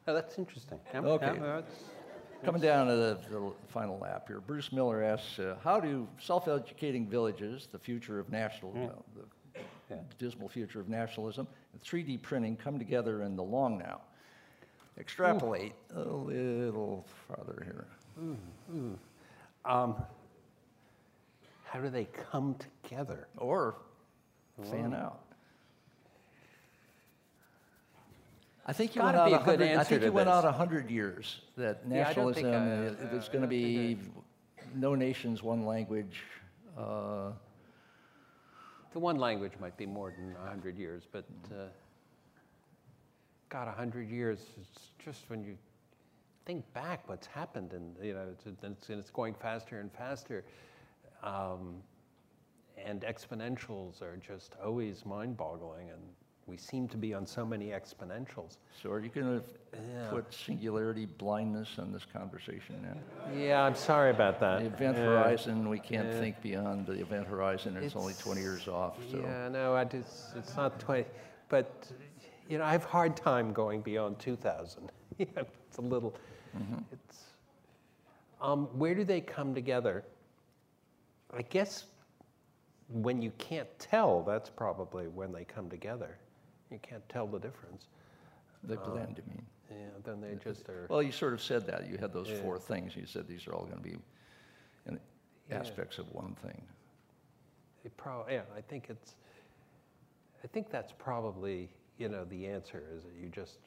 Oh, 0.07 0.13
that's 0.13 0.37
interesting. 0.37 0.79
Yeah, 0.93 0.99
Okay. 1.01 1.33
yeah, 1.35 1.61
Coming 2.43 2.61
down 2.61 2.87
to 2.87 2.95
the, 2.95 3.17
the 3.29 3.51
final 3.67 3.97
lap 3.99 4.25
here, 4.27 4.39
Bruce 4.39 4.71
Miller 4.71 5.03
asks, 5.03 5.39
uh, 5.39 5.57
how 5.63 5.79
do 5.79 6.07
self-educating 6.19 7.07
villages, 7.07 7.67
the 7.71 7.79
future 7.79 8.17
of 8.19 8.29
national, 8.29 8.71
well, 8.71 9.03
the 9.15 9.23
dismal 10.17 10.49
future 10.49 10.79
of 10.79 10.89
nationalism, 10.89 11.47
and 11.73 11.81
3D 11.81 12.21
printing 12.21 12.55
come 12.55 12.77
together 12.79 13.23
in 13.23 13.35
the 13.35 13.43
long 13.43 13.77
now? 13.77 14.01
Extrapolate 14.97 15.73
a 15.95 15.99
little 16.01 17.05
farther 17.27 17.61
here. 17.63 17.87
how 21.63 21.79
do 21.79 21.89
they 21.89 22.05
come 22.31 22.55
together? 22.83 23.27
or 23.37 23.75
fan 24.69 24.93
out. 24.93 25.21
I 28.65 28.73
think 28.73 28.93
you 28.95 29.01
went 29.01 29.15
out 29.15 29.27
a 29.27 29.37
good 29.37 29.59
hundred, 29.61 29.77
I 29.77 29.83
think 29.83 30.03
you 30.03 30.11
went 30.11 30.29
out 30.29 30.43
this. 30.43 30.53
hundred 30.55 30.91
years, 30.91 31.41
that 31.57 31.81
Yeah, 31.87 31.95
I 31.95 32.03
nationalism, 32.03 32.43
think 32.43 32.55
I- 32.55 33.05
uh, 33.05 33.07
uh, 33.07 33.29
gonna 33.31 33.47
be 33.47 33.97
no 34.75 34.95
nations, 34.95 35.41
one 35.41 35.65
language. 35.65 36.21
uh, 36.77 37.31
The 38.91 38.99
one 38.99 39.17
language 39.17 39.53
might 39.59 39.77
be 39.77 39.85
more 39.85 40.11
than 40.11 40.33
100 40.33 40.77
years, 40.77 41.03
but 41.11 41.25
uh, 41.51 41.65
God, 43.49 43.67
100 43.67 44.09
years, 44.09 44.39
it's 44.59 44.89
just 45.03 45.29
when 45.29 45.43
you 45.43 45.57
think 46.45 46.63
back 46.73 47.07
what's 47.07 47.27
happened, 47.27 47.73
and 47.73 47.95
you 48.01 48.13
know, 48.13 48.25
it's, 48.31 48.45
it's, 48.47 48.89
and 48.89 48.99
it's 48.99 49.11
going 49.11 49.35
faster 49.35 49.79
and 49.79 49.91
faster. 49.91 50.43
Um, 51.21 51.75
and 52.83 53.01
exponentials 53.01 54.01
are 54.01 54.17
just 54.17 54.55
always 54.63 55.05
mind 55.05 55.37
boggling, 55.37 55.89
and 55.89 56.01
we 56.49 56.57
seem 56.57 56.87
to 56.87 56.97
be 56.97 57.13
on 57.13 57.25
so 57.25 57.45
many 57.45 57.67
exponentials. 57.67 58.57
So 58.81 58.89
are 58.89 58.99
you 58.99 59.09
gonna 59.09 59.43
Yeah. 59.71 60.09
put 60.09 60.33
singularity 60.33 61.05
blindness 61.05 61.77
on 61.77 61.91
this 61.91 62.05
conversation 62.05 62.81
now? 62.81 63.31
Yeah, 63.33 63.61
I'm 63.61 63.75
sorry 63.75 64.09
about 64.09 64.39
that. 64.39 64.59
The 64.61 64.65
event 64.65 64.97
horizon, 64.97 65.69
we 65.69 65.79
can't 65.79 66.11
think 66.11 66.41
beyond 66.41 66.87
the 66.87 66.93
event 66.99 67.27
horizon, 67.27 67.77
it's 67.77 67.95
only 67.95 68.15
20 68.15 68.41
years 68.41 68.67
off, 68.67 68.97
so. 69.11 69.17
Yeah, 69.19 69.47
no, 69.49 69.75
I 69.75 69.83
just, 69.83 70.35
it's 70.35 70.55
not 70.57 70.79
20, 70.79 71.05
but, 71.49 71.91
you 72.49 72.57
know, 72.57 72.63
I 72.63 72.71
have 72.71 72.85
a 72.85 72.87
hard 72.87 73.15
time 73.15 73.53
going 73.53 73.81
beyond 73.81 74.19
2000. 74.19 74.91
It's 75.19 75.77
a 75.77 75.81
little, 75.81 76.15
it's, 76.91 77.25
um, 78.41 78.65
where 78.79 78.95
do 78.95 79.03
they 79.03 79.21
come 79.21 79.53
together? 79.53 80.03
I 81.31 81.43
guess 81.43 81.85
when 82.87 83.21
you 83.21 83.31
can't 83.37 83.67
tell, 83.77 84.23
that's 84.23 84.49
probably 84.49 85.07
when 85.07 85.31
they 85.31 85.43
come 85.43 85.69
together. 85.69 86.17
You 86.71 86.79
can't 86.81 87.07
tell 87.09 87.27
the 87.27 87.39
difference. 87.39 87.85
They 88.63 88.75
blend, 88.75 89.17
you 89.17 89.23
mean? 89.33 89.45
Yeah, 89.71 89.87
then 90.03 90.21
they 90.21 90.35
just 90.43 90.67
are. 90.69 90.87
Well, 90.89 91.01
you 91.01 91.11
sort 91.11 91.33
of 91.33 91.41
said 91.41 91.65
that, 91.67 91.87
you 91.89 91.97
had 91.97 92.11
those 92.13 92.29
Yeah. 92.29 92.41
four 92.41 92.59
things, 92.59 92.95
you 92.95 93.05
said 93.05 93.27
these 93.27 93.47
are 93.47 93.53
all 93.53 93.65
gonna 93.65 93.81
be 93.81 93.97
in- 94.85 94.99
Yeah. 95.49 95.59
aspects 95.59 95.97
of 95.97 96.11
one 96.13 96.35
thing. 96.35 96.67
It 97.83 97.95
prob- 97.97 98.29
yeah, 98.29 98.43
I 98.55 98.61
think 98.61 98.89
it's, 98.89 99.15
I 100.43 100.47
think 100.47 100.69
that's 100.69 100.91
probably, 100.97 101.69
you 101.97 102.09
know, 102.09 102.25
the 102.25 102.47
answer 102.47 102.83
is 102.91 103.03
that 103.03 103.13
you 103.13 103.29
just, 103.29 103.59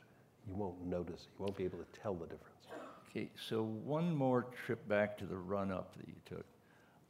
you 0.46 0.54
won't 0.54 0.80
notice, 0.82 1.28
you 1.38 1.44
won't 1.44 1.56
be 1.56 1.64
able 1.64 1.78
to 1.78 2.00
tell 2.00 2.14
the 2.14 2.26
difference. 2.26 2.66
Okay, 3.08 3.30
so 3.36 3.62
one 3.62 4.14
more 4.14 4.42
trip 4.64 4.86
back 4.88 5.16
to 5.18 5.26
the 5.26 5.36
run-up 5.36 5.94
that 5.96 6.08
you 6.08 6.14
took. 6.24 6.46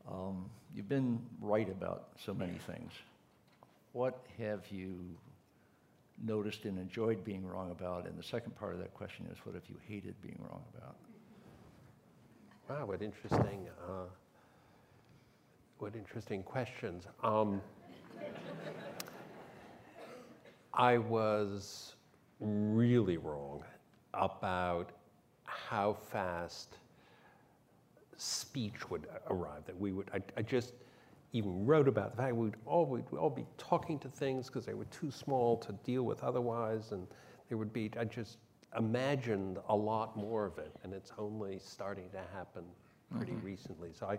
Um, 0.08 0.50
You've 0.74 0.88
been 0.88 1.24
right 1.38 1.68
about 1.68 2.08
so 2.16 2.32
many 2.32 2.56
things. 2.58 2.92
What 3.92 4.24
have 4.38 4.66
you 4.68 5.18
noticed 6.22 6.64
and 6.64 6.78
enjoyed 6.78 7.24
being 7.24 7.46
wrong 7.46 7.70
about? 7.70 8.06
And 8.06 8.18
the 8.18 8.22
second 8.22 8.56
part 8.56 8.74
of 8.74 8.80
that 8.80 8.94
question 8.94 9.26
is, 9.30 9.38
what 9.44 9.54
have 9.54 9.64
you 9.68 9.76
hated 9.86 10.14
being 10.22 10.38
wrong 10.40 10.62
about? 10.76 10.96
Wow, 12.68 12.86
what 12.86 13.02
interesting, 13.02 13.66
uh, 13.88 14.04
what 15.78 15.94
interesting 15.96 16.42
questions. 16.42 17.04
Um, 17.22 17.60
I 20.72 20.96
was 20.98 21.94
really 22.40 23.18
wrong 23.18 23.62
about 24.14 24.90
how 25.44 25.92
fast 25.92 26.76
speech 28.16 28.88
would 28.90 29.06
arrive. 29.28 29.64
That 29.66 29.78
we 29.78 29.92
would, 29.92 30.10
I, 30.14 30.20
I 30.36 30.42
just 30.42 30.72
even 31.32 31.64
wrote 31.64 31.88
about 31.88 32.14
the 32.14 32.22
fact 32.22 32.34
we'd 32.36 32.54
all 32.66 32.86
we'd 32.86 33.04
all 33.18 33.30
be 33.30 33.46
talking 33.56 33.98
to 34.00 34.08
things 34.08 34.46
because 34.46 34.66
they 34.66 34.74
were 34.74 34.84
too 34.86 35.10
small 35.10 35.56
to 35.58 35.72
deal 35.84 36.02
with 36.02 36.22
otherwise, 36.22 36.92
and 36.92 37.06
there 37.48 37.58
would 37.58 37.72
be. 37.72 37.90
I 37.98 38.04
just 38.04 38.38
imagined 38.78 39.58
a 39.68 39.76
lot 39.76 40.16
more 40.16 40.44
of 40.44 40.58
it, 40.58 40.72
and 40.82 40.92
it's 40.92 41.12
only 41.18 41.58
starting 41.58 42.08
to 42.10 42.20
happen 42.34 42.64
pretty 43.16 43.32
mm-hmm. 43.32 43.46
recently. 43.46 43.90
So 43.98 44.06
I, 44.06 44.18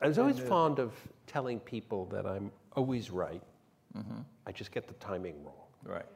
I 0.00 0.08
was 0.08 0.18
always 0.18 0.40
uh, 0.40 0.44
fond 0.44 0.78
of 0.78 0.92
telling 1.26 1.60
people 1.60 2.06
that 2.06 2.26
I'm 2.26 2.50
always 2.72 3.10
right. 3.10 3.42
Mm-hmm. 3.96 4.20
I 4.46 4.52
just 4.52 4.72
get 4.72 4.88
the 4.88 4.94
timing 4.94 5.44
wrong. 5.44 5.54
Right. 5.84 6.06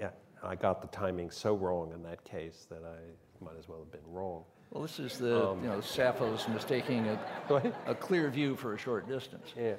Yeah, 0.00 0.10
I 0.42 0.54
got 0.54 0.82
the 0.82 0.88
timing 0.88 1.30
so 1.30 1.54
wrong 1.54 1.92
in 1.92 2.02
that 2.02 2.24
case 2.24 2.66
that 2.70 2.82
I 2.84 3.44
might 3.44 3.56
as 3.58 3.68
well 3.68 3.78
have 3.78 3.92
been 3.92 4.12
wrong. 4.12 4.44
Well, 4.70 4.82
this 4.82 4.98
is 4.98 5.18
the, 5.18 5.48
Um, 5.50 5.62
you 5.62 5.68
know, 5.70 5.78
Saffo's 5.78 6.46
mistaking 6.48 7.06
a, 7.08 7.72
a 7.86 7.94
clear 7.94 8.28
view 8.30 8.56
for 8.56 8.74
a 8.74 8.78
short 8.78 9.08
distance. 9.08 9.52
Yeah. 9.56 9.76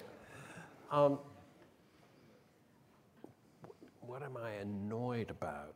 Um, 0.92 1.20
what 4.02 4.24
am 4.24 4.38
I 4.38 4.52
annoyed 4.62 5.30
about 5.30 5.76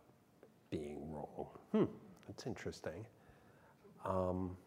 being 0.70 1.12
wrong? 1.12 1.48
Hmm, 1.72 1.86
that's 2.28 2.48
interesting. 2.48 3.06
Um, 4.06 4.58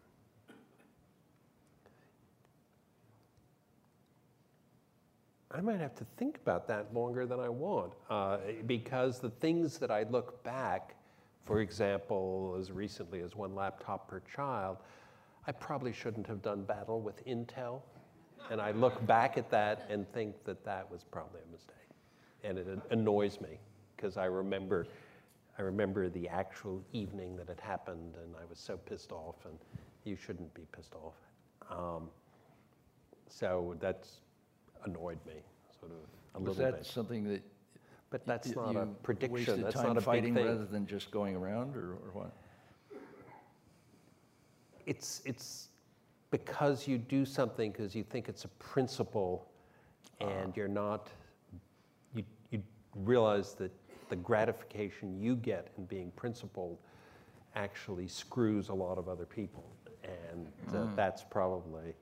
I 5.51 5.61
might 5.61 5.79
have 5.79 5.95
to 5.95 6.05
think 6.17 6.37
about 6.37 6.67
that 6.67 6.93
longer 6.93 7.25
than 7.25 7.39
I 7.39 7.49
want 7.49 7.93
uh, 8.09 8.37
because 8.67 9.19
the 9.19 9.29
things 9.29 9.77
that 9.79 9.89
I 9.89 10.03
look 10.03 10.43
back, 10.43 10.95
for 11.45 11.61
example, 11.61 12.57
as 12.59 12.71
recently 12.71 13.21
as 13.21 13.35
one 13.35 13.55
laptop 13.55 14.07
per 14.09 14.21
child, 14.21 14.77
I 15.47 15.51
probably 15.51 15.93
shouldn't 15.93 16.25
have 16.27 16.41
done 16.41 16.63
battle 16.63 17.01
with 17.01 17.23
Intel. 17.25 17.81
And 18.49 18.59
I 18.59 18.71
look 18.71 19.05
back 19.05 19.37
at 19.37 19.49
that 19.51 19.87
and 19.89 20.11
think 20.11 20.43
that 20.45 20.63
that 20.65 20.89
was 20.91 21.03
probably 21.03 21.41
a 21.47 21.51
mistake. 21.51 21.75
And 22.43 22.57
it 22.57 22.67
annoys 22.91 23.39
me 23.41 23.59
because 23.95 24.17
I 24.17 24.25
remember, 24.25 24.87
I 25.57 25.61
remember 25.61 26.09
the 26.09 26.27
actual 26.27 26.83
evening 26.93 27.35
that 27.37 27.49
it 27.49 27.59
happened 27.59 28.15
and 28.23 28.35
I 28.35 28.45
was 28.49 28.59
so 28.59 28.77
pissed 28.77 29.11
off 29.11 29.35
and 29.45 29.57
you 30.03 30.15
shouldn't 30.15 30.53
be 30.53 30.63
pissed 30.71 30.93
off. 30.95 31.15
Um, 31.71 32.09
so 33.27 33.75
that's 33.79 34.19
annoyed 34.85 35.19
me, 35.25 35.41
sort 35.79 35.91
of 35.91 35.97
a 36.35 36.43
Was 36.43 36.57
little 36.57 36.71
that 36.71 36.85
something 36.85 37.23
that 37.25 37.41
But 38.09 38.25
that's 38.25 38.49
y- 38.49 38.53
not 38.55 38.75
a 38.75 38.85
prediction. 39.03 39.61
That's 39.61 39.75
not 39.75 39.91
a 39.91 39.93
big 39.95 40.03
fighting 40.03 40.33
thing. 40.35 40.45
rather 40.45 40.65
than 40.65 40.85
just 40.85 41.11
going 41.11 41.35
around, 41.35 41.75
or, 41.75 41.93
or 41.93 42.11
what? 42.13 42.31
It's, 44.85 45.21
it's 45.25 45.69
because 46.29 46.87
you 46.87 46.97
do 46.97 47.25
something 47.25 47.71
because 47.71 47.95
you 47.95 48.03
think 48.03 48.29
it's 48.29 48.45
a 48.45 48.49
principle 48.59 49.49
and 50.21 50.55
you're 50.55 50.67
not, 50.67 51.09
you, 52.13 52.23
you 52.51 52.61
realize 52.95 53.53
that 53.55 53.71
the 54.09 54.15
gratification 54.15 55.19
you 55.19 55.35
get 55.35 55.69
in 55.77 55.85
being 55.85 56.11
principled 56.11 56.77
actually 57.55 58.07
screws 58.07 58.69
a 58.69 58.73
lot 58.73 58.97
of 58.97 59.09
other 59.09 59.25
people. 59.25 59.65
And 60.03 60.47
uh, 60.73 60.95
that's 60.95 61.23
probably 61.23 61.93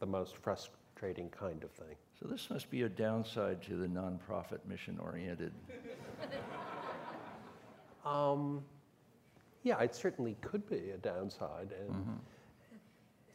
the 0.00 0.06
most 0.06 0.36
frustrating 0.38 1.28
kind 1.28 1.62
of 1.62 1.70
thing. 1.72 1.96
So 2.24 2.30
this 2.30 2.48
must 2.48 2.70
be 2.70 2.82
a 2.82 2.88
downside 2.88 3.60
to 3.64 3.74
the 3.76 3.86
nonprofit 3.86 4.60
mission-oriented. 4.66 5.52
Um, 8.06 8.62
yeah, 9.62 9.80
it 9.80 9.94
certainly 9.94 10.36
could 10.42 10.68
be 10.68 10.90
a 10.90 10.98
downside. 10.98 11.68
And, 11.80 12.20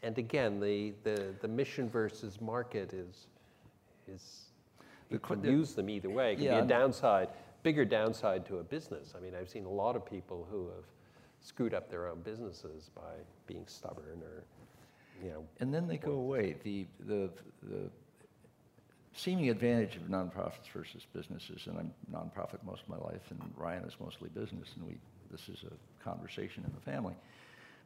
and 0.03 0.15
again, 0.19 0.59
the, 0.59 0.93
the, 1.03 1.33
the 1.41 1.47
mission 1.47 1.89
versus 1.89 2.39
market 2.39 2.93
is, 2.93 3.25
is 4.07 4.41
you 5.09 5.17
que- 5.17 5.33
can 5.37 5.41
the- 5.41 5.49
use 5.49 5.73
them 5.73 5.89
either 5.89 6.11
way. 6.11 6.33
It 6.33 6.35
can 6.35 6.43
Yeah, 6.45 6.59
be 6.61 6.65
a 6.67 6.69
downside, 6.69 7.29
bigger 7.63 7.83
downside 7.83 8.45
to 8.45 8.59
a 8.59 8.63
business. 8.63 9.15
I 9.17 9.19
mean, 9.19 9.33
I've 9.33 9.49
seen 9.49 9.65
a 9.65 9.71
lot 9.71 9.95
of 9.95 10.05
people 10.05 10.47
who 10.51 10.67
have 10.67 10.85
screwed 11.41 11.73
up 11.73 11.89
their 11.89 12.07
own 12.07 12.21
businesses 12.21 12.91
by 12.93 13.13
being 13.47 13.63
stubborn 13.65 14.21
or, 14.23 14.43
you 15.23 15.31
know, 15.31 15.43
And 15.59 15.73
then 15.73 15.87
they 15.87 15.97
go 15.97 16.11
away. 16.11 16.57
The, 16.63 16.85
the, 17.07 17.31
the 17.63 17.89
seeming 19.13 19.49
advantage 19.49 19.95
of 19.95 20.03
nonprofits 20.03 20.69
versus 20.73 21.05
businesses, 21.13 21.67
and 21.67 21.77
I'm 21.77 21.93
nonprofit 22.11 22.63
most 22.65 22.83
of 22.83 22.89
my 22.89 22.97
life, 22.97 23.21
and 23.29 23.39
Ryan 23.57 23.83
is 23.83 23.93
mostly 23.99 24.29
business, 24.29 24.69
and 24.75 24.87
we, 24.87 24.97
this 25.31 25.49
is 25.49 25.63
a 25.63 26.03
conversation 26.03 26.63
in 26.65 26.71
the 26.73 26.91
family. 26.91 27.15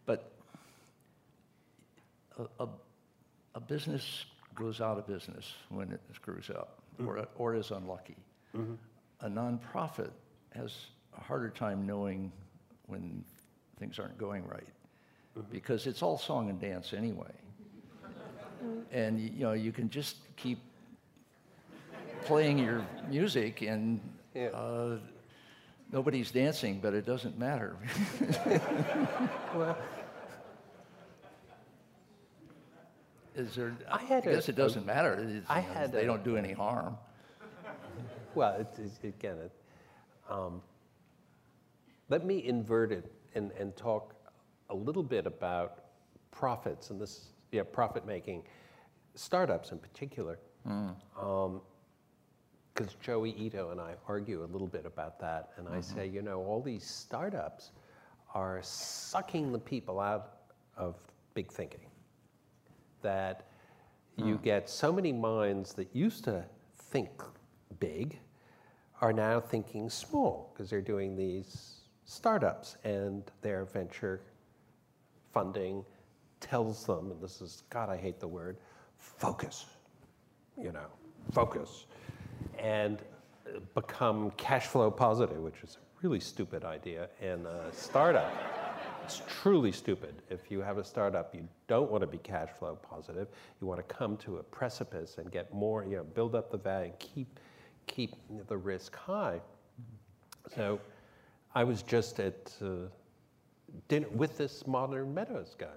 But 0.06 0.32
a, 2.38 2.64
a, 2.64 2.70
a 3.56 3.60
business 3.60 4.26
goes 4.56 4.82
out 4.82 4.98
of 4.98 5.08
business 5.08 5.54
when 5.70 5.92
it 5.92 6.02
screws 6.14 6.50
up 6.50 6.80
mm-hmm. 7.00 7.10
or, 7.10 7.28
or 7.36 7.56
is 7.56 7.72
unlucky. 7.72 8.18
Mm-hmm. 8.56 8.74
A 9.22 9.30
nonprofit 9.30 10.12
has 10.56 10.76
a 11.18 11.22
harder 11.22 11.50
time 11.50 11.86
knowing 11.86 12.32
when 12.88 13.24
things 13.80 13.98
aren't 13.98 14.18
going 14.18 14.46
right 14.48 14.68
mm-hmm. 15.38 15.52
because 15.52 15.88
it's 15.88 16.04
all 16.04 16.18
song 16.18 16.50
and 16.50 16.60
dance 16.60 16.94
anyway. 16.94 17.32
And 18.92 19.20
you 19.20 19.42
know, 19.42 19.52
you 19.54 19.74
can 19.74 19.90
just 19.90 20.18
keep 20.38 20.60
playing 22.26 22.60
your 22.60 22.86
music 23.10 23.62
and 23.62 24.00
Yeah. 24.34 24.48
uh, 24.48 24.98
nobody's 25.92 26.32
dancing, 26.32 26.80
but 26.82 26.94
it 26.94 27.06
doesn't 27.06 27.38
matter. 27.38 27.76
Well, 29.56 29.78
Is 33.36 33.56
there, 33.56 33.76
I 33.92 33.96
I 33.96 34.02
had 34.04 34.26
a- 34.28 34.34
guess 34.34 34.48
it 34.50 34.56
doesn't 34.56 34.86
matter. 34.86 35.14
It's, 35.16 35.50
I 35.50 35.60
had 35.60 35.92
They 35.92 36.04
a- 36.04 36.06
don't 36.06 36.24
do 36.24 36.38
any 36.38 36.54
harm. 36.54 36.98
Well, 38.36 38.56
it's, 38.60 38.80
it's, 38.80 39.04
again, 39.04 39.38
it, 39.38 39.52
um, 40.30 40.62
let 42.10 42.26
me 42.26 42.44
invert 42.46 42.92
it 42.92 43.12
and, 43.36 43.52
and 43.60 43.76
talk 43.76 44.16
a 44.70 44.76
little 44.76 45.04
bit 45.04 45.26
about 45.28 45.84
profits 46.32 46.90
and 46.90 47.00
this, 47.00 47.28
yeah, 47.52 47.62
profit 47.64 48.06
making, 48.08 48.44
startups 49.16 49.72
in 49.72 49.78
particular. 49.80 50.40
Because 52.74 52.96
Joey 52.96 53.36
Ito 53.38 53.70
and 53.70 53.80
I 53.80 53.94
argue 54.08 54.44
a 54.44 54.50
little 54.52 54.68
bit 54.68 54.86
about 54.86 55.20
that, 55.20 55.50
and 55.58 55.68
I 55.68 55.78
mm-hmm. 55.78 55.96
say, 55.96 56.08
you 56.08 56.22
know, 56.22 56.40
all 56.44 56.62
these 56.62 56.86
startups 56.86 57.72
are 58.34 58.60
sucking 58.64 59.52
the 59.52 59.60
people 59.60 60.00
out 60.00 60.38
of 60.76 60.96
big 61.36 61.52
thinking. 61.52 61.86
That 63.04 63.48
you 64.16 64.36
hmm. 64.36 64.44
get 64.44 64.70
so 64.70 64.92
many 64.92 65.12
minds 65.12 65.74
that 65.74 65.94
used 65.94 66.24
to 66.24 66.46
think 66.78 67.22
big 67.80 68.18
are 69.02 69.14
now 69.14 69.40
thinking 69.40 69.90
small 69.90 70.52
because 70.54 70.70
they're 70.70 70.82
doing 70.82 71.16
these 71.16 71.82
startups 72.06 72.78
and 72.84 73.24
their 73.42 73.66
venture 73.66 74.22
funding 75.34 75.84
tells 76.40 76.86
them, 76.86 77.12
and 77.12 77.22
this 77.22 77.42
is, 77.42 77.64
God, 77.70 77.90
I 77.90 77.98
hate 77.98 78.20
the 78.20 78.28
word, 78.28 78.58
focus, 78.98 79.66
you 80.58 80.72
know, 80.72 80.86
focus, 81.32 81.86
and 82.64 83.00
become 83.76 84.32
cash 84.32 84.66
flow 84.66 84.90
positive, 84.90 85.38
which 85.38 85.62
is 85.64 85.78
a 85.78 86.02
really 86.02 86.20
stupid 86.20 86.64
idea 86.64 87.10
in 87.22 87.46
a 87.46 87.72
startup. 87.74 88.34
It's 89.04 89.22
truly 89.28 89.74
stupid. 89.74 90.16
If 90.30 90.50
you 90.50 90.62
have 90.62 90.78
a 90.78 90.84
startup, 90.84 91.36
you 91.36 91.46
don't 91.68 91.92
want 91.92 92.02
to 92.02 92.08
be 92.08 92.20
cash 92.20 92.50
flow 92.58 92.78
positive. 92.82 93.28
You 93.60 93.68
want 93.68 93.86
to 93.86 93.94
come 93.94 94.16
to 94.18 94.38
a 94.38 94.44
precipice 94.44 95.18
and 95.18 95.30
get 95.30 95.54
more, 95.54 95.84
you 95.84 95.98
know, 95.98 96.06
build 96.06 96.36
up 96.36 96.50
the 96.50 96.58
value 96.58 96.86
and 96.86 97.00
keep, 97.00 97.40
keep 97.86 98.16
the 98.48 98.56
risk 98.56 98.96
high. 98.96 99.42
So 100.56 100.80
I 101.54 101.66
was 101.66 101.84
just 101.84 102.22
at 102.22 102.54
uh, 102.62 102.88
dinner 103.90 104.08
with 104.14 104.38
this 104.38 104.66
Modern 104.66 105.14
Meadows 105.14 105.54
guy. 105.58 105.68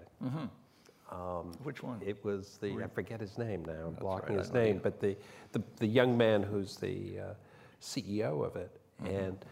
Which 1.62 1.82
one? 1.82 2.00
It 2.04 2.24
was 2.24 2.58
the, 2.60 2.82
I 2.82 2.88
forget 2.88 3.20
his 3.20 3.38
name 3.38 3.64
now, 3.64 3.86
I'm 3.88 3.94
blocking 3.94 4.36
right, 4.36 4.44
his 4.44 4.52
name, 4.52 4.80
but 4.82 5.00
the, 5.00 5.16
the, 5.52 5.62
the 5.76 5.86
young 5.86 6.16
man 6.16 6.42
who's 6.42 6.76
the 6.76 7.20
uh, 7.20 7.34
CEO 7.80 8.44
of 8.44 8.56
it. 8.56 8.80
Mm-hmm. 9.02 9.14
And 9.14 9.44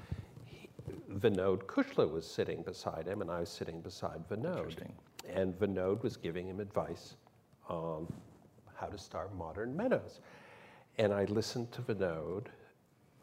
he, 0.44 0.68
Vinod 1.12 1.64
Khosla 1.64 2.10
was 2.10 2.26
sitting 2.26 2.62
beside 2.62 3.06
him, 3.06 3.20
and 3.20 3.31
I 3.31 3.40
was 3.40 3.48
sitting 3.48 3.81
beside 3.81 4.28
Vinod. 4.28 4.59
Interesting. 4.59 4.93
And 5.32 5.59
Vinod 5.59 6.02
was 6.02 6.16
giving 6.16 6.48
him 6.48 6.60
advice 6.60 7.14
on 7.68 8.12
how 8.74 8.86
to 8.86 8.98
start 8.98 9.35
Modern 9.36 9.76
Meadows. 9.76 10.20
And 10.98 11.12
I 11.12 11.24
listened 11.24 11.72
to 11.72 11.82
Vinod, 11.82 12.47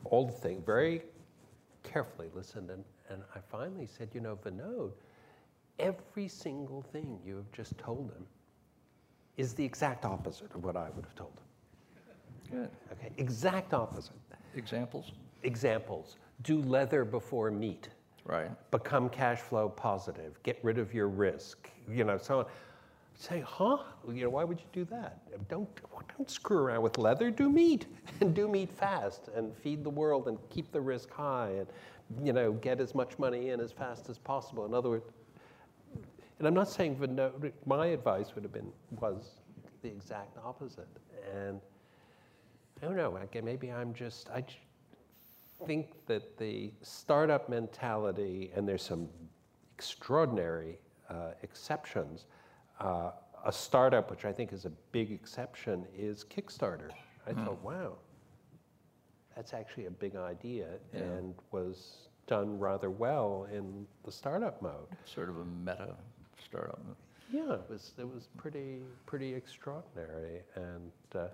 all 0.05 0.25
the 0.25 0.33
thing, 0.33 0.63
very 0.65 1.03
carefully 1.83 2.29
listened, 2.33 2.69
and, 2.69 2.83
and 3.09 3.21
I 3.35 3.39
finally 3.39 3.87
said, 3.87 4.09
you 4.13 4.21
know, 4.21 4.37
Vinod, 4.43 4.91
every 5.81 6.27
single 6.27 6.81
thing 6.81 7.19
you 7.25 7.35
have 7.35 7.51
just 7.51 7.77
told 7.77 8.11
him 8.11 8.25
is 9.37 9.53
the 9.53 9.65
exact 9.65 10.05
opposite 10.05 10.53
of 10.53 10.63
what 10.63 10.75
I 10.77 10.89
would 10.95 11.05
have 11.05 11.15
told 11.15 11.31
him. 12.51 12.59
Good. 12.59 12.69
Okay, 12.91 13.11
exact 13.17 13.73
opposite. 13.73 14.15
Examples? 14.55 15.11
Examples 15.43 16.15
do 16.43 16.61
leather 16.61 17.05
before 17.05 17.51
meat, 17.51 17.89
Right. 18.25 18.49
become 18.71 19.09
cash 19.09 19.39
flow 19.39 19.69
positive, 19.69 20.41
get 20.43 20.59
rid 20.63 20.77
of 20.77 20.93
your 20.93 21.07
risk, 21.07 21.69
you 21.89 22.03
know, 22.03 22.17
so 22.17 22.39
on. 22.39 22.45
Say, 23.15 23.41
huh? 23.41 23.77
You 24.07 24.23
know, 24.23 24.29
why 24.31 24.43
would 24.43 24.59
you 24.59 24.65
do 24.73 24.85
that? 24.85 25.19
Don't, 25.47 25.69
don't 26.17 26.29
screw 26.29 26.57
around 26.57 26.81
with 26.81 26.97
leather. 26.97 27.29
Do 27.29 27.49
meat 27.49 27.85
and 28.21 28.33
do 28.33 28.47
meat 28.47 28.71
fast 28.71 29.29
and 29.35 29.55
feed 29.55 29.83
the 29.83 29.89
world 29.89 30.27
and 30.27 30.39
keep 30.49 30.71
the 30.71 30.81
risk 30.81 31.11
high 31.11 31.49
and, 31.49 31.67
you 32.25 32.33
know, 32.33 32.53
get 32.53 32.79
as 32.79 32.95
much 32.95 33.19
money 33.19 33.49
in 33.49 33.59
as 33.59 33.71
fast 33.71 34.09
as 34.09 34.17
possible. 34.17 34.65
In 34.65 34.73
other 34.73 34.89
words, 34.89 35.05
and 36.41 36.47
I'm 36.47 36.55
not 36.55 36.69
saying 36.69 36.95
Vinod, 36.95 37.51
my 37.67 37.85
advice 37.85 38.33
would 38.33 38.43
have 38.43 38.51
been, 38.51 38.71
was 38.99 39.41
the 39.83 39.89
exact 39.89 40.39
opposite. 40.43 40.87
And 41.31 41.61
I 42.81 42.85
don't 42.87 42.95
know, 42.95 43.15
again, 43.17 43.45
maybe 43.45 43.71
I'm 43.71 43.93
just, 43.93 44.27
I 44.31 44.43
think 45.67 45.91
that 46.07 46.39
the 46.39 46.73
startup 46.81 47.47
mentality, 47.47 48.49
and 48.55 48.67
there's 48.67 48.81
some 48.81 49.07
extraordinary 49.75 50.79
uh, 51.11 51.33
exceptions. 51.43 52.25
Uh, 52.79 53.11
a 53.45 53.51
startup, 53.51 54.09
which 54.09 54.25
I 54.25 54.33
think 54.33 54.51
is 54.51 54.65
a 54.65 54.71
big 54.91 55.11
exception, 55.11 55.85
is 55.95 56.23
Kickstarter. 56.23 56.89
I 57.27 57.33
thought, 57.33 57.63
wow, 57.63 57.97
that's 59.35 59.53
actually 59.53 59.85
a 59.85 59.91
big 59.91 60.15
idea 60.15 60.69
Yeah. 60.91 61.01
and 61.01 61.35
was 61.51 62.07
done 62.25 62.57
rather 62.57 62.89
well 62.89 63.47
in 63.53 63.85
the 64.05 64.11
startup 64.11 64.59
mode. 64.63 64.87
Sort 65.05 65.29
of 65.29 65.37
a 65.37 65.45
meta 65.45 65.95
Yeah, 67.31 67.53
it 67.53 67.69
was 67.69 67.93
it 67.97 68.07
was 68.07 68.27
pretty 68.37 68.81
pretty 69.05 69.33
extraordinary, 69.33 70.41
and 70.55 70.91
uh, 71.15 71.27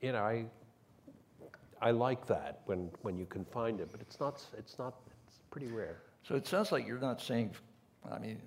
you 0.00 0.12
know 0.12 0.22
I 0.22 0.46
I 1.80 1.92
like 1.92 2.26
that 2.26 2.62
when 2.66 2.90
when 3.02 3.16
you 3.16 3.26
can 3.26 3.44
find 3.44 3.80
it, 3.80 3.88
but 3.92 4.00
it's 4.00 4.18
not 4.18 4.44
it's 4.58 4.78
not 4.78 4.94
it's 5.28 5.38
pretty 5.50 5.68
rare. 5.68 6.02
So 6.22 6.34
it 6.34 6.46
sounds 6.46 6.72
like 6.72 6.86
you're 6.86 6.98
not 6.98 7.20
saying, 7.20 7.52
I 8.10 8.18
mean, 8.18 8.40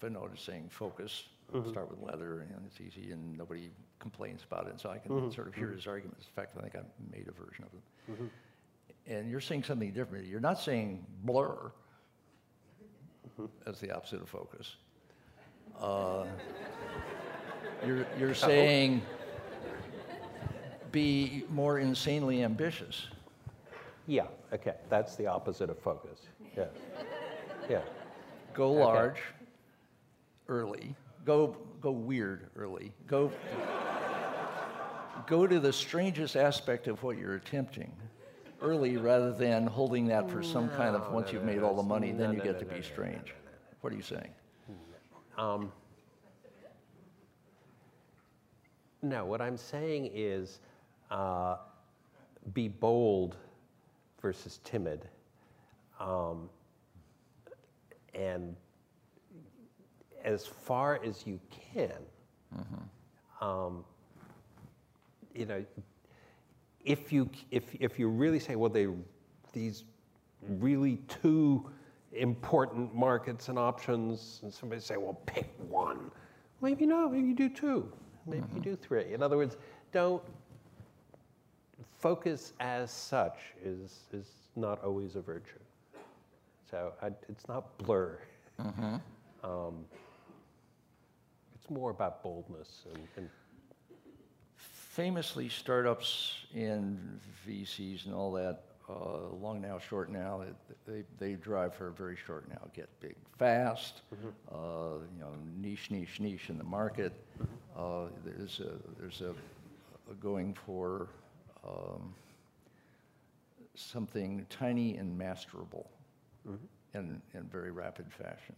Vinod 0.00 0.34
is 0.34 0.40
saying 0.40 0.68
focus, 0.70 1.24
mm-hmm. 1.52 1.68
start 1.70 1.90
with 1.90 2.00
leather, 2.00 2.46
and 2.54 2.66
it's 2.66 2.80
easy, 2.80 3.10
and 3.10 3.36
nobody 3.36 3.70
complains 3.98 4.44
about 4.48 4.66
it. 4.66 4.72
And 4.72 4.80
So 4.80 4.90
I 4.90 4.98
can 4.98 5.12
mm-hmm. 5.12 5.30
sort 5.30 5.48
of 5.48 5.54
hear 5.54 5.66
mm-hmm. 5.66 5.76
his 5.76 5.86
arguments. 5.86 6.26
In 6.26 6.32
fact, 6.34 6.56
I 6.58 6.62
think 6.62 6.76
I 6.76 6.80
made 7.10 7.26
a 7.28 7.32
version 7.32 7.64
of 7.64 7.70
it. 7.74 8.30
And 9.08 9.30
you're 9.30 9.40
saying 9.40 9.64
something 9.64 9.92
different. 9.92 10.26
You're 10.26 10.40
not 10.40 10.60
saying 10.60 11.04
blur 11.24 11.72
as 13.66 13.80
the 13.80 13.90
opposite 13.94 14.20
of 14.20 14.28
focus. 14.28 14.76
Uh, 15.80 16.24
you're, 17.86 18.06
you're 18.18 18.34
saying 18.34 19.02
be 20.92 21.44
more 21.50 21.78
insanely 21.78 22.42
ambitious. 22.42 23.06
Yeah, 24.06 24.26
okay, 24.52 24.74
that's 24.88 25.16
the 25.16 25.26
opposite 25.26 25.68
of 25.68 25.78
focus. 25.78 26.20
Yeah, 26.56 26.66
yeah, 27.68 27.80
Go 28.56 28.72
large 28.72 29.20
early. 30.48 30.94
Go 31.26 31.56
go 31.82 31.90
weird 31.90 32.48
early. 32.56 32.90
Go 33.06 33.30
go 35.26 35.46
to 35.46 35.60
the 35.60 35.72
strangest 35.72 36.36
aspect 36.36 36.88
of 36.88 37.02
what 37.02 37.18
you're 37.18 37.34
attempting 37.34 37.92
early 38.62 38.96
rather 38.96 39.32
than 39.32 39.66
holding 39.66 40.06
that 40.06 40.30
for 40.30 40.42
some 40.42 40.68
kind 40.70 40.96
of 40.96 41.12
once 41.12 41.32
you've 41.32 41.44
made 41.44 41.62
all 41.62 41.74
the 41.74 41.82
money, 41.82 42.12
then 42.12 42.32
you 42.32 42.40
get 42.40 42.58
to 42.58 42.64
be 42.64 42.82
strange. 42.82 43.34
What 43.80 43.92
are 43.92 43.96
you 43.96 44.02
saying? 44.02 44.30
Um, 45.36 45.70
no, 49.02 49.24
what 49.24 49.40
I'm 49.40 49.56
saying 49.56 50.10
is 50.14 50.60
uh, 51.10 51.56
be 52.54 52.68
bold 52.68 53.36
versus 54.20 54.60
timid. 54.64 55.08
Um, 56.00 56.48
and 58.14 58.56
as 60.24 60.46
far 60.46 61.00
as 61.04 61.26
you 61.26 61.38
can, 61.72 61.92
um, 63.40 63.84
you 65.34 65.46
know, 65.46 65.64
if 66.86 67.12
you 67.12 67.28
if 67.50 67.74
if 67.74 67.98
you 67.98 68.08
really 68.08 68.38
say, 68.38 68.56
well, 68.56 68.70
they 68.70 68.88
these 69.52 69.84
really 70.48 70.96
two 71.08 71.68
important 72.12 72.94
markets 72.94 73.48
and 73.48 73.58
options, 73.58 74.40
and 74.42 74.52
somebody 74.52 74.80
say, 74.80 74.96
well, 74.96 75.20
pick 75.26 75.52
one. 75.68 76.10
Maybe 76.62 76.86
no, 76.86 77.08
maybe 77.08 77.28
you 77.28 77.34
do 77.34 77.48
two, 77.48 77.92
maybe 78.26 78.44
you 78.54 78.60
do 78.60 78.76
three. 78.76 79.12
In 79.12 79.22
other 79.22 79.36
words, 79.36 79.56
don't 79.92 80.22
focus 81.98 82.52
as 82.60 82.90
such 82.90 83.38
is 83.62 84.04
is 84.12 84.30
not 84.54 84.82
always 84.82 85.16
a 85.16 85.20
virtue. 85.20 85.58
So 86.70 86.92
I, 87.02 87.08
it's 87.28 87.46
not 87.48 87.76
blur. 87.78 88.18
Um, 89.44 89.84
it's 91.54 91.68
more 91.70 91.90
about 91.90 92.22
boldness 92.22 92.84
and, 92.92 93.02
and 93.16 93.28
Famously, 94.96 95.50
startups 95.50 96.32
and 96.54 97.20
VCs 97.46 98.06
and 98.06 98.14
all 98.14 98.32
that, 98.32 98.62
uh, 98.88 99.28
long 99.42 99.60
now, 99.60 99.78
short 99.78 100.10
now, 100.10 100.40
it- 100.40 100.56
they, 100.86 101.04
they 101.18 101.34
drive 101.34 101.74
for 101.74 101.88
a 101.88 101.92
very 101.92 102.16
short 102.16 102.48
now. 102.48 102.62
Get 102.72 102.88
big 103.00 103.14
fast, 103.38 104.00
uh, 104.50 104.56
you 105.12 105.20
know, 105.20 105.34
niche, 105.54 105.90
niche, 105.90 106.18
niche 106.18 106.48
in 106.48 106.56
the 106.56 106.64
market. 106.64 107.12
Uh, 107.76 108.06
there's 108.24 108.60
a, 108.60 108.72
there's 108.98 109.20
a, 109.20 109.34
a 110.10 110.14
going 110.14 110.54
for 110.64 111.08
um, 111.62 112.14
something 113.74 114.46
tiny 114.48 114.96
and 114.96 115.20
masterable 115.20 115.88
in, 116.94 117.20
in 117.34 117.42
very 117.52 117.70
rapid 117.70 118.10
fashion. 118.10 118.56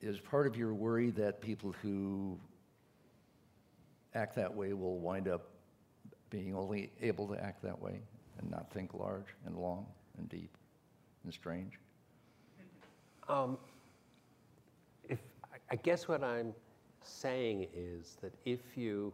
is 0.00 0.20
part 0.20 0.46
of 0.46 0.56
your 0.56 0.72
worry 0.72 1.10
that 1.10 1.40
people 1.40 1.74
who 1.82 2.38
act 4.14 4.34
that 4.36 4.54
way 4.54 4.72
will 4.72 4.98
wind 4.98 5.28
up 5.28 5.48
being 6.30 6.54
only 6.54 6.90
able 7.00 7.26
to 7.28 7.42
act 7.42 7.62
that 7.62 7.80
way 7.80 8.00
and 8.38 8.50
not 8.50 8.70
think 8.72 8.94
large 8.94 9.34
and 9.46 9.56
long 9.56 9.86
and 10.18 10.28
deep 10.28 10.56
and 11.24 11.32
strange? 11.32 11.78
Um, 13.28 13.58
if, 15.08 15.18
I 15.70 15.76
guess 15.76 16.08
what 16.08 16.24
I'm 16.24 16.54
saying 17.02 17.68
is 17.74 18.16
that 18.22 18.32
if 18.44 18.60
you 18.76 19.12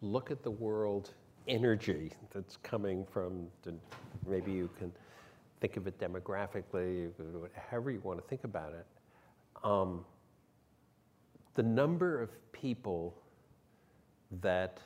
look 0.00 0.30
at 0.30 0.42
the 0.42 0.50
world 0.50 1.10
energy 1.46 2.12
that's 2.32 2.56
coming 2.58 3.04
from, 3.04 3.46
the, 3.62 3.74
maybe 4.26 4.52
you 4.52 4.70
can 4.78 4.92
think 5.60 5.76
of 5.76 5.86
it 5.86 5.98
demographically, 5.98 7.10
however 7.70 7.90
you 7.90 8.00
want 8.00 8.20
to 8.20 8.26
think 8.28 8.44
about 8.44 8.72
it, 8.72 8.86
um, 9.62 10.04
the 11.54 11.62
number 11.62 12.20
of 12.20 12.30
people 12.52 13.14
that, 14.40 14.78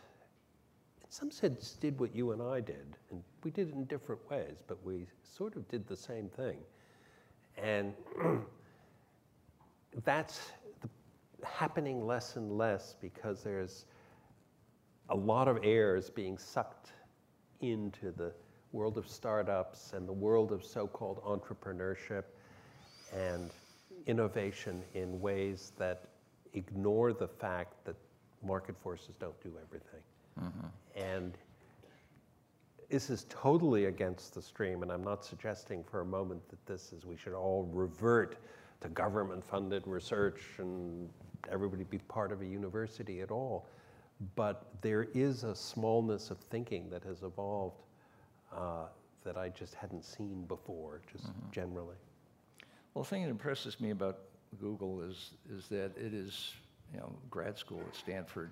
in 1.02 1.10
some 1.10 1.30
sense, 1.30 1.76
did 1.80 1.98
what 1.98 2.14
you 2.14 2.32
and 2.32 2.42
I 2.42 2.60
did, 2.60 2.96
and 3.10 3.22
we 3.44 3.50
did 3.50 3.68
it 3.68 3.74
in 3.74 3.84
different 3.84 4.20
ways, 4.30 4.62
but 4.66 4.82
we 4.84 5.06
sort 5.22 5.56
of 5.56 5.68
did 5.68 5.86
the 5.86 5.96
same 5.96 6.28
thing. 6.28 6.58
And 7.56 7.94
that's 10.04 10.52
happening 11.44 12.06
less 12.06 12.36
and 12.36 12.56
less 12.56 12.94
because 13.00 13.42
there's 13.42 13.86
a 15.10 15.16
lot 15.16 15.48
of 15.48 15.58
air 15.62 15.96
is 15.96 16.10
being 16.10 16.36
sucked 16.36 16.92
into 17.60 18.12
the 18.12 18.32
world 18.72 18.98
of 18.98 19.08
startups 19.08 19.92
and 19.94 20.06
the 20.06 20.12
world 20.12 20.52
of 20.52 20.64
so-called 20.64 21.22
entrepreneurship 21.24 22.24
and 23.14 23.50
innovation 24.06 24.82
in 24.94 25.20
ways 25.20 25.72
that 25.78 26.08
ignore 26.54 27.12
the 27.12 27.28
fact 27.28 27.74
that 27.84 27.96
market 28.44 28.76
forces 28.80 29.14
don't 29.18 29.40
do 29.42 29.52
everything. 29.62 30.00
Mm-hmm. 30.40 30.66
And 30.96 31.38
this 32.88 33.10
is 33.10 33.26
totally 33.28 33.86
against 33.86 34.34
the 34.34 34.42
stream, 34.42 34.82
and 34.82 34.90
I'm 34.90 35.04
not 35.04 35.24
suggesting 35.24 35.84
for 35.84 36.00
a 36.00 36.06
moment 36.06 36.48
that 36.48 36.64
this 36.66 36.92
is 36.92 37.04
we 37.04 37.16
should 37.16 37.34
all 37.34 37.68
revert 37.72 38.36
to 38.80 38.88
government-funded 38.88 39.86
research 39.86 40.40
and 40.58 41.08
everybody 41.50 41.84
be 41.84 41.98
part 41.98 42.32
of 42.32 42.40
a 42.42 42.46
university 42.46 43.20
at 43.20 43.30
all. 43.30 43.66
But 44.34 44.66
there 44.80 45.08
is 45.14 45.44
a 45.44 45.54
smallness 45.54 46.30
of 46.30 46.38
thinking 46.38 46.88
that 46.90 47.02
has 47.04 47.22
evolved 47.22 47.82
uh, 48.52 48.86
that 49.24 49.36
I 49.36 49.50
just 49.50 49.74
hadn't 49.74 50.04
seen 50.04 50.44
before, 50.44 51.02
just 51.12 51.26
mm-hmm. 51.26 51.50
generally. 51.52 51.96
Well, 52.94 53.04
the 53.04 53.10
thing 53.10 53.22
that 53.22 53.28
impresses 53.30 53.80
me 53.80 53.90
about 53.90 54.20
Google 54.60 55.02
is, 55.02 55.32
is 55.54 55.68
that 55.68 55.92
it 55.96 56.14
is, 56.14 56.54
you 56.92 57.00
know, 57.00 57.12
grad 57.30 57.58
school 57.58 57.82
at 57.86 57.94
Stanford 57.94 58.50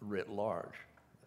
writ 0.00 0.28
large, 0.30 0.74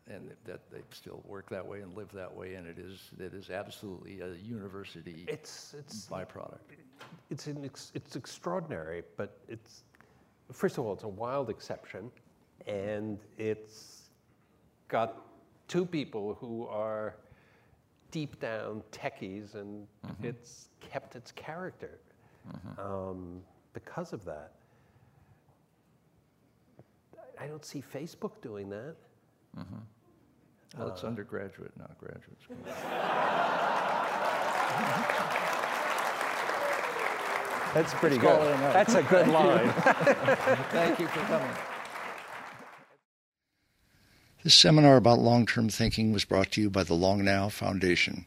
and 0.09 0.29
that 0.45 0.59
they 0.71 0.79
still 0.91 1.21
work 1.25 1.49
that 1.49 1.65
way 1.65 1.81
and 1.81 1.95
live 1.95 2.11
that 2.13 2.33
way, 2.33 2.55
and 2.55 2.67
it 2.67 2.77
is, 2.77 3.09
it 3.19 3.33
is 3.33 3.49
absolutely 3.49 4.21
a 4.21 4.33
university 4.47 5.25
it's, 5.27 5.75
it's, 5.77 6.07
byproduct. 6.07 6.59
It's, 7.29 7.47
an 7.47 7.65
ex, 7.65 7.91
it's 7.93 8.15
extraordinary, 8.15 9.03
but 9.17 9.37
it's, 9.47 9.83
first 10.51 10.77
of 10.77 10.85
all, 10.85 10.93
it's 10.93 11.03
a 11.03 11.07
wild 11.07 11.49
exception, 11.49 12.11
and 12.67 13.19
it's 13.37 14.09
got 14.87 15.21
two 15.67 15.85
people 15.85 16.37
who 16.39 16.67
are 16.67 17.15
deep 18.11 18.39
down 18.39 18.81
techies, 18.91 19.55
and 19.55 19.87
mm-hmm. 20.05 20.25
it's 20.25 20.69
kept 20.79 21.15
its 21.15 21.31
character 21.31 21.99
mm-hmm. 22.47 22.79
um, 22.81 23.41
because 23.73 24.13
of 24.13 24.23
that. 24.25 24.53
I 27.39 27.47
don't 27.47 27.65
see 27.65 27.83
Facebook 27.93 28.41
doing 28.41 28.69
that. 28.69 28.95
Mm-hmm. 29.57 29.75
Well, 30.77 30.89
it's 30.89 31.03
uh, 31.03 31.07
undergraduate, 31.07 31.71
not 31.77 31.97
graduate 31.97 32.41
school. 32.43 32.57
That's 37.73 37.93
pretty 37.95 38.17
good. 38.17 38.39
That's 38.73 38.95
a 38.95 39.03
good 39.03 39.27
line. 39.27 39.69
Thank 40.71 40.99
you 40.99 41.07
for 41.07 41.19
coming. 41.21 41.51
This 44.43 44.55
seminar 44.55 44.97
about 44.97 45.19
long 45.19 45.45
term 45.45 45.69
thinking 45.69 46.11
was 46.11 46.25
brought 46.25 46.51
to 46.53 46.61
you 46.61 46.69
by 46.69 46.83
the 46.83 46.93
Long 46.93 47.23
Now 47.23 47.49
Foundation. 47.49 48.25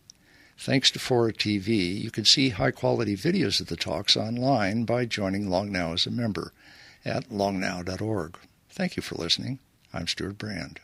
Thanks 0.59 0.91
to 0.91 0.99
FORA.tv, 0.99 2.03
you 2.03 2.11
can 2.11 2.27
see 2.27 2.51
high 2.51 2.71
quality 2.71 3.17
videos 3.17 3.61
of 3.63 3.69
the 3.69 3.77
talks 3.77 4.17
online 4.17 4.85
by 4.85 5.07
joining 5.07 5.49
Long 5.49 5.73
Now 5.73 5.95
as 5.95 6.07
a 6.07 6.11
member 6.11 6.53
at 7.05 7.31
longnow.org. 7.31 8.37
Thank 8.71 8.97
you 8.97 9.03
for 9.03 9.17
listening. 9.17 9.59
I'm 9.93 10.07
Stewart 10.07 10.39
Brand. 10.39 10.81